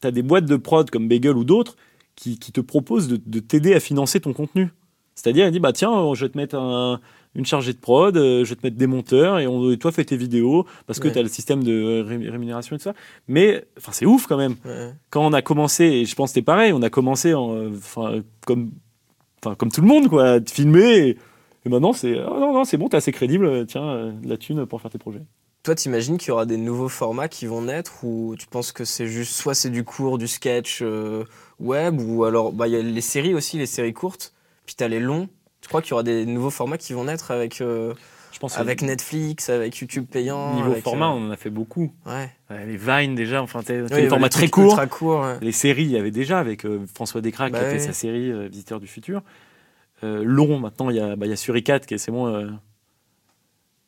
T'as 0.00 0.10
des 0.10 0.22
boîtes 0.22 0.46
de 0.46 0.56
prod 0.56 0.88
comme 0.90 1.08
Bagel 1.08 1.36
ou 1.36 1.44
d'autres 1.44 1.76
qui, 2.20 2.38
qui 2.38 2.52
te 2.52 2.60
proposent 2.60 3.08
de, 3.08 3.18
de 3.24 3.40
t'aider 3.40 3.74
à 3.74 3.80
financer 3.80 4.20
ton 4.20 4.32
contenu. 4.32 4.68
C'est-à-dire, 5.14 5.46
il 5.46 5.52
dit 5.52 5.60
bah 5.60 5.72
tiens, 5.72 6.12
je 6.14 6.24
vais 6.24 6.30
te 6.30 6.36
mettre 6.38 6.54
un- 6.56 7.00
une 7.36 7.46
chargée 7.46 7.72
de 7.72 7.78
prod, 7.78 8.16
euh, 8.16 8.44
je 8.44 8.50
vais 8.50 8.56
te 8.56 8.66
mettre 8.66 8.76
des 8.76 8.86
monteurs 8.88 9.38
et, 9.38 9.46
on, 9.46 9.70
et 9.70 9.76
toi 9.78 9.92
fais 9.92 10.04
tes 10.04 10.16
vidéos 10.16 10.66
parce 10.86 10.98
que 10.98 11.06
Ouais. 11.08 11.12
tu 11.12 11.18
as 11.18 11.22
le 11.22 11.28
système 11.28 11.62
de 11.62 11.72
euh, 11.72 12.02
ré- 12.02 12.28
rémunération 12.28 12.74
et 12.74 12.78
tout 12.78 12.82
ça. 12.84 12.94
Mais 13.28 13.64
enfin, 13.78 13.92
c'est 13.92 14.06
ouf 14.06 14.26
quand 14.26 14.36
même. 14.36 14.56
Ouais. 14.64 14.92
Quand 15.10 15.24
on 15.26 15.32
a 15.32 15.40
commencé, 15.42 15.84
et 15.84 16.04
je 16.06 16.14
pense 16.16 16.30
que 16.30 16.34
c'était 16.34 16.44
pareil, 16.44 16.72
on 16.72 16.82
a 16.82 16.90
commencé 16.90 17.32
en, 17.34 17.68
enfin, 17.72 18.22
comme, 18.46 18.72
enfin, 19.44 19.54
comme 19.54 19.70
tout 19.70 19.80
le 19.80 19.86
monde, 19.86 20.08
quoi, 20.08 20.28
à 20.32 20.40
te 20.40 20.50
filmer. 20.50 20.98
Et, 21.08 21.18
et 21.64 21.68
maintenant, 21.68 21.92
c'est 21.92 22.18
ah 22.18 22.36
non, 22.40 22.52
non, 22.52 22.64
c'est 22.64 22.78
bon, 22.78 22.88
t'es 22.88 22.96
assez 22.96 23.12
crédible, 23.12 23.64
tiens, 23.66 23.84
euh, 23.88 24.12
de 24.12 24.28
la 24.28 24.36
thune 24.36 24.66
pour 24.66 24.80
faire 24.80 24.90
tes 24.90 24.98
projets. 24.98 25.22
Toi, 25.62 25.74
t'imagines 25.74 26.16
qu'il 26.16 26.28
y 26.28 26.30
aura 26.30 26.46
des 26.46 26.56
nouveaux 26.56 26.88
formats 26.88 27.28
qui 27.28 27.44
vont 27.46 27.60
naître 27.62 28.02
ou 28.02 28.34
tu 28.38 28.46
penses 28.46 28.72
que 28.72 28.86
c'est 28.86 29.06
juste 29.06 29.34
soit 29.34 29.54
c'est 29.54 29.68
du 29.68 29.84
court, 29.84 30.16
du 30.16 30.26
sketch 30.26 30.78
euh, 30.80 31.24
web 31.58 32.00
ou 32.00 32.24
alors 32.24 32.50
bah 32.52 32.66
il 32.66 32.72
y 32.72 32.76
a 32.76 32.82
les 32.82 33.00
séries 33.02 33.34
aussi, 33.34 33.58
les 33.58 33.66
séries 33.66 33.92
courtes, 33.92 34.32
puis 34.64 34.74
t'as 34.74 34.88
les 34.88 35.00
longs. 35.00 35.28
Tu 35.60 35.68
crois 35.68 35.82
qu'il 35.82 35.90
y 35.90 35.92
aura 35.92 36.02
des 36.02 36.24
nouveaux 36.24 36.48
formats 36.48 36.78
qui 36.78 36.94
vont 36.94 37.04
naître 37.04 37.30
avec 37.30 37.60
euh, 37.60 37.92
Je 38.32 38.38
pense 38.38 38.56
avec 38.56 38.80
Netflix, 38.80 39.50
avec 39.50 39.76
YouTube 39.76 40.06
payant 40.10 40.54
niveau 40.54 40.70
avec, 40.72 40.82
format, 40.82 41.08
euh, 41.08 41.16
on 41.16 41.26
en 41.28 41.30
a 41.30 41.36
fait 41.36 41.50
beaucoup. 41.50 41.92
Ouais. 42.06 42.30
Les 42.66 42.78
Vines 42.78 43.14
déjà, 43.14 43.42
enfin, 43.42 43.60
t'as 43.62 43.82
Oui, 43.82 43.88
des 43.90 44.08
formats 44.08 44.28
les 44.28 44.30
très 44.30 44.48
courts. 44.48 44.80
courts. 44.88 45.20
ouais. 45.20 45.36
Les 45.42 45.52
séries, 45.52 45.84
il 45.84 45.90
y 45.90 45.98
avait 45.98 46.10
déjà 46.10 46.38
avec 46.38 46.64
François 46.94 47.20
Descraques 47.20 47.52
Bah 47.52 47.58
qui 47.58 47.64
a 47.66 47.70
fait 47.70 47.78
sa 47.80 47.92
série 47.92 48.32
euh, 48.32 48.48
Visiteur 48.48 48.80
du 48.80 48.86
futur. 48.86 49.22
Long, 50.02 50.58
maintenant, 50.58 50.88
il 50.88 50.96
y 50.96 51.00
a, 51.00 51.14
bah, 51.16 51.26
y 51.26 51.32
a 51.32 51.36
Suricat 51.36 51.80
qui 51.80 51.92
est 51.92 51.98
c'est 51.98 52.10
bon. 52.10 52.48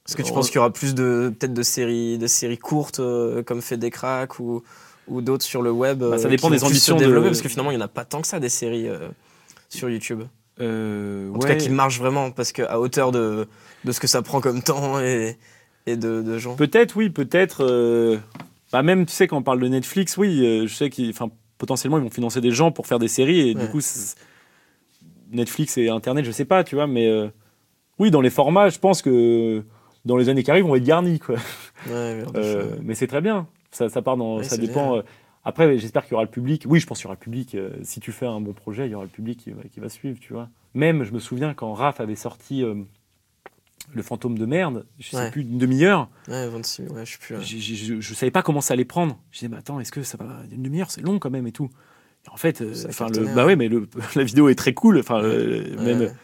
Est-ce 0.09 0.17
que 0.17 0.23
tu 0.23 0.33
On- 0.33 0.35
penses 0.35 0.49
qu'il 0.49 0.57
y 0.57 0.59
aura 0.59 0.73
plus 0.73 0.95
de 0.95 1.33
peut-être 1.39 1.55
de 1.55 1.63
séries, 1.63 2.19
de 2.19 2.27
séries 2.27 2.59
courtes 2.59 3.01
euh, 3.01 3.43
comme 3.43 3.63
fait 3.63 3.77
des 3.77 3.91
cracks 3.91 4.41
ou, 4.41 4.63
ou 5.09 5.21
d'autres 5.23 5.45
sur 5.45 5.63
le 5.63 5.71
web 5.71 6.01
Bah, 6.01 6.19
ça 6.19 6.27
euh, 6.27 6.31
dépend 6.31 6.49
qui 6.49 6.55
des 6.55 6.65
ambitions 6.65 6.97
de- 6.97 7.01
développer 7.05 7.29
Parce 7.29 7.41
que 7.43 7.49
finalement, 7.49 7.71
il 7.71 7.77
n'y 7.77 7.83
en 7.83 7.87
a 7.87 7.89
pas 7.89 8.05
tant 8.05 8.21
que 8.21 8.27
ça 8.27 8.41
des 8.41 8.49
séries 8.49 8.89
euh, 8.89 9.09
sur 9.69 9.89
YouTube. 9.89 10.23
euh, 10.61 11.31
En 11.31 11.39
tout 11.39 11.47
cas, 11.47 11.55
qui 11.55 11.71
marchent 11.71 11.99
vraiment 12.01 12.31
parce 12.33 12.51
qu'à 12.53 12.81
hauteur 12.81 13.13
de, 13.13 13.47
de 13.85 13.93
ce 13.93 14.01
que 14.01 14.07
ça 14.09 14.23
prend 14.23 14.41
comme 14.41 14.61
temps 14.63 14.99
et, 15.01 15.39
et 15.87 15.97
de, 15.97 16.21
de 16.23 16.39
gens. 16.39 16.57
Peut-être, 16.57 16.97
oui, 16.97 17.09
peut-être. 17.11 18.21
bah, 18.73 18.83
même, 18.83 19.07
tu 19.07 19.13
sais, 19.13 19.29
quand 19.29 19.37
on 19.39 19.43
parle 19.43 19.61
de 19.61 19.69
Netflix, 19.69 20.17
oui, 20.17 20.67
je 20.67 20.75
sais 20.75 20.91
qu'ils, 20.91 21.11
enfin, 21.11 21.31
potentiellement, 21.59 21.99
ils 21.99 22.05
vont 22.05 22.11
financer 22.11 22.41
des 22.41 22.51
gens 22.51 22.73
pour 22.73 22.89
faire 22.89 22.99
des 22.99 23.07
séries 23.09 23.51
et 23.51 23.55
Ouais. 23.55 23.63
du 23.63 23.69
coup, 23.71 23.81
Netflix 25.31 25.79
et 25.79 25.89
Internet, 25.89 26.25
je 26.25 26.31
sais 26.33 26.45
pas, 26.45 26.65
tu 26.65 26.75
vois, 26.75 26.87
mais 26.87 27.11
oui, 27.99 28.11
dans 28.11 28.21
les 28.21 28.31
formats, 28.31 28.69
je 28.69 28.79
pense 28.79 29.01
que 29.01 29.63
dans 30.05 30.17
les 30.17 30.29
années 30.29 30.43
qui 30.43 30.51
arrivent, 30.51 30.67
on 30.67 30.71
va 30.73 30.77
être 30.79 30.85
garnis, 30.85 31.19
quoi. 31.19 31.37
Ouais, 31.89 32.23
Euh, 32.37 32.77
mais 32.83 32.95
c'est 32.95 33.07
très 33.07 33.21
bien. 33.21 33.47
Ça, 33.71 33.89
ça 33.89 34.03
part 34.03 34.17
dans, 34.17 34.39
Ouais, 34.39 34.45
ça 34.45 34.57
dépend. 34.57 34.97
euh, 34.97 35.03
après, 35.45 35.79
j'espère 35.79 36.03
qu'il 36.05 36.13
y 36.13 36.15
aura 36.15 36.25
le 36.25 36.31
public. 36.31 36.65
Oui, 36.69 36.79
je 36.81 36.87
pense 36.87 36.99
qu'il 36.99 37.05
y 37.05 37.09
aura 37.09 37.15
le 37.15 37.25
public. 37.25 37.55
euh, 37.55 37.71
si 37.83 38.01
tu 38.01 38.13
fais 38.13 38.27
un 38.27 38.41
bon 38.41 38.53
projet, 38.53 38.87
il 38.87 38.93
y 38.93 38.95
aura 38.95 39.05
le 39.05 39.11
public 39.11 39.39
qui 39.41 39.51
va, 39.51 39.63
qui 39.73 39.81
va 39.81 39.89
suivre, 39.89 40.19
tu 40.21 40.33
vois. 40.33 40.49
Même, 40.75 41.05
je 41.05 41.13
me 41.13 41.19
souviens 41.19 41.55
quand 41.55 41.73
Raph 41.75 42.01
avait 42.01 42.15
sorti 42.17 42.65
le 43.95 44.03
fantôme 44.03 44.39
de 44.39 44.47
merde, 44.47 44.87
je 44.99 45.11
sais 45.11 45.17
Ouais. 45.17 45.31
plus 45.31 45.45
d'une 45.45 45.59
demi-heure. 45.59 46.09
Ouais, 46.29 46.49
26, 46.49 46.83
ouais, 46.89 47.05
je 47.05 47.13
sais 47.13 47.19
plus. 47.19 47.41
Je, 47.43 48.01
je 48.01 48.15
savais 48.15 48.31
pas 48.31 48.43
comment 48.43 48.61
ça 48.61 48.75
allait 48.75 48.85
prendre. 48.85 49.19
Je 49.33 49.39
disais, 49.41 49.49
mais 49.49 49.57
attends, 49.59 49.81
est-ce 49.81 49.93
que 49.93 50.03
ça 50.03 50.17
va 50.17 50.43
Une 50.51 50.63
demi-heure, 50.63 50.91
c'est 50.91 51.03
long 51.03 51.19
quand 51.19 51.31
même 51.31 51.47
et 51.47 51.53
tout. 51.53 51.69
Et 52.27 52.31
en 52.31 52.37
fait, 52.37 52.63
enfin, 52.89 53.09
bah 53.35 53.45
ouais, 53.45 53.57
mais 53.57 53.69
le, 53.69 53.89
la 54.17 54.23
vidéo 54.25 54.49
est 54.49 54.55
très 54.55 54.73
cool. 54.73 54.99
Enfin, 54.99 55.21
même, 55.23 56.15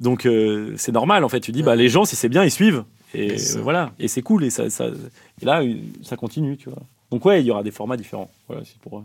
donc 0.00 0.26
euh, 0.26 0.74
c'est 0.76 0.92
normal 0.92 1.24
en 1.24 1.28
fait. 1.28 1.40
Tu 1.40 1.52
dis, 1.52 1.62
bah 1.62 1.76
les 1.76 1.88
gens, 1.88 2.04
si 2.04 2.16
c'est 2.16 2.28
bien, 2.28 2.44
ils 2.44 2.50
suivent. 2.50 2.84
Et 3.14 3.32
euh, 3.32 3.60
voilà. 3.62 3.92
Et 3.98 4.08
c'est 4.08 4.22
cool. 4.22 4.44
Et 4.44 4.50
ça, 4.50 4.68
ça- 4.70 4.88
et 5.40 5.44
là, 5.44 5.62
euh, 5.62 5.74
ça 6.02 6.16
continue, 6.16 6.56
tu 6.56 6.68
vois. 6.68 6.82
Donc 7.10 7.24
ouais, 7.24 7.40
il 7.42 7.46
y 7.46 7.50
aura 7.50 7.62
des 7.62 7.70
formats 7.70 7.96
différents. 7.96 8.30
Voilà, 8.48 8.62
c'est 8.64 8.78
pour 8.78 8.98
euh, 8.98 9.02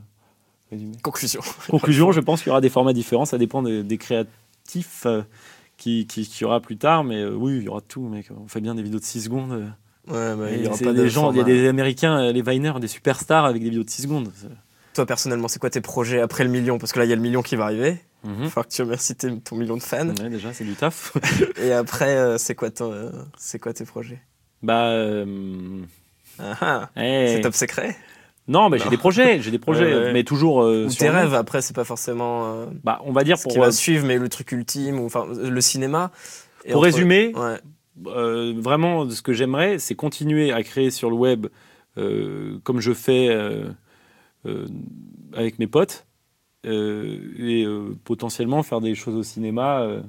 résumer. 0.72 0.94
Conclusion. 1.02 1.41
Conclusion, 1.70 2.12
je 2.12 2.20
pense 2.20 2.41
qu'il 2.41 2.50
y 2.50 2.52
aura 2.52 2.62
des 2.62 2.70
formats 2.70 2.94
différents. 2.94 3.26
Ça 3.26 3.38
dépend 3.38 3.62
des, 3.64 3.82
des 3.84 3.98
créatifs. 3.98 5.08
qui, 5.78 6.06
qui, 6.06 6.26
qu'il 6.28 6.41
y 6.41 6.46
aura 6.46 6.60
plus 6.60 6.78
tard, 6.78 7.04
mais 7.04 7.26
oui, 7.26 7.58
il 7.58 7.64
y 7.64 7.68
aura 7.70 7.82
tout, 7.82 8.08
mec. 8.08 8.28
On 8.44 8.48
fait 8.48 8.62
bien 8.62 8.76
des 8.76 8.84
vidéos 8.84 9.00
de 9.00 9.06
6 9.06 9.22
secondes. 9.24 9.52
Ouais, 10.08 10.36
bah, 10.36 10.52
il 10.52 10.64
y 10.64 10.68
aura 10.68 10.78
pas 10.78 10.91
des 10.91 11.00
de 11.04 11.08
gens, 11.08 11.32
il 11.32 11.38
y 11.38 11.41
a 11.41 11.46
des 11.46 11.68
Américains, 11.68 12.32
les 12.32 12.41
Viners, 12.41 12.74
des 12.82 12.88
superstars 12.89 13.46
avec 13.46 13.62
des 13.64 13.70
vidéos 13.70 13.84
de 13.86 13.89
6 13.89 14.02
secondes. 14.04 14.32
Toi, 14.94 15.06
personnellement, 15.06 15.48
c'est 15.48 15.60
quoi 15.60 15.70
tes 15.70 15.82
projets 15.82 16.20
après 16.22 16.44
le 16.44 16.50
million? 16.50 16.78
Parce 16.78 16.91
que 16.91 17.00
là, 17.00 17.06
il 17.06 17.10
y 17.10 17.14
a 17.14 17.16
le 17.16 17.22
million 17.22 17.41
qui 17.41 17.56
va 17.56 17.64
arriver. 17.66 17.98
Il 18.26 18.32
va 18.32 18.49
falloir 18.49 18.67
que 18.67 18.74
tu 18.74 18.82
remercies 18.82 19.15
ton 19.15 19.55
million 19.55 19.76
de 19.78 19.82
fans. 19.84 20.07
Ouais, 20.09 20.30
déjà, 20.30 20.53
c'est 20.53 20.63
du 20.63 20.76
taf. 20.76 21.13
Et 21.61 21.71
après, 21.74 22.15
euh, 22.15 22.38
c'est 22.38 22.55
quoi, 22.55 22.71
ton, 22.71 22.91
euh, 22.91 23.09
c'est 23.38 23.59
quoi 23.59 23.74
tes 23.74 23.86
projets? 23.86 24.21
Bah, 24.61 24.88
euh, 24.91 25.82
Ah, 26.39 26.55
ah, 26.61 26.89
C'est 26.95 27.41
top 27.41 27.53
secret? 27.53 27.95
Non, 28.47 28.69
mais 28.69 28.78
j'ai 28.80 28.89
des 28.89 28.97
projets, 28.97 29.41
j'ai 29.41 29.51
des 29.51 29.59
projets, 29.59 29.93
Ouais, 29.93 29.99
ouais. 30.05 30.13
mais 30.13 30.24
toujours. 30.24 30.63
euh, 30.63 30.88
Ou 30.88 30.93
tes 30.93 31.09
rêves, 31.09 31.34
après, 31.34 31.61
c'est 31.61 31.76
pas 31.76 31.84
forcément 31.86 32.53
euh, 32.53 32.65
Bah, 32.84 32.99
on 33.05 33.11
va 33.11 33.24
dire 33.24 33.38
ce 33.38 33.43
pour, 33.43 33.51
qui 33.53 33.59
va 33.59 33.71
suivre, 33.71 34.05
mais 34.05 34.17
le 34.17 34.30
truc 34.30 34.51
ultime, 34.51 34.99
ou 34.99 35.05
enfin, 35.05 35.26
le 35.30 35.61
cinéma. 35.61 36.11
Pour 36.65 36.76
entre- 36.78 36.84
résumer, 36.86 37.34
Ouais. 37.36 37.59
euh, 38.07 38.53
vraiment, 38.57 39.09
ce 39.09 39.21
que 39.21 39.34
j'aimerais, 39.34 39.80
c'est 39.80 39.95
continuer 39.95 40.51
à 40.53 40.63
créer 40.63 40.91
sur 40.91 41.09
le 41.09 41.15
web 41.15 41.47
comme 41.95 42.80
je 42.80 42.91
fais 42.93 43.30
avec 45.36 45.59
mes 45.59 45.67
potes 45.67 46.05
et 46.66 47.64
euh, 47.66 47.95
potentiellement 48.03 48.64
faire 48.64 48.82
des 48.82 48.95
choses 48.95 49.16
au 49.16 49.24
cinéma, 49.24 49.82
euh, 49.82 50.01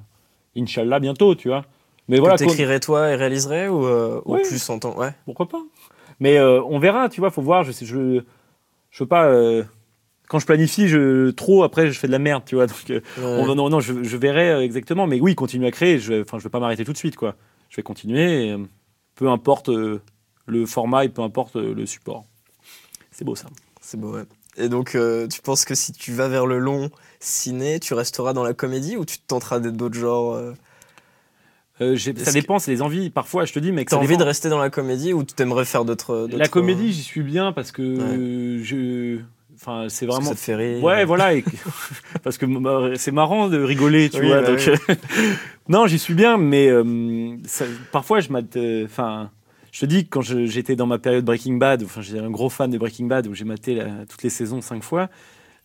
Inch'Allah, 0.56 1.00
bientôt, 1.00 1.34
tu 1.34 1.48
vois. 1.48 1.64
Mais 2.08 2.18
voilà, 2.18 2.36
t'écrirais 2.36 2.80
toi 2.80 3.10
et 3.10 3.16
réaliserais 3.16 3.68
ou, 3.68 3.84
euh, 3.86 4.20
ou 4.24 4.34
Ouais. 4.34 4.42
plus 4.42 4.68
en 4.70 4.78
temps 4.78 4.96
Ouais. 4.98 5.12
pourquoi 5.24 5.48
pas 5.48 5.62
Mais 6.20 6.36
euh, 6.38 6.62
on 6.64 6.78
verra, 6.78 7.08
tu 7.08 7.20
vois, 7.20 7.30
faut 7.30 7.42
voir. 7.42 7.64
Je 7.64 7.72
sais, 7.72 7.86
je, 7.86 8.20
je 8.90 9.02
veux 9.02 9.08
pas. 9.08 9.26
euh, 9.26 9.64
quand 10.28 10.38
je 10.38 10.46
planifie, 10.46 10.86
je 10.88 11.30
trop 11.30 11.64
après, 11.64 11.90
je 11.90 11.98
fais 11.98 12.06
de 12.06 12.12
la 12.12 12.18
merde, 12.18 12.44
tu 12.46 12.54
vois. 12.56 12.66
Donc, 12.66 12.90
euh, 12.90 13.00
Ouais. 13.18 13.24
on- 13.50 13.54
non, 13.54 13.68
non, 13.70 13.80
je, 13.80 14.02
je 14.04 14.16
verrai 14.16 14.50
euh, 14.50 14.60
exactement. 14.62 15.06
Mais 15.06 15.20
oui, 15.20 15.34
continuer 15.34 15.66
à 15.66 15.70
créer. 15.70 15.98
Je, 15.98 16.22
enfin, 16.22 16.38
je 16.38 16.44
vais 16.44 16.50
pas 16.50 16.60
m'arrêter 16.60 16.84
tout 16.84 16.92
de 16.92 16.98
suite, 16.98 17.16
quoi. 17.16 17.34
Je 17.70 17.76
vais 17.76 17.82
continuer. 17.82 18.46
et, 18.48 18.52
euh, 18.52 18.58
peu 19.16 19.28
importe 19.28 19.68
euh, 19.70 20.00
le 20.46 20.66
format 20.66 21.04
et 21.04 21.08
peu 21.08 21.22
importe 21.22 21.56
euh, 21.56 21.72
le 21.74 21.86
support. 21.86 22.24
C'est 23.10 23.24
beau 23.24 23.34
ça. 23.34 23.46
C'est 23.80 23.98
beau, 23.98 24.12
ouais. 24.14 24.24
Et 24.56 24.68
donc, 24.68 24.94
euh, 24.94 25.26
tu 25.28 25.40
penses 25.40 25.64
que 25.64 25.74
si 25.74 25.92
tu 25.92 26.12
vas 26.12 26.28
vers 26.28 26.46
le 26.46 26.58
long 26.58 26.90
ciné, 27.20 27.80
tu 27.80 27.94
resteras 27.94 28.32
dans 28.32 28.44
la 28.44 28.54
comédie 28.54 28.96
ou 28.96 29.04
tu 29.04 29.18
te 29.18 29.22
tenteras 29.26 29.58
d'être 29.60 29.76
d'autres 29.76 29.98
genres 29.98 30.34
euh 30.34 30.52
Euh, 31.80 31.96
ça 31.98 32.12
que- 32.12 32.30
dépend. 32.32 32.58
C'est 32.60 32.70
des 32.70 32.82
envies. 32.82 33.10
Parfois, 33.10 33.44
je 33.46 33.52
te 33.52 33.58
dis, 33.58 33.72
mais 33.72 33.84
T'as 33.84 33.96
envie 33.96 34.16
de 34.16 34.22
rester 34.22 34.48
dans 34.48 34.60
la 34.60 34.70
comédie 34.70 35.12
ou 35.12 35.24
tu 35.24 35.34
t'aimerais 35.34 35.64
faire 35.64 35.84
d'autres. 35.84 36.28
La 36.30 36.46
comédie, 36.48 36.92
j'y 36.92 37.02
suis 37.02 37.22
bien 37.22 37.52
parce 37.52 37.72
que 37.72 38.60
je. 38.62 39.18
Enfin, 39.56 39.86
c'est 39.88 40.06
vraiment. 40.06 40.28
ça 40.30 40.34
te 40.34 40.40
fait 40.40 40.54
rire. 40.56 40.82
Ouais, 40.84 41.04
voilà. 41.04 41.34
et 41.34 41.42
parce 42.22 42.38
que 42.38 42.46
c'est 42.96 43.10
marrant 43.12 43.48
de 43.48 43.60
rigoler, 43.62 44.10
tu 44.10 44.20
Oui, 44.20 44.26
vois. 44.28 44.42
bah 44.42 44.48
donc, 44.54 44.70
non, 45.68 45.86
j'y 45.86 45.98
suis 45.98 46.14
bien, 46.14 46.36
mais 46.36 46.68
ça- 47.46 47.64
parfois, 47.90 48.20
je 48.20 48.28
euh, 48.56 48.84
Enfin, 48.84 49.30
je 49.74 49.80
te 49.80 49.86
dis, 49.86 50.06
quand 50.06 50.20
j'étais 50.22 50.76
dans 50.76 50.86
ma 50.86 50.98
période 51.00 51.24
Breaking 51.24 51.54
Bad, 51.56 51.82
enfin, 51.82 52.00
j'étais 52.00 52.20
un 52.20 52.30
gros 52.30 52.48
fan 52.48 52.70
de 52.70 52.78
Breaking 52.78 53.06
Bad 53.06 53.26
où 53.26 53.34
j'ai 53.34 53.44
maté 53.44 53.74
la- 53.74 54.06
toutes 54.06 54.22
les 54.22 54.30
saisons 54.30 54.60
cinq 54.60 54.84
fois. 54.84 55.10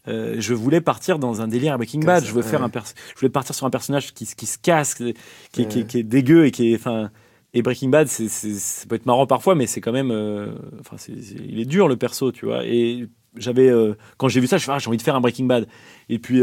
euh, 0.08 0.38
je 0.40 0.54
voulais 0.56 0.82
partir 0.82 1.20
dans 1.20 1.42
un 1.42 1.48
délire 1.48 1.74
à 1.74 1.78
Breaking 1.78 2.00
Bad. 2.00 2.24
ça, 2.24 2.30
je 2.30 2.34
veux 2.34 2.42
faire 2.42 2.62
ouais. 2.62 2.66
un 2.66 2.70
pers- 2.70 2.86
je 3.14 3.20
voulais 3.20 3.30
partir 3.30 3.54
sur 3.54 3.68
un 3.68 3.70
personnage 3.70 4.14
qui, 4.14 4.26
qui 4.26 4.46
se 4.48 4.58
casse, 4.58 4.96
qui, 4.96 5.14
qui- 5.52 5.68
qui- 5.68 5.80
Ouais. 5.80 5.86
qui 5.86 5.98
est 6.00 6.04
dégueu 6.04 6.46
et 6.48 6.52
qui 6.52 6.72
est, 6.72 6.76
enfin, 6.76 7.12
et 7.54 7.62
Breaking 7.62 7.90
Bad, 7.90 8.08
c'est, 8.08 8.30
ça 8.30 8.88
peut 8.88 8.96
être 8.96 9.06
marrant 9.06 9.28
parfois, 9.28 9.54
mais 9.56 9.68
c'est 9.68 9.82
quand 9.82 9.92
même, 9.92 10.10
euh, 10.10 10.48
enfin, 10.80 10.96
il 11.38 11.60
est 11.60 11.66
dur 11.66 11.88
le 11.88 11.96
perso, 11.98 12.32
tu 12.32 12.46
vois. 12.46 12.66
Et 12.66 13.08
j'avais, 13.36 13.70
euh, 13.70 13.94
quand 14.18 14.28
j'ai 14.30 14.40
vu 14.40 14.48
ça, 14.48 14.58
je 14.58 14.64
fais, 14.66 14.72
ah, 14.72 14.80
j'ai 14.80 14.88
envie 14.88 14.98
de 14.98 15.04
faire 15.04 15.16
un 15.16 15.22
Breaking 15.22 15.46
Bad. 15.46 15.68
Et 16.08 16.18
puis 16.18 16.42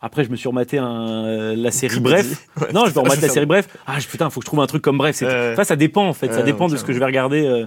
après, 0.00 0.24
je 0.24 0.30
me 0.30 0.36
suis 0.36 0.48
rematé 0.48 0.78
un, 0.78 1.24
euh, 1.26 1.56
la 1.56 1.70
série. 1.70 2.00
Bref. 2.00 2.46
Ouais. 2.60 2.68
Non, 2.72 2.86
je 2.86 2.90
vais 2.90 2.98
Ah, 2.98 3.00
remettre 3.00 3.20
je 3.20 3.26
la 3.26 3.32
série 3.32 3.46
Bref. 3.46 3.68
Ah, 3.86 3.98
je- 4.00 4.06
putain, 4.06 4.30
faut 4.30 4.40
que 4.40 4.44
je 4.44 4.48
trouve 4.48 4.60
un 4.60 4.66
truc 4.66 4.82
comme 4.82 4.98
Bref. 4.98 5.16
Ça, 5.16 5.64
ça 5.64 5.76
dépend 5.76 6.06
en 6.06 6.12
fait. 6.14 6.32
ça 6.32 6.42
dépend 6.42 6.68
de 6.68 6.76
ce 6.76 6.82
que 6.82 6.88
ouais. 6.88 6.94
je 6.94 6.98
vais 6.98 7.04
regarder. 7.06 7.44
euh, 7.46 7.66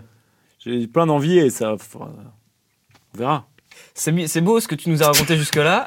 j'ai 0.59 0.87
plein 0.87 1.05
d'envie 1.07 1.39
et 1.39 1.49
ça, 1.49 1.73
enfin, 1.73 2.09
on 3.13 3.17
verra. 3.17 3.47
C'est 3.93 4.41
beau 4.41 4.59
ce 4.59 4.67
que 4.67 4.75
tu 4.75 4.89
nous 4.89 5.01
as 5.03 5.07
raconté 5.07 5.35
jusque-là. 5.37 5.83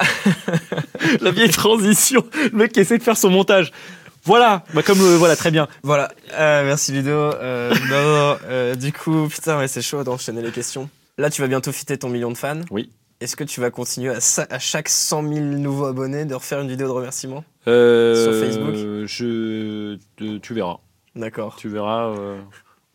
la 1.21 1.31
vieille 1.31 1.49
transition. 1.49 2.23
Le 2.51 2.57
mec 2.57 2.71
qui 2.73 2.79
essaie 2.81 2.97
de 2.97 3.03
faire 3.03 3.17
son 3.17 3.29
montage. 3.29 3.71
Voilà, 4.25 4.63
bah 4.73 4.81
comme 4.81 4.97
le, 4.97 5.15
voilà, 5.17 5.35
très 5.35 5.51
bien. 5.51 5.67
Voilà, 5.83 6.11
Euh, 6.33 6.63
merci 6.65 6.91
Ludo. 6.91 7.09
Euh, 7.11 7.71
non, 7.89 8.01
non, 8.33 8.37
euh, 8.49 8.75
du 8.75 8.91
coup, 8.91 9.27
putain, 9.29 9.57
ouais, 9.59 9.67
c'est 9.67 9.81
chaud 9.83 10.03
d'enchaîner 10.03 10.41
les 10.41 10.51
questions. 10.51 10.89
Là, 11.17 11.29
tu 11.29 11.41
vas 11.41 11.47
bientôt 11.47 11.71
fitter 11.71 11.97
ton 11.97 12.09
million 12.09 12.31
de 12.31 12.37
fans. 12.37 12.61
Oui. 12.71 12.89
Est-ce 13.21 13.35
que 13.35 13.43
tu 13.45 13.61
vas 13.61 13.71
continuer 13.71 14.13
à, 14.13 14.59
chaque 14.59 14.89
100 14.89 15.23
000 15.23 15.39
nouveaux 15.45 15.85
abonnés 15.85 16.25
de 16.25 16.35
refaire 16.35 16.59
une 16.61 16.67
vidéo 16.69 16.87
de 16.87 16.91
remerciement 16.91 17.43
Euh, 17.67 18.23
Sur 18.23 18.45
Facebook? 18.47 18.75
je, 19.07 19.97
te- 20.17 20.37
tu 20.37 20.53
verras. 20.53 20.77
D'accord. 21.15 21.55
Tu 21.55 21.69
verras. 21.69 22.09
euh, 22.09 22.37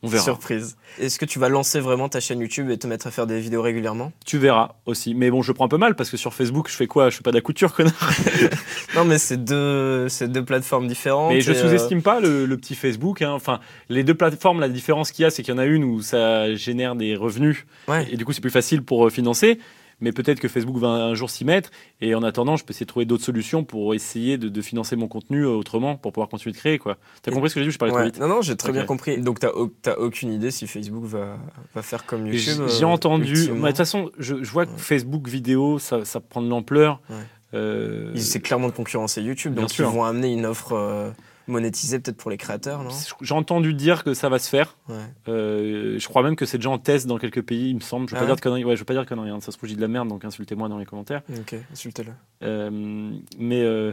on 0.02 0.08
verra. 0.08 0.22
Surprise. 0.24 0.76
Est-ce 0.98 1.18
que 1.18 1.24
tu 1.24 1.38
vas 1.38 1.48
lancer 1.48 1.80
vraiment 1.80 2.08
ta 2.10 2.20
chaîne 2.20 2.40
YouTube 2.40 2.70
et 2.70 2.76
te 2.78 2.86
mettre 2.86 3.06
à 3.06 3.10
faire 3.10 3.26
des 3.26 3.40
vidéos 3.40 3.62
régulièrement? 3.62 4.12
Tu 4.26 4.36
verras 4.38 4.74
aussi. 4.86 5.14
Mais 5.14 5.30
bon, 5.30 5.40
je 5.42 5.52
prends 5.52 5.64
un 5.66 5.68
peu 5.68 5.76
mal 5.78 5.94
parce 5.94 6.10
que 6.10 6.16
sur 6.18 6.34
Facebook, 6.34 6.68
je 6.70 6.74
fais 6.76 6.86
quoi? 6.86 7.08
Je 7.10 7.16
fais 7.16 7.22
pas 7.22 7.30
de 7.32 7.36
la 7.36 7.42
couture, 7.42 7.74
connard. 7.74 7.94
Non, 8.96 9.04
mais 9.04 9.18
c'est 9.18 9.42
deux, 9.42 10.08
c'est 10.08 10.28
deux 10.28 10.44
plateformes 10.44 10.86
différentes. 10.88 11.32
Mais 11.32 11.40
je 11.40 11.52
euh, 11.52 11.54
sous-estime 11.54 12.02
pas 12.02 12.20
le, 12.20 12.44
le 12.44 12.56
petit 12.58 12.74
Facebook. 12.74 13.22
hein. 13.22 13.30
Enfin, 13.32 13.60
les 13.88 14.02
deux 14.04 14.14
plateformes, 14.14 14.60
la 14.60 14.68
différence 14.68 15.12
qu'il 15.12 15.22
y 15.22 15.26
a, 15.26 15.30
c'est 15.30 15.42
qu'il 15.42 15.54
y 15.54 15.56
en 15.56 15.60
a 15.60 15.64
une 15.66 15.84
où 15.84 16.02
ça 16.02 16.54
génère 16.54 16.94
des 16.96 17.14
revenus 17.16 17.64
Ouais. 17.88 18.06
et 18.10 18.16
du 18.16 18.24
coup, 18.24 18.32
c'est 18.32 18.40
plus 18.42 18.50
facile 18.50 18.82
pour 18.82 19.10
financer. 19.10 19.58
Mais 20.00 20.12
peut-être 20.12 20.40
que 20.40 20.48
Facebook 20.48 20.76
va 20.78 20.88
un 20.88 21.14
jour 21.14 21.28
s'y 21.30 21.44
mettre. 21.44 21.70
Et 22.00 22.14
en 22.14 22.22
attendant, 22.22 22.56
je 22.56 22.64
peux 22.64 22.72
essayer 22.72 22.86
de 22.86 22.88
trouver 22.90 23.04
d'autres 23.06 23.24
solutions 23.24 23.64
pour 23.64 23.94
essayer 23.94 24.38
de, 24.38 24.48
de 24.48 24.62
financer 24.62 24.96
mon 24.96 25.08
contenu 25.08 25.42
euh, 25.44 25.50
autrement 25.50 25.96
pour 25.96 26.12
pouvoir 26.12 26.28
continuer 26.28 26.52
de 26.52 26.58
créer. 26.58 26.78
quoi. 26.78 26.96
T'as 27.22 27.30
Et- 27.30 27.34
compris 27.34 27.50
ce 27.50 27.54
que 27.56 27.60
j'ai 27.60 27.66
dit 27.66 27.72
Je 27.72 27.78
parlais 27.78 27.92
trop 27.92 28.00
Ouais. 28.00 28.06
vite. 28.06 28.18
Non, 28.20 28.28
non, 28.28 28.42
j'ai 28.42 28.56
très 28.56 28.72
bien 28.72 28.84
compris. 28.84 29.18
Donc, 29.20 29.40
t'as 29.40 29.50
au- 29.50 29.72
t'as 29.82 29.96
aucune 29.96 30.32
idée 30.32 30.50
si 30.50 30.66
Facebook 30.66 31.04
va, 31.04 31.36
va 31.74 31.82
faire 31.82 32.06
comme 32.06 32.26
YouTube 32.26 32.62
j'ai 32.68 32.84
euh, 32.84 32.88
entendu. 32.88 33.48
De 33.48 33.66
toute 33.66 33.76
façon, 33.76 34.10
je, 34.18 34.42
je 34.42 34.50
vois 34.50 34.66
que. 34.66 34.70
Facebook 34.78 35.28
vidéo, 35.28 35.78
ça, 35.78 36.04
ça 36.04 36.20
prend 36.20 36.40
de 36.42 36.48
l'ampleur. 36.48 37.00
Ouais. 37.10 37.16
Euh, 37.52 38.14
essaient 38.14 38.38
clairement 38.40 38.68
de 38.68 38.72
concurrencer 38.72 39.20
YouTube, 39.22 39.54
Bien 39.54 39.62
donc 39.62 39.70
sûr. 39.72 39.88
ils 39.90 39.92
vont 39.94 40.04
amener 40.04 40.32
une 40.32 40.46
offre 40.46 40.72
euh, 40.72 41.10
monétiser 41.50 41.98
peut-être 42.00 42.16
pour 42.16 42.30
les 42.30 42.36
créateurs, 42.36 42.82
non? 42.82 42.90
J'ai 43.20 43.34
entendu 43.34 43.74
dire 43.74 44.04
que 44.04 44.14
ça 44.14 44.28
va 44.28 44.38
se 44.38 44.48
faire. 44.48 44.76
Ouais. 44.88 44.96
Euh, 45.28 45.98
je 45.98 46.08
crois 46.08 46.22
même 46.22 46.36
que 46.36 46.46
c'est 46.46 46.58
déjà 46.58 46.70
en 46.70 46.78
test 46.78 47.06
dans 47.06 47.18
quelques 47.18 47.42
pays, 47.42 47.70
il 47.70 47.74
me 47.76 47.80
semble. 47.80 48.08
Je 48.08 48.14
ne 48.14 48.18
Ah 48.18 48.20
veux 48.20 48.26
pas 48.26 48.32
ouais 48.32 48.34
dire 48.34 48.36
de 48.36 48.40
conneries. 48.42 48.64
Ouais, 48.64 48.74
je 48.76 48.80
veux 48.80 48.84
pas 48.86 48.94
dire 48.94 49.02
de 49.04 49.08
conneries. 49.08 49.30
hein. 49.30 49.40
Ça 49.40 49.52
se 49.52 49.56
trouve, 49.58 49.68
je 49.68 49.74
dis 49.74 49.76
de 49.76 49.82
la 49.82 49.88
merde, 49.88 50.08
donc 50.08 50.24
insultez-moi 50.24 50.68
dans 50.68 50.78
les 50.78 50.86
commentaires. 50.86 51.22
Ok, 51.38 51.54
insultez-le. 51.72 52.12
Euh, 52.42 53.10
mais, 53.38 53.62
euh, 53.62 53.92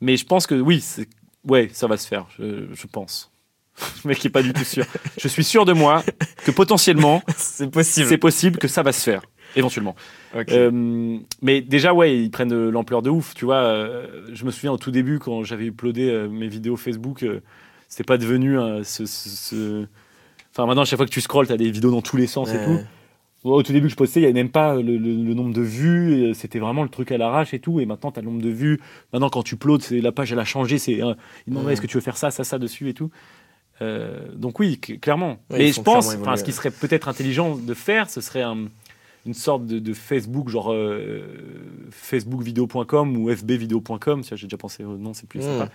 mais 0.00 0.16
je 0.16 0.24
pense 0.24 0.46
que 0.46 0.54
oui, 0.54 0.84
ouais, 1.48 1.68
ça 1.72 1.86
va 1.86 1.96
se 1.96 2.06
faire, 2.06 2.26
je, 2.38 2.66
je 2.72 2.86
pense. 2.86 3.30
Le 4.04 4.08
mec 4.08 4.18
qui 4.18 4.26
est 4.26 4.30
pas 4.30 4.42
du 4.42 4.52
tout 4.52 4.64
sûr. 4.64 4.84
Je 5.18 5.28
suis 5.28 5.44
sûr 5.44 5.64
de 5.64 5.72
moi 5.72 6.04
que 6.44 6.50
potentiellement, 6.50 7.22
C'est 7.36 7.70
possible. 7.70 8.06
c'est 8.06 8.18
possible 8.18 8.58
que 8.58 8.68
ça 8.68 8.82
va 8.82 8.92
se 8.92 9.02
faire, 9.02 9.22
éventuellement. 9.56 9.94
Euh, 10.54 11.18
mais 11.42 11.60
déjà, 11.60 11.92
ouais, 11.94 12.16
ils 12.18 12.30
prennent 12.30 12.48
de 12.48 12.68
l'ampleur 12.68 13.02
de 13.02 13.10
ouf. 13.10 13.34
Tu 13.34 13.44
vois, 13.44 13.56
euh, 13.62 14.06
je 14.32 14.44
me 14.44 14.50
souviens 14.50 14.72
au 14.72 14.78
tout 14.78 14.90
début 14.90 15.18
quand 15.18 15.42
j'avais 15.44 15.66
uploadé 15.66 16.08
euh, 16.10 16.28
mes 16.28 16.48
vidéos 16.48 16.76
Facebook, 16.76 17.22
euh, 17.22 17.40
c'était 17.88 18.04
pas 18.04 18.18
devenu 18.18 18.58
euh, 18.58 18.82
ce, 18.84 19.06
ce- 19.06 19.28
ce- 19.28 19.86
Enfin, 20.54 20.66
maintenant, 20.66 20.82
à 20.82 20.84
chaque 20.84 20.98
fois 20.98 21.06
que 21.06 21.10
tu 21.10 21.20
scrolls, 21.22 21.46
t'as 21.46 21.56
des 21.56 21.70
vidéos 21.70 21.90
dans 21.90 22.02
tous 22.02 22.16
les 22.18 22.26
sens 22.26 22.50
et 22.52 22.58
tout. 22.64 22.78
Bon, 23.44 23.52
Au 23.54 23.62
tout 23.62 23.72
début 23.72 23.86
que 23.86 23.90
je 23.92 23.96
postais, 23.96 24.20
il 24.20 24.22
n'y 24.22 24.26
avait 24.26 24.34
même 24.34 24.50
pas 24.50 24.74
le, 24.76 24.82
le- 24.82 24.98
le 24.98 25.34
nombre 25.34 25.52
de 25.54 25.62
vues. 25.62 26.24
euh, 26.30 26.34
C'était 26.34 26.58
vraiment 26.58 26.82
le 26.82 26.88
truc 26.90 27.10
à 27.10 27.16
l'arrache 27.18 27.54
et 27.54 27.58
tout. 27.58 27.80
Et 27.80 27.86
maintenant, 27.86 28.12
tu 28.12 28.18
as 28.20 28.22
le 28.22 28.28
nombre 28.28 28.42
de 28.42 28.50
vues. 28.50 28.78
Maintenant, 29.12 29.30
quand 29.30 29.42
tu 29.42 29.54
uploads, 29.56 29.80
c'est- 29.80 30.00
la 30.00 30.12
page, 30.12 30.30
elle 30.32 30.38
a 30.38 30.44
changé. 30.44 30.78
C'est, 30.78 31.02
euh, 31.02 31.14
il 31.46 31.52
demande 31.54 31.64
est-ce 31.72 31.80
que 31.80 31.86
tu 31.86 31.96
veux 31.96 32.02
faire 32.02 32.16
ça, 32.18 32.30
ça, 32.30 32.44
ça 32.44 32.58
dessus 32.58 32.88
et 32.90 32.94
tout. 32.94 33.10
Euh, 33.80 34.20
donc 34.36 34.60
oui, 34.60 34.78
cl- 34.80 35.00
clairement. 35.00 35.38
Ouais, 35.50 35.58
Mais 35.58 35.66
je 35.72 35.80
pense, 35.82 36.06
ce 36.36 36.44
qui 36.44 36.52
serait 36.52 36.70
peut-être 36.70 37.08
intelligent 37.08 37.56
de 37.56 37.74
faire, 37.74 38.08
ce 38.10 38.20
serait 38.20 38.42
un- 38.42 38.66
une 39.26 39.34
sorte 39.34 39.66
de, 39.66 39.78
de 39.78 39.92
Facebook, 39.94 40.48
genre 40.48 40.72
euh, 40.72 41.22
facebookvideo.com 41.90 43.16
ou 43.16 43.30
fbvideo.com. 43.34 44.22
J'ai 44.34 44.46
déjà 44.46 44.56
pensé 44.56 44.84
au 44.84 44.96
nom, 44.96 45.14
c'est 45.14 45.28
plus 45.28 45.40
Mmh. 45.40 45.42
sympa. 45.42 45.68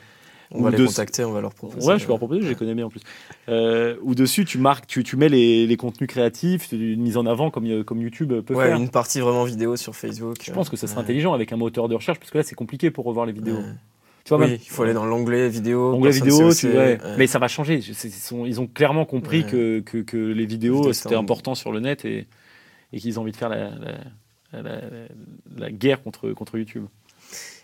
On 0.51 0.61
va 0.61 0.69
ou 0.69 0.71
les 0.71 0.85
contacter, 0.85 1.25
on 1.25 1.33
va 1.33 1.41
leur 1.41 1.53
proposer. 1.53 1.85
Ouais, 1.85 1.99
je 1.99 2.05
peux 2.05 2.09
leur 2.11 2.19
proposer, 2.19 2.41
je 2.41 2.47
les 2.47 2.55
connais 2.55 2.73
bien 2.73 2.85
en 2.85 2.89
plus. 2.89 3.01
Euh, 3.49 3.97
où 4.01 4.15
dessus, 4.15 4.45
tu 4.45 4.57
marques, 4.57 4.87
tu, 4.87 5.03
tu 5.03 5.17
mets 5.17 5.27
les, 5.27 5.67
les 5.67 5.75
contenus 5.75 6.07
créatifs, 6.07 6.71
une 6.71 7.01
mise 7.01 7.17
en 7.17 7.25
avant 7.25 7.51
comme, 7.51 7.65
euh, 7.65 7.83
comme 7.83 8.01
YouTube 8.01 8.31
peut 8.45 8.53
Ouais, 8.53 8.67
faire. 8.67 8.77
une 8.77 8.87
partie 8.89 9.19
vraiment 9.19 9.43
vidéo 9.43 9.75
sur 9.75 9.93
Facebook. 9.93 10.37
Je 10.41 10.53
pense 10.53 10.69
que 10.69 10.77
ça 10.77 10.87
serait 10.87 10.99
Ouais. 10.99 11.03
intelligent 11.03 11.33
avec 11.33 11.51
un 11.51 11.57
moteur 11.57 11.89
de 11.89 11.95
recherche, 11.95 12.17
parce 12.19 12.31
que 12.31 12.37
là, 12.37 12.45
c'est 12.45 12.55
compliqué 12.55 12.91
pour 12.91 13.03
revoir 13.03 13.25
les 13.25 13.33
vidéos. 13.33 13.57
Ouais. 13.57 13.63
Tu 14.23 14.29
vois, 14.29 14.37
Oui, 14.45 14.51
même- 14.51 14.59
il 14.61 14.69
faut 14.69 14.83
aller 14.83 14.93
dans 14.93 15.05
l'onglet 15.05 15.49
vidéo. 15.49 15.93
Onglet 15.95 16.11
vidéo, 16.11 16.53
tu, 16.53 16.67
ouais. 16.67 16.97
Mais 17.17 17.27
ça 17.27 17.39
va 17.39 17.49
changer. 17.49 17.75
Ils, 17.79 17.93
sont- 18.11 18.45
ils 18.45 18.61
ont 18.61 18.67
clairement 18.67 19.03
compris 19.03 19.45
que, 19.45 19.81
que, 19.81 19.97
que 19.97 20.15
les 20.17 20.45
vidéos, 20.45 20.77
Vidéo, 20.77 20.93
c'était 20.93 21.15
important 21.15 21.55
sur 21.55 21.73
le 21.73 21.81
net 21.81 22.05
et, 22.05 22.25
et 22.93 22.99
qu'ils 22.99 23.19
ont 23.19 23.21
envie 23.23 23.31
de 23.31 23.37
faire 23.37 23.49
la, 23.49 23.69
la, 24.51 24.61
la- 24.61 24.81
la 25.57 25.71
guerre 25.71 26.01
contre, 26.03 26.31
contre 26.31 26.57
YouTube. 26.57 26.85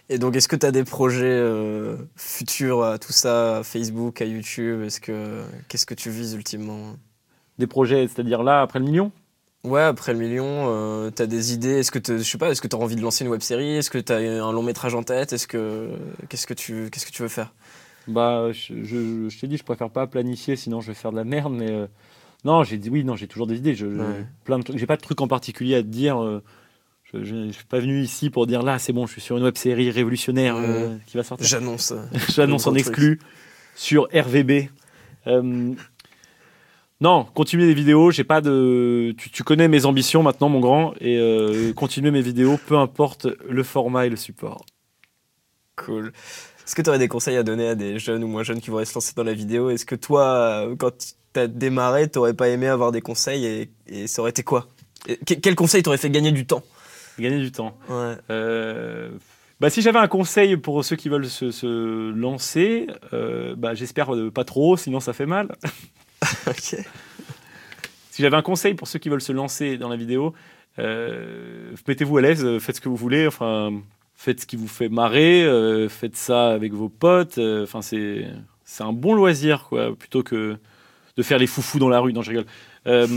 Et 0.10 0.18
donc, 0.18 0.36
est-ce 0.36 0.48
que 0.50 0.56
tu 0.58 0.66
as 0.66 0.72
des 0.72 0.84
projets 0.84 1.24
euh, 1.26 1.96
futurs 2.16 2.84
à 2.84 3.00
tout 3.00 3.14
ça, 3.14 3.58
à 3.60 3.64
Facebook, 3.64 4.22
à 4.22 4.26
YouTube? 4.26 4.82
Est-ce 4.84 5.00
que 5.00 5.44
qu'est-ce 5.70 5.86
que 5.86 5.94
tu 5.94 6.10
vises 6.10 6.34
ultimement? 6.34 6.96
Des 7.58 7.68
projets, 7.68 8.08
c'est-à-dire 8.08 8.44
là, 8.44 8.62
après 8.62 8.80
le 8.80 8.86
million? 8.86 9.12
Ouais, 9.64 9.82
après 9.82 10.12
le 10.12 10.20
million, 10.20 10.46
euh, 10.68 11.10
t'as 11.10 11.26
des 11.26 11.54
idées? 11.54 11.80
Est-ce 11.80 11.92
que 11.92 12.00
te- 12.00 12.18
je 12.18 12.24
sais 12.24 12.38
pas 12.38 12.50
Est-ce 12.50 12.62
que 12.62 12.68
t'as 12.68 12.76
envie 12.78 12.98
de 12.98 13.02
lancer 13.02 13.24
une 13.24 13.32
web 13.32 13.40
série? 13.42 13.78
Est-ce 13.78 13.90
que 13.90 13.98
t'as 13.98 14.18
un 14.20 14.52
long 14.52 14.64
métrage 14.64 14.94
en 14.94 15.04
tête? 15.04 15.32
Est-ce 15.32 15.48
que 15.48 15.92
qu'est-ce 16.28 16.48
que 16.48 16.54
tu 16.54 16.90
qu'est-ce 16.92 17.06
que 17.06 17.12
tu 17.12 17.22
veux 17.22 17.30
faire? 17.30 17.54
Bah, 18.08 18.52
je, 18.52 18.84
je, 18.84 19.30
je 19.30 19.40
t'ai 19.40 19.48
dit, 19.48 19.56
je 19.56 19.64
préfère 19.64 19.90
pas 19.90 20.06
planifier, 20.08 20.58
sinon 20.58 20.82
je 20.82 20.88
vais 20.88 20.94
faire 20.94 21.12
de 21.12 21.16
la 21.16 21.24
merde. 21.24 21.54
Mais 21.54 21.72
euh, 21.72 21.88
non, 22.46 22.64
j'ai 22.64 22.78
dit 22.78 22.90
oui, 22.90 23.04
non, 23.04 23.16
j'ai 23.16 23.28
toujours 23.28 23.48
des 23.48 23.58
idées. 23.58 23.76
Je, 23.76 23.86
Ouais. 23.86 24.26
plein 24.44 24.60
de 24.60 24.64
trucs. 24.64 24.78
J'ai 24.78 24.86
pas 24.86 24.98
de 24.98 25.02
trucs 25.02 25.22
en 25.22 25.28
particulier 25.28 25.76
à 25.76 25.82
te 25.82 25.88
dire. 25.88 26.22
euh, 26.22 26.42
je, 27.14 27.24
je, 27.24 27.48
je 27.48 27.52
suis 27.52 27.66
pas 27.66 27.80
venu 27.80 28.02
ici 28.02 28.30
pour 28.30 28.48
dire 28.48 28.64
là, 28.64 28.80
c'est 28.80 28.92
bon, 28.94 29.06
je 29.06 29.12
suis 29.14 29.22
sur 29.22 29.38
une 29.38 29.44
web 29.44 29.56
série 29.56 29.92
révolutionnaire 29.92 30.56
euh, 30.58 30.98
qui 31.06 31.16
va 31.18 31.24
sortir. 31.24 31.46
J'annonce. 31.48 31.92
euh, 31.92 32.02
J'annonce 32.36 32.66
en 32.68 32.74
exclu 32.76 33.20
sur 33.76 34.08
RVB. 34.14 34.70
Euh, 35.28 35.74
non, 37.02 37.26
continuer 37.34 37.66
les 37.68 37.74
vidéos. 37.74 38.12
J'ai 38.12 38.24
pas 38.24 38.40
de. 38.42 39.14
Tu, 39.18 39.30
tu 39.30 39.44
connais 39.44 39.68
mes 39.68 39.86
ambitions 39.86 40.24
maintenant, 40.24 40.50
mon 40.50 40.60
grand, 40.60 40.94
et 41.02 41.18
euh, 41.18 41.74
continuer 41.74 42.12
mes 42.12 42.22
vidéos, 42.22 42.58
peu 42.68 42.78
importe 42.78 43.28
le 43.50 43.64
format 43.64 44.06
et 44.06 44.10
le 44.10 44.16
support. 44.16 44.66
Cool. 45.76 46.14
Est-ce 46.66 46.76
que 46.76 46.82
tu 46.82 46.90
aurais 46.90 47.00
des 47.00 47.08
conseils 47.10 47.36
à 47.36 47.44
donner 47.44 47.68
à 47.68 47.76
des 47.76 48.00
jeunes 48.00 48.24
ou 48.24 48.28
moins 48.28 48.44
jeunes 48.44 48.62
qui 48.62 48.70
voudraient 48.70 48.86
se 48.86 48.94
lancer 48.94 49.14
dans 49.16 49.24
la 49.24 49.34
vidéo? 49.34 49.70
Est-ce 49.70 49.86
que 49.86 49.96
toi, 49.96 50.68
quand 50.80 51.16
tu 51.34 51.40
as 51.40 51.48
démarré, 51.48 52.08
t'aurais 52.08 52.34
pas 52.34 52.50
aimé 52.50 52.68
avoir 52.68 52.92
des 52.92 53.02
conseils 53.02 53.46
et, 53.46 53.70
et 53.88 54.08
ça 54.08 54.22
aurait 54.22 54.32
été 54.32 54.44
quoi 54.44 54.68
Et 55.08 55.18
Quel 55.18 55.56
conseil 55.56 55.84
t'aurait 55.84 55.98
fait 55.98 56.10
gagner 56.10 56.32
du 56.32 56.46
temps 56.46 56.64
Gagner 57.20 57.40
du 57.40 57.52
temps. 57.52 57.78
Ouais. 57.90 58.16
Euh, 58.32 59.12
bah, 59.64 59.70
si 59.70 59.82
j'avais 59.82 60.00
un 60.00 60.10
conseil 60.10 60.58
pour 60.58 60.84
ceux 60.84 60.98
qui 60.98 61.08
veulent 61.08 61.30
se, 61.30 61.50
se 61.50 62.12
lancer, 62.12 62.88
euh, 63.14 63.56
bah, 63.56 63.74
j'espère 63.74 64.14
euh, 64.14 64.30
pas 64.30 64.44
trop, 64.44 64.76
sinon 64.76 65.00
ça 65.00 65.14
fait 65.14 65.26
mal. 65.26 65.56
ok. 66.48 66.76
Si 68.12 68.22
j'avais 68.22 68.36
un 68.36 68.42
conseil 68.42 68.74
pour 68.74 68.90
ceux 68.90 69.00
qui 69.00 69.08
veulent 69.08 69.22
se 69.22 69.32
lancer 69.32 69.78
dans 69.78 69.88
la 69.88 69.96
vidéo, 69.96 70.34
euh, 70.80 71.74
mettez-vous 71.88 72.18
à 72.18 72.22
l'aise, 72.22 72.60
faites 72.60 72.76
ce 72.76 72.82
que 72.82 72.90
vous 72.90 72.98
voulez, 72.98 73.26
enfin, 73.26 73.72
faites 74.16 74.42
ce 74.42 74.46
qui 74.46 74.58
vous 74.58 74.68
fait 74.68 74.90
marrer, 74.90 75.48
faites 75.90 76.18
ça 76.18 76.50
avec 76.50 76.74
vos 76.74 76.90
potes. 76.90 77.38
Enfin, 77.38 77.82
c'est 77.82 78.28
c'est 78.66 78.84
un 78.84 78.92
bon 78.92 79.14
loisir, 79.14 79.68
quoi, 79.70 79.96
plutôt 79.96 80.24
que 80.24 80.58
de 81.18 81.24
faire 81.24 81.38
les 81.38 81.48
foufous 81.48 81.80
dans 81.80 81.90
la 81.90 82.00
rue. 82.00 82.14
Non, 82.14 82.22
je 82.22 82.30
rigole. 82.30 82.46
Euh, 82.88 83.08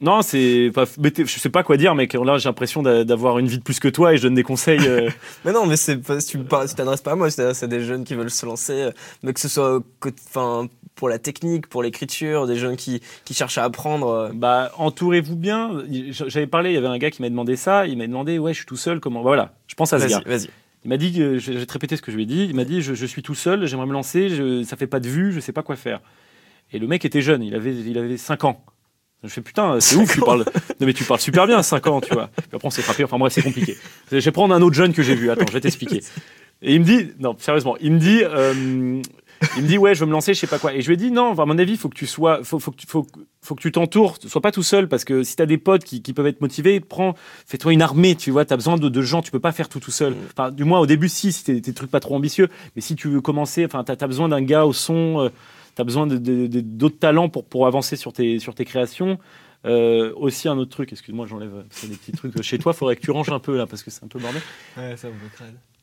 non, 0.00 0.22
c'est 0.22 0.70
pas. 0.74 0.84
Je 0.84 1.24
sais 1.38 1.48
pas 1.48 1.62
quoi 1.62 1.76
dire, 1.76 1.94
mais 1.94 2.08
que 2.08 2.18
là, 2.18 2.36
j'ai 2.38 2.48
l'impression 2.48 2.82
d'a- 2.82 3.04
d'avoir 3.04 3.38
une 3.38 3.46
vie 3.46 3.58
de 3.58 3.62
plus 3.62 3.78
que 3.80 3.88
toi 3.88 4.12
et 4.12 4.16
je 4.18 4.22
donne 4.22 4.34
des 4.34 4.42
conseils. 4.42 4.80
euh, 4.86 5.08
Mais 5.44 5.52
non, 5.52 5.66
mais 5.66 5.76
c'est 5.76 5.96
pas, 5.98 6.20
si 6.20 6.32
tu 6.32 6.38
si 6.66 6.74
t'adresses 6.74 7.00
pas 7.00 7.12
à 7.12 7.14
moi, 7.16 7.30
c'est 7.30 7.68
des 7.68 7.80
jeunes 7.84 8.04
qui 8.04 8.14
veulent 8.14 8.30
se 8.30 8.44
lancer, 8.44 8.72
euh, 8.72 8.90
mais 9.22 9.32
que 9.32 9.40
ce 9.40 9.48
soit 9.48 9.80
enfin, 10.28 10.68
pour 10.96 11.08
la 11.08 11.18
technique, 11.18 11.68
pour 11.68 11.82
l'écriture, 11.82 12.46
des 12.46 12.56
jeunes 12.56 12.76
qui, 12.76 13.00
qui 13.24 13.34
cherchent 13.34 13.56
à 13.58 13.64
apprendre. 13.64 14.30
Bah, 14.34 14.72
entourez-vous 14.78 15.36
bien. 15.36 15.82
J'avais 16.10 16.48
parlé, 16.48 16.70
il 16.70 16.74
y 16.74 16.78
avait 16.78 16.86
un 16.88 16.98
gars 16.98 17.10
qui 17.12 17.22
m'a 17.22 17.30
demandé 17.30 17.56
ça. 17.56 17.86
Il 17.86 17.96
m'a 17.96 18.06
demandé, 18.06 18.38
ouais, 18.38 18.52
je 18.52 18.58
suis 18.58 18.66
tout 18.66 18.76
seul, 18.76 18.98
comment. 19.00 19.22
Voilà, 19.22 19.54
je 19.68 19.74
pense 19.76 19.92
à 19.92 19.98
ce 20.00 20.06
gars. 20.08 20.22
Vas-y. 20.26 20.48
Il 20.84 20.88
m'a 20.88 20.98
dit, 20.98 21.12
te 21.14 21.72
répéter 21.72 21.96
ce 21.96 22.02
que 22.02 22.10
je 22.10 22.16
lui 22.16 22.24
ai 22.24 22.26
dit. 22.26 22.44
Il 22.44 22.54
m'a 22.54 22.64
dit, 22.64 22.82
je, 22.82 22.92
je 22.94 23.06
suis 23.06 23.22
tout 23.22 23.34
seul, 23.34 23.66
j'aimerais 23.66 23.86
me 23.86 23.92
lancer, 23.94 24.28
je, 24.28 24.62
ça 24.64 24.76
fait 24.76 24.86
pas 24.88 25.00
de 25.00 25.08
vue, 25.08 25.32
je 25.32 25.40
sais 25.40 25.52
pas 25.52 25.62
quoi 25.62 25.76
faire. 25.76 26.00
Et 26.74 26.78
le 26.78 26.88
mec 26.88 27.04
était 27.04 27.22
jeune, 27.22 27.42
il 27.42 27.54
avait, 27.54 27.72
il 27.72 27.96
avait 27.96 28.16
5 28.16 28.44
ans. 28.44 28.64
Je 29.22 29.28
fais 29.28 29.40
putain, 29.40 29.80
c'est 29.80 29.96
ouf, 29.96 30.12
tu 30.12 30.20
parles. 30.20 30.44
Non 30.80 30.86
mais 30.86 30.92
tu 30.92 31.04
parles 31.04 31.20
super 31.20 31.46
bien, 31.46 31.62
5 31.62 31.86
ans, 31.86 32.00
tu 32.00 32.12
vois. 32.12 32.26
Puis 32.36 32.44
après 32.52 32.66
on 32.66 32.70
s'est 32.70 32.82
frappé, 32.82 33.04
enfin 33.04 33.16
bref, 33.16 33.32
c'est 33.32 33.42
compliqué. 33.42 33.76
Je 34.10 34.18
vais 34.18 34.30
prendre 34.32 34.54
un 34.54 34.60
autre 34.60 34.74
jeune 34.74 34.92
que 34.92 35.02
j'ai 35.02 35.14
vu. 35.14 35.30
Attends, 35.30 35.46
je 35.46 35.52
vais 35.52 35.60
t'expliquer. 35.60 36.00
Et 36.62 36.74
il 36.74 36.80
me 36.80 36.84
dit, 36.84 37.12
non, 37.20 37.36
sérieusement, 37.38 37.76
il 37.80 37.92
me 37.92 37.98
dit, 37.98 38.22
euh, 38.22 39.00
il 39.56 39.62
me 39.62 39.68
dit, 39.68 39.78
ouais, 39.78 39.94
je 39.94 40.00
veux 40.00 40.06
me 40.06 40.12
lancer, 40.12 40.34
je 40.34 40.40
sais 40.40 40.46
pas 40.46 40.58
quoi. 40.58 40.74
Et 40.74 40.82
je 40.82 40.88
lui 40.88 40.94
ai 40.94 40.96
dit, 40.96 41.10
non, 41.10 41.38
à 41.38 41.46
mon 41.46 41.58
avis, 41.58 41.76
faut 41.76 41.88
que 41.88 41.94
tu 41.94 42.06
sois, 42.06 42.42
faut, 42.42 42.58
faut 42.58 42.70
que 42.70 42.76
tu, 42.76 42.86
faut, 42.86 43.06
faut 43.40 43.54
que 43.54 43.60
tu 43.60 43.70
t'entoures, 43.70 44.16
sois 44.26 44.40
pas 44.40 44.52
tout 44.52 44.62
seul, 44.62 44.88
parce 44.88 45.04
que 45.04 45.22
si 45.22 45.36
t'as 45.36 45.46
des 45.46 45.58
potes 45.58 45.84
qui, 45.84 46.02
qui 46.02 46.12
peuvent 46.12 46.26
être 46.26 46.40
motivés, 46.40 46.80
prends, 46.80 47.14
fais-toi 47.46 47.72
une 47.72 47.82
armée, 47.82 48.14
tu 48.16 48.30
vois, 48.30 48.44
t'as 48.44 48.56
besoin 48.56 48.76
de, 48.76 48.88
de 48.88 49.02
gens, 49.02 49.22
tu 49.22 49.30
peux 49.30 49.40
pas 49.40 49.52
faire 49.52 49.68
tout 49.68 49.80
tout 49.80 49.90
seul. 49.90 50.14
Enfin, 50.36 50.50
du 50.50 50.64
moins 50.64 50.80
au 50.80 50.86
début, 50.86 51.08
si, 51.08 51.32
si 51.32 51.44
t'es 51.44 51.60
des 51.60 51.74
trucs 51.74 51.90
pas 51.90 52.00
trop 52.00 52.14
ambitieux, 52.16 52.48
mais 52.76 52.82
si 52.82 52.96
tu 52.96 53.08
veux 53.08 53.20
commencer, 53.20 53.64
enfin, 53.64 53.84
t'as 53.84 53.96
as 54.00 54.06
besoin 54.06 54.28
d'un 54.28 54.42
gars 54.42 54.64
au 54.64 54.72
son, 54.72 55.20
euh, 55.20 55.28
t'as 55.74 55.84
besoin 55.84 56.06
de- 56.06 56.18
de- 56.18 56.46
de- 56.46 56.60
d'autres 56.60 56.98
talents 56.98 57.28
pour, 57.28 57.44
pour 57.44 57.66
avancer 57.66 57.96
sur 57.96 58.12
tes, 58.12 58.38
sur 58.38 58.54
tes 58.54 58.64
créations. 58.64 59.18
Euh, 59.66 60.12
aussi 60.16 60.46
un 60.48 60.58
autre 60.58 60.70
truc, 60.70 60.92
excuse-moi, 60.92 61.26
j'enlève, 61.26 61.64
des 61.82 61.96
petits 61.96 62.12
trucs. 62.12 62.40
Chez 62.42 62.58
toi, 62.58 62.74
faudrait 62.74 62.96
que 62.96 63.00
tu 63.00 63.10
ranges 63.10 63.30
un 63.30 63.38
peu 63.38 63.56
là, 63.56 63.66
parce 63.66 63.82
que 63.82 63.90
c'est 63.90 64.04
un 64.04 64.08
peu 64.08 64.18
bordel. 64.18 64.42
Ouais, 64.76 64.94
ça 64.96 65.08
vous. 65.08 65.14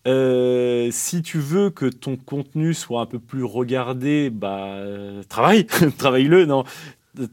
Euh, 0.07 0.89
si 0.91 1.21
tu 1.21 1.39
veux 1.39 1.69
que 1.69 1.85
ton 1.85 2.15
contenu 2.15 2.73
soit 2.73 3.01
un 3.01 3.05
peu 3.05 3.19
plus 3.19 3.43
regardé, 3.43 4.29
bah, 4.29 4.73
euh, 4.75 5.23
travaille, 5.29 5.65
travaille-le, 5.97 6.45
non, 6.45 6.63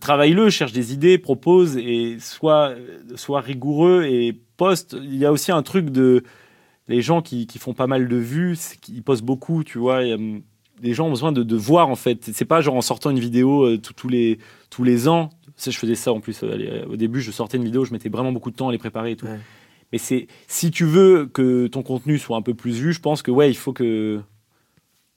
travaille-le, 0.00 0.50
cherche 0.50 0.72
des 0.72 0.92
idées, 0.92 1.18
propose 1.18 1.76
et 1.76 2.18
sois, 2.20 2.74
sois 3.14 3.40
rigoureux 3.40 4.04
et 4.04 4.38
poste. 4.56 4.96
Il 5.00 5.16
y 5.16 5.24
a 5.26 5.32
aussi 5.32 5.52
un 5.52 5.62
truc 5.62 5.90
de, 5.90 6.22
les 6.88 7.00
gens 7.02 7.22
qui, 7.22 7.46
qui 7.46 7.58
font 7.58 7.74
pas 7.74 7.86
mal 7.86 8.08
de 8.08 8.16
vues, 8.16 8.56
qu'ils 8.80 9.02
postent 9.02 9.24
beaucoup, 9.24 9.64
tu 9.64 9.78
vois. 9.78 10.02
il 10.04 10.42
les 10.82 10.94
gens 10.94 11.06
ont 11.06 11.10
besoin 11.10 11.32
de, 11.32 11.42
de 11.42 11.56
voir 11.56 11.88
en 11.88 11.96
fait. 11.96 12.30
C'est 12.32 12.44
pas 12.44 12.60
genre 12.60 12.76
en 12.76 12.80
sortant 12.80 13.10
une 13.10 13.18
vidéo 13.18 13.64
euh, 13.64 13.80
les 14.08 14.38
tous 14.70 14.84
les 14.84 15.08
ans. 15.08 15.30
Ça, 15.56 15.70
je 15.70 15.78
faisais 15.78 15.96
ça 15.96 16.12
en 16.12 16.20
plus. 16.20 16.42
euh, 16.42 16.52
allez, 16.52 16.82
au 16.88 16.96
début, 16.96 17.20
je 17.20 17.30
sortais 17.32 17.56
une 17.56 17.64
vidéo, 17.64 17.84
je 17.84 17.92
mettais 17.92 18.08
vraiment 18.08 18.32
beaucoup 18.32 18.50
de 18.50 18.56
temps 18.56 18.68
à 18.68 18.72
les 18.72 18.78
préparer 18.78 19.12
et 19.12 19.16
tout. 19.16 19.26
Ouais. 19.26 19.40
Mais 19.92 19.98
c'est 19.98 20.28
si 20.46 20.70
tu 20.70 20.84
veux 20.84 21.26
que 21.26 21.66
ton 21.66 21.82
contenu 21.82 22.18
soit 22.18 22.36
un 22.36 22.42
peu 22.42 22.54
plus 22.54 22.78
vu, 22.78 22.92
je 22.92 23.00
pense 23.00 23.22
que 23.22 23.30
ouais, 23.30 23.50
il 23.50 23.56
faut 23.56 23.72
que 23.72 24.20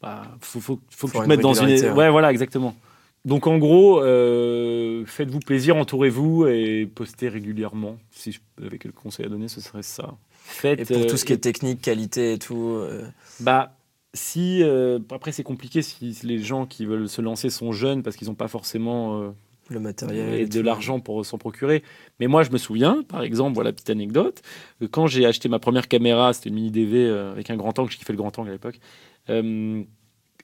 bah, 0.02 0.24
faut, 0.40 0.60
faut, 0.60 0.80
faut 0.90 1.08
que 1.08 1.14
tu 1.14 1.20
te 1.20 1.28
mettes 1.28 1.42
dans 1.42 1.54
une 1.54 1.68
ouais. 1.70 1.92
ouais. 1.92 2.10
voilà 2.10 2.32
exactement. 2.32 2.76
Donc 3.24 3.46
en 3.46 3.60
gros, 3.60 4.02
euh, 4.02 5.04
faites-vous 5.06 5.40
plaisir, 5.42 5.76
entourez-vous 5.76 6.48
et 6.48 6.90
postez 6.94 7.30
régulièrement. 7.30 7.98
Si 8.10 8.32
je 8.32 8.40
avais 8.66 8.80
quelques 8.80 8.96
conseils 8.96 9.28
à 9.28 9.30
donner, 9.30 9.48
ce 9.48 9.62
serait 9.62 9.84
ça. 9.84 10.16
Faites, 10.44 10.80
Et 10.80 10.86
pour 10.86 11.04
euh, 11.04 11.06
tout 11.08 11.18
ce 11.18 11.26
qui 11.26 11.34
est 11.34 11.38
technique, 11.38 11.82
qualité 11.82 12.34
et 12.34 12.40
tout. 12.40 12.78
euh, 12.80 13.04
bah, 13.40 13.74
si. 14.14 14.62
euh, 14.64 15.00
après, 15.12 15.32
c'est 15.32 15.44
compliqué 15.44 15.82
si 15.82 16.18
les 16.24 16.40
gens 16.40 16.66
qui 16.66 16.86
veulent 16.86 17.10
se 17.10 17.22
lancer 17.22 17.50
sont 17.50 17.72
jeunes 17.72 18.04
parce 18.04 18.16
qu'ils 18.16 18.28
n'ont 18.28 18.36
pas 18.36 18.48
forcément 18.48 19.22
euh, 19.22 19.30
le 19.70 19.80
matériel. 19.80 20.42
et 20.42 20.46
de 20.46 20.62
l'argent 20.62 21.00
pour 21.00 21.26
s'en 21.26 21.38
procurer. 21.38 21.84
Mais 22.20 22.28
moi, 22.28 22.44
je 22.44 22.52
me 22.52 22.58
souviens, 22.58 23.04
par 23.08 23.24
exemple, 23.24 23.56
voilà, 23.56 23.72
petite 23.72 23.90
anecdote, 23.90 24.42
que 24.80 24.86
quand 24.86 25.08
j'ai 25.08 25.26
acheté 25.26 25.50
ma 25.50 25.60
première 25.60 25.88
caméra, 25.88 26.34
c'était 26.34 26.50
une 26.50 26.56
mini 26.56 26.72
DV 26.72 26.98
euh, 26.98 27.32
avec 27.32 27.50
un 27.50 27.56
grand 27.56 27.78
angle, 27.80 27.92
je 27.92 27.98
kiffais 27.98 28.14
le 28.14 28.18
grand 28.18 28.38
angle 28.38 28.50
à 28.50 28.54
l'époque. 28.54 28.80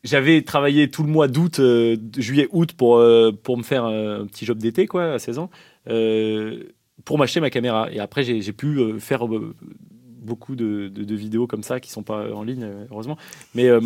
j'avais 0.03 0.41
travaillé 0.43 0.89
tout 0.89 1.03
le 1.03 1.09
mois 1.09 1.28
d'août, 1.28 1.59
de 1.59 1.99
juillet-août 2.18 2.74
pour, 2.74 3.03
pour 3.43 3.57
me 3.57 3.63
faire 3.63 3.84
un 3.84 4.26
petit 4.28 4.45
job 4.45 4.57
d'été, 4.59 4.88
quoi, 4.88 5.13
à 5.13 5.20
16 5.20 5.39
ans, 5.39 5.49
pour 7.03 7.18
m'acheter 7.18 7.41
ma 7.41 7.49
caméra. 7.49 7.91
Et 7.91 7.99
après, 7.99 8.24
j'ai 8.24 8.41
j'ai 8.41 8.53
pu 8.53 8.99
faire 8.99 9.28
beaucoup 10.28 10.55
de, 10.55 10.91
vidéos 11.15 11.47
comme 11.47 11.63
ça 11.63 11.80
qui 11.80 11.89
sont 11.89 12.03
pas 12.03 12.32
en 12.34 12.43
ligne, 12.43 12.63
euh, 12.63 12.86
heureusement. 12.91 13.17
Mais 13.55 13.67
euh, 13.67 13.82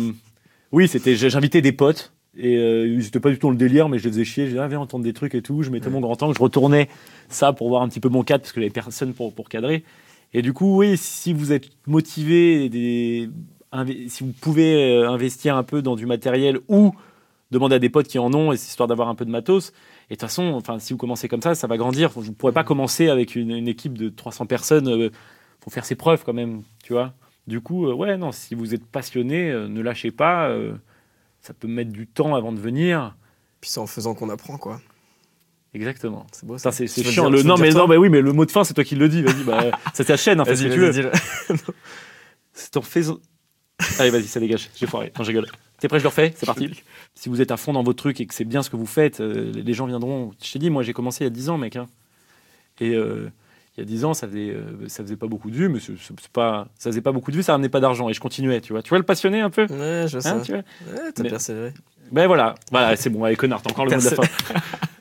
oui, 0.72 0.88
c'était, 0.88 1.16
j'invitais 1.16 1.62
des 1.62 1.72
potes. 1.72 2.12
Et 2.36 2.56
euh, 2.56 3.00
c'était 3.02 3.20
pas 3.20 3.30
du 3.30 3.38
tout 3.38 3.50
le 3.50 3.56
délire, 3.56 3.88
mais 3.88 3.98
je 3.98 4.04
les 4.04 4.10
faisais 4.10 4.24
chier. 4.24 4.44
Je 4.44 4.50
disais, 4.50 4.60
ah, 4.60 4.68
viens 4.68 4.80
entendre 4.80 5.04
des 5.04 5.12
trucs 5.12 5.34
et 5.34 5.42
tout. 5.42 5.62
Je 5.62 5.70
mettais 5.70 5.90
mon 5.90 6.00
grand 6.00 6.20
angle, 6.22 6.34
je 6.36 6.42
retournais 6.42 6.88
ça 7.28 7.52
pour 7.52 7.68
voir 7.68 7.82
un 7.82 7.88
petit 7.88 8.00
peu 8.00 8.08
mon 8.08 8.22
cadre, 8.22 8.42
parce 8.42 8.52
que 8.52 8.60
j'avais 8.60 8.70
personne 8.70 9.12
pour, 9.12 9.48
cadrer. 9.48 9.84
Et 10.32 10.40
du 10.40 10.54
coup, 10.54 10.78
oui, 10.78 10.96
si 10.96 11.34
vous 11.34 11.52
êtes 11.52 11.68
motivé, 11.86 12.70
si 12.72 14.24
vous 14.24 14.32
pouvez 14.40 14.94
euh, 14.94 15.10
investir 15.10 15.56
un 15.56 15.62
peu 15.62 15.82
dans 15.82 15.94
du 15.94 16.06
matériel 16.06 16.58
ou 16.68 16.94
demander 17.50 17.74
à 17.74 17.78
des 17.78 17.90
potes 17.90 18.08
qui 18.08 18.18
en 18.18 18.32
ont, 18.32 18.52
histoire 18.52 18.88
d'avoir 18.88 19.08
un 19.08 19.14
peu 19.14 19.26
de 19.26 19.30
matos. 19.30 19.74
Et 20.08 20.14
de 20.14 20.18
toute 20.18 20.22
façon, 20.22 20.54
enfin, 20.54 20.78
si 20.78 20.94
vous 20.94 20.98
commencez 20.98 21.28
comme 21.28 21.42
ça, 21.42 21.54
ça 21.54 21.66
va 21.66 21.76
grandir. 21.76 22.10
Vous 22.14 22.24
ne 22.24 22.30
pourrez 22.30 22.52
pas 22.52 22.64
commencer 22.64 23.08
avec 23.10 23.36
une, 23.36 23.68
équipe 23.68 23.98
de 23.98 24.08
300 24.08 24.46
personnes 24.46 25.10
pour 25.62 25.72
faire 25.72 25.86
ses 25.86 25.94
preuves 25.94 26.22
quand 26.24 26.34
même, 26.34 26.62
tu 26.84 26.92
vois. 26.92 27.14
Du 27.46 27.60
coup, 27.62 27.86
euh, 27.88 27.94
ouais, 27.94 28.16
non, 28.18 28.30
si 28.32 28.54
vous 28.54 28.74
êtes 28.74 28.84
passionné, 28.84 29.50
euh, 29.50 29.66
ne 29.68 29.80
lâchez 29.80 30.10
pas. 30.10 30.48
euh, 30.50 30.74
ça 31.40 31.54
peut 31.54 31.66
mettre 31.68 31.90
du 31.90 32.06
temps 32.06 32.34
avant 32.36 32.52
de 32.52 32.60
venir. 32.60 33.16
Puis 33.60 33.70
c'est 33.70 33.80
en 33.80 33.86
faisant 33.86 34.14
qu'on 34.14 34.28
apprend, 34.28 34.58
quoi. 34.58 34.80
Exactement. 35.74 36.26
C'est 36.32 36.44
beau 36.46 36.58
Ça, 36.58 36.70
c'est 36.70 36.86
c'est 36.86 37.00
Tu 37.00 37.06
veux 37.06 37.12
chiant. 37.12 37.22
dire- 37.24 37.30
Le, 37.30 37.36
tu 37.38 37.42
veux 37.44 37.48
non, 37.48 37.54
dire 37.54 37.64
mais, 37.64 37.70
toi 37.70 37.80
non, 37.80 37.88
mais 37.88 37.96
oui, 37.96 38.08
mais 38.10 38.20
le 38.20 38.32
mot 38.32 38.44
de 38.44 38.50
fin, 38.50 38.62
c'est 38.62 38.74
toi 38.74 38.84
qui 38.84 38.94
le 38.94 39.08
dis. 39.08 39.22
Vas-y, 39.22 39.42
bah, 39.44 39.70
c'est 39.94 40.04
ta 40.04 40.16
chaîne, 40.18 40.40
en 40.40 40.44
fait, 40.44 40.54
Vas-y, 40.54 40.68
que 40.68 40.74
tu 40.74 40.78
veux. 40.80 41.10
C'est 42.52 42.76
en 42.76 42.82
faisant. 42.82 43.18
Allez, 43.98 44.10
vas-y, 44.10 44.24
ça 44.24 44.38
dégage. 44.38 44.68
J'ai 44.76 44.86
foiré. 44.86 45.10
Non, 45.18 45.24
je 45.24 45.28
rigole. 45.28 45.46
T'es 45.80 45.88
prêt, 45.88 45.98
je 45.98 46.04
le 46.04 46.08
refais? 46.08 46.32
C'est 46.36 46.46
parti. 46.46 46.70
Si 47.14 47.28
vous 47.28 47.40
êtes 47.40 47.50
à 47.50 47.56
fond 47.56 47.72
dans 47.72 47.82
vos 47.82 47.94
trucs 47.94 48.20
et 48.20 48.26
que 48.26 48.34
c'est 48.34 48.44
bien 48.44 48.62
ce 48.62 48.68
que 48.70 48.76
vous 48.76 48.86
faites, 48.86 49.20
euh, 49.20 49.50
les 49.54 49.72
gens 49.74 49.86
viendront. 49.86 50.32
Je 50.42 50.52
t'ai 50.52 50.58
dit, 50.58 50.68
moi, 50.70 50.82
j'ai 50.82 50.92
commencé 50.92 51.24
il 51.24 51.26
y 51.26 51.26
a 51.26 51.30
10 51.30 51.48
ans, 51.48 51.58
mec. 51.58 51.76
hein. 51.76 51.86
Et 52.80 52.94
euh, 52.94 53.30
il 53.76 53.80
y 53.80 53.82
a 53.82 53.86
10 53.86 54.04
ans, 54.04 54.12
ça 54.14 54.26
faisait, 54.28 54.50
euh, 54.50 54.86
ça 54.88 55.02
faisait 55.02 55.16
pas 55.16 55.26
beaucoup 55.26 55.50
de 55.50 55.56
vues, 55.56 55.68
mais 55.68 55.80
c'est- 55.80 55.92
c'est 55.98 56.28
pas, 56.32 56.68
ça 56.78 56.90
faisait 56.90 57.00
pas 57.00 57.12
beaucoup 57.12 57.30
de 57.30 57.36
vues, 57.36 57.42
ça 57.42 57.52
ramenait 57.52 57.68
pas 57.68 57.80
d'argent. 57.80 58.08
Et 58.08 58.12
je 58.14 58.20
continuais, 58.20 58.60
tu 58.60 58.72
vois. 58.72 58.82
Tu 58.82 58.90
vois 58.90 58.98
le 58.98 59.04
passionné 59.04 59.40
un 59.40 59.50
peu? 59.50 59.62
Ouais, 59.70 60.06
je 60.08 60.18
sais. 60.18 60.28
Hein, 60.28 60.40
tu 60.44 60.52
vois? 60.52 60.60
Ouais, 60.92 61.12
t'as 61.14 61.22
Mais- 61.22 61.30
persévéré. 61.30 61.72
Ben 62.10 62.26
voilà, 62.26 62.54
voilà, 62.70 62.94
c'est 62.96 63.08
bon, 63.08 63.24
allez, 63.24 63.36
connard, 63.36 63.62
t'as 63.62 63.70
encore 63.70 63.86
le 63.86 63.96
mot 63.96 64.00
de 64.02 64.04
la 64.04 64.10
fin. 64.16 64.22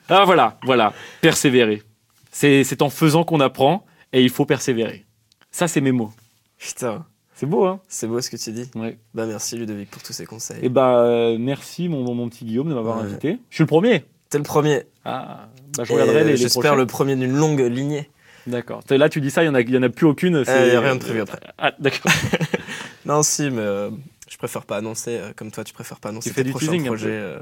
ah 0.09 0.24
voilà, 0.26 0.57
voilà, 0.63 0.93
persévérer. 1.19 1.84
C'est 2.32 2.63
c'est 2.63 2.82
en 2.82 2.89
faisant 2.89 3.26
qu'on 3.26 3.41
apprend 3.41 3.86
et 4.13 4.22
il 4.24 4.30
faut 4.30 4.45
persévérer. 4.45 5.05
Ça, 5.51 5.67
c'est 5.67 5.82
mes 5.82 5.91
mots. 5.91 6.11
Putain, 6.57 7.05
C'est 7.34 7.47
beau, 7.47 7.65
hein? 7.65 7.80
C'est 7.89 8.07
beau 8.07 8.22
ce 8.22 8.30
que 8.30 8.38
tu 8.38 8.51
dis. 8.51 8.69
Ouais. 8.76 8.97
Bah 9.15 9.26
merci 9.26 9.57
Ludovic 9.57 9.89
pour 9.89 10.01
tous 10.03 10.13
ces 10.13 10.26
conseils. 10.26 10.59
Et 10.63 10.69
bah, 10.69 10.99
euh, 10.99 11.38
merci, 11.39 11.89
mon, 11.89 12.13
mon, 12.13 12.30
petit 12.30 12.45
Guillaume, 12.45 12.69
de 12.69 12.74
m'avoir 12.76 12.97
Ouais. 12.99 13.03
invité. 13.03 13.39
Je 13.49 13.55
suis 13.55 13.63
le 13.63 13.67
premier. 13.67 14.05
T'es 14.30 14.38
le 14.38 14.43
premier. 14.45 14.84
Ah, 15.03 15.49
bah, 15.76 15.84
je 15.84 15.91
Et, 15.91 15.95
regarderai 15.95 16.24
les, 16.24 16.30
les 16.32 16.38
J'espère 16.38 16.61
prochains. 16.61 16.76
le 16.76 16.86
premier 16.86 17.15
d'une 17.17 17.34
longue 17.36 17.59
lignée. 17.59 18.09
D'accord. 18.47 18.81
Là, 18.89 19.09
tu 19.09 19.21
dis 19.21 19.29
ça, 19.31 19.43
il 19.43 19.47
y 19.47 19.49
en 19.49 19.53
a, 19.55 19.85
en 19.87 19.89
plus 19.89 20.05
aucune. 20.07 20.37
Il 20.37 20.45
c'est- 20.45 20.67
y 20.73 20.75
a 20.75 20.81
rien 20.81 20.95
de 20.95 21.01
prévu 21.01 21.21
après. 21.21 21.39
Ah, 21.57 21.73
d'accord. 21.79 22.11
Non, 23.05 23.23
si, 23.23 23.49
mais 23.49 23.61
euh, 23.61 23.89
je 24.29 24.37
préfère 24.37 24.63
pas 24.65 24.77
annoncer, 24.77 25.17
euh, 25.19 25.31
comme 25.35 25.49
toi, 25.51 25.63
tu 25.63 25.73
préfères 25.73 25.99
pas 25.99 26.09
annoncer 26.09 26.29
Tu 26.29 26.35
fais 26.35 26.41
tes 26.41 26.45
du 26.45 26.51
prochains 26.51 26.67
teasing 26.67 26.85
projets. 26.85 27.07
euh. 27.09 27.39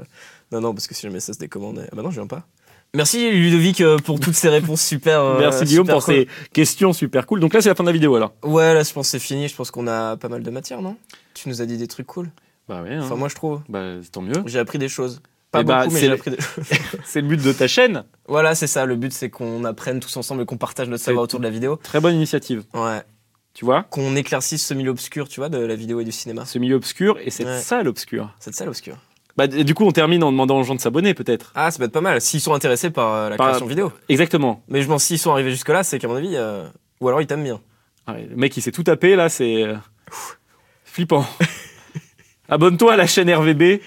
Non, 0.52 0.60
non, 0.62 0.72
parce 0.74 0.86
que 0.86 0.94
si 0.94 1.02
jamais 1.02 1.20
ça 1.20 1.32
se 1.34 1.38
décommande. 1.38 1.84
Ah 1.92 1.94
bah 1.94 2.02
non, 2.02 2.10
je 2.10 2.18
viens 2.20 2.26
pas. 2.26 2.44
Merci 2.94 3.30
Ludovic 3.30 3.80
euh, 3.82 3.98
pour 3.98 4.18
toutes 4.18 4.34
ces 4.34 4.48
réponses 4.48 4.80
super. 4.82 5.20
euh, 5.20 5.38
Merci 5.38 5.64
Guillaume 5.64 5.84
super 5.86 5.96
pour 5.96 6.04
cool. 6.06 6.14
ces 6.14 6.28
questions 6.52 6.92
super 6.92 7.26
cool. 7.26 7.40
Donc 7.40 7.52
là, 7.54 7.60
c'est 7.60 7.68
la 7.68 7.74
fin 7.74 7.84
de 7.84 7.88
la 7.88 7.92
vidéo 7.92 8.16
alors. 8.16 8.32
Ouais, 8.42 8.74
là, 8.74 8.82
je 8.82 8.92
pense 8.92 9.06
que 9.06 9.10
c'est 9.12 9.18
fini. 9.24 9.48
Je 9.48 9.54
pense 9.54 9.70
qu'on 9.70 9.86
a 9.86 10.16
pas 10.16 10.28
mal 10.28 10.42
de 10.42 10.50
matière, 10.50 10.80
non? 10.82 10.96
Tu 11.34 11.48
nous 11.48 11.60
as 11.62 11.66
dit 11.66 11.76
des 11.76 11.86
trucs 11.86 12.06
cool. 12.06 12.30
Bah 12.68 12.82
ouais. 12.82 12.98
Enfin, 12.98 13.14
moi, 13.16 13.28
je 13.28 13.34
trouve. 13.34 13.60
Bah, 13.68 13.84
tant 14.10 14.22
mieux. 14.22 14.42
J'ai 14.46 14.58
appris 14.58 14.78
des 14.78 14.88
choses. 14.88 15.20
Pas 15.52 15.60
Eh 15.62 15.64
bah, 15.64 15.78
beaucoup, 15.84 15.94
mais 15.94 16.00
c'est 16.00 16.00
j'ai 16.06 16.08
le- 16.08 16.14
appris 16.14 16.30
des 16.30 16.36
choses. 16.40 16.64
C'est 17.04 17.20
le 17.20 17.26
but 17.26 17.42
de 17.42 17.52
ta 17.52 17.66
chaîne. 17.66 18.04
voilà, 18.28 18.54
c'est 18.54 18.68
ça. 18.68 18.84
Le 18.86 18.94
but, 18.94 19.12
c'est 19.12 19.30
qu'on 19.30 19.64
apprenne 19.64 19.98
tous 19.98 20.16
ensemble 20.16 20.42
et 20.42 20.46
qu'on 20.46 20.56
partage 20.56 20.88
notre 20.88 21.02
savoir 21.02 21.22
C'est- 21.22 21.24
autour 21.24 21.40
de 21.40 21.44
la 21.44 21.50
vidéo. 21.50 21.76
Très 21.82 22.00
bonne 22.00 22.14
initiative. 22.14 22.62
Ouais. 22.74 23.02
Tu 23.52 23.64
vois? 23.64 23.82
Qu'on 23.90 24.14
éclaircisse 24.14 24.64
ce 24.64 24.74
milieu 24.74 24.90
obscur, 24.90 25.28
tu 25.28 25.40
vois, 25.40 25.48
de 25.48 25.58
la 25.58 25.74
vidéo 25.74 25.98
et 26.00 26.04
du 26.04 26.12
cinéma. 26.12 26.44
Ce 26.46 26.58
milieu 26.58 26.76
obscur 26.76 27.18
et 27.20 27.30
c'est 27.30 27.44
Ouais. 27.44 27.58
ça 27.58 27.82
l'obscur. 27.82 28.32
C'est 28.38 28.50
de 28.52 28.54
ça 28.54 28.64
l'obscur. 28.64 28.96
Bah, 29.36 29.48
du 29.48 29.74
coup, 29.74 29.84
on 29.84 29.90
termine 29.92 30.22
en 30.22 30.30
demandant 30.30 30.58
aux 30.60 30.62
gens 30.62 30.74
de 30.76 30.80
s'abonner 30.80 31.14
peut-être. 31.14 31.50
Ah, 31.56 31.70
ça 31.72 31.78
peut 31.78 31.84
être 31.84 31.92
pas 31.92 32.00
mal. 32.00 32.20
S'ils 32.20 32.40
sont 32.40 32.54
intéressés 32.54 32.90
par 32.90 33.12
euh, 33.14 33.28
la 33.30 33.36
Par- 33.36 33.48
création 33.48 33.66
vidéo. 33.66 33.92
Exactement. 34.08 34.62
Mais 34.68 34.82
je 34.82 34.88
m'en 34.88 34.98
s'ils 35.00 35.18
sont 35.18 35.32
arrivés 35.32 35.50
jusque-là, 35.50 35.82
c'est 35.82 35.98
qu'à 35.98 36.06
mon 36.08 36.14
avis. 36.16 36.36
euh, 36.36 36.68
Ou 37.00 37.08
alors 37.08 37.20
ils 37.20 37.26
t'aiment 37.26 37.42
bien. 37.44 37.60
Ah 38.06 38.12
ouais, 38.12 38.26
le 38.30 38.36
mec, 38.36 38.56
il 38.56 38.60
s'est 38.60 38.72
tout 38.72 38.82
tapé 38.84 39.16
là, 39.16 39.28
c'est 39.28 39.64
euh, 39.64 39.74
flippant. 40.84 41.24
Abonne-toi 42.48 42.92
à 42.94 42.96
la 42.96 43.06
chaîne 43.06 43.32
RVB 43.32 43.62
et 43.62 43.80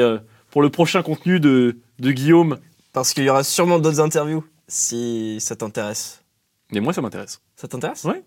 euh, 0.00 0.18
pour 0.52 0.62
le 0.62 0.70
prochain 0.70 1.02
contenu 1.02 1.40
de, 1.40 1.78
de 1.98 2.12
Guillaume. 2.12 2.58
Parce 2.92 3.12
qu'il 3.14 3.24
y 3.24 3.30
aura 3.30 3.42
sûrement 3.42 3.78
d'autres 3.80 4.00
interviews 4.00 4.44
si 4.68 5.38
ça 5.40 5.56
t'intéresse. 5.56 6.22
Mais 6.70 6.78
moi, 6.80 6.92
ça 6.92 7.00
m'intéresse. 7.02 7.40
Ça 7.56 7.66
t'intéresse? 7.66 8.04
Ouais. 8.04 8.22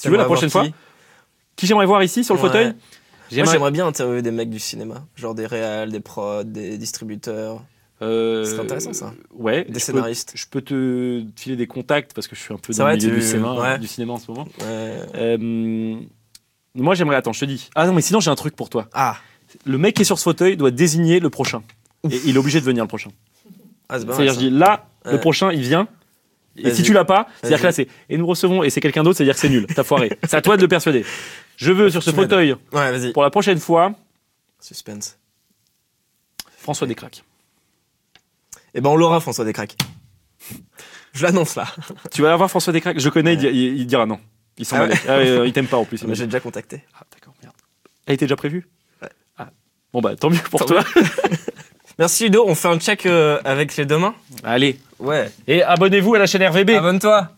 Tu 0.00 0.08
veux 0.08 0.16
la 0.16 0.24
prochaine 0.26 0.50
fois 0.50 0.66
Qui? 1.56 1.66
J'aimerais 1.66 1.86
voir 1.86 2.02
ici 2.04 2.22
sur 2.22 2.34
le 2.34 2.40
Ouais. 2.40 2.46
fauteuil? 2.46 2.66
Moi, 2.66 2.74
J'aimerais- 3.30 3.70
bien 3.70 3.86
interviewer 3.86 4.22
des 4.22 4.30
mecs 4.30 4.50
du 4.50 4.58
cinéma. 4.58 5.04
Genre 5.16 5.34
des 5.34 5.46
réals, 5.46 5.90
des 5.90 6.00
prods, 6.00 6.44
des 6.44 6.78
distributeurs, 6.78 7.62
Euh, 8.02 8.46
C'est 8.46 8.58
intéressant, 8.58 8.94
ça. 8.94 9.12
Ouais. 9.34 9.66
des 9.66 9.78
je 9.78 9.84
scénaristes. 9.84 10.32
Peux, 10.32 10.38
je 10.38 10.46
peux 10.48 10.60
te 10.62 11.22
filer 11.38 11.54
des 11.56 11.66
contacts 11.66 12.14
parce 12.14 12.26
que 12.28 12.34
je 12.34 12.40
suis 12.40 12.54
un 12.54 12.56
peu 12.56 12.72
dans 12.72 12.88
le 12.88 12.94
milieu 12.96 13.08
tu- 13.10 13.14
du, 13.14 13.20
cinéma, 13.22 13.54
ouais. 13.60 13.78
du 13.78 13.86
cinéma 13.86 14.14
en 14.14 14.18
ce 14.18 14.30
moment. 14.30 14.48
Ouais. 14.60 15.00
Euh, 15.16 16.00
moi, 16.74 16.94
j'aimerais. 16.94 17.16
Attends, 17.16 17.34
je 17.34 17.40
te 17.40 17.44
dis. 17.44 17.68
Ah 17.74 17.86
non, 17.86 17.92
mais 17.92 18.00
sinon, 18.00 18.20
j'ai 18.20 18.30
un 18.30 18.34
truc 18.36 18.56
pour 18.56 18.70
toi. 18.70 18.88
Ah, 18.94 19.16
Le 19.64 19.78
mec 19.78 19.94
qui 19.96 20.02
est 20.02 20.04
sur 20.04 20.18
ce 20.18 20.24
fauteuil 20.24 20.56
doit 20.56 20.70
désigner 20.70 21.20
le 21.20 21.30
prochain. 21.30 21.62
Et 22.10 22.20
il 22.24 22.36
est 22.36 22.38
obligé 22.38 22.60
de 22.60 22.64
venir 22.64 22.84
le 22.84 22.88
prochain. 22.88 23.10
ah 23.88 23.98
c'est 23.98 24.06
C'est-à-dire, 24.06 24.32
je 24.34 24.38
dis 24.38 24.50
là, 24.50 24.88
le 25.04 25.12
Ouais. 25.12 25.18
prochain, 25.20 25.52
il 25.52 25.60
vient. 25.60 25.88
Et 26.56 26.74
si 26.74 26.82
tu 26.82 26.92
l'as 26.92 27.04
pas, 27.04 27.26
c'est-à-dire 27.40 27.58
que 27.60 27.64
là, 27.64 27.72
c'est. 27.72 27.88
Et 28.08 28.16
nous 28.18 28.26
recevons, 28.26 28.62
et 28.62 28.70
c'est 28.70 28.80
quelqu'un 28.80 29.02
d'autre, 29.02 29.16
c'est-à-dire 29.16 29.34
que 29.34 29.40
c'est 29.40 29.48
nul. 29.48 29.66
T'as 29.74 29.84
foiré. 29.84 30.10
c'est 30.24 30.34
à 30.36 30.42
toi 30.42 30.56
de 30.56 30.62
le 30.62 30.68
persuader. 30.68 31.04
Je 31.56 31.72
veux 31.72 31.90
sur 31.90 32.02
ce 32.02 32.10
Tu 32.10 32.16
fauteuil, 32.16 32.52
Ouais, 32.72 32.90
vas-y. 32.90 33.12
pour 33.12 33.22
la 33.22 33.30
prochaine 33.30 33.58
fois, 33.58 33.92
Suspense. 34.60 35.18
François 36.58 36.86
Descraques. 36.86 37.24
Eh 38.74 38.80
ben, 38.80 38.90
on 38.90 38.96
l'aura, 38.96 39.20
François 39.20 39.44
Descraques. 39.44 39.76
Je 41.12 41.22
l'annonce 41.24 41.56
là. 41.56 41.66
Tu 42.12 42.22
vas 42.22 42.32
avoir 42.32 42.48
François 42.50 42.72
Descraques? 42.72 42.98
Je 43.00 43.08
connais, 43.08 43.34
il 43.34 43.44
il, 43.44 43.78
il 43.80 43.86
dira 43.86 44.06
non. 44.06 44.20
Il 44.58 44.64
s'en 44.66 44.76
Ah 44.76 44.86
va. 44.86 44.94
Ah 45.08 45.16
ouais, 45.18 45.28
euh, 45.28 45.46
il 45.46 45.52
t'aime 45.52 45.66
pas 45.66 45.76
en 45.78 45.84
plus. 45.84 46.04
J'ai 46.12 46.26
déjà 46.26 46.40
contacté. 46.40 46.84
Ah, 46.94 47.04
d'accord, 47.12 47.34
merde. 47.42 47.54
Elle 48.06 48.14
était 48.14 48.26
déjà 48.26 48.36
prévue 48.36 48.58
Ouais. 48.58 48.64
Ah. 48.64 48.79
Bon, 49.92 50.00
bah, 50.00 50.14
tant 50.16 50.30
mieux 50.30 50.38
pour 50.50 50.60
Tant 50.60 50.66
toi. 50.66 50.84
Merci 51.98 52.24
Ludo, 52.24 52.44
on 52.46 52.54
fait 52.54 52.68
un 52.68 52.78
check 52.78 53.04
euh, 53.04 53.38
avec 53.44 53.76
les 53.76 53.84
deux 53.84 53.98
mains 53.98 54.14
Allez. 54.42 54.78
Ouais. 54.98 55.30
Et 55.46 55.62
abonnez-vous 55.62 56.14
à 56.14 56.18
la 56.18 56.26
chaîne 56.26 56.42
RVB. 56.42 56.70
Abonne-toi 56.70 57.28